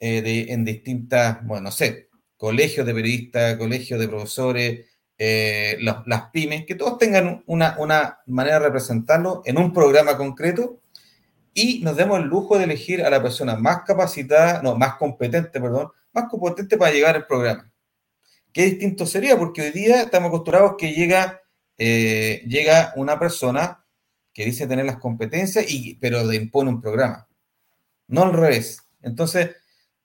eh, 0.01 0.47
en 0.48 0.64
distintas, 0.64 1.44
bueno, 1.44 1.64
no 1.64 1.70
sé, 1.70 2.10
colegios 2.36 2.86
de 2.86 2.94
periodistas, 2.94 3.56
colegios 3.56 4.01
de 4.01 4.09
profesores, 4.09 4.86
eh, 5.18 5.78
las 5.81 6.31
pymes, 6.31 6.66
que 6.66 6.74
todos 6.74 6.98
tengan 6.98 7.43
una, 7.47 7.77
una 7.78 8.18
manera 8.27 8.59
de 8.59 8.66
representarlo 8.66 9.43
en 9.47 9.56
un 9.56 9.73
programa 9.73 10.18
concreto 10.18 10.82
y 11.57 11.81
nos 11.81 11.97
demos 11.97 12.20
el 12.20 12.27
lujo 12.27 12.59
de 12.59 12.65
elegir 12.65 13.03
a 13.03 13.09
la 13.09 13.23
persona 13.23 13.57
más 13.57 13.81
capacitada, 13.87 14.61
no, 14.61 14.77
más 14.77 14.97
competente, 14.97 15.59
perdón, 15.59 15.91
más 16.12 16.27
competente 16.28 16.77
para 16.77 16.93
llegar 16.93 17.16
al 17.16 17.27
programa. 17.27 17.73
Qué 18.53 18.66
distinto 18.66 19.07
sería, 19.07 19.39
porque 19.39 19.62
hoy 19.62 19.70
día 19.70 20.03
estamos 20.03 20.28
acostumbrados 20.28 20.74
que 20.77 20.93
llega, 20.93 21.41
eh, 21.78 22.43
llega 22.47 22.93
una 22.97 23.19
persona 23.19 23.83
que 24.35 24.45
dice 24.45 24.66
tener 24.66 24.85
las 24.85 24.99
competencias, 24.99 25.65
y, 25.66 25.95
pero 25.95 26.31
impone 26.31 26.69
un 26.69 26.83
programa. 26.83 27.27
No 28.07 28.24
al 28.24 28.35
revés. 28.35 28.83
Entonces, 29.01 29.57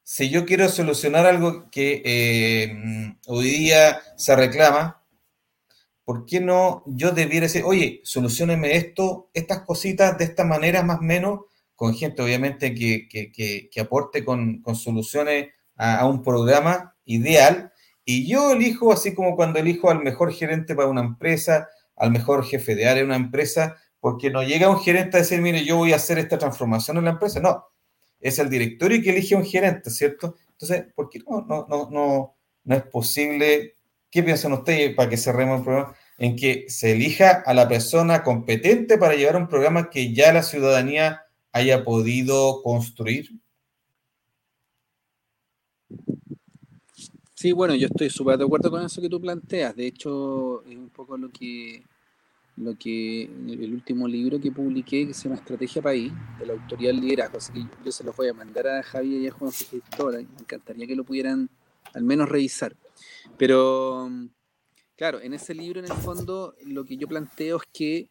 si 0.04 0.30
yo 0.30 0.46
quiero 0.46 0.70
solucionar 0.70 1.26
algo 1.26 1.70
que 1.70 2.02
eh, 2.06 3.14
hoy 3.28 3.50
día 3.50 4.02
se 4.16 4.38
reclama, 4.38 5.01
¿por 6.06 6.26
qué 6.26 6.40
no 6.40 6.84
yo 6.88 7.12
debiera 7.12 7.46
decir, 7.46 7.64
oye, 7.66 8.02
solucioneme 8.04 8.76
esto, 8.76 9.30
estas 9.34 9.62
cositas 9.62 10.18
de 10.18 10.26
esta 10.26 10.44
manera 10.44 10.84
más 10.84 11.00
o 11.00 11.04
menos, 11.04 11.40
con 11.76 11.94
gente 11.96 12.22
obviamente 12.22 12.76
que, 12.76 13.70
aporte 13.80 14.24
con, 14.24 14.64
soluciones 14.76 15.50
a, 15.76 16.00
a, 16.00 16.08
un 16.08 16.22
programa 16.22 16.96
ideal, 17.06 17.72
y 18.06 18.28
yo 18.28 18.52
elijo, 18.52 18.92
así 18.92 19.14
como 19.14 19.36
cuando 19.36 19.60
elijo 19.60 19.90
al 19.90 20.04
mejor 20.04 20.34
gerente 20.34 20.76
para 20.76 20.90
una 20.90 21.02
empresa, 21.02 21.70
al 21.96 22.12
mejor 22.12 22.46
jefe 22.46 22.76
de 22.76 22.88
área 22.88 23.04
de 23.04 23.06
una 23.06 23.16
empresa, 23.16 23.78
porque 24.00 24.32
no 24.32 24.42
llega 24.42 24.70
un 24.70 24.80
gerente 24.80 25.18
a 25.18 25.20
decir, 25.22 25.40
mire, 25.42 25.64
yo 25.64 25.78
voy 25.78 25.94
a 25.94 25.98
hacer 25.98 26.18
esta 26.18 26.38
transformación 26.38 26.98
en 26.98 27.06
la 27.06 27.12
empresa. 27.12 27.40
No, 27.40 27.68
es 28.20 28.40
el 28.40 28.50
directorio 28.50 29.02
que 29.02 29.12
elige 29.12 29.36
un 29.36 29.46
gerente, 29.46 29.92
¿cierto? 29.92 30.36
Entonces, 30.52 30.92
¿por 30.96 31.10
qué 31.10 31.20
no, 31.20 31.42
no, 31.42 31.68
no, 31.70 31.90
no, 31.92 32.36
no 32.64 32.76
es 32.76 32.84
posible? 32.84 33.76
¿Qué 34.12 34.22
piensan 34.24 34.52
ustedes 34.52 34.94
para 34.94 35.10
que 35.10 35.16
cerremos 35.18 35.60
el 35.60 35.64
programa? 35.64 35.96
En 36.18 36.36
que 36.36 36.66
se 36.68 36.92
elija 36.92 37.44
a 37.46 37.54
la 37.54 37.68
persona 37.68 38.24
competente 38.24 38.98
para 38.98 39.16
llevar 39.16 39.38
un 39.38 39.48
programa 39.48 39.90
que 39.90 40.14
ya 40.14 40.34
la 40.34 40.44
ciudadanía 40.44 41.24
haya 41.54 41.84
podido 41.84 42.62
construir. 42.62 43.32
Sí, 47.34 47.54
bueno, 47.54 47.74
yo 47.74 47.88
estoy 47.88 48.10
súper 48.10 48.38
de 48.38 48.44
acuerdo 48.44 48.70
con 48.70 48.86
eso 48.86 49.02
que 49.02 49.10
tú 49.10 49.20
planteas. 49.20 49.76
De 49.76 49.88
hecho, 49.88 50.64
es 50.66 50.78
un 50.78 50.90
poco 50.90 51.18
lo 51.18 51.30
que 51.30 51.84
lo 52.58 52.78
que 52.78 53.24
el 53.24 53.74
último 53.74 54.08
libro 54.08 54.40
que 54.40 54.52
publiqué, 54.52 55.08
que 55.08 55.14
se 55.14 55.24
llama 55.24 55.38
Estrategia 55.38 55.82
País, 55.82 56.12
de 56.38 56.46
la 56.46 56.54
autoría 56.54 56.90
del 56.90 57.00
liderazgo, 57.00 57.38
así 57.38 57.54
que 57.54 57.66
yo 57.86 57.92
se 57.92 58.04
lo 58.04 58.14
voy 58.14 58.28
a 58.28 58.34
mandar 58.34 58.68
a 58.68 58.84
Javier 58.84 59.22
y 59.22 59.28
a 59.28 59.32
Juan 59.32 59.52
Cristóbal, 59.52 60.28
me 60.36 60.42
encantaría 60.42 60.86
que 60.86 60.96
lo 60.96 61.04
pudieran 61.04 61.50
al 61.94 62.04
menos 62.04 62.30
revisar. 62.30 62.76
Pero, 63.38 64.10
claro, 64.96 65.20
en 65.22 65.34
ese 65.34 65.54
libro, 65.54 65.80
en 65.80 65.86
el 65.86 65.98
fondo, 65.98 66.56
lo 66.66 66.86
que 66.86 66.98
yo 66.98 67.08
planteo 67.08 67.58
es 67.58 67.64
que 67.74 68.10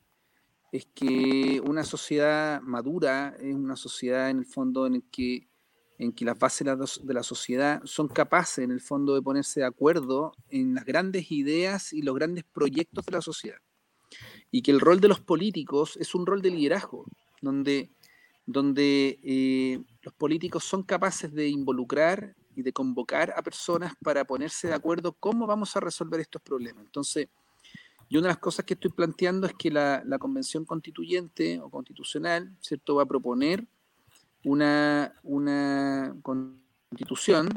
es 0.72 0.86
que 0.94 1.60
una 1.66 1.82
sociedad 1.82 2.60
madura 2.60 3.34
es 3.40 3.54
una 3.54 3.74
sociedad 3.74 4.30
en 4.30 4.38
el 4.38 4.46
fondo 4.46 4.86
en 4.86 5.02
que 5.02 5.50
en 6.00 6.12
que 6.12 6.24
las 6.24 6.38
bases 6.38 6.66
de 7.02 7.14
la 7.14 7.22
sociedad 7.22 7.82
son 7.84 8.08
capaces 8.08 8.64
en 8.64 8.70
el 8.70 8.80
fondo 8.80 9.14
de 9.14 9.20
ponerse 9.20 9.60
de 9.60 9.66
acuerdo 9.66 10.32
en 10.48 10.74
las 10.74 10.86
grandes 10.86 11.30
ideas 11.30 11.92
y 11.92 12.00
los 12.00 12.14
grandes 12.14 12.44
proyectos 12.44 13.04
de 13.04 13.12
la 13.12 13.20
sociedad. 13.20 13.58
Y 14.50 14.62
que 14.62 14.70
el 14.70 14.80
rol 14.80 14.98
de 15.00 15.08
los 15.08 15.20
políticos 15.20 15.98
es 16.00 16.14
un 16.14 16.24
rol 16.24 16.40
de 16.40 16.50
liderazgo, 16.52 17.04
donde, 17.42 17.90
donde 18.46 19.20
eh, 19.22 19.82
los 20.00 20.14
políticos 20.14 20.64
son 20.64 20.84
capaces 20.84 21.34
de 21.34 21.48
involucrar 21.48 22.34
y 22.60 22.62
de 22.62 22.72
convocar 22.72 23.32
a 23.36 23.42
personas 23.42 23.94
para 24.02 24.24
ponerse 24.24 24.68
de 24.68 24.74
acuerdo 24.74 25.12
cómo 25.12 25.46
vamos 25.46 25.76
a 25.76 25.80
resolver 25.80 26.20
estos 26.20 26.42
problemas. 26.42 26.84
Entonces, 26.84 27.28
y 28.08 28.16
una 28.16 28.28
de 28.28 28.34
las 28.34 28.38
cosas 28.38 28.64
que 28.64 28.74
estoy 28.74 28.90
planteando 28.90 29.46
es 29.46 29.54
que 29.54 29.70
la, 29.70 30.04
convención 30.18 30.64
constituyente 30.64 31.60
o 31.60 31.70
constitucional, 31.70 32.56
¿cierto?, 32.60 32.96
va 32.96 33.04
a 33.04 33.06
proponer 33.06 33.66
una, 34.44 35.14
una 35.22 36.16
constitución 36.22 37.48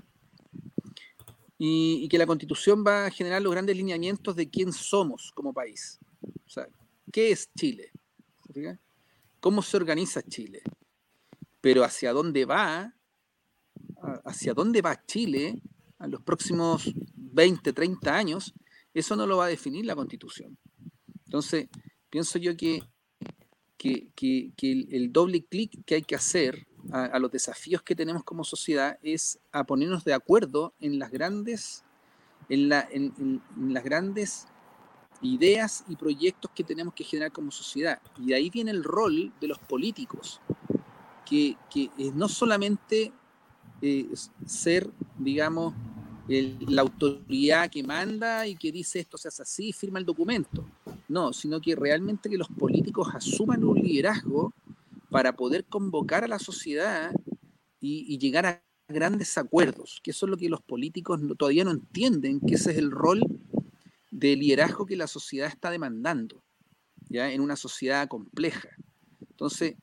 y, 1.57 2.07
que 2.07 2.17
la 2.17 2.27
constitución 2.27 2.83
va 2.85 3.05
a 3.05 3.11
generar 3.11 3.41
los 3.41 3.51
grandes 3.51 3.75
lineamientos 3.75 4.35
de 4.35 4.49
quién 4.49 4.73
somos 4.73 5.31
como 5.33 5.53
país. 5.53 5.99
O 6.45 6.49
sea, 6.49 6.67
¿qué 7.11 7.31
es 7.31 7.49
Chile? 7.55 7.91
¿Cómo 9.39 9.61
se 9.61 9.77
organiza 9.77 10.21
Chile? 10.21 10.61
Pero 11.61 11.83
hacia 11.83 12.13
dónde 12.13 12.45
va, 12.45 12.93
hacia 14.25 14.53
dónde 14.53 14.81
va 14.81 15.05
Chile 15.05 15.61
a 15.99 16.07
los 16.07 16.21
próximos 16.21 16.93
20, 17.15 17.73
30 17.73 18.15
años, 18.15 18.53
eso 18.93 19.15
no 19.15 19.25
lo 19.25 19.37
va 19.37 19.45
a 19.45 19.49
definir 19.49 19.85
la 19.85 19.95
constitución. 19.95 20.57
Entonces, 21.25 21.67
pienso 22.09 22.37
yo 22.37 22.55
que, 22.55 22.83
que, 23.77 24.53
el, 24.61 25.11
doble 25.11 25.43
clic 25.45 25.83
que 25.85 25.95
hay 25.95 26.01
que 26.03 26.15
hacer 26.15 26.67
a, 26.91 27.17
los 27.19 27.31
desafíos 27.31 27.81
que 27.81 27.95
tenemos 27.95 28.23
como 28.23 28.43
sociedad 28.43 28.99
es 29.01 29.39
a 29.51 29.63
ponernos 29.63 30.03
de 30.03 30.13
acuerdo 30.13 30.73
en 30.79 30.99
las 30.99 31.11
grandes, 31.11 31.83
en, 32.49 32.69
la, 32.69 32.87
en, 32.91 33.41
las 33.57 33.83
grandes 33.83 34.47
ideas 35.21 35.85
y 35.87 35.95
proyectos 35.95 36.51
que 36.53 36.63
tenemos 36.63 36.93
que 36.93 37.03
generar 37.03 37.31
como 37.31 37.49
sociedad. 37.51 38.01
Y 38.19 38.27
de 38.27 38.35
ahí 38.35 38.49
viene 38.49 38.71
el 38.71 38.83
rol 38.83 39.33
de 39.39 39.47
los 39.47 39.57
políticos, 39.57 40.41
que, 41.25 41.55
que 41.71 41.89
no 42.13 42.27
solamente 42.27 43.13
eh, 43.85 44.07
ser, 44.45 44.89
digamos, 45.19 45.73
la 46.27 46.83
autoridad 46.83 47.69
que 47.69 47.83
manda 47.83 48.47
y 48.47 48.55
que 48.55 48.71
dice 48.71 49.01
esto 49.01 49.17
se 49.17 49.27
hace 49.27 49.41
así, 49.41 49.73
firma 49.73 49.99
el 49.99 50.05
documento. 50.05 50.65
No, 51.09 51.33
sino 51.33 51.59
que 51.59 51.75
realmente 51.75 52.29
que 52.29 52.37
los 52.37 52.47
políticos 52.47 53.09
asuman 53.13 53.65
un 53.65 53.77
liderazgo 53.77 54.53
para 55.09 55.35
poder 55.35 55.65
convocar 55.65 56.23
a 56.23 56.29
la 56.29 56.39
sociedad 56.39 57.11
y, 57.81 58.17
llegar 58.19 58.45
a 58.45 58.63
grandes 58.87 59.37
acuerdos, 59.37 59.99
que 60.01 60.11
eso 60.11 60.27
es 60.27 60.29
lo 60.29 60.37
que 60.37 60.47
los 60.47 60.61
políticos 60.61 61.19
todavía 61.37 61.65
no 61.65 61.71
entienden, 61.71 62.39
que 62.39 62.55
ese 62.55 62.71
es 62.71 62.77
el 62.77 62.89
rol 62.89 63.21
de 64.11 64.37
liderazgo 64.37 64.85
que 64.85 64.95
la 64.95 65.07
sociedad 65.07 65.49
está 65.49 65.69
demandando, 65.69 66.41
ya 67.09 67.29
en 67.33 67.41
una 67.41 67.57
sociedad 67.57 68.07
compleja. 68.07 68.69
Entonces, 69.29 69.75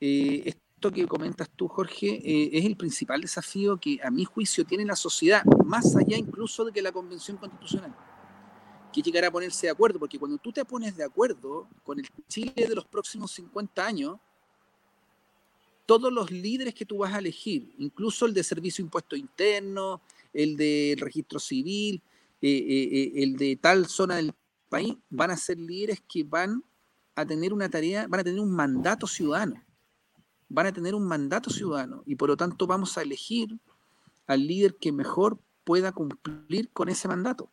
eh, 0.00 0.54
que 0.92 1.06
comentas 1.06 1.48
tú, 1.50 1.68
Jorge, 1.68 2.20
eh, 2.24 2.50
es 2.52 2.64
el 2.64 2.76
principal 2.76 3.20
desafío 3.20 3.76
que 3.78 3.98
a 4.02 4.10
mi 4.10 4.24
juicio 4.24 4.64
tiene 4.64 4.84
la 4.84 4.96
sociedad, 4.96 5.44
más 5.64 5.94
allá 5.96 6.16
incluso 6.16 6.64
de 6.64 6.72
que 6.72 6.82
la 6.82 6.92
Convención 6.92 7.36
Constitucional, 7.36 7.94
que 8.92 9.02
llegar 9.02 9.24
a 9.24 9.30
ponerse 9.30 9.66
de 9.66 9.72
acuerdo, 9.72 9.98
porque 9.98 10.18
cuando 10.18 10.38
tú 10.38 10.52
te 10.52 10.64
pones 10.64 10.96
de 10.96 11.04
acuerdo 11.04 11.68
con 11.82 11.98
el 11.98 12.08
Chile 12.28 12.52
de 12.56 12.74
los 12.74 12.86
próximos 12.86 13.30
50 13.32 13.84
años, 13.86 14.18
todos 15.86 16.12
los 16.12 16.30
líderes 16.30 16.74
que 16.74 16.86
tú 16.86 16.98
vas 16.98 17.12
a 17.12 17.18
elegir, 17.18 17.74
incluso 17.78 18.26
el 18.26 18.34
de 18.34 18.42
Servicio 18.42 18.82
Impuesto 18.82 19.16
Interno, 19.16 20.00
el 20.32 20.56
del 20.56 20.98
Registro 20.98 21.38
Civil, 21.38 22.02
eh, 22.40 22.48
eh, 22.50 23.22
el 23.22 23.36
de 23.36 23.56
tal 23.56 23.86
zona 23.86 24.16
del 24.16 24.32
país, 24.68 24.94
van 25.10 25.30
a 25.30 25.36
ser 25.36 25.58
líderes 25.58 26.02
que 26.08 26.24
van 26.24 26.64
a 27.14 27.24
tener 27.26 27.52
una 27.52 27.68
tarea, 27.68 28.06
van 28.08 28.20
a 28.20 28.24
tener 28.24 28.40
un 28.40 28.50
mandato 28.50 29.06
ciudadano 29.06 29.62
van 30.48 30.66
a 30.66 30.72
tener 30.72 30.94
un 30.94 31.06
mandato 31.06 31.50
ciudadano 31.50 32.02
y 32.06 32.16
por 32.16 32.28
lo 32.28 32.36
tanto 32.36 32.66
vamos 32.66 32.96
a 32.98 33.02
elegir 33.02 33.58
al 34.26 34.46
líder 34.46 34.76
que 34.76 34.92
mejor 34.92 35.38
pueda 35.64 35.92
cumplir 35.92 36.70
con 36.70 36.88
ese 36.88 37.08
mandato. 37.08 37.50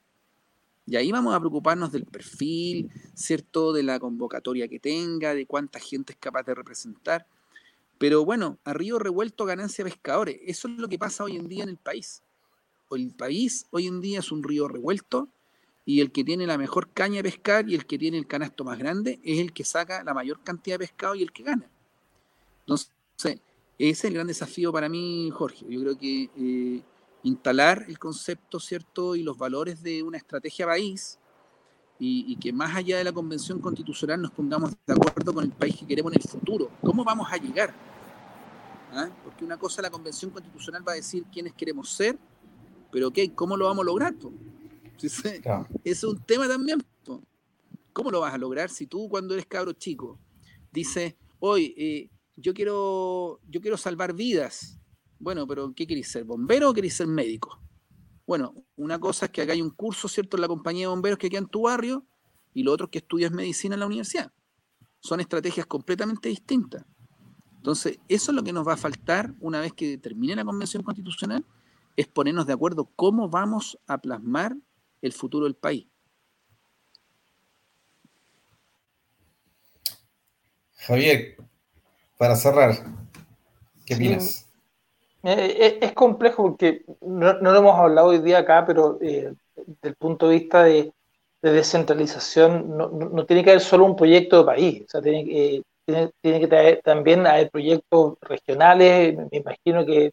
Y 0.86 0.96
ahí 0.96 1.12
vamos 1.12 1.34
a 1.34 1.40
preocuparnos 1.40 1.92
del 1.92 2.06
perfil, 2.06 2.92
¿cierto? 3.14 3.72
De 3.72 3.84
la 3.84 4.00
convocatoria 4.00 4.68
que 4.68 4.80
tenga, 4.80 5.34
de 5.34 5.46
cuánta 5.46 5.80
gente 5.80 6.14
es 6.14 6.20
capaz 6.20 6.44
de 6.44 6.56
representar. 6.56 7.28
Pero 7.98 8.26
bueno, 8.26 8.58
a 8.64 8.74
río 8.74 8.98
revuelto 8.98 9.46
ganancia 9.46 9.86
pescadores. 9.86 10.40
Eso 10.46 10.68
es 10.68 10.78
lo 10.78 10.90
que 10.90 10.98
pasa 10.98 11.24
hoy 11.24 11.38
en 11.38 11.48
día 11.48 11.64
en 11.64 11.70
el 11.70 11.78
país. 11.78 12.24
El 12.90 13.12
país 13.12 13.68
hoy 13.70 13.88
en 13.88 14.02
día 14.02 14.20
es 14.20 14.32
un 14.32 14.44
río 14.44 14.68
revuelto 14.68 15.30
y 15.86 16.02
el 16.02 16.12
que 16.12 16.24
tiene 16.24 16.46
la 16.46 16.58
mejor 16.58 16.90
caña 16.90 17.18
de 17.18 17.24
pescar 17.24 17.70
y 17.70 17.76
el 17.76 17.86
que 17.86 17.98
tiene 17.98 18.18
el 18.18 18.28
canasto 18.28 18.64
más 18.64 18.78
grande 18.78 19.20
es 19.24 19.40
el 19.40 19.54
que 19.54 19.64
saca 19.64 20.04
la 20.04 20.14
mayor 20.14 20.44
cantidad 20.44 20.76
de 20.76 20.88
pescado 20.88 21.16
y 21.16 21.22
el 21.22 21.32
que 21.32 21.44
gana. 21.44 21.70
Entonces, 22.72 23.42
ese 23.78 23.90
es 23.90 24.04
el 24.06 24.14
gran 24.14 24.28
desafío 24.28 24.72
para 24.72 24.90
mí, 24.90 25.30
Jorge. 25.32 25.66
Yo 25.68 25.82
creo 25.82 25.98
que 25.98 26.30
eh, 26.38 26.82
instalar 27.24 27.86
el 27.88 27.98
concepto, 28.00 28.60
¿cierto? 28.60 29.16
Y 29.16 29.24
los 29.24 29.38
valores 29.38 29.82
de 29.82 30.04
una 30.04 30.18
estrategia 30.18 30.66
país 30.66 31.20
y, 32.04 32.36
que 32.38 32.52
más 32.52 32.76
allá 32.76 32.98
de 32.98 33.04
la 33.04 33.12
convención 33.12 33.60
constitucional 33.60 34.20
nos 34.20 34.32
pongamos 34.32 34.72
de 34.88 34.94
acuerdo 34.94 35.34
con 35.34 35.44
el 35.44 35.52
país 35.52 35.76
que 35.78 35.86
queremos 35.86 36.12
en 36.14 36.20
el 36.20 36.28
futuro. 36.28 36.72
¿Cómo 36.82 37.04
vamos 37.04 37.32
a 37.32 37.38
llegar? 37.38 37.76
¿Ah? 38.92 39.08
Porque 39.24 39.46
una 39.46 39.58
cosa 39.58 39.84
la 39.84 39.92
convención 39.92 40.32
constitucional 40.32 40.88
va 40.88 40.94
a 40.94 40.96
decir 40.96 41.26
quiénes 41.32 41.54
queremos 41.54 41.92
ser, 41.92 42.18
pero 42.92 43.10
ok, 43.10 43.20
¿cómo 43.36 43.56
lo 43.56 43.66
vamos 43.66 43.84
a 43.84 43.86
lograr? 43.86 44.16
Ese 45.00 45.42
es 45.84 46.04
un 46.04 46.20
tema 46.24 46.48
también. 46.48 46.84
¿Cómo 47.94 48.10
lo 48.10 48.22
vas 48.22 48.34
a 48.34 48.38
lograr 48.38 48.70
si 48.70 48.88
tú 48.88 49.08
cuando 49.08 49.36
eres 49.36 49.46
cabro 49.46 49.74
chico 49.74 50.18
dices, 50.72 51.16
hoy 51.40 51.76
eh, 51.78 52.10
yo 52.42 52.54
quiero, 52.54 53.40
yo 53.48 53.62
quiero 53.62 53.78
salvar 53.78 54.14
vidas. 54.14 54.80
Bueno, 55.20 55.46
pero 55.48 55.74
¿qué 55.74 55.86
queréis 55.86 56.12
ser? 56.12 56.24
¿Bombero 56.24 56.70
o 56.70 56.74
queréis 56.74 56.96
ser 56.96 57.08
médico? 57.08 57.62
Bueno, 58.26 58.54
una 58.76 59.00
cosa 59.00 59.26
es 59.26 59.32
que 59.32 59.42
acá 59.42 59.54
hay 59.54 59.62
un 59.62 59.70
curso, 59.70 60.08
¿cierto?, 60.08 60.38
en 60.38 60.42
la 60.42 60.48
compañía 60.48 60.86
de 60.86 60.90
bomberos 60.90 61.20
que 61.20 61.30
queda 61.30 61.40
en 61.40 61.48
tu 61.48 61.64
barrio, 61.64 62.06
y 62.54 62.64
lo 62.64 62.72
otro 62.72 62.86
es 62.86 62.92
que 62.92 62.98
estudias 63.00 63.32
medicina 63.32 63.76
en 63.76 63.82
la 63.82 63.86
universidad. 63.86 64.32
Son 65.00 65.20
estrategias 65.20 65.66
completamente 65.66 66.30
distintas. 66.30 66.86
Entonces, 67.58 68.00
eso 68.08 68.32
es 68.32 68.36
lo 68.36 68.44
que 68.44 68.54
nos 68.54 68.68
va 68.68 68.74
a 68.74 68.78
faltar 68.78 69.36
una 69.40 69.60
vez 69.60 69.74
que 69.74 69.98
termine 69.98 70.36
la 70.36 70.46
Convención 70.46 70.82
Constitucional, 70.84 71.46
es 71.96 72.08
ponernos 72.08 72.48
de 72.48 72.54
acuerdo 72.54 72.90
cómo 72.96 73.30
vamos 73.30 73.78
a 73.86 74.00
plasmar 74.00 74.56
el 75.02 75.14
futuro 75.14 75.46
del 75.46 75.56
país. 75.56 75.88
Javier, 80.78 81.38
para 82.22 82.36
cerrar, 82.36 82.76
¿qué 83.84 83.96
opinas? 83.96 84.48
Eh, 85.24 85.58
eh, 85.60 85.80
es, 85.82 85.92
complejo 85.94 86.44
porque 86.44 86.84
no, 87.02 87.34
lo 87.34 87.56
hemos 87.58 87.76
hablado 87.76 88.10
hoy 88.10 88.20
día 88.20 88.38
acá, 88.38 88.64
pero 88.64 89.00
eh, 89.02 89.34
desde 89.56 89.90
el 89.90 89.96
punto 89.96 90.30
de 90.30 90.36
vista 90.36 90.64
de, 90.64 90.94
descentralización 91.42 92.78
no, 92.78 93.26
tiene 93.26 93.44
que 93.44 93.50
haber 93.50 93.62
solo 93.64 93.86
un 93.86 93.96
proyecto 93.96 94.38
de 94.38 94.44
país, 94.44 94.84
o 94.84 94.88
sea, 94.88 95.02
tiene, 95.02 95.64
tiene, 96.22 96.40
que 96.48 96.80
también 96.84 97.26
haber 97.26 97.50
proyectos 97.50 98.14
regionales, 98.22 99.18
me 99.18 99.40
imagino 99.40 99.84
que 99.84 100.12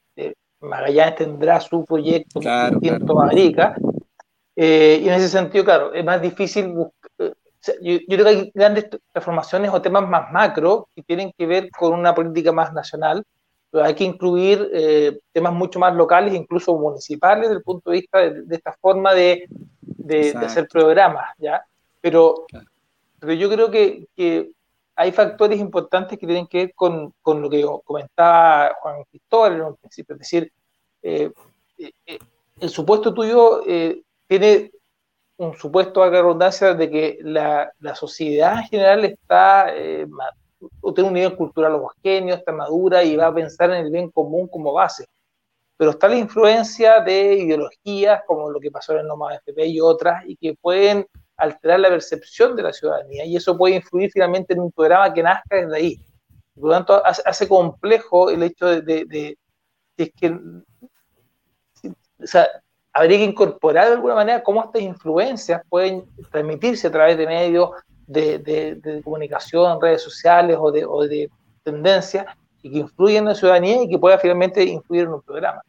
Magallanes 0.60 1.16
tendrá 1.16 1.60
su 1.60 1.84
proyecto 1.84 2.40
claro, 2.40 2.78
distinto 2.80 3.20
a 3.20 3.26
Arica, 3.26 3.76
y 4.56 5.06
en 5.06 5.12
ese 5.12 5.28
sentido, 5.28 5.62
claro, 5.62 5.92
es 5.92 6.02
más 6.02 6.22
difícil 6.22 6.72
buscar 7.68 7.82
yo, 7.82 7.98
creo 8.06 8.24
que 8.24 8.30
hay 8.30 8.52
grandes 8.54 8.88
transformaciones 9.12 9.70
o 9.72 9.82
temas 9.82 10.08
más 10.08 10.32
macro 10.32 10.88
que 10.94 11.02
tienen 11.02 11.32
que 11.36 11.46
ver 11.46 11.70
con 11.70 11.92
una 11.92 12.14
política 12.14 12.52
más 12.52 12.72
nacional, 12.72 13.24
pero 13.70 13.84
hay 13.84 13.94
que 13.94 14.04
incluir 14.04 14.70
eh, 14.72 15.18
temas 15.32 15.52
mucho 15.52 15.78
más 15.78 15.94
locales, 15.94 16.34
incluso 16.34 16.76
municipales, 16.76 17.42
desde 17.44 17.56
el 17.56 17.62
punto 17.62 17.90
de 17.90 17.96
vista 17.96 18.18
de, 18.18 18.56
esta 18.56 18.72
forma 18.80 19.12
de, 19.14 19.46
de, 19.80 20.30
hacer 20.30 20.68
programas, 20.68 21.30
¿ya? 21.38 21.62
Pero, 22.00 22.46
pero 23.18 23.32
yo 23.32 23.50
creo 23.50 23.70
que, 23.70 24.06
que, 24.16 24.50
hay 24.96 25.12
factores 25.12 25.60
importantes 25.60 26.18
que 26.18 26.26
tienen 26.26 26.48
que 26.48 26.58
ver 26.58 26.74
con, 26.74 27.14
con 27.22 27.40
lo 27.40 27.48
que 27.48 27.64
comentaba 27.84 28.74
Juan 28.80 29.04
Cristóbal 29.08 29.52
en 29.52 29.62
un 29.62 29.76
principio, 29.76 30.14
es 30.14 30.18
decir, 30.18 30.52
eh, 31.02 31.30
eh, 31.78 32.18
el 32.58 32.68
supuesto 32.68 33.14
tuyo 33.14 33.62
tiene 34.26 34.72
un 35.38 35.56
supuesto 35.56 36.02
a 36.02 36.10
de 36.10 36.90
que 36.90 37.18
la, 37.22 37.72
la, 37.78 37.94
sociedad 37.94 38.58
en 38.58 38.64
general 38.64 39.04
está 39.04 39.74
eh, 39.74 40.06
tiene 40.94 41.08
un 41.08 41.14
nivel 41.14 41.36
cultural 41.36 41.76
homogéneo, 41.76 42.34
está 42.34 42.52
madura 42.52 43.04
y 43.04 43.16
va 43.16 43.28
a 43.28 43.34
pensar 43.34 43.70
en 43.70 43.84
el 43.84 43.90
bien 43.90 44.10
común 44.10 44.48
como 44.48 44.72
base. 44.72 45.06
Pero 45.76 45.92
está 45.92 46.08
la 46.08 46.16
influencia 46.16 47.00
de 47.00 47.34
ideologías 47.34 48.22
como 48.26 48.50
lo 48.50 48.58
que 48.58 48.70
pasó 48.70 48.92
en 48.92 49.00
el 49.00 49.06
Noma 49.06 49.36
FP 49.36 49.66
y 49.66 49.80
otras, 49.80 50.24
y 50.26 50.36
que 50.36 50.54
pueden 50.60 51.06
alterar 51.36 51.78
la 51.80 51.88
percepción 51.88 52.56
de 52.56 52.64
la 52.64 52.72
ciudadanía, 52.72 53.24
y 53.24 53.36
eso 53.36 53.56
puede 53.56 53.76
influir 53.76 54.10
finalmente 54.12 54.54
en 54.54 54.60
un 54.60 54.72
programa 54.72 55.14
que 55.14 55.22
nazca 55.22 55.56
desde 55.56 55.76
ahí. 55.76 56.00
Por 56.54 56.64
lo 56.64 56.70
tanto, 56.72 57.00
hace, 57.06 57.46
complejo 57.46 58.30
el 58.30 58.42
hecho 58.42 58.66
de, 58.66 58.82
de, 58.82 59.04
de, 59.04 59.38
de 59.96 60.10
que 60.10 60.36
o 62.20 62.26
sea, 62.26 62.48
habría 62.92 63.18
que 63.18 63.24
incorporar 63.24 63.86
de 63.86 63.94
alguna 63.94 64.14
manera 64.14 64.42
cómo 64.42 64.64
estas 64.64 64.82
influencias 64.82 65.62
pueden 65.68 66.04
transmitirse 66.30 66.86
a 66.86 66.92
través 66.92 67.16
de 67.16 67.26
medios 67.26 67.70
de, 68.06 69.00
comunicación, 69.04 69.80
redes 69.80 70.02
sociales 70.02 70.56
o 70.58 70.72
de, 70.72 70.84
o 70.84 71.06
de 71.06 71.30
tendencias 71.62 72.26
y 72.62 72.72
que 72.72 72.78
influyen 72.78 73.18
en 73.18 73.24
la 73.26 73.34
ciudadanía 73.34 73.82
y 73.82 73.88
que 73.88 73.98
pueda 73.98 74.18
finalmente 74.18 74.64
influir 74.64 75.02
en 75.02 75.14
un 75.14 75.22
programa. 75.22 75.62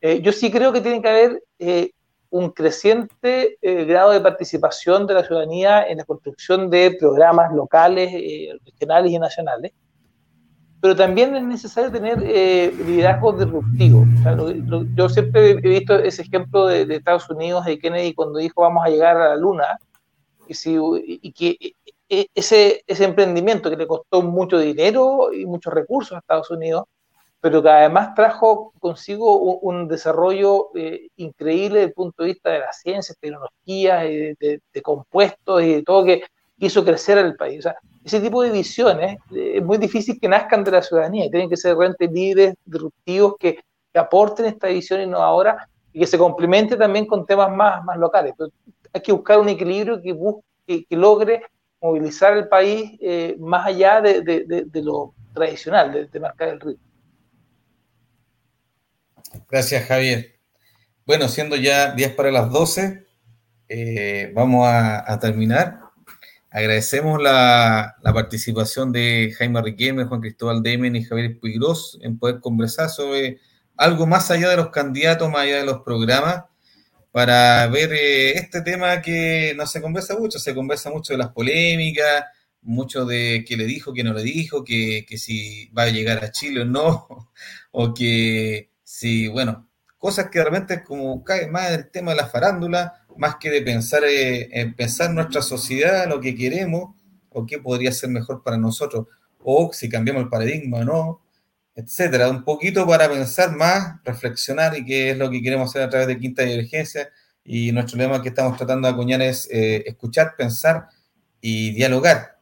Eh, 0.00 0.20
yo 0.22 0.32
sí 0.32 0.50
creo 0.50 0.72
que 0.72 0.80
tiene 0.80 1.02
que 1.02 1.08
haber 1.08 1.42
eh, 1.58 1.90
un 2.30 2.50
creciente 2.50 3.58
eh, 3.60 3.84
grado 3.84 4.10
de 4.12 4.20
participación 4.20 5.06
de 5.06 5.14
la 5.14 5.24
ciudadanía 5.24 5.86
en 5.86 5.98
la 5.98 6.04
construcción 6.04 6.70
de 6.70 6.96
programas 6.98 7.52
locales, 7.52 8.10
regionales 8.64 9.12
y 9.12 9.18
nacionales, 9.18 9.72
pero 10.82 10.96
también 10.96 11.36
es 11.36 11.44
necesario 11.44 11.92
tener 11.92 12.20
eh, 12.24 12.74
liderazgos 12.84 13.38
disruptivos. 13.38 14.04
yo 14.96 15.08
siempre 15.08 15.50
he 15.50 15.54
visto 15.54 15.94
ese 15.94 16.22
ejemplo 16.22 16.66
de, 16.66 16.92
Estados 16.96 17.30
Unidos, 17.30 17.64
de 17.66 17.78
Kennedy, 17.78 18.14
cuando 18.14 18.40
dijo 18.40 18.62
vamos 18.62 18.84
a 18.84 18.88
llegar 18.88 19.16
a 19.16 19.28
la 19.28 19.36
Luna, 19.36 19.78
y, 20.48 20.54
si, 20.54 20.76
y 21.06 21.32
que 21.32 21.56
e, 21.60 21.74
e, 22.08 22.26
ese, 22.34 22.82
ese 22.84 23.04
emprendimiento 23.04 23.70
que 23.70 23.76
le 23.76 23.86
costó 23.86 24.22
mucho 24.22 24.58
dinero 24.58 25.32
y 25.32 25.46
muchos 25.46 25.72
recursos 25.72 26.16
a 26.16 26.18
Estados 26.18 26.50
Unidos, 26.50 26.86
pero 27.40 27.62
que 27.62 27.68
además 27.68 28.16
trajo 28.16 28.72
consigo 28.80 29.36
un, 29.36 29.86
desarrollo 29.86 30.70
eh, 30.74 31.10
increíble 31.14 31.78
desde 31.78 31.88
el 31.90 31.94
punto 31.94 32.24
de 32.24 32.30
vista 32.30 32.50
de 32.50 32.58
las 32.58 32.80
ciencias, 32.80 33.16
tecnologías, 33.20 34.02
de, 34.02 34.60
de, 34.72 34.82
compuestos 34.82 35.62
y 35.62 35.74
de 35.74 35.82
todo 35.84 36.04
que 36.06 36.24
hizo 36.58 36.84
crecer 36.84 37.18
al 37.18 37.36
país. 37.36 37.60
O 37.60 37.62
sea, 37.62 37.76
ese 38.04 38.20
tipo 38.20 38.42
de 38.42 38.50
visiones 38.50 39.18
eh, 39.34 39.54
es 39.56 39.62
muy 39.62 39.78
difícil 39.78 40.18
que 40.20 40.28
nazcan 40.28 40.64
de 40.64 40.72
la 40.72 40.82
ciudadanía, 40.82 41.30
tienen 41.30 41.48
que 41.48 41.56
ser 41.56 41.76
realmente 41.76 42.08
líderes 42.08 42.54
disruptivos 42.64 43.34
que, 43.38 43.58
aporten 43.94 44.46
esta 44.46 44.68
visión 44.68 45.02
innovadora 45.02 45.68
y 45.92 46.00
que 46.00 46.06
se 46.06 46.16
complemente 46.16 46.78
también 46.78 47.04
con 47.04 47.26
temas 47.26 47.54
más, 47.54 47.84
más 47.84 47.98
locales. 47.98 48.32
Pero 48.38 48.50
hay 48.90 49.02
que 49.02 49.12
buscar 49.12 49.38
un 49.38 49.50
equilibrio 49.50 50.00
que, 50.00 50.14
busque, 50.14 50.86
que, 50.88 50.96
logre 50.96 51.42
movilizar 51.78 52.34
el 52.34 52.48
país 52.48 52.92
eh, 53.02 53.36
más 53.38 53.66
allá 53.66 54.00
de, 54.00 54.22
de, 54.22 54.82
lo 54.82 55.12
tradicional, 55.34 56.08
de, 56.10 56.20
marcar 56.20 56.48
el 56.48 56.60
ritmo. 56.60 56.82
Gracias, 59.50 59.84
Javier. 59.84 60.36
Bueno, 61.04 61.28
siendo 61.28 61.56
ya 61.56 61.92
10 61.92 62.14
para 62.14 62.30
las 62.30 62.50
12, 62.50 63.06
eh, 63.68 64.32
vamos 64.34 64.66
a, 64.66 65.18
terminar. 65.20 65.81
Agradecemos 66.52 67.20
la, 67.20 67.96
participación 68.02 68.92
de 68.92 69.34
Jaime 69.36 69.62
Riquelme, 69.62 70.04
Juan 70.04 70.20
Cristóbal 70.20 70.62
Demen 70.62 70.96
y 70.96 71.04
Javier 71.04 71.38
Puigros 71.40 71.98
en 72.02 72.18
poder 72.18 72.40
conversar 72.40 72.90
sobre 72.90 73.38
algo 73.76 74.06
más 74.06 74.30
allá 74.30 74.50
de 74.50 74.56
los 74.56 74.68
candidatos, 74.68 75.30
más 75.30 75.42
allá 75.42 75.58
de 75.58 75.66
los 75.66 75.80
programas, 75.80 76.44
para 77.10 77.66
ver 77.68 77.92
eh, 77.92 78.38
este 78.38 78.62
tema 78.62 79.00
que 79.02 79.54
no 79.56 79.66
se 79.66 79.80
conversa 79.80 80.18
mucho, 80.18 80.38
se 80.38 80.54
conversa 80.54 80.90
mucho 80.90 81.14
de 81.14 81.18
las 81.18 81.30
polémicas, 81.30 82.24
mucho 82.60 83.04
de 83.06 83.44
qué 83.46 83.56
le 83.56 83.64
dijo, 83.64 83.92
qué 83.92 84.04
no 84.04 84.12
le 84.12 84.22
dijo, 84.22 84.62
que, 84.64 85.04
que 85.08 85.18
si 85.18 85.68
va 85.70 85.84
a 85.84 85.88
llegar 85.90 86.22
a 86.24 86.30
Chile 86.30 86.62
o 86.62 86.64
no, 86.66 87.32
o 87.72 87.94
que 87.94 88.72
Sí, 88.94 89.26
bueno, 89.26 89.70
cosas 89.96 90.28
que 90.30 90.38
realmente 90.40 90.84
como 90.84 91.24
cae 91.24 91.48
más 91.48 91.70
el 91.72 91.90
tema 91.90 92.10
de 92.10 92.18
la 92.18 92.28
farándula, 92.28 93.01
más 93.16 93.36
que 93.36 93.50
de 93.50 93.62
pensar 93.62 94.04
eh, 94.04 94.48
en 94.52 94.74
pensar 94.74 95.10
nuestra 95.12 95.42
sociedad, 95.42 96.08
lo 96.08 96.20
que 96.20 96.34
queremos, 96.34 96.94
o 97.30 97.46
qué 97.46 97.58
podría 97.58 97.92
ser 97.92 98.10
mejor 98.10 98.42
para 98.42 98.56
nosotros, 98.58 99.06
o 99.38 99.70
si 99.72 99.88
cambiamos 99.88 100.24
el 100.24 100.28
paradigma 100.28 100.78
o 100.78 100.84
no, 100.84 101.22
etcétera. 101.74 102.28
Un 102.28 102.44
poquito 102.44 102.86
para 102.86 103.08
pensar 103.08 103.52
más, 103.56 104.02
reflexionar 104.04 104.76
y 104.76 104.84
qué 104.84 105.10
es 105.10 105.16
lo 105.16 105.30
que 105.30 105.42
queremos 105.42 105.70
hacer 105.70 105.82
a 105.82 105.90
través 105.90 106.08
de 106.08 106.18
Quinta 106.18 106.42
Divergencia. 106.42 107.10
Y 107.44 107.72
nuestro 107.72 107.98
lema 107.98 108.22
que 108.22 108.28
estamos 108.28 108.56
tratando 108.56 108.86
de 108.88 108.94
acuñar 108.94 109.22
es 109.22 109.48
eh, 109.50 109.82
escuchar, 109.86 110.34
pensar 110.36 110.88
y 111.40 111.72
dialogar. 111.72 112.38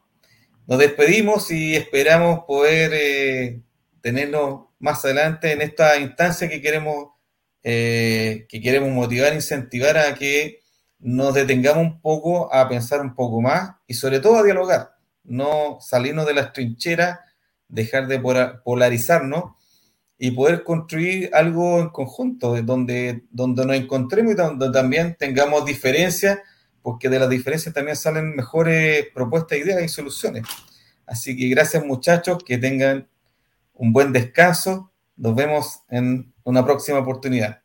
Nos 0.67 0.79
despedimos 0.79 1.49
y 1.51 1.75
esperamos 1.75 2.45
poder 2.45 2.91
eh, 2.93 3.61
tenernos 4.01 4.67
más 4.79 5.03
adelante 5.03 5.51
en 5.51 5.61
esta 5.61 5.97
instancia 5.97 6.47
que 6.47 6.61
queremos, 6.61 7.09
eh, 7.63 8.45
que 8.47 8.61
queremos 8.61 8.89
motivar, 8.89 9.33
incentivar 9.33 9.97
a 9.97 10.13
que 10.13 10.60
nos 11.01 11.33
detengamos 11.33 11.83
un 11.83 12.01
poco 12.01 12.53
a 12.53 12.69
pensar 12.69 13.01
un 13.01 13.15
poco 13.15 13.41
más 13.41 13.71
y 13.87 13.95
sobre 13.95 14.19
todo 14.19 14.37
a 14.37 14.43
dialogar, 14.43 14.95
no 15.23 15.79
salirnos 15.81 16.27
de 16.27 16.33
las 16.35 16.53
trincheras, 16.53 17.19
dejar 17.67 18.07
de 18.07 18.19
polarizarnos 18.63 19.55
y 20.17 20.31
poder 20.31 20.63
construir 20.63 21.31
algo 21.33 21.79
en 21.79 21.89
conjunto, 21.89 22.61
donde, 22.61 23.23
donde 23.31 23.65
nos 23.65 23.75
encontremos 23.75 24.33
y 24.33 24.35
donde 24.35 24.71
también 24.71 25.15
tengamos 25.17 25.65
diferencias, 25.65 26.39
porque 26.83 27.09
de 27.09 27.19
las 27.19 27.29
diferencias 27.29 27.73
también 27.73 27.97
salen 27.97 28.35
mejores 28.35 29.07
propuestas, 29.13 29.57
ideas 29.57 29.83
y 29.83 29.87
soluciones. 29.87 30.43
Así 31.07 31.35
que 31.35 31.47
gracias 31.49 31.83
muchachos, 31.83 32.43
que 32.43 32.59
tengan 32.59 33.09
un 33.73 33.93
buen 33.93 34.13
descanso. 34.13 34.91
Nos 35.15 35.33
vemos 35.33 35.81
en 35.89 36.33
una 36.43 36.63
próxima 36.63 36.99
oportunidad. 36.99 37.60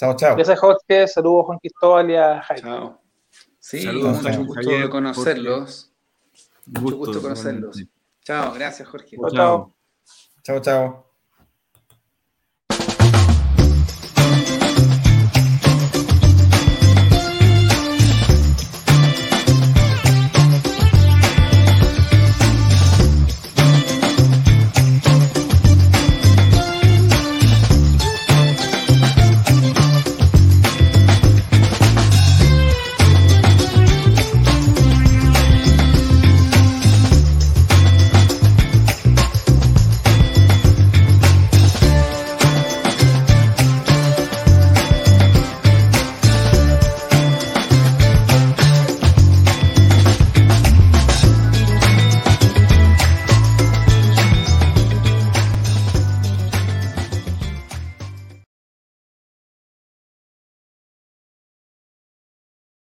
Chao, 0.00 0.16
chao. 0.16 0.34
Gracias, 0.34 0.58
Jorge. 0.58 1.06
Saludos, 1.08 1.44
Juan 1.44 1.58
Cristóbal 1.58 2.10
y 2.10 2.16
a 2.16 2.40
Jaime. 2.40 2.62
Chao. 2.62 3.02
Sí, 3.58 3.82
Saludos, 3.82 4.22
mucho 4.22 4.44
gusto 4.46 4.90
conocerlos. 4.90 5.92
Mucho 6.64 6.96
gusto, 6.96 7.20
conocerlos. 7.20 7.84
Chao, 8.24 8.54
gracias, 8.54 8.88
Jorge. 8.88 9.18
Chao. 9.30 9.74
Chao, 10.42 10.60
chao. 10.60 11.09